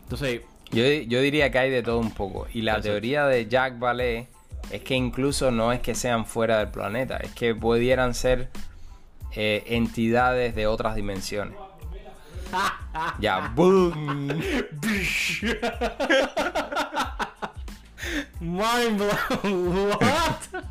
Entonces... 0.04 0.42
Yo, 0.76 0.84
yo, 0.84 1.22
diría 1.22 1.52
que 1.52 1.58
hay 1.58 1.70
de 1.70 1.82
todo 1.82 2.00
un 2.00 2.12
poco. 2.12 2.48
Y 2.54 2.62
la 2.62 2.82
teoría 2.82 3.26
de 3.28 3.48
Jack 3.48 3.80
Ballet 3.80 4.28
es 4.72 4.82
que 4.82 4.94
incluso 4.94 5.50
no 5.50 5.72
es 5.72 5.80
que 5.80 5.96
sean 5.96 6.26
fuera 6.26 6.60
del 6.60 6.68
planeta, 6.68 7.16
es 7.18 7.32
que 7.32 7.56
pudieran 7.56 8.14
ser 8.14 8.50
eh, 9.32 9.64
entidades 9.68 10.54
de 10.54 10.68
otras 10.68 10.96
dimensiones. 10.96 11.56
ya, 13.20 13.54
boom. 13.56 14.28
Mind 18.42 18.98
blown. 18.98 19.78
What? 19.96 20.64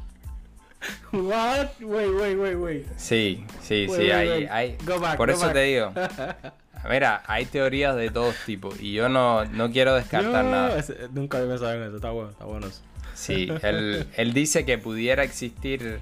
What? 1.13 1.81
Wait, 1.81 2.11
wait, 2.15 2.37
wait, 2.37 2.57
wait. 2.57 2.87
Sí, 2.97 3.45
sí, 3.63 3.87
sí, 3.89 4.11
hay, 4.11 4.47
hay. 4.51 4.77
Por 5.17 5.31
eso 5.31 5.51
te 5.51 5.63
digo. 5.63 5.93
Mira, 6.89 7.23
hay 7.27 7.47
teorías 7.47 7.97
de 7.97 8.11
todos 8.11 8.37
tipos 8.45 8.81
y 8.81 8.93
yo 8.93 9.09
no, 9.09 9.45
no 9.47 9.71
quiero 9.71 9.95
descartar 9.95 10.45
nada. 10.45 10.85
nunca 11.13 11.39
me 11.41 11.59
saben 11.59 11.83
eso, 11.83 11.97
está 11.97 12.11
bueno, 12.11 12.31
está 12.31 12.45
bueno 12.45 12.67
eso. 12.67 12.83
Sí, 13.15 13.49
él, 13.63 14.07
él 14.17 14.33
dice 14.33 14.65
que 14.65 14.79
pudiera 14.79 15.23
existir, 15.23 16.01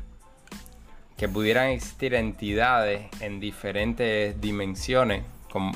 que 1.17 1.29
pudieran 1.29 1.69
existir 1.69 2.15
entidades 2.15 3.07
en 3.21 3.41
diferentes 3.41 4.41
dimensiones, 4.41 5.25
con 5.51 5.73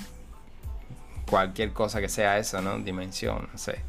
cualquier 1.29 1.73
cosa 1.73 2.01
que 2.01 2.09
sea 2.09 2.39
eso, 2.39 2.61
¿no? 2.63 2.79
Dimensión, 2.79 3.49
no 3.53 3.59
sé 3.59 3.81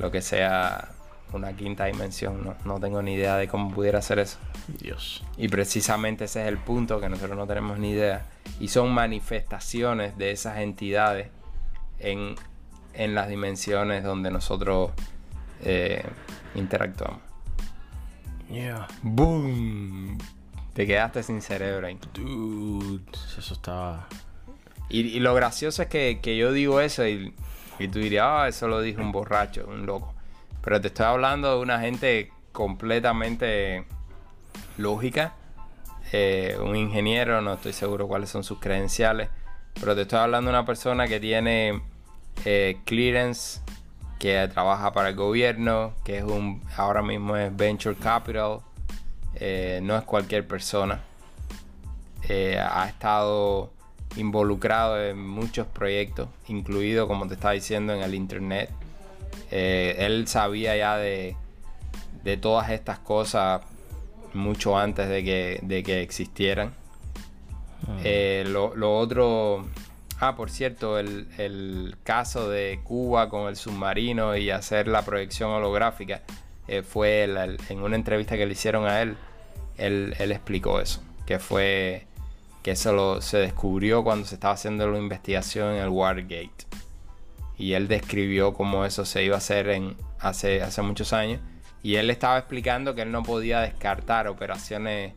lo 0.00 0.10
que 0.10 0.22
sea 0.22 0.88
una 1.36 1.54
quinta 1.54 1.86
dimensión. 1.86 2.44
No, 2.44 2.56
no 2.64 2.80
tengo 2.80 3.02
ni 3.02 3.14
idea 3.14 3.36
de 3.36 3.48
cómo 3.48 3.70
pudiera 3.72 4.00
ser 4.02 4.18
eso. 4.18 4.38
Dios. 4.68 5.22
Y 5.36 5.48
precisamente 5.48 6.24
ese 6.24 6.42
es 6.42 6.48
el 6.48 6.58
punto 6.58 7.00
que 7.00 7.08
nosotros 7.08 7.36
no 7.36 7.46
tenemos 7.46 7.78
ni 7.78 7.90
idea. 7.90 8.26
Y 8.58 8.68
son 8.68 8.92
manifestaciones 8.92 10.16
de 10.18 10.30
esas 10.30 10.58
entidades 10.58 11.28
en, 11.98 12.34
en 12.94 13.14
las 13.14 13.28
dimensiones 13.28 14.04
donde 14.04 14.30
nosotros 14.30 14.92
eh, 15.62 16.04
interactuamos. 16.54 17.20
Yeah. 18.50 18.88
¡Boom! 19.02 20.18
Te 20.74 20.86
quedaste 20.86 21.22
sin 21.22 21.40
cerebro 21.40 21.86
ahí. 21.86 21.98
Dude, 22.14 23.04
eso 23.38 23.54
está. 23.54 24.06
Y, 24.88 25.00
y 25.00 25.20
lo 25.20 25.34
gracioso 25.34 25.82
es 25.82 25.88
que, 25.88 26.20
que 26.20 26.36
yo 26.36 26.52
digo 26.52 26.80
eso 26.80 27.06
y 27.06 27.32
y 27.80 27.88
tú 27.88 27.98
dirías, 27.98 28.26
ah, 28.28 28.46
eso 28.46 28.68
lo 28.68 28.82
dijo 28.82 29.00
un 29.00 29.10
borracho, 29.10 29.66
un 29.66 29.86
loco. 29.86 30.14
Pero 30.62 30.80
te 30.80 30.88
estoy 30.88 31.06
hablando 31.06 31.56
de 31.56 31.62
una 31.62 31.80
gente 31.80 32.32
completamente 32.52 33.84
lógica. 34.76 35.34
Eh, 36.12 36.58
un 36.60 36.76
ingeniero, 36.76 37.40
no 37.40 37.54
estoy 37.54 37.72
seguro 37.72 38.08
cuáles 38.08 38.30
son 38.30 38.44
sus 38.44 38.58
credenciales. 38.58 39.28
Pero 39.74 39.94
te 39.94 40.02
estoy 40.02 40.18
hablando 40.18 40.50
de 40.50 40.56
una 40.56 40.66
persona 40.66 41.06
que 41.06 41.20
tiene 41.20 41.80
eh, 42.44 42.78
clearance, 42.84 43.60
que 44.18 44.48
trabaja 44.48 44.92
para 44.92 45.10
el 45.10 45.16
gobierno, 45.16 45.94
que 46.04 46.18
es 46.18 46.24
un 46.24 46.62
ahora 46.76 47.02
mismo 47.02 47.36
es 47.36 47.54
venture 47.56 47.94
capital. 47.96 48.60
Eh, 49.36 49.80
no 49.82 49.96
es 49.96 50.04
cualquier 50.04 50.46
persona. 50.46 51.00
ha 52.28 52.88
estado 52.88 53.72
involucrado 54.16 55.02
en 55.02 55.26
muchos 55.26 55.66
proyectos, 55.68 56.28
incluido, 56.48 57.06
como 57.08 57.26
te 57.26 57.34
estaba 57.34 57.54
diciendo, 57.54 57.94
en 57.94 58.02
el 58.02 58.14
Internet. 58.14 58.70
Eh, 59.50 59.96
él 59.98 60.28
sabía 60.28 60.76
ya 60.76 60.96
de, 60.96 61.36
de, 62.22 62.36
todas 62.36 62.70
estas 62.70 62.98
cosas 62.98 63.62
mucho 64.32 64.78
antes 64.78 65.08
de 65.08 65.24
que, 65.24 65.58
de 65.62 65.82
que 65.82 66.02
existieran. 66.02 66.72
Ah. 67.86 67.98
Eh, 68.04 68.44
lo, 68.46 68.98
otro... 68.98 69.66
Ah, 70.20 70.36
por 70.36 70.50
cierto, 70.50 70.98
el, 70.98 71.96
caso 72.04 72.50
de 72.50 72.80
Cuba 72.84 73.30
con 73.30 73.48
el 73.48 73.56
submarino 73.56 74.36
y 74.36 74.50
hacer 74.50 74.86
la 74.86 75.02
proyección 75.02 75.50
holográfica 75.50 76.20
eh, 76.68 76.82
fue 76.82 77.24
en 77.68 77.82
una 77.82 77.96
entrevista 77.96 78.36
que 78.36 78.44
le 78.44 78.52
hicieron 78.52 78.86
a 78.86 79.00
él, 79.00 79.16
él, 79.78 80.14
él 80.18 80.30
explicó 80.30 80.78
eso, 80.78 81.02
que 81.26 81.38
fue 81.38 82.06
que 82.62 82.72
eso 82.72 83.20
se 83.22 83.38
descubrió 83.38 84.04
cuando 84.04 84.26
se 84.26 84.34
estaba 84.34 84.54
haciendo 84.54 84.90
la 84.90 84.98
investigación 84.98 85.74
en 85.74 85.82
el 85.82 85.88
Watergate. 85.88 86.66
Y 87.60 87.74
él 87.74 87.88
describió 87.88 88.54
cómo 88.54 88.86
eso 88.86 89.04
se 89.04 89.22
iba 89.22 89.34
a 89.34 89.38
hacer 89.38 89.68
en, 89.68 89.94
hace, 90.18 90.62
hace 90.62 90.80
muchos 90.80 91.12
años. 91.12 91.42
Y 91.82 91.96
él 91.96 92.08
estaba 92.08 92.38
explicando 92.38 92.94
que 92.94 93.02
él 93.02 93.12
no 93.12 93.22
podía 93.22 93.60
descartar 93.60 94.28
operaciones 94.28 95.12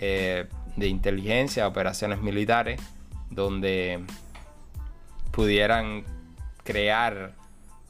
eh, 0.00 0.46
de 0.74 0.86
inteligencia, 0.88 1.68
operaciones 1.68 2.22
militares, 2.22 2.80
donde 3.28 4.00
pudieran 5.32 6.04
crear 6.64 7.34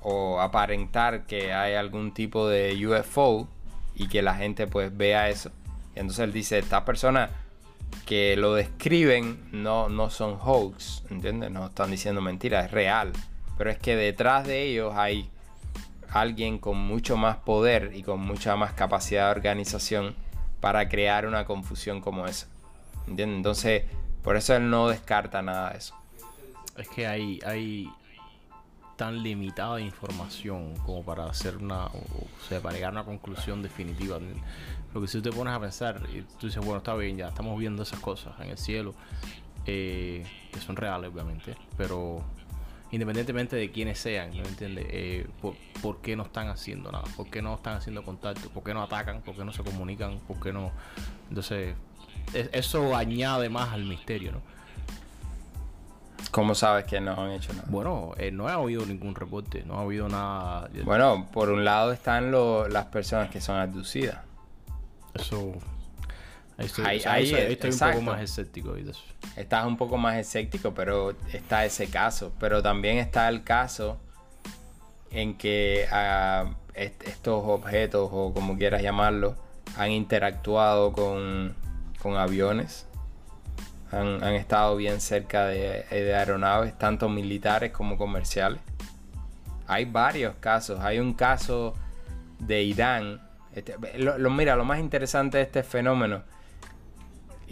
o 0.01 0.41
aparentar 0.41 1.24
que 1.24 1.53
hay 1.53 1.74
algún 1.74 2.12
tipo 2.12 2.49
de 2.49 2.74
UFO 2.85 3.47
y 3.95 4.09
que 4.09 4.20
la 4.20 4.35
gente 4.35 4.66
pues 4.66 4.97
vea 4.97 5.29
eso. 5.29 5.53
Y 5.95 6.01
entonces 6.01 6.24
él 6.24 6.33
dice, 6.33 6.59
esta 6.59 6.85
persona 6.85 7.31
que 8.05 8.35
lo 8.37 8.55
describen 8.55 9.49
no, 9.53 9.89
no 9.89 10.11
son 10.11 10.39
hoax, 10.41 11.05
¿entiendes? 11.09 11.53
No 11.53 11.66
están 11.66 11.93
diciendo 11.93 12.20
mentiras, 12.20 12.65
es 12.65 12.73
real. 12.73 13.12
Pero 13.59 13.70
es 13.70 13.79
que 13.79 13.97
detrás 13.97 14.47
de 14.47 14.62
ellos 14.62 14.95
hay 14.97 15.31
alguien 16.11 16.59
con 16.59 16.77
mucho 16.77 17.16
más 17.16 17.37
poder 17.37 17.93
y 17.95 18.03
con 18.03 18.20
mucha 18.20 18.57
más 18.57 18.73
capacidad 18.73 19.27
de 19.27 19.31
organización 19.33 20.15
para 20.61 20.89
crear 20.89 21.27
una 21.27 21.45
confusión 21.45 22.01
como 22.01 22.27
esa. 22.27 22.47
¿Entiendes? 23.09 23.37
Entonces, 23.37 23.85
por 24.23 24.37
eso 24.37 24.55
él 24.55 24.70
no 24.70 24.89
descarta 24.89 25.43
nada 25.43 25.70
de 25.70 25.79
eso. 25.79 25.95
Es 26.77 26.89
que 26.89 27.07
hay, 27.07 27.41
hay 27.45 27.91
tan 28.97 29.23
limitada 29.23 29.81
información 29.81 30.74
como 30.87 31.03
para 31.03 31.27
hacer 31.27 31.57
una, 31.57 31.87
o 31.87 32.27
sea, 32.49 32.61
para 32.61 32.74
llegar 32.74 32.91
a 32.91 32.93
una 32.93 33.05
conclusión 33.05 33.62
definitiva. 33.62 34.19
Porque 34.93 35.09
si 35.09 35.19
tú 35.20 35.31
te 35.31 35.37
pones 35.37 35.53
a 35.55 35.61
pensar 35.61 36.01
y 36.15 36.23
tú 36.39 36.47
dices, 36.47 36.65
bueno, 36.65 36.79
está 36.79 36.95
bien, 36.95 37.16
ya 37.16 37.29
estamos 37.29 37.59
viendo 37.59 37.83
esas 37.83 37.99
cosas 38.01 38.39
en 38.41 38.51
el 38.51 38.59
cielo, 38.59 38.95
eh, 39.66 40.24
que 40.53 40.61
son 40.61 40.77
reales, 40.77 41.11
obviamente, 41.12 41.57
pero 41.77 42.23
independientemente 42.93 43.56
de 43.56 43.70
quiénes 43.70 43.98
sean, 43.98 44.31
¿no 44.36 44.44
entiendes? 44.44 44.86
Eh, 44.90 45.27
por, 45.82 46.01
qué 46.01 46.14
no 46.14 46.23
están 46.24 46.48
haciendo 46.48 46.93
nada? 46.93 47.05
¿Por 47.16 47.28
qué 47.28 47.43
no 47.43 47.55
están 47.55 47.78
haciendo 47.78 48.05
contacto? 48.05 48.51
¿Por 48.51 48.62
qué 48.62 48.74
no 48.74 48.82
atacan? 48.82 49.23
¿Por 49.23 49.35
qué 49.35 49.44
no 49.44 49.52
se 49.52 49.64
comunican? 49.64 50.19
¿Por 50.28 50.39
qué 50.39 50.52
no...? 50.52 50.70
Entonces, 51.31 51.74
eso 52.52 52.94
añade 52.94 53.48
más 53.48 53.70
al 53.70 53.85
misterio, 53.85 54.32
¿no? 54.32 54.43
¿Cómo 56.31 56.55
sabes 56.55 56.85
que 56.85 57.01
no 57.01 57.12
han 57.12 57.32
hecho 57.32 57.52
nada? 57.55 57.66
Bueno, 57.69 58.12
eh, 58.19 58.31
no 58.31 58.47
ha 58.48 58.55
habido 58.55 58.85
ningún 58.86 59.14
reporte, 59.14 59.64
no 59.66 59.78
ha 59.78 59.82
habido 59.82 60.09
nada... 60.09 60.69
Bueno, 60.85 61.27
por 61.32 61.51
un 61.51 61.64
lado 61.64 61.93
están 61.93 62.31
las 62.31 62.86
personas 62.86 63.31
que 63.31 63.40
son 63.40 63.56
abducidas. 63.56 64.19
Eso. 65.14 65.55
Ahí 66.59 66.66
estoy, 66.66 67.70
un 67.70 67.79
poco 67.79 68.01
más 68.03 68.20
escéptico. 68.20 68.74
Estás 69.37 69.66
un 69.66 69.77
poco 69.77 69.97
más 69.97 70.16
escéptico, 70.16 70.74
pero 70.74 71.15
está 71.33 71.65
ese 71.65 71.89
caso. 71.89 72.33
Pero 72.39 72.62
también 72.62 72.99
está 72.99 73.29
el 73.29 73.43
caso 73.43 73.99
en 75.11 75.37
que 75.37 75.87
ah, 75.91 76.55
estos 76.74 77.43
objetos, 77.45 78.09
o 78.12 78.33
como 78.33 78.57
quieras 78.57 78.83
llamarlo, 78.83 79.37
han 79.77 79.91
interactuado 79.91 80.93
con, 80.93 81.55
con 82.01 82.16
aviones. 82.16 82.87
Han, 83.91 84.23
estado 84.23 84.77
bien 84.77 85.03
cerca 85.03 85.47
de, 85.47 85.85
de, 85.91 86.15
aeronaves, 86.15 86.79
tanto 86.79 87.11
militares 87.11 87.73
como 87.73 87.99
comerciales. 87.99 88.61
Hay 89.66 89.85
varios 89.85 90.35
casos. 90.37 90.81
Hay 90.81 90.99
un 90.99 91.12
caso 91.12 91.74
de 92.39 92.62
Irán. 92.62 93.20
Este, 93.55 93.77
lo, 93.99 94.31
mira, 94.31 94.57
lo 94.57 94.65
más 94.65 94.79
interesante 94.79 95.37
de 95.37 95.45
este 95.45 95.62
fenómeno, 95.62 96.23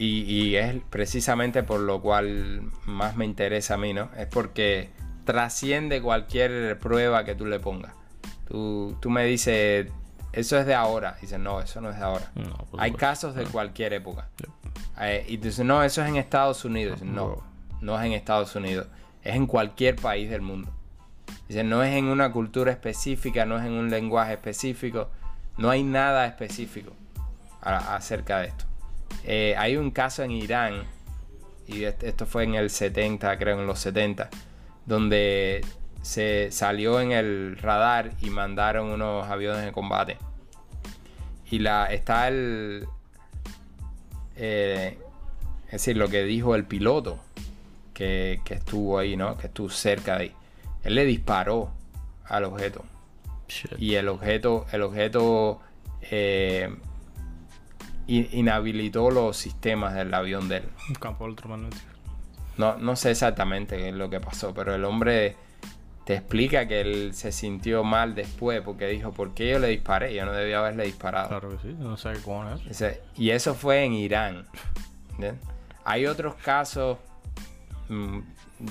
y, 0.00 0.22
y, 0.22 0.56
es 0.56 0.76
precisamente 0.88 1.62
por 1.62 1.80
lo 1.80 2.00
cual 2.00 2.62
más 2.86 3.16
me 3.16 3.26
interesa 3.26 3.74
a 3.74 3.76
mí, 3.76 3.92
¿no? 3.92 4.08
Es 4.16 4.26
porque 4.28 4.88
trasciende 5.26 6.00
cualquier 6.00 6.78
prueba 6.78 7.24
que 7.24 7.34
tú 7.34 7.44
le 7.44 7.60
pongas. 7.60 7.92
Tú, 8.48 8.96
tú 8.98 9.10
me 9.10 9.26
dices, 9.26 9.88
eso 10.32 10.58
es 10.58 10.64
de 10.64 10.74
ahora. 10.74 11.18
Dices, 11.20 11.38
no, 11.38 11.60
eso 11.60 11.82
no 11.82 11.90
es 11.90 11.98
de 11.98 12.02
ahora. 12.02 12.32
Hay 12.78 12.92
casos 12.92 13.34
de 13.34 13.44
cualquier 13.44 13.92
época. 13.92 14.28
Eh, 15.00 15.26
y 15.28 15.36
dices, 15.36 15.66
no, 15.66 15.82
eso 15.82 16.00
es 16.02 16.08
en 16.08 16.16
Estados 16.16 16.64
Unidos. 16.64 17.02
No, 17.02 17.42
no 17.82 18.00
es 18.00 18.06
en 18.06 18.12
Estados 18.12 18.56
Unidos. 18.56 18.86
Es 19.22 19.36
en 19.36 19.46
cualquier 19.46 19.96
país 19.96 20.30
del 20.30 20.40
mundo. 20.40 20.72
Dice, 21.46 21.62
no 21.62 21.82
es 21.82 21.94
en 21.94 22.06
una 22.06 22.32
cultura 22.32 22.72
específica, 22.72 23.44
no 23.44 23.58
es 23.58 23.66
en 23.66 23.72
un 23.72 23.90
lenguaje 23.90 24.32
específico. 24.32 25.10
No 25.58 25.68
hay 25.68 25.82
nada 25.82 26.24
específico 26.24 26.92
acerca 27.60 28.38
de 28.38 28.46
esto. 28.46 28.69
Eh, 29.24 29.54
hay 29.56 29.76
un 29.76 29.90
caso 29.90 30.22
en 30.22 30.32
Irán, 30.32 30.84
y 31.66 31.84
esto 31.84 32.26
fue 32.26 32.44
en 32.44 32.54
el 32.54 32.70
70, 32.70 33.38
creo, 33.38 33.60
en 33.60 33.66
los 33.66 33.78
70, 33.78 34.28
donde 34.86 35.64
se 36.02 36.50
salió 36.50 37.00
en 37.00 37.12
el 37.12 37.56
radar 37.58 38.12
y 38.22 38.30
mandaron 38.30 38.88
unos 38.88 39.28
aviones 39.28 39.64
de 39.64 39.72
combate. 39.72 40.16
Y 41.50 41.58
la, 41.58 41.86
está 41.86 42.28
el... 42.28 42.86
Eh, 44.36 44.96
es 45.66 45.72
decir, 45.72 45.96
lo 45.96 46.08
que 46.08 46.24
dijo 46.24 46.54
el 46.54 46.64
piloto 46.64 47.20
que, 47.94 48.40
estuvo 48.48 48.98
ahí, 48.98 49.16
¿no? 49.16 49.36
Que 49.36 49.48
estuvo 49.48 49.68
cerca 49.68 50.16
de 50.16 50.22
ahí. 50.22 50.32
Él 50.82 50.94
le 50.94 51.04
disparó 51.04 51.70
al 52.24 52.44
objeto. 52.44 52.84
Y 53.78 53.94
el 53.94 54.08
objeto, 54.08 54.66
el 54.72 54.82
objeto 54.82 55.60
eh, 56.02 56.74
inhabilitó 58.10 59.10
los 59.10 59.36
sistemas 59.36 59.94
del 59.94 60.12
avión 60.12 60.48
de 60.48 60.58
él. 60.58 60.68
Un 60.88 60.94
campo 60.96 61.26
electromagnético. 61.26 61.84
No, 62.56 62.76
no 62.76 62.96
sé 62.96 63.12
exactamente 63.12 63.76
qué 63.76 63.88
es 63.88 63.94
lo 63.94 64.10
que 64.10 64.20
pasó, 64.20 64.52
pero 64.52 64.74
el 64.74 64.84
hombre 64.84 65.36
te 66.04 66.14
explica 66.16 66.66
que 66.66 66.80
él 66.80 67.14
se 67.14 67.30
sintió 67.30 67.84
mal 67.84 68.14
después 68.14 68.62
porque 68.62 68.88
dijo, 68.88 69.12
¿por 69.12 69.32
qué 69.32 69.50
yo 69.50 69.58
le 69.58 69.68
disparé? 69.68 70.14
Yo 70.14 70.26
no 70.26 70.32
debía 70.32 70.58
haberle 70.58 70.84
disparado. 70.84 71.28
Claro 71.28 71.50
que 71.50 71.58
sí, 71.58 71.76
no 71.78 71.96
sé 71.96 72.14
cómo 72.24 72.50
es. 72.50 72.98
Y 73.16 73.30
eso 73.30 73.54
fue 73.54 73.84
en 73.84 73.92
Irán. 73.92 74.46
Hay 75.84 76.06
otros 76.06 76.34
casos 76.34 76.98
mm, 77.88 78.18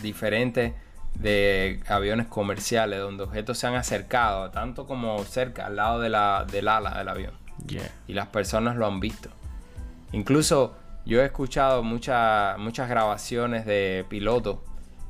diferentes 0.02 0.74
de 1.16 1.82
aviones 1.88 2.28
comerciales 2.28 3.00
donde 3.00 3.24
objetos 3.24 3.58
se 3.58 3.68
han 3.68 3.76
acercado, 3.76 4.52
tanto 4.52 4.86
como 4.86 5.24
cerca, 5.24 5.68
al 5.68 5.76
lado 5.76 6.00
de 6.00 6.10
la, 6.10 6.46
del 6.50 6.68
ala 6.68 6.98
del 6.98 7.10
avión. 7.10 7.34
Y 8.08 8.14
las 8.14 8.28
personas 8.28 8.76
lo 8.76 8.88
han 8.88 9.00
visto. 9.00 9.30
Incluso 10.12 10.76
yo 11.06 11.22
he 11.22 11.26
escuchado 11.26 11.84
muchas 11.84 12.58
muchas 12.58 12.90
grabaciones 12.90 13.66
de 13.66 14.06
pilotos 14.10 14.60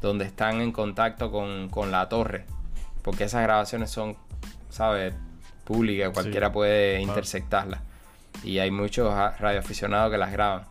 donde 0.02 0.26
están 0.26 0.62
en 0.62 0.72
contacto 0.72 1.32
con, 1.32 1.92
la 1.92 2.08
torre. 2.10 2.46
Porque 3.02 3.26
esas 3.26 3.44
grabaciones 3.44 3.90
son, 3.90 4.16
¿sabes? 4.70 5.14
Públicas, 5.64 6.12
cualquiera 6.14 6.52
puede 6.52 7.02
interceptarlas. 7.02 7.82
Y 8.44 8.60
hay 8.60 8.72
muchos 8.72 9.14
radioaficionados 9.40 10.12
que 10.12 10.18
las 10.18 10.32
graban. 10.32 10.64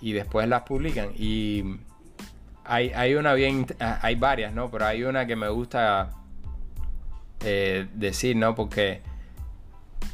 Y 0.00 0.12
después 0.12 0.48
las 0.48 0.62
publican. 0.62 1.10
Y 1.16 1.78
hay, 2.64 2.90
hay 2.90 3.14
una 3.14 3.34
bien. 3.34 3.66
Hay 3.78 4.14
varias, 4.14 4.52
¿no? 4.52 4.70
Pero 4.70 4.86
hay 4.86 5.02
una 5.04 5.26
que 5.26 5.36
me 5.36 5.48
gusta 5.48 6.10
eh, 7.40 7.88
decir, 7.94 8.36
¿no? 8.36 8.54
Porque 8.54 9.02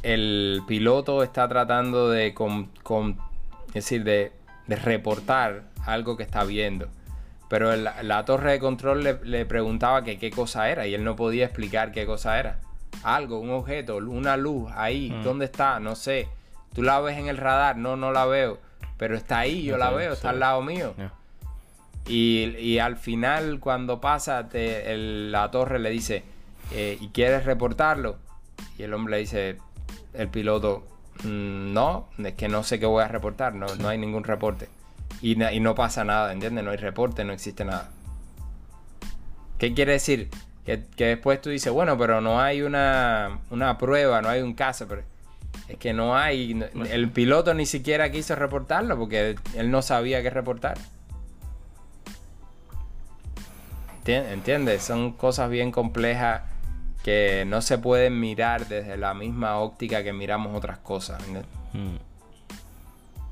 el 0.03 0.61
piloto 0.67 1.23
está 1.23 1.47
tratando 1.47 2.09
de. 2.09 2.27
es 2.27 3.73
decir, 3.73 4.03
de, 4.03 4.31
de 4.67 4.75
reportar 4.75 5.63
algo 5.85 6.17
que 6.17 6.23
está 6.23 6.43
viendo. 6.43 6.87
Pero 7.49 7.75
la, 7.75 8.25
torre 8.25 8.51
de 8.51 8.59
control 8.59 9.03
le, 9.23 9.45
preguntaba 9.45 10.03
que 10.03 10.19
qué 10.19 10.29
cosa 10.29 10.69
era 10.69 10.85
y 10.85 10.93
él 10.93 11.03
no 11.03 11.15
podía 11.15 11.45
explicar 11.45 11.91
qué 11.91 12.05
cosa 12.05 12.39
era. 12.39 12.59
Algo, 13.01 13.39
un 13.39 13.49
objeto, 13.49 13.97
una 13.97 14.37
luz 14.37 14.71
ahí, 14.75 15.09
mm. 15.09 15.23
¿dónde 15.23 15.45
está? 15.45 15.79
No 15.79 15.95
sé. 15.95 16.27
Tú 16.75 16.83
la 16.83 16.99
ves 16.99 17.17
en 17.17 17.27
el 17.27 17.37
radar, 17.37 17.75
no, 17.75 17.95
no 17.95 18.11
la 18.11 18.25
veo. 18.25 18.59
Pero 18.97 19.15
está 19.15 19.39
ahí, 19.39 19.63
yo 19.63 19.77
la 19.77 19.89
veo, 19.89 20.13
está 20.13 20.29
al 20.29 20.39
lado 20.39 20.61
mío. 20.61 20.93
Y, 22.07 22.77
al 22.77 22.97
final, 22.97 23.59
cuando 23.59 23.99
pasa, 23.99 24.47
la 24.53 25.51
torre 25.51 25.79
le 25.79 25.89
dice, 25.89 26.23
eh, 26.71 26.97
¿y 27.01 27.07
quieres 27.09 27.45
reportarlo? 27.45 28.17
Y 28.77 28.83
el 28.83 28.93
hombre 28.93 29.15
le 29.15 29.19
dice, 29.21 29.57
el 30.13 30.27
piloto, 30.29 30.83
mm, 31.23 31.73
no, 31.73 32.09
es 32.17 32.33
que 32.33 32.47
no 32.47 32.63
sé 32.63 32.79
qué 32.79 32.85
voy 32.85 33.03
a 33.03 33.07
reportar, 33.07 33.53
no, 33.55 33.67
no 33.75 33.89
hay 33.89 33.97
ningún 33.97 34.23
reporte. 34.23 34.69
Y, 35.21 35.35
no 35.35 35.75
pasa 35.75 36.03
nada, 36.03 36.31
¿entiendes? 36.31 36.63
No 36.63 36.71
hay 36.71 36.77
reporte, 36.77 37.25
no 37.25 37.33
existe 37.33 37.65
nada. 37.65 37.89
¿Qué 39.57 39.73
quiere 39.73 39.93
decir? 39.93 40.29
Que, 40.65 40.77
después 40.95 41.41
tú 41.41 41.49
dices, 41.49 41.73
bueno, 41.73 41.97
pero 41.97 42.21
no 42.21 42.39
hay 42.39 42.61
una, 42.61 43.39
prueba, 43.77 44.21
no 44.21 44.29
hay 44.29 44.41
un 44.41 44.53
caso, 44.53 44.87
pero 44.87 45.01
es 45.67 45.77
que 45.77 45.93
no 45.93 46.15
hay, 46.15 46.63
el 46.89 47.09
piloto 47.09 47.53
ni 47.53 47.65
siquiera 47.65 48.11
quiso 48.11 48.35
reportarlo 48.35 48.97
porque 48.97 49.35
él 49.55 49.71
no 49.71 49.81
sabía 49.81 50.21
qué 50.21 50.29
reportar. 50.29 50.77
¿Entiendes? 54.05 54.83
Son 54.83 55.11
cosas 55.11 55.51
bien 55.51 55.71
complejas 55.71 56.41
que 57.03 57.45
no 57.47 57.61
se 57.61 57.77
pueden 57.77 58.19
mirar 58.19 58.67
desde 58.67 58.97
la 58.97 59.13
misma 59.13 59.57
óptica 59.57 60.03
que 60.03 60.13
miramos 60.13 60.55
otras 60.55 60.79
cosas. 60.79 61.21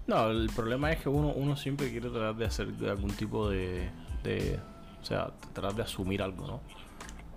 No, 0.07 0.30
el 0.30 0.49
problema 0.56 0.91
es 0.91 1.02
que 1.02 1.10
uno, 1.10 1.30
uno 1.30 1.57
siempre 1.57 1.91
quiere 1.91 2.10
tratar 2.10 2.35
de 2.35 2.45
hacer 2.45 2.69
algún 2.89 3.11
tipo 3.11 3.49
de, 3.49 3.89
de 4.23 4.57
o 5.02 5.06
sea, 5.06 5.31
tratar 5.53 5.76
de 5.76 5.84
asumir 5.84 6.22
algo, 6.22 6.48
¿no? 6.48 6.61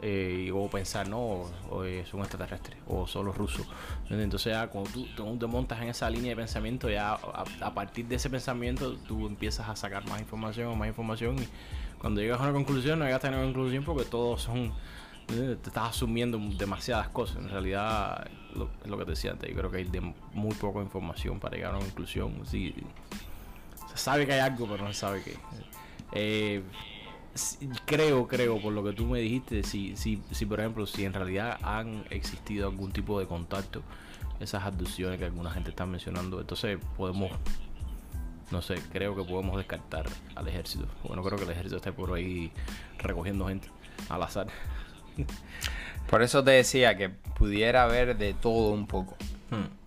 Eh, 0.03 0.47
y 0.47 0.51
o 0.51 0.67
pensar, 0.69 1.07
no, 1.09 1.21
o, 1.69 1.85
son 2.11 2.21
extraterrestres, 2.21 2.79
o 2.87 3.07
son 3.07 3.27
los 3.27 3.37
rusos. 3.37 3.67
Entonces, 4.09 4.55
ya 4.55 4.67
cuando 4.69 4.91
tú, 4.91 5.37
te 5.39 5.47
montas 5.47 5.83
en 5.83 5.89
esa 5.89 6.09
línea 6.09 6.31
de 6.31 6.37
pensamiento, 6.37 6.89
ya 6.89 7.13
a, 7.13 7.75
partir 7.75 8.07
de 8.07 8.17
ese 8.17 8.31
pensamiento, 8.31 8.97
tú 9.07 9.27
empiezas 9.27 9.69
a 9.69 9.77
sacar 9.77 10.09
más 10.09 10.21
información 10.21 10.69
o 10.69 10.77
más 10.77 10.89
información. 10.89 11.37
Y 11.39 11.47
cuando 11.99 12.23
llegas 12.23 12.41
a 12.41 12.45
una 12.45 12.53
conclusión, 12.55 12.99
no 12.99 13.05
llegas 13.05 13.19
a 13.19 13.23
tener 13.23 13.39
una 13.39 13.53
conclusión 13.53 13.85
porque 13.85 14.05
todos 14.05 14.41
son 14.41 14.73
te 15.31 15.69
estás 15.69 15.91
asumiendo 15.91 16.39
demasiadas 16.59 17.09
cosas. 17.09 17.37
En 17.39 17.49
realidad, 17.49 18.27
es 18.83 18.91
lo 18.91 18.99
que 18.99 19.05
te 19.05 19.11
decía 19.11 19.33
antes, 19.33 19.49
yo 19.49 19.57
creo 19.57 19.71
que 19.71 19.79
hay 19.79 19.85
de 19.85 20.01
muy 20.33 20.55
poca 20.55 20.81
información 20.81 21.41
para 21.41 21.57
llegar 21.57 21.75
a 21.75 21.77
una 21.77 21.87
conclusión. 21.87 22.43
Sí, 22.45 22.75
se 23.91 23.97
sabe 23.97 24.27
que 24.27 24.33
hay 24.33 24.41
algo, 24.41 24.67
pero 24.67 24.85
no 24.85 24.93
se 24.93 25.01
sabe 25.01 25.23
qué. 25.23 25.37
Eh, 26.13 26.63
creo, 27.87 28.27
creo, 28.27 28.61
por 28.61 28.73
lo 28.73 28.83
que 28.83 28.93
tú 28.93 29.07
me 29.07 29.21
dijiste, 29.21 29.63
si, 29.63 29.97
si, 29.97 30.23
si 30.31 30.47
por 30.47 30.61
ejemplo, 30.61 30.87
si 30.87 31.05
en 31.05 31.13
realidad 31.13 31.59
han 31.63 32.05
existido 32.11 32.69
algún 32.69 32.93
tipo 32.93 33.19
de 33.21 33.27
contacto, 33.27 33.83
esas 34.41 34.65
abducciones 34.65 35.19
que 35.19 35.27
alguna 35.27 35.51
gente 35.51 35.71
está 35.71 35.87
mencionando, 35.87 36.41
entonces 36.41 36.79
podemos 36.97 37.31
no 38.51 38.63
sé, 38.63 38.75
creo 38.93 39.15
que 39.15 39.23
podemos 39.23 39.57
descartar 39.57 40.07
al 40.35 40.49
ejército. 40.49 40.87
Bueno, 41.05 41.23
creo 41.23 41.39
que 41.39 41.45
el 41.45 41.51
ejército 41.51 41.77
está 41.77 41.93
por 41.93 42.13
ahí 42.13 42.51
recogiendo 42.99 43.47
gente 43.47 43.69
al 44.09 44.23
azar. 44.23 44.49
Por 46.09 46.23
eso 46.23 46.43
te 46.43 46.51
decía 46.51 46.97
que 46.97 47.09
pudiera 47.09 47.85
haber 47.85 48.17
de 48.17 48.35
todo 48.35 48.73
un 48.73 48.87
poco. 48.87 49.17
Hmm. 49.51 49.81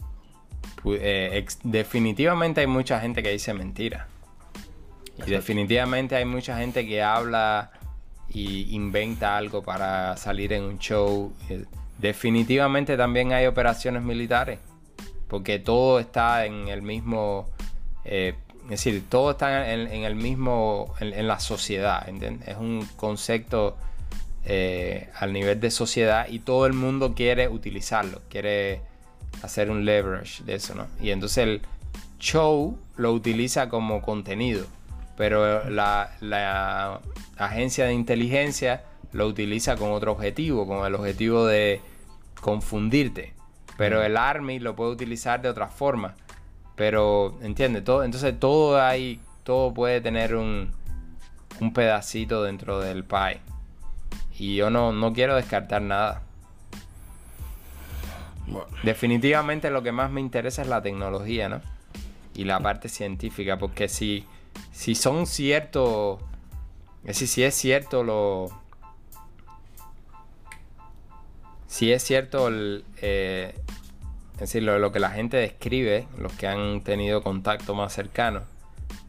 Eh, 0.86 1.46
definitivamente 1.64 2.62
hay 2.62 2.68
mucha 2.68 3.00
gente 3.00 3.22
que 3.22 3.30
dice 3.30 3.54
mentira. 3.54 4.08
Y 5.26 5.30
definitivamente 5.30 6.16
hay 6.16 6.26
mucha 6.26 6.58
gente 6.58 6.88
que 6.88 7.04
habla 7.04 7.72
y 8.30 8.74
inventa 8.74 9.38
algo 9.38 9.62
para 9.62 10.18
salir 10.18 10.54
en 10.54 10.64
un 10.64 10.80
show. 10.80 11.34
Eh, 11.50 11.66
definitivamente 12.00 12.98
también 12.98 13.32
hay 13.34 13.46
operaciones 13.46 14.02
militares. 14.02 14.60
Porque 15.28 15.60
todo 15.60 16.00
está 16.00 16.46
en 16.46 16.68
el 16.68 16.82
mismo. 16.82 17.50
Eh, 18.06 18.36
es 18.64 18.70
decir, 18.70 19.04
todo 19.10 19.32
está 19.32 19.72
en, 19.72 20.04
el 20.04 20.16
mismo. 20.16 20.94
En, 21.00 21.28
la 21.28 21.40
sociedad. 21.40 22.08
Es 22.48 22.58
un 22.58 22.88
concepto 22.96 23.78
eh, 24.46 25.10
al 25.20 25.32
nivel 25.32 25.60
de 25.60 25.72
sociedad 25.72 26.28
y 26.30 26.40
todo 26.40 26.66
el 26.66 26.74
mundo 26.74 27.14
quiere 27.16 27.48
utilizarlo, 27.48 28.22
quiere 28.30 28.82
hacer 29.42 29.72
un 29.72 29.86
leverage 29.86 30.44
de 30.44 30.56
eso, 30.56 30.76
¿no? 30.76 30.88
Y 31.02 31.12
entonces 31.12 31.38
el 31.40 31.62
show 32.20 32.78
lo 32.98 33.14
utiliza 33.14 33.70
como 33.70 34.02
contenido, 34.02 34.66
pero 35.16 35.70
la, 35.70 37.00
agencia 37.38 37.86
de 37.86 37.94
inteligencia 37.94 38.84
lo 39.12 39.28
utiliza 39.28 39.76
con 39.78 39.92
otro 39.92 40.12
objetivo, 40.12 40.68
con 40.68 40.86
el 40.86 40.96
objetivo 40.96 41.46
de 41.46 41.82
confundirte. 42.40 43.34
Pero 43.78 44.04
el 44.04 44.18
Army 44.18 44.60
lo 44.60 44.76
puede 44.76 44.92
utilizar 44.92 45.42
de 45.42 45.50
otra 45.50 45.68
forma. 45.68 46.16
Pero, 46.76 47.38
¿entiendes? 47.42 47.84
Todo, 47.84 48.04
entonces 48.04 48.40
todo 48.40 48.82
hay, 48.82 49.20
todo 49.44 49.74
puede 49.74 50.02
tener 50.02 50.36
un, 50.36 50.72
un 51.60 51.74
pedacito 51.74 52.44
dentro 52.44 52.80
del 52.80 53.04
pie. 53.04 53.40
Y 54.38 54.56
yo 54.56 54.70
no, 54.70 54.92
no 54.92 55.14
quiero 55.14 55.36
descartar 55.36 55.82
nada. 55.82 56.24
Definitivamente 58.84 59.70
lo 59.70 59.84
que 59.84 59.92
más 59.92 60.12
me 60.12 60.22
interesa 60.22 60.62
es 60.62 60.68
la 60.68 60.82
tecnología, 60.82 61.50
¿no? 61.50 61.62
Y 62.36 62.46
la 62.46 62.60
parte 62.60 62.90
científica, 62.90 63.58
porque 63.58 63.88
si, 63.88 64.26
si 64.72 64.96
son 64.96 65.28
ciertos, 65.28 66.20
es 67.02 67.20
decir, 67.20 67.28
si 67.28 67.44
es 67.44 67.56
cierto 67.56 68.04
lo... 68.04 68.50
Si 71.68 71.92
es 71.92 72.04
cierto 72.04 72.50
el, 72.50 72.86
eh, 73.02 73.56
es 74.34 74.40
decir, 74.40 74.62
lo, 74.62 74.78
lo, 74.78 74.92
que 74.92 75.00
la 75.00 75.10
gente 75.10 75.38
describe, 75.38 76.08
los 76.20 76.32
que 76.34 76.48
han 76.48 76.82
tenido 76.82 77.24
contacto 77.24 77.74
más 77.74 77.94
cercano, 77.94 78.42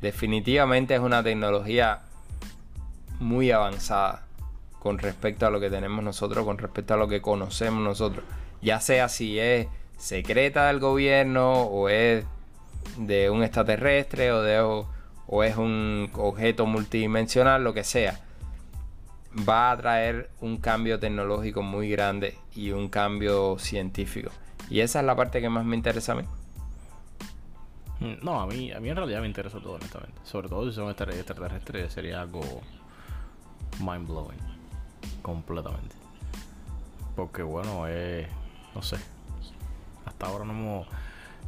definitivamente 0.00 0.94
es 0.94 1.00
una 1.00 1.22
tecnología 1.22 2.00
muy 3.20 3.50
avanzada 3.50 4.23
con 4.84 4.98
respecto 4.98 5.46
a 5.46 5.50
lo 5.50 5.58
que 5.58 5.70
tenemos 5.70 6.04
nosotros, 6.04 6.44
con 6.44 6.58
respecto 6.58 6.94
a 6.94 6.96
lo 6.96 7.08
que 7.08 7.20
conocemos 7.20 7.82
nosotros 7.82 8.24
ya 8.64 8.80
sea 8.80 9.08
si 9.08 9.38
es 9.38 9.68
secreta 9.98 10.66
del 10.68 10.80
gobierno 10.80 11.62
o 11.62 11.88
es 11.88 12.24
de 12.96 13.30
un 13.30 13.42
extraterrestre 13.42 14.32
o, 14.32 15.44
es 15.44 15.56
un 15.56 16.10
objeto 16.14 16.66
multidimensional, 16.66 17.62
lo 17.62 17.74
que 17.74 17.84
sea, 17.84 18.20
va 19.48 19.70
a 19.70 19.76
traer 19.76 20.30
un 20.40 20.56
cambio 20.56 20.98
tecnológico 20.98 21.62
muy 21.62 21.90
grande 21.90 22.38
y 22.54 22.70
un 22.70 22.88
cambio 22.88 23.58
científico. 23.58 24.30
Y 24.70 24.80
esa 24.80 25.00
es 25.00 25.06
la 25.06 25.14
parte 25.14 25.40
que 25.40 25.50
más 25.50 25.64
me 25.64 25.76
interesa 25.76 26.12
a 26.12 26.16
mí. 26.16 26.24
Mm, 28.00 28.24
no, 28.24 28.40
a 28.40 28.46
mí, 28.46 28.72
a 28.72 28.80
mí 28.80 28.88
en 28.88 28.96
realidad 28.96 29.20
me 29.20 29.26
interesa 29.26 29.60
todo, 29.60 29.74
honestamente. 29.74 30.18
Sobre 30.24 30.48
todo 30.48 30.68
si 30.70 30.74
son 30.74 30.88
extraterrestres, 30.88 31.92
sería 31.92 32.22
algo 32.22 32.40
mind 33.80 34.06
blowing. 34.06 34.53
Completamente. 35.22 35.96
Porque 37.16 37.42
bueno, 37.42 37.86
es 37.86 38.28
no 38.74 38.82
sé. 38.82 38.96
Hasta 40.04 40.26
ahora 40.26 40.44
no 40.44 40.52
hemos, 40.52 40.86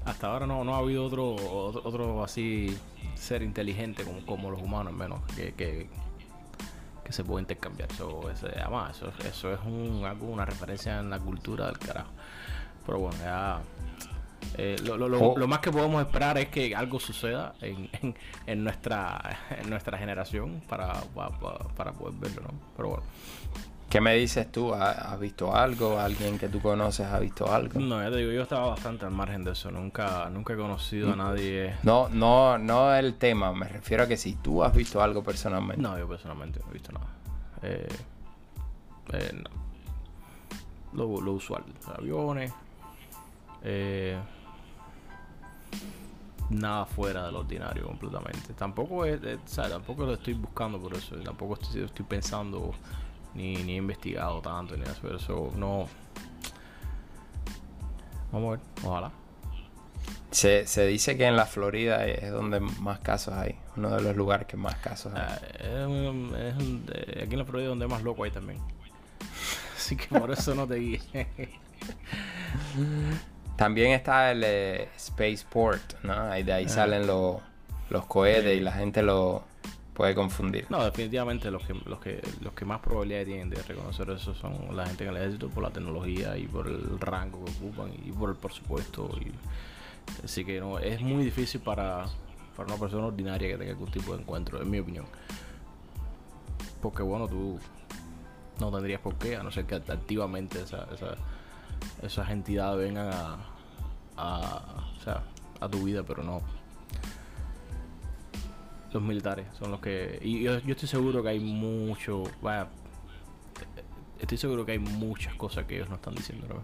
hasta 0.04 0.28
ahora 0.28 0.46
no, 0.46 0.64
no 0.64 0.74
ha 0.74 0.78
habido 0.78 1.04
otro, 1.04 1.34
otro, 1.34 2.24
así 2.24 2.76
ser 3.14 3.42
inteligente 3.42 4.04
como, 4.04 4.24
como 4.24 4.50
los 4.50 4.62
humanos, 4.62 4.94
menos 4.94 5.20
que, 5.34 5.52
que, 5.54 5.88
se 7.10 7.22
puede 7.24 7.42
intercambiar. 7.42 7.90
Eso, 7.92 8.30
ese, 8.30 8.48
además, 8.58 8.96
eso, 8.96 9.12
eso 9.28 9.52
es 9.52 9.60
un, 9.64 10.04
algo, 10.04 10.26
una 10.26 10.44
referencia 10.44 10.98
en 10.98 11.10
la 11.10 11.18
cultura 11.18 11.66
del 11.66 11.78
carajo. 11.78 12.10
Pero 12.84 12.98
bueno, 12.98 13.18
ya. 13.22 13.60
Eh, 14.58 14.76
lo, 14.84 14.96
lo, 14.96 15.06
oh. 15.20 15.36
lo, 15.36 15.48
más 15.48 15.58
que 15.58 15.70
podemos 15.72 16.00
esperar 16.06 16.38
es 16.38 16.48
que 16.48 16.74
algo 16.74 17.00
suceda 17.00 17.54
en, 17.60 17.90
en, 18.46 18.64
nuestra 18.64 19.38
en 19.50 19.68
nuestra 19.68 19.98
generación 19.98 20.62
para, 20.68 20.92
para, 21.14 21.58
para 21.76 21.92
poder 21.92 22.14
verlo, 22.18 22.42
¿no? 22.42 22.54
Pero 22.76 22.88
bueno. 22.88 23.04
¿Qué 23.88 24.00
me 24.00 24.14
dices 24.16 24.50
tú? 24.50 24.74
¿Has 24.74 25.18
visto 25.20 25.54
algo? 25.54 25.98
¿Alguien 25.98 26.38
que 26.38 26.48
tú 26.48 26.60
conoces 26.60 27.06
ha 27.06 27.20
visto 27.20 27.50
algo? 27.52 27.78
No, 27.78 28.02
ya 28.02 28.10
te 28.10 28.16
digo, 28.16 28.32
yo 28.32 28.42
estaba 28.42 28.66
bastante 28.66 29.04
al 29.06 29.12
margen 29.12 29.44
de 29.44 29.52
eso. 29.52 29.70
Nunca, 29.70 30.28
nunca 30.28 30.54
he 30.54 30.56
conocido 30.56 31.12
a 31.12 31.14
mm. 31.14 31.18
nadie. 31.18 31.74
No, 31.84 32.08
no, 32.08 32.58
no 32.58 32.92
el 32.94 33.14
tema. 33.14 33.52
Me 33.52 33.68
refiero 33.68 34.02
a 34.02 34.08
que 34.08 34.16
si 34.16 34.34
tú 34.34 34.64
has 34.64 34.74
visto 34.74 35.00
algo 35.00 35.22
personalmente. 35.22 35.80
No, 35.80 35.96
yo 35.96 36.08
personalmente 36.08 36.58
no 36.60 36.70
he 36.70 36.72
visto 36.72 36.92
nada. 36.92 37.06
Eh, 37.62 37.88
eh, 39.12 39.32
no. 39.32 39.50
lo, 40.92 41.20
lo, 41.20 41.32
usual. 41.32 41.64
Aviones. 41.96 42.52
Eh, 43.62 44.18
nada 46.50 46.86
fuera 46.86 47.26
del 47.26 47.36
ordinario 47.36 47.86
completamente. 47.86 48.52
Tampoco 48.54 49.04
es, 49.04 49.20
o 49.22 49.38
sea, 49.46 49.68
tampoco 49.68 50.06
lo 50.06 50.14
estoy 50.14 50.34
buscando 50.34 50.80
por 50.80 50.94
eso. 50.94 51.14
Tampoco 51.16 51.54
estoy, 51.54 51.84
estoy 51.84 52.04
pensando 52.04 52.74
ni, 53.36 53.56
ni 53.56 53.72
he 53.74 53.76
investigado 53.76 54.40
tanto, 54.40 54.76
ni 54.76 54.84
eso, 54.84 55.14
eso 55.14 55.52
no. 55.56 55.88
Vamos 58.32 58.48
a 58.48 58.50
ver, 58.52 58.60
ojalá. 58.84 59.12
Se, 60.30 60.66
se, 60.66 60.86
dice 60.86 61.16
que 61.16 61.26
en 61.26 61.36
la 61.36 61.46
Florida 61.46 62.04
es 62.04 62.30
donde 62.30 62.60
más 62.60 62.98
casos 62.98 63.34
hay, 63.34 63.56
uno 63.76 63.90
de 63.90 64.02
los 64.02 64.16
lugares 64.16 64.46
que 64.46 64.56
más 64.56 64.74
casos 64.76 65.14
hay. 65.14 65.22
Ah, 65.22 65.38
es 65.58 66.58
es 66.58 67.22
aquí 67.22 67.32
en 67.32 67.38
la 67.38 67.44
Florida 67.44 67.68
donde 67.68 67.86
más 67.86 68.02
loco 68.02 68.24
hay 68.24 68.30
también. 68.30 68.58
Así 69.76 69.96
que 69.96 70.06
por 70.18 70.30
eso 70.30 70.54
no 70.54 70.66
te 70.66 70.76
guíes. 70.76 71.04
También 73.56 73.92
está 73.92 74.32
el 74.32 74.42
eh, 74.44 74.88
Spaceport, 74.98 76.02
¿no? 76.02 76.12
Ahí 76.12 76.42
de 76.42 76.52
ahí 76.52 76.66
ah. 76.66 76.68
salen 76.68 77.06
los, 77.06 77.36
los 77.88 78.04
cohetes 78.04 78.54
y 78.56 78.60
la 78.60 78.72
gente 78.72 79.02
lo, 79.02 79.44
puede 79.96 80.14
confundir. 80.14 80.66
No, 80.68 80.84
definitivamente 80.84 81.50
los 81.50 81.64
que, 81.64 81.72
los 81.86 81.98
que, 81.98 82.20
los 82.42 82.52
que 82.52 82.66
más 82.66 82.80
probabilidad 82.80 83.24
tienen 83.24 83.48
de 83.48 83.62
reconocer 83.62 84.10
eso 84.10 84.34
son 84.34 84.76
la 84.76 84.86
gente 84.86 85.04
en 85.04 85.10
el 85.10 85.16
ejército 85.16 85.48
por 85.48 85.62
la 85.62 85.70
tecnología 85.70 86.36
y 86.36 86.46
por 86.46 86.68
el 86.68 87.00
rango 87.00 87.42
que 87.46 87.50
ocupan 87.52 87.92
y 88.04 88.12
por 88.12 88.28
el 88.28 88.36
presupuesto. 88.36 89.08
Y, 89.18 89.32
así 90.22 90.44
que 90.44 90.60
no, 90.60 90.78
es 90.78 91.00
muy 91.00 91.24
difícil 91.24 91.62
para, 91.62 92.04
para 92.54 92.68
una 92.68 92.78
persona 92.78 93.06
ordinaria 93.06 93.48
que 93.48 93.56
tenga 93.56 93.72
algún 93.72 93.90
tipo 93.90 94.14
de 94.14 94.20
encuentro, 94.20 94.60
en 94.60 94.70
mi 94.70 94.78
opinión. 94.80 95.06
Porque 96.82 97.02
bueno, 97.02 97.26
tú 97.26 97.58
no 98.60 98.70
tendrías 98.70 99.00
por 99.00 99.14
qué, 99.14 99.36
a 99.36 99.42
no 99.42 99.50
ser 99.50 99.64
que 99.64 99.76
activamente 99.76 100.60
esa, 100.60 100.86
esa, 100.92 101.14
esas 102.02 102.30
entidades 102.30 102.86
vengan 102.86 103.08
a, 103.14 103.38
a, 104.18 104.62
o 104.98 105.02
sea, 105.02 105.22
a 105.58 105.68
tu 105.70 105.84
vida, 105.84 106.02
pero 106.02 106.22
no 106.22 106.42
los 108.96 109.06
militares 109.06 109.46
son 109.58 109.70
los 109.70 109.80
que. 109.80 110.18
Y 110.22 110.42
yo, 110.42 110.54
estoy 110.54 110.88
seguro 110.88 111.22
que 111.22 111.28
hay 111.28 111.40
mucho. 111.40 112.24
Vaya, 112.40 112.68
estoy 114.18 114.38
seguro 114.38 114.64
que 114.64 114.72
hay 114.72 114.78
muchas 114.78 115.34
cosas 115.34 115.66
que 115.66 115.76
ellos 115.76 115.88
no 115.88 115.96
están 115.96 116.14
diciendo, 116.14 116.46
¿no? 116.48 116.62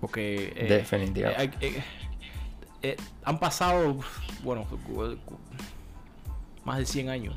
Porque. 0.00 0.52
Eh, 0.56 0.66
Definitivamente. 0.68 1.66
Eh, 1.66 1.84
eh, 2.82 2.96
han 3.24 3.38
pasado, 3.38 3.98
bueno, 4.42 4.66
más 6.64 6.78
de 6.78 6.86
100 6.86 7.08
años. 7.10 7.34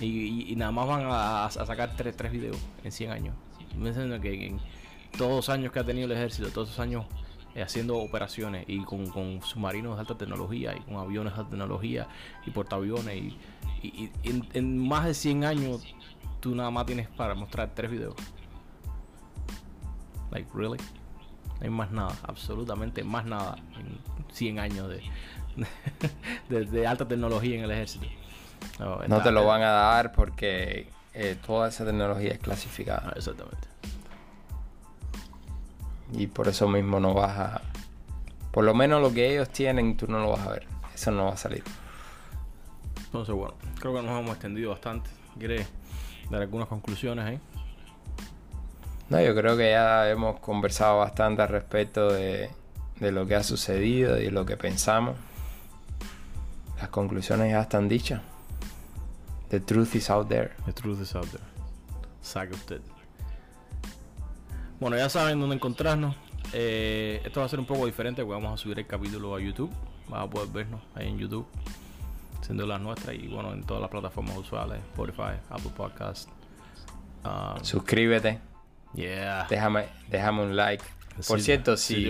Y, 0.00 0.54
nada 0.56 0.70
más 0.70 0.86
van 0.86 1.02
a, 1.06 1.50
sacar 1.50 1.96
tres, 1.96 2.16
tres 2.16 2.30
videos 2.30 2.58
en 2.84 2.92
100 2.92 3.10
años. 3.10 3.34
Me 3.76 3.92
que 4.20 4.46
en 4.46 4.60
todos 5.16 5.36
los 5.36 5.48
años 5.48 5.72
que 5.72 5.78
ha 5.78 5.84
tenido 5.84 6.06
el 6.06 6.12
ejército, 6.12 6.50
todos 6.50 6.68
esos 6.68 6.80
años 6.80 7.06
haciendo 7.62 7.96
operaciones 7.98 8.64
y 8.68 8.82
con, 8.84 9.42
submarinos 9.42 9.96
de 9.96 10.00
alta 10.00 10.16
tecnología 10.16 10.74
y 10.76 10.80
con 10.80 10.96
aviones 10.96 11.32
de 11.32 11.40
alta 11.40 11.50
tecnología 11.50 12.06
y 12.46 12.50
portaaviones 12.50 13.34
y, 13.82 14.10
en, 14.54 14.88
más 14.88 15.06
de 15.06 15.14
100 15.14 15.44
años 15.44 15.86
tú 16.40 16.54
nada 16.54 16.70
más 16.70 16.86
tienes 16.86 17.08
para 17.08 17.34
mostrar 17.34 17.70
tres 17.74 17.90
videos. 17.90 18.14
Like, 20.30 20.48
really? 20.54 20.78
No 20.78 21.64
hay 21.64 21.70
más 21.70 21.90
nada, 21.90 22.14
absolutamente 22.22 23.02
más 23.04 23.24
nada 23.24 23.56
en 23.78 23.98
100 24.32 24.58
años 24.58 24.88
de, 26.48 26.64
de, 26.64 26.86
alta 26.86 27.06
tecnología 27.06 27.56
en 27.56 27.64
el 27.64 27.70
ejército. 27.70 28.06
No, 29.08 29.22
te 29.22 29.30
lo 29.30 29.44
van 29.44 29.62
a 29.62 29.70
dar 29.70 30.12
porque 30.12 30.90
eh, 31.14 31.36
toda 31.44 31.68
esa 31.68 31.84
tecnología 31.84 32.32
es 32.32 32.38
clasificada. 32.38 33.04
Ah, 33.06 33.12
exactamente 33.16 33.68
y 36.12 36.26
por 36.26 36.48
eso 36.48 36.68
mismo 36.68 37.00
no 37.00 37.14
vas 37.14 37.38
a... 37.38 37.62
Por 38.50 38.64
lo 38.64 38.74
menos 38.74 39.02
lo 39.02 39.12
que 39.12 39.32
ellos 39.32 39.48
tienen 39.50 39.96
tú 39.96 40.06
no 40.06 40.20
lo 40.20 40.30
vas 40.30 40.46
a 40.46 40.50
ver. 40.50 40.66
Eso 40.94 41.10
no 41.10 41.26
va 41.26 41.32
a 41.32 41.36
salir. 41.36 41.62
Entonces 43.06 43.34
bueno, 43.34 43.54
creo 43.78 43.94
que 43.94 44.02
nos 44.02 44.18
hemos 44.18 44.32
extendido 44.32 44.70
bastante. 44.70 45.10
¿Quieres 45.38 45.66
dar 46.30 46.42
algunas 46.42 46.68
conclusiones 46.68 47.24
ahí? 47.24 47.40
No, 49.08 49.20
yo 49.20 49.34
creo 49.34 49.56
que 49.56 49.70
ya 49.70 50.10
hemos 50.10 50.40
conversado 50.40 50.98
bastante 50.98 51.42
al 51.42 51.48
respecto 51.48 52.12
de, 52.12 52.50
de 53.00 53.12
lo 53.12 53.26
que 53.26 53.36
ha 53.36 53.42
sucedido 53.42 54.20
y 54.20 54.30
lo 54.30 54.44
que 54.44 54.56
pensamos. 54.56 55.16
Las 56.78 56.90
conclusiones 56.90 57.50
ya 57.50 57.62
están 57.62 57.88
dichas. 57.88 58.20
The 59.48 59.60
truth 59.60 59.94
is 59.94 60.10
out 60.10 60.28
there. 60.28 60.52
The 60.66 60.72
truth 60.72 61.00
is 61.00 61.14
out 61.14 61.26
there. 61.28 61.44
Saque 62.20 62.54
usted. 62.54 62.82
Bueno, 64.80 64.96
ya 64.96 65.08
saben 65.08 65.40
dónde 65.40 65.56
encontrarnos. 65.56 66.14
Eh, 66.52 67.20
esto 67.24 67.40
va 67.40 67.46
a 67.46 67.48
ser 67.48 67.58
un 67.58 67.66
poco 67.66 67.84
diferente 67.86 68.22
porque 68.22 68.40
vamos 68.40 68.60
a 68.60 68.62
subir 68.62 68.78
el 68.78 68.86
capítulo 68.86 69.34
a 69.34 69.40
YouTube. 69.40 69.70
Vas 70.08 70.24
a 70.24 70.30
poder 70.30 70.48
vernos 70.48 70.80
ahí 70.94 71.08
en 71.08 71.18
YouTube, 71.18 71.46
siendo 72.42 72.64
las 72.64 72.80
nuestras 72.80 73.16
y 73.16 73.26
bueno, 73.26 73.52
en 73.52 73.64
todas 73.64 73.80
las 73.80 73.90
plataformas 73.90 74.36
usuales: 74.36 74.78
Spotify, 74.92 75.36
Apple 75.50 75.72
Podcast. 75.76 76.28
Um, 77.24 77.62
Suscríbete. 77.62 78.38
Yeah. 78.94 79.46
Déjame, 79.50 79.86
déjame 80.08 80.42
un 80.42 80.56
like. 80.56 80.84
Por 81.26 81.40
cierto, 81.40 81.76
si, 81.76 82.08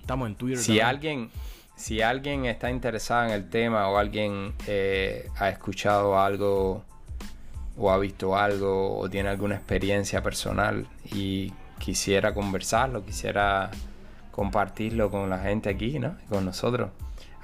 estamos 0.00 0.28
en 0.28 0.36
Twitter. 0.36 0.58
Si 0.58 0.78
alguien, 0.78 1.30
si 1.74 2.02
alguien 2.02 2.46
está 2.46 2.70
interesado 2.70 3.24
en 3.26 3.32
el 3.32 3.50
tema 3.50 3.88
o 3.88 3.98
alguien 3.98 4.54
eh, 4.68 5.28
ha 5.38 5.48
escuchado 5.48 6.18
algo 6.18 6.84
o 7.76 7.90
ha 7.90 7.98
visto 7.98 8.36
algo 8.36 8.96
o 8.96 9.10
tiene 9.10 9.28
alguna 9.28 9.56
experiencia 9.56 10.22
personal 10.22 10.86
y 11.12 11.52
quisiera 11.78 12.34
conversarlo, 12.34 13.04
quisiera 13.04 13.70
compartirlo 14.30 15.10
con 15.10 15.30
la 15.30 15.38
gente 15.38 15.68
aquí, 15.68 15.98
¿no? 15.98 16.16
Con 16.28 16.44
nosotros. 16.44 16.90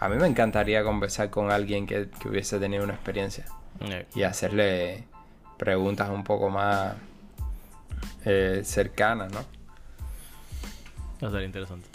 A 0.01 0.09
mí 0.09 0.17
me 0.17 0.27
encantaría 0.27 0.83
conversar 0.83 1.31
con 1.31 1.51
alguien 1.51 1.87
que, 1.87 2.11
hubiese 2.27 2.59
tenido 2.59 2.83
una 2.85 2.95
experiencia 2.95 3.47
eh. 3.81 4.07
y 4.15 4.23
hacerle 4.25 5.05
preguntas 5.57 6.11
un 6.11 6.25
poco 6.25 6.51
más 6.51 6.95
eh, 8.25 8.63
cercanas, 8.65 9.33
¿no? 9.33 9.45
Va 11.23 11.29
a 11.29 11.31
ser 11.31 11.43
interesante. 11.43 11.89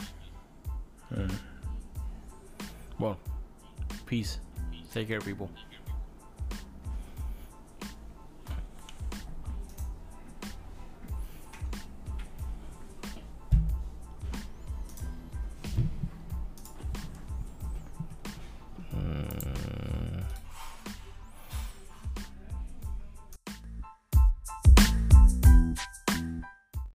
Mm. 1.10 1.58
Bueno, 2.98 3.18
peace. 4.06 4.40
Take 4.94 5.08
care, 5.08 5.20
people. 5.20 5.50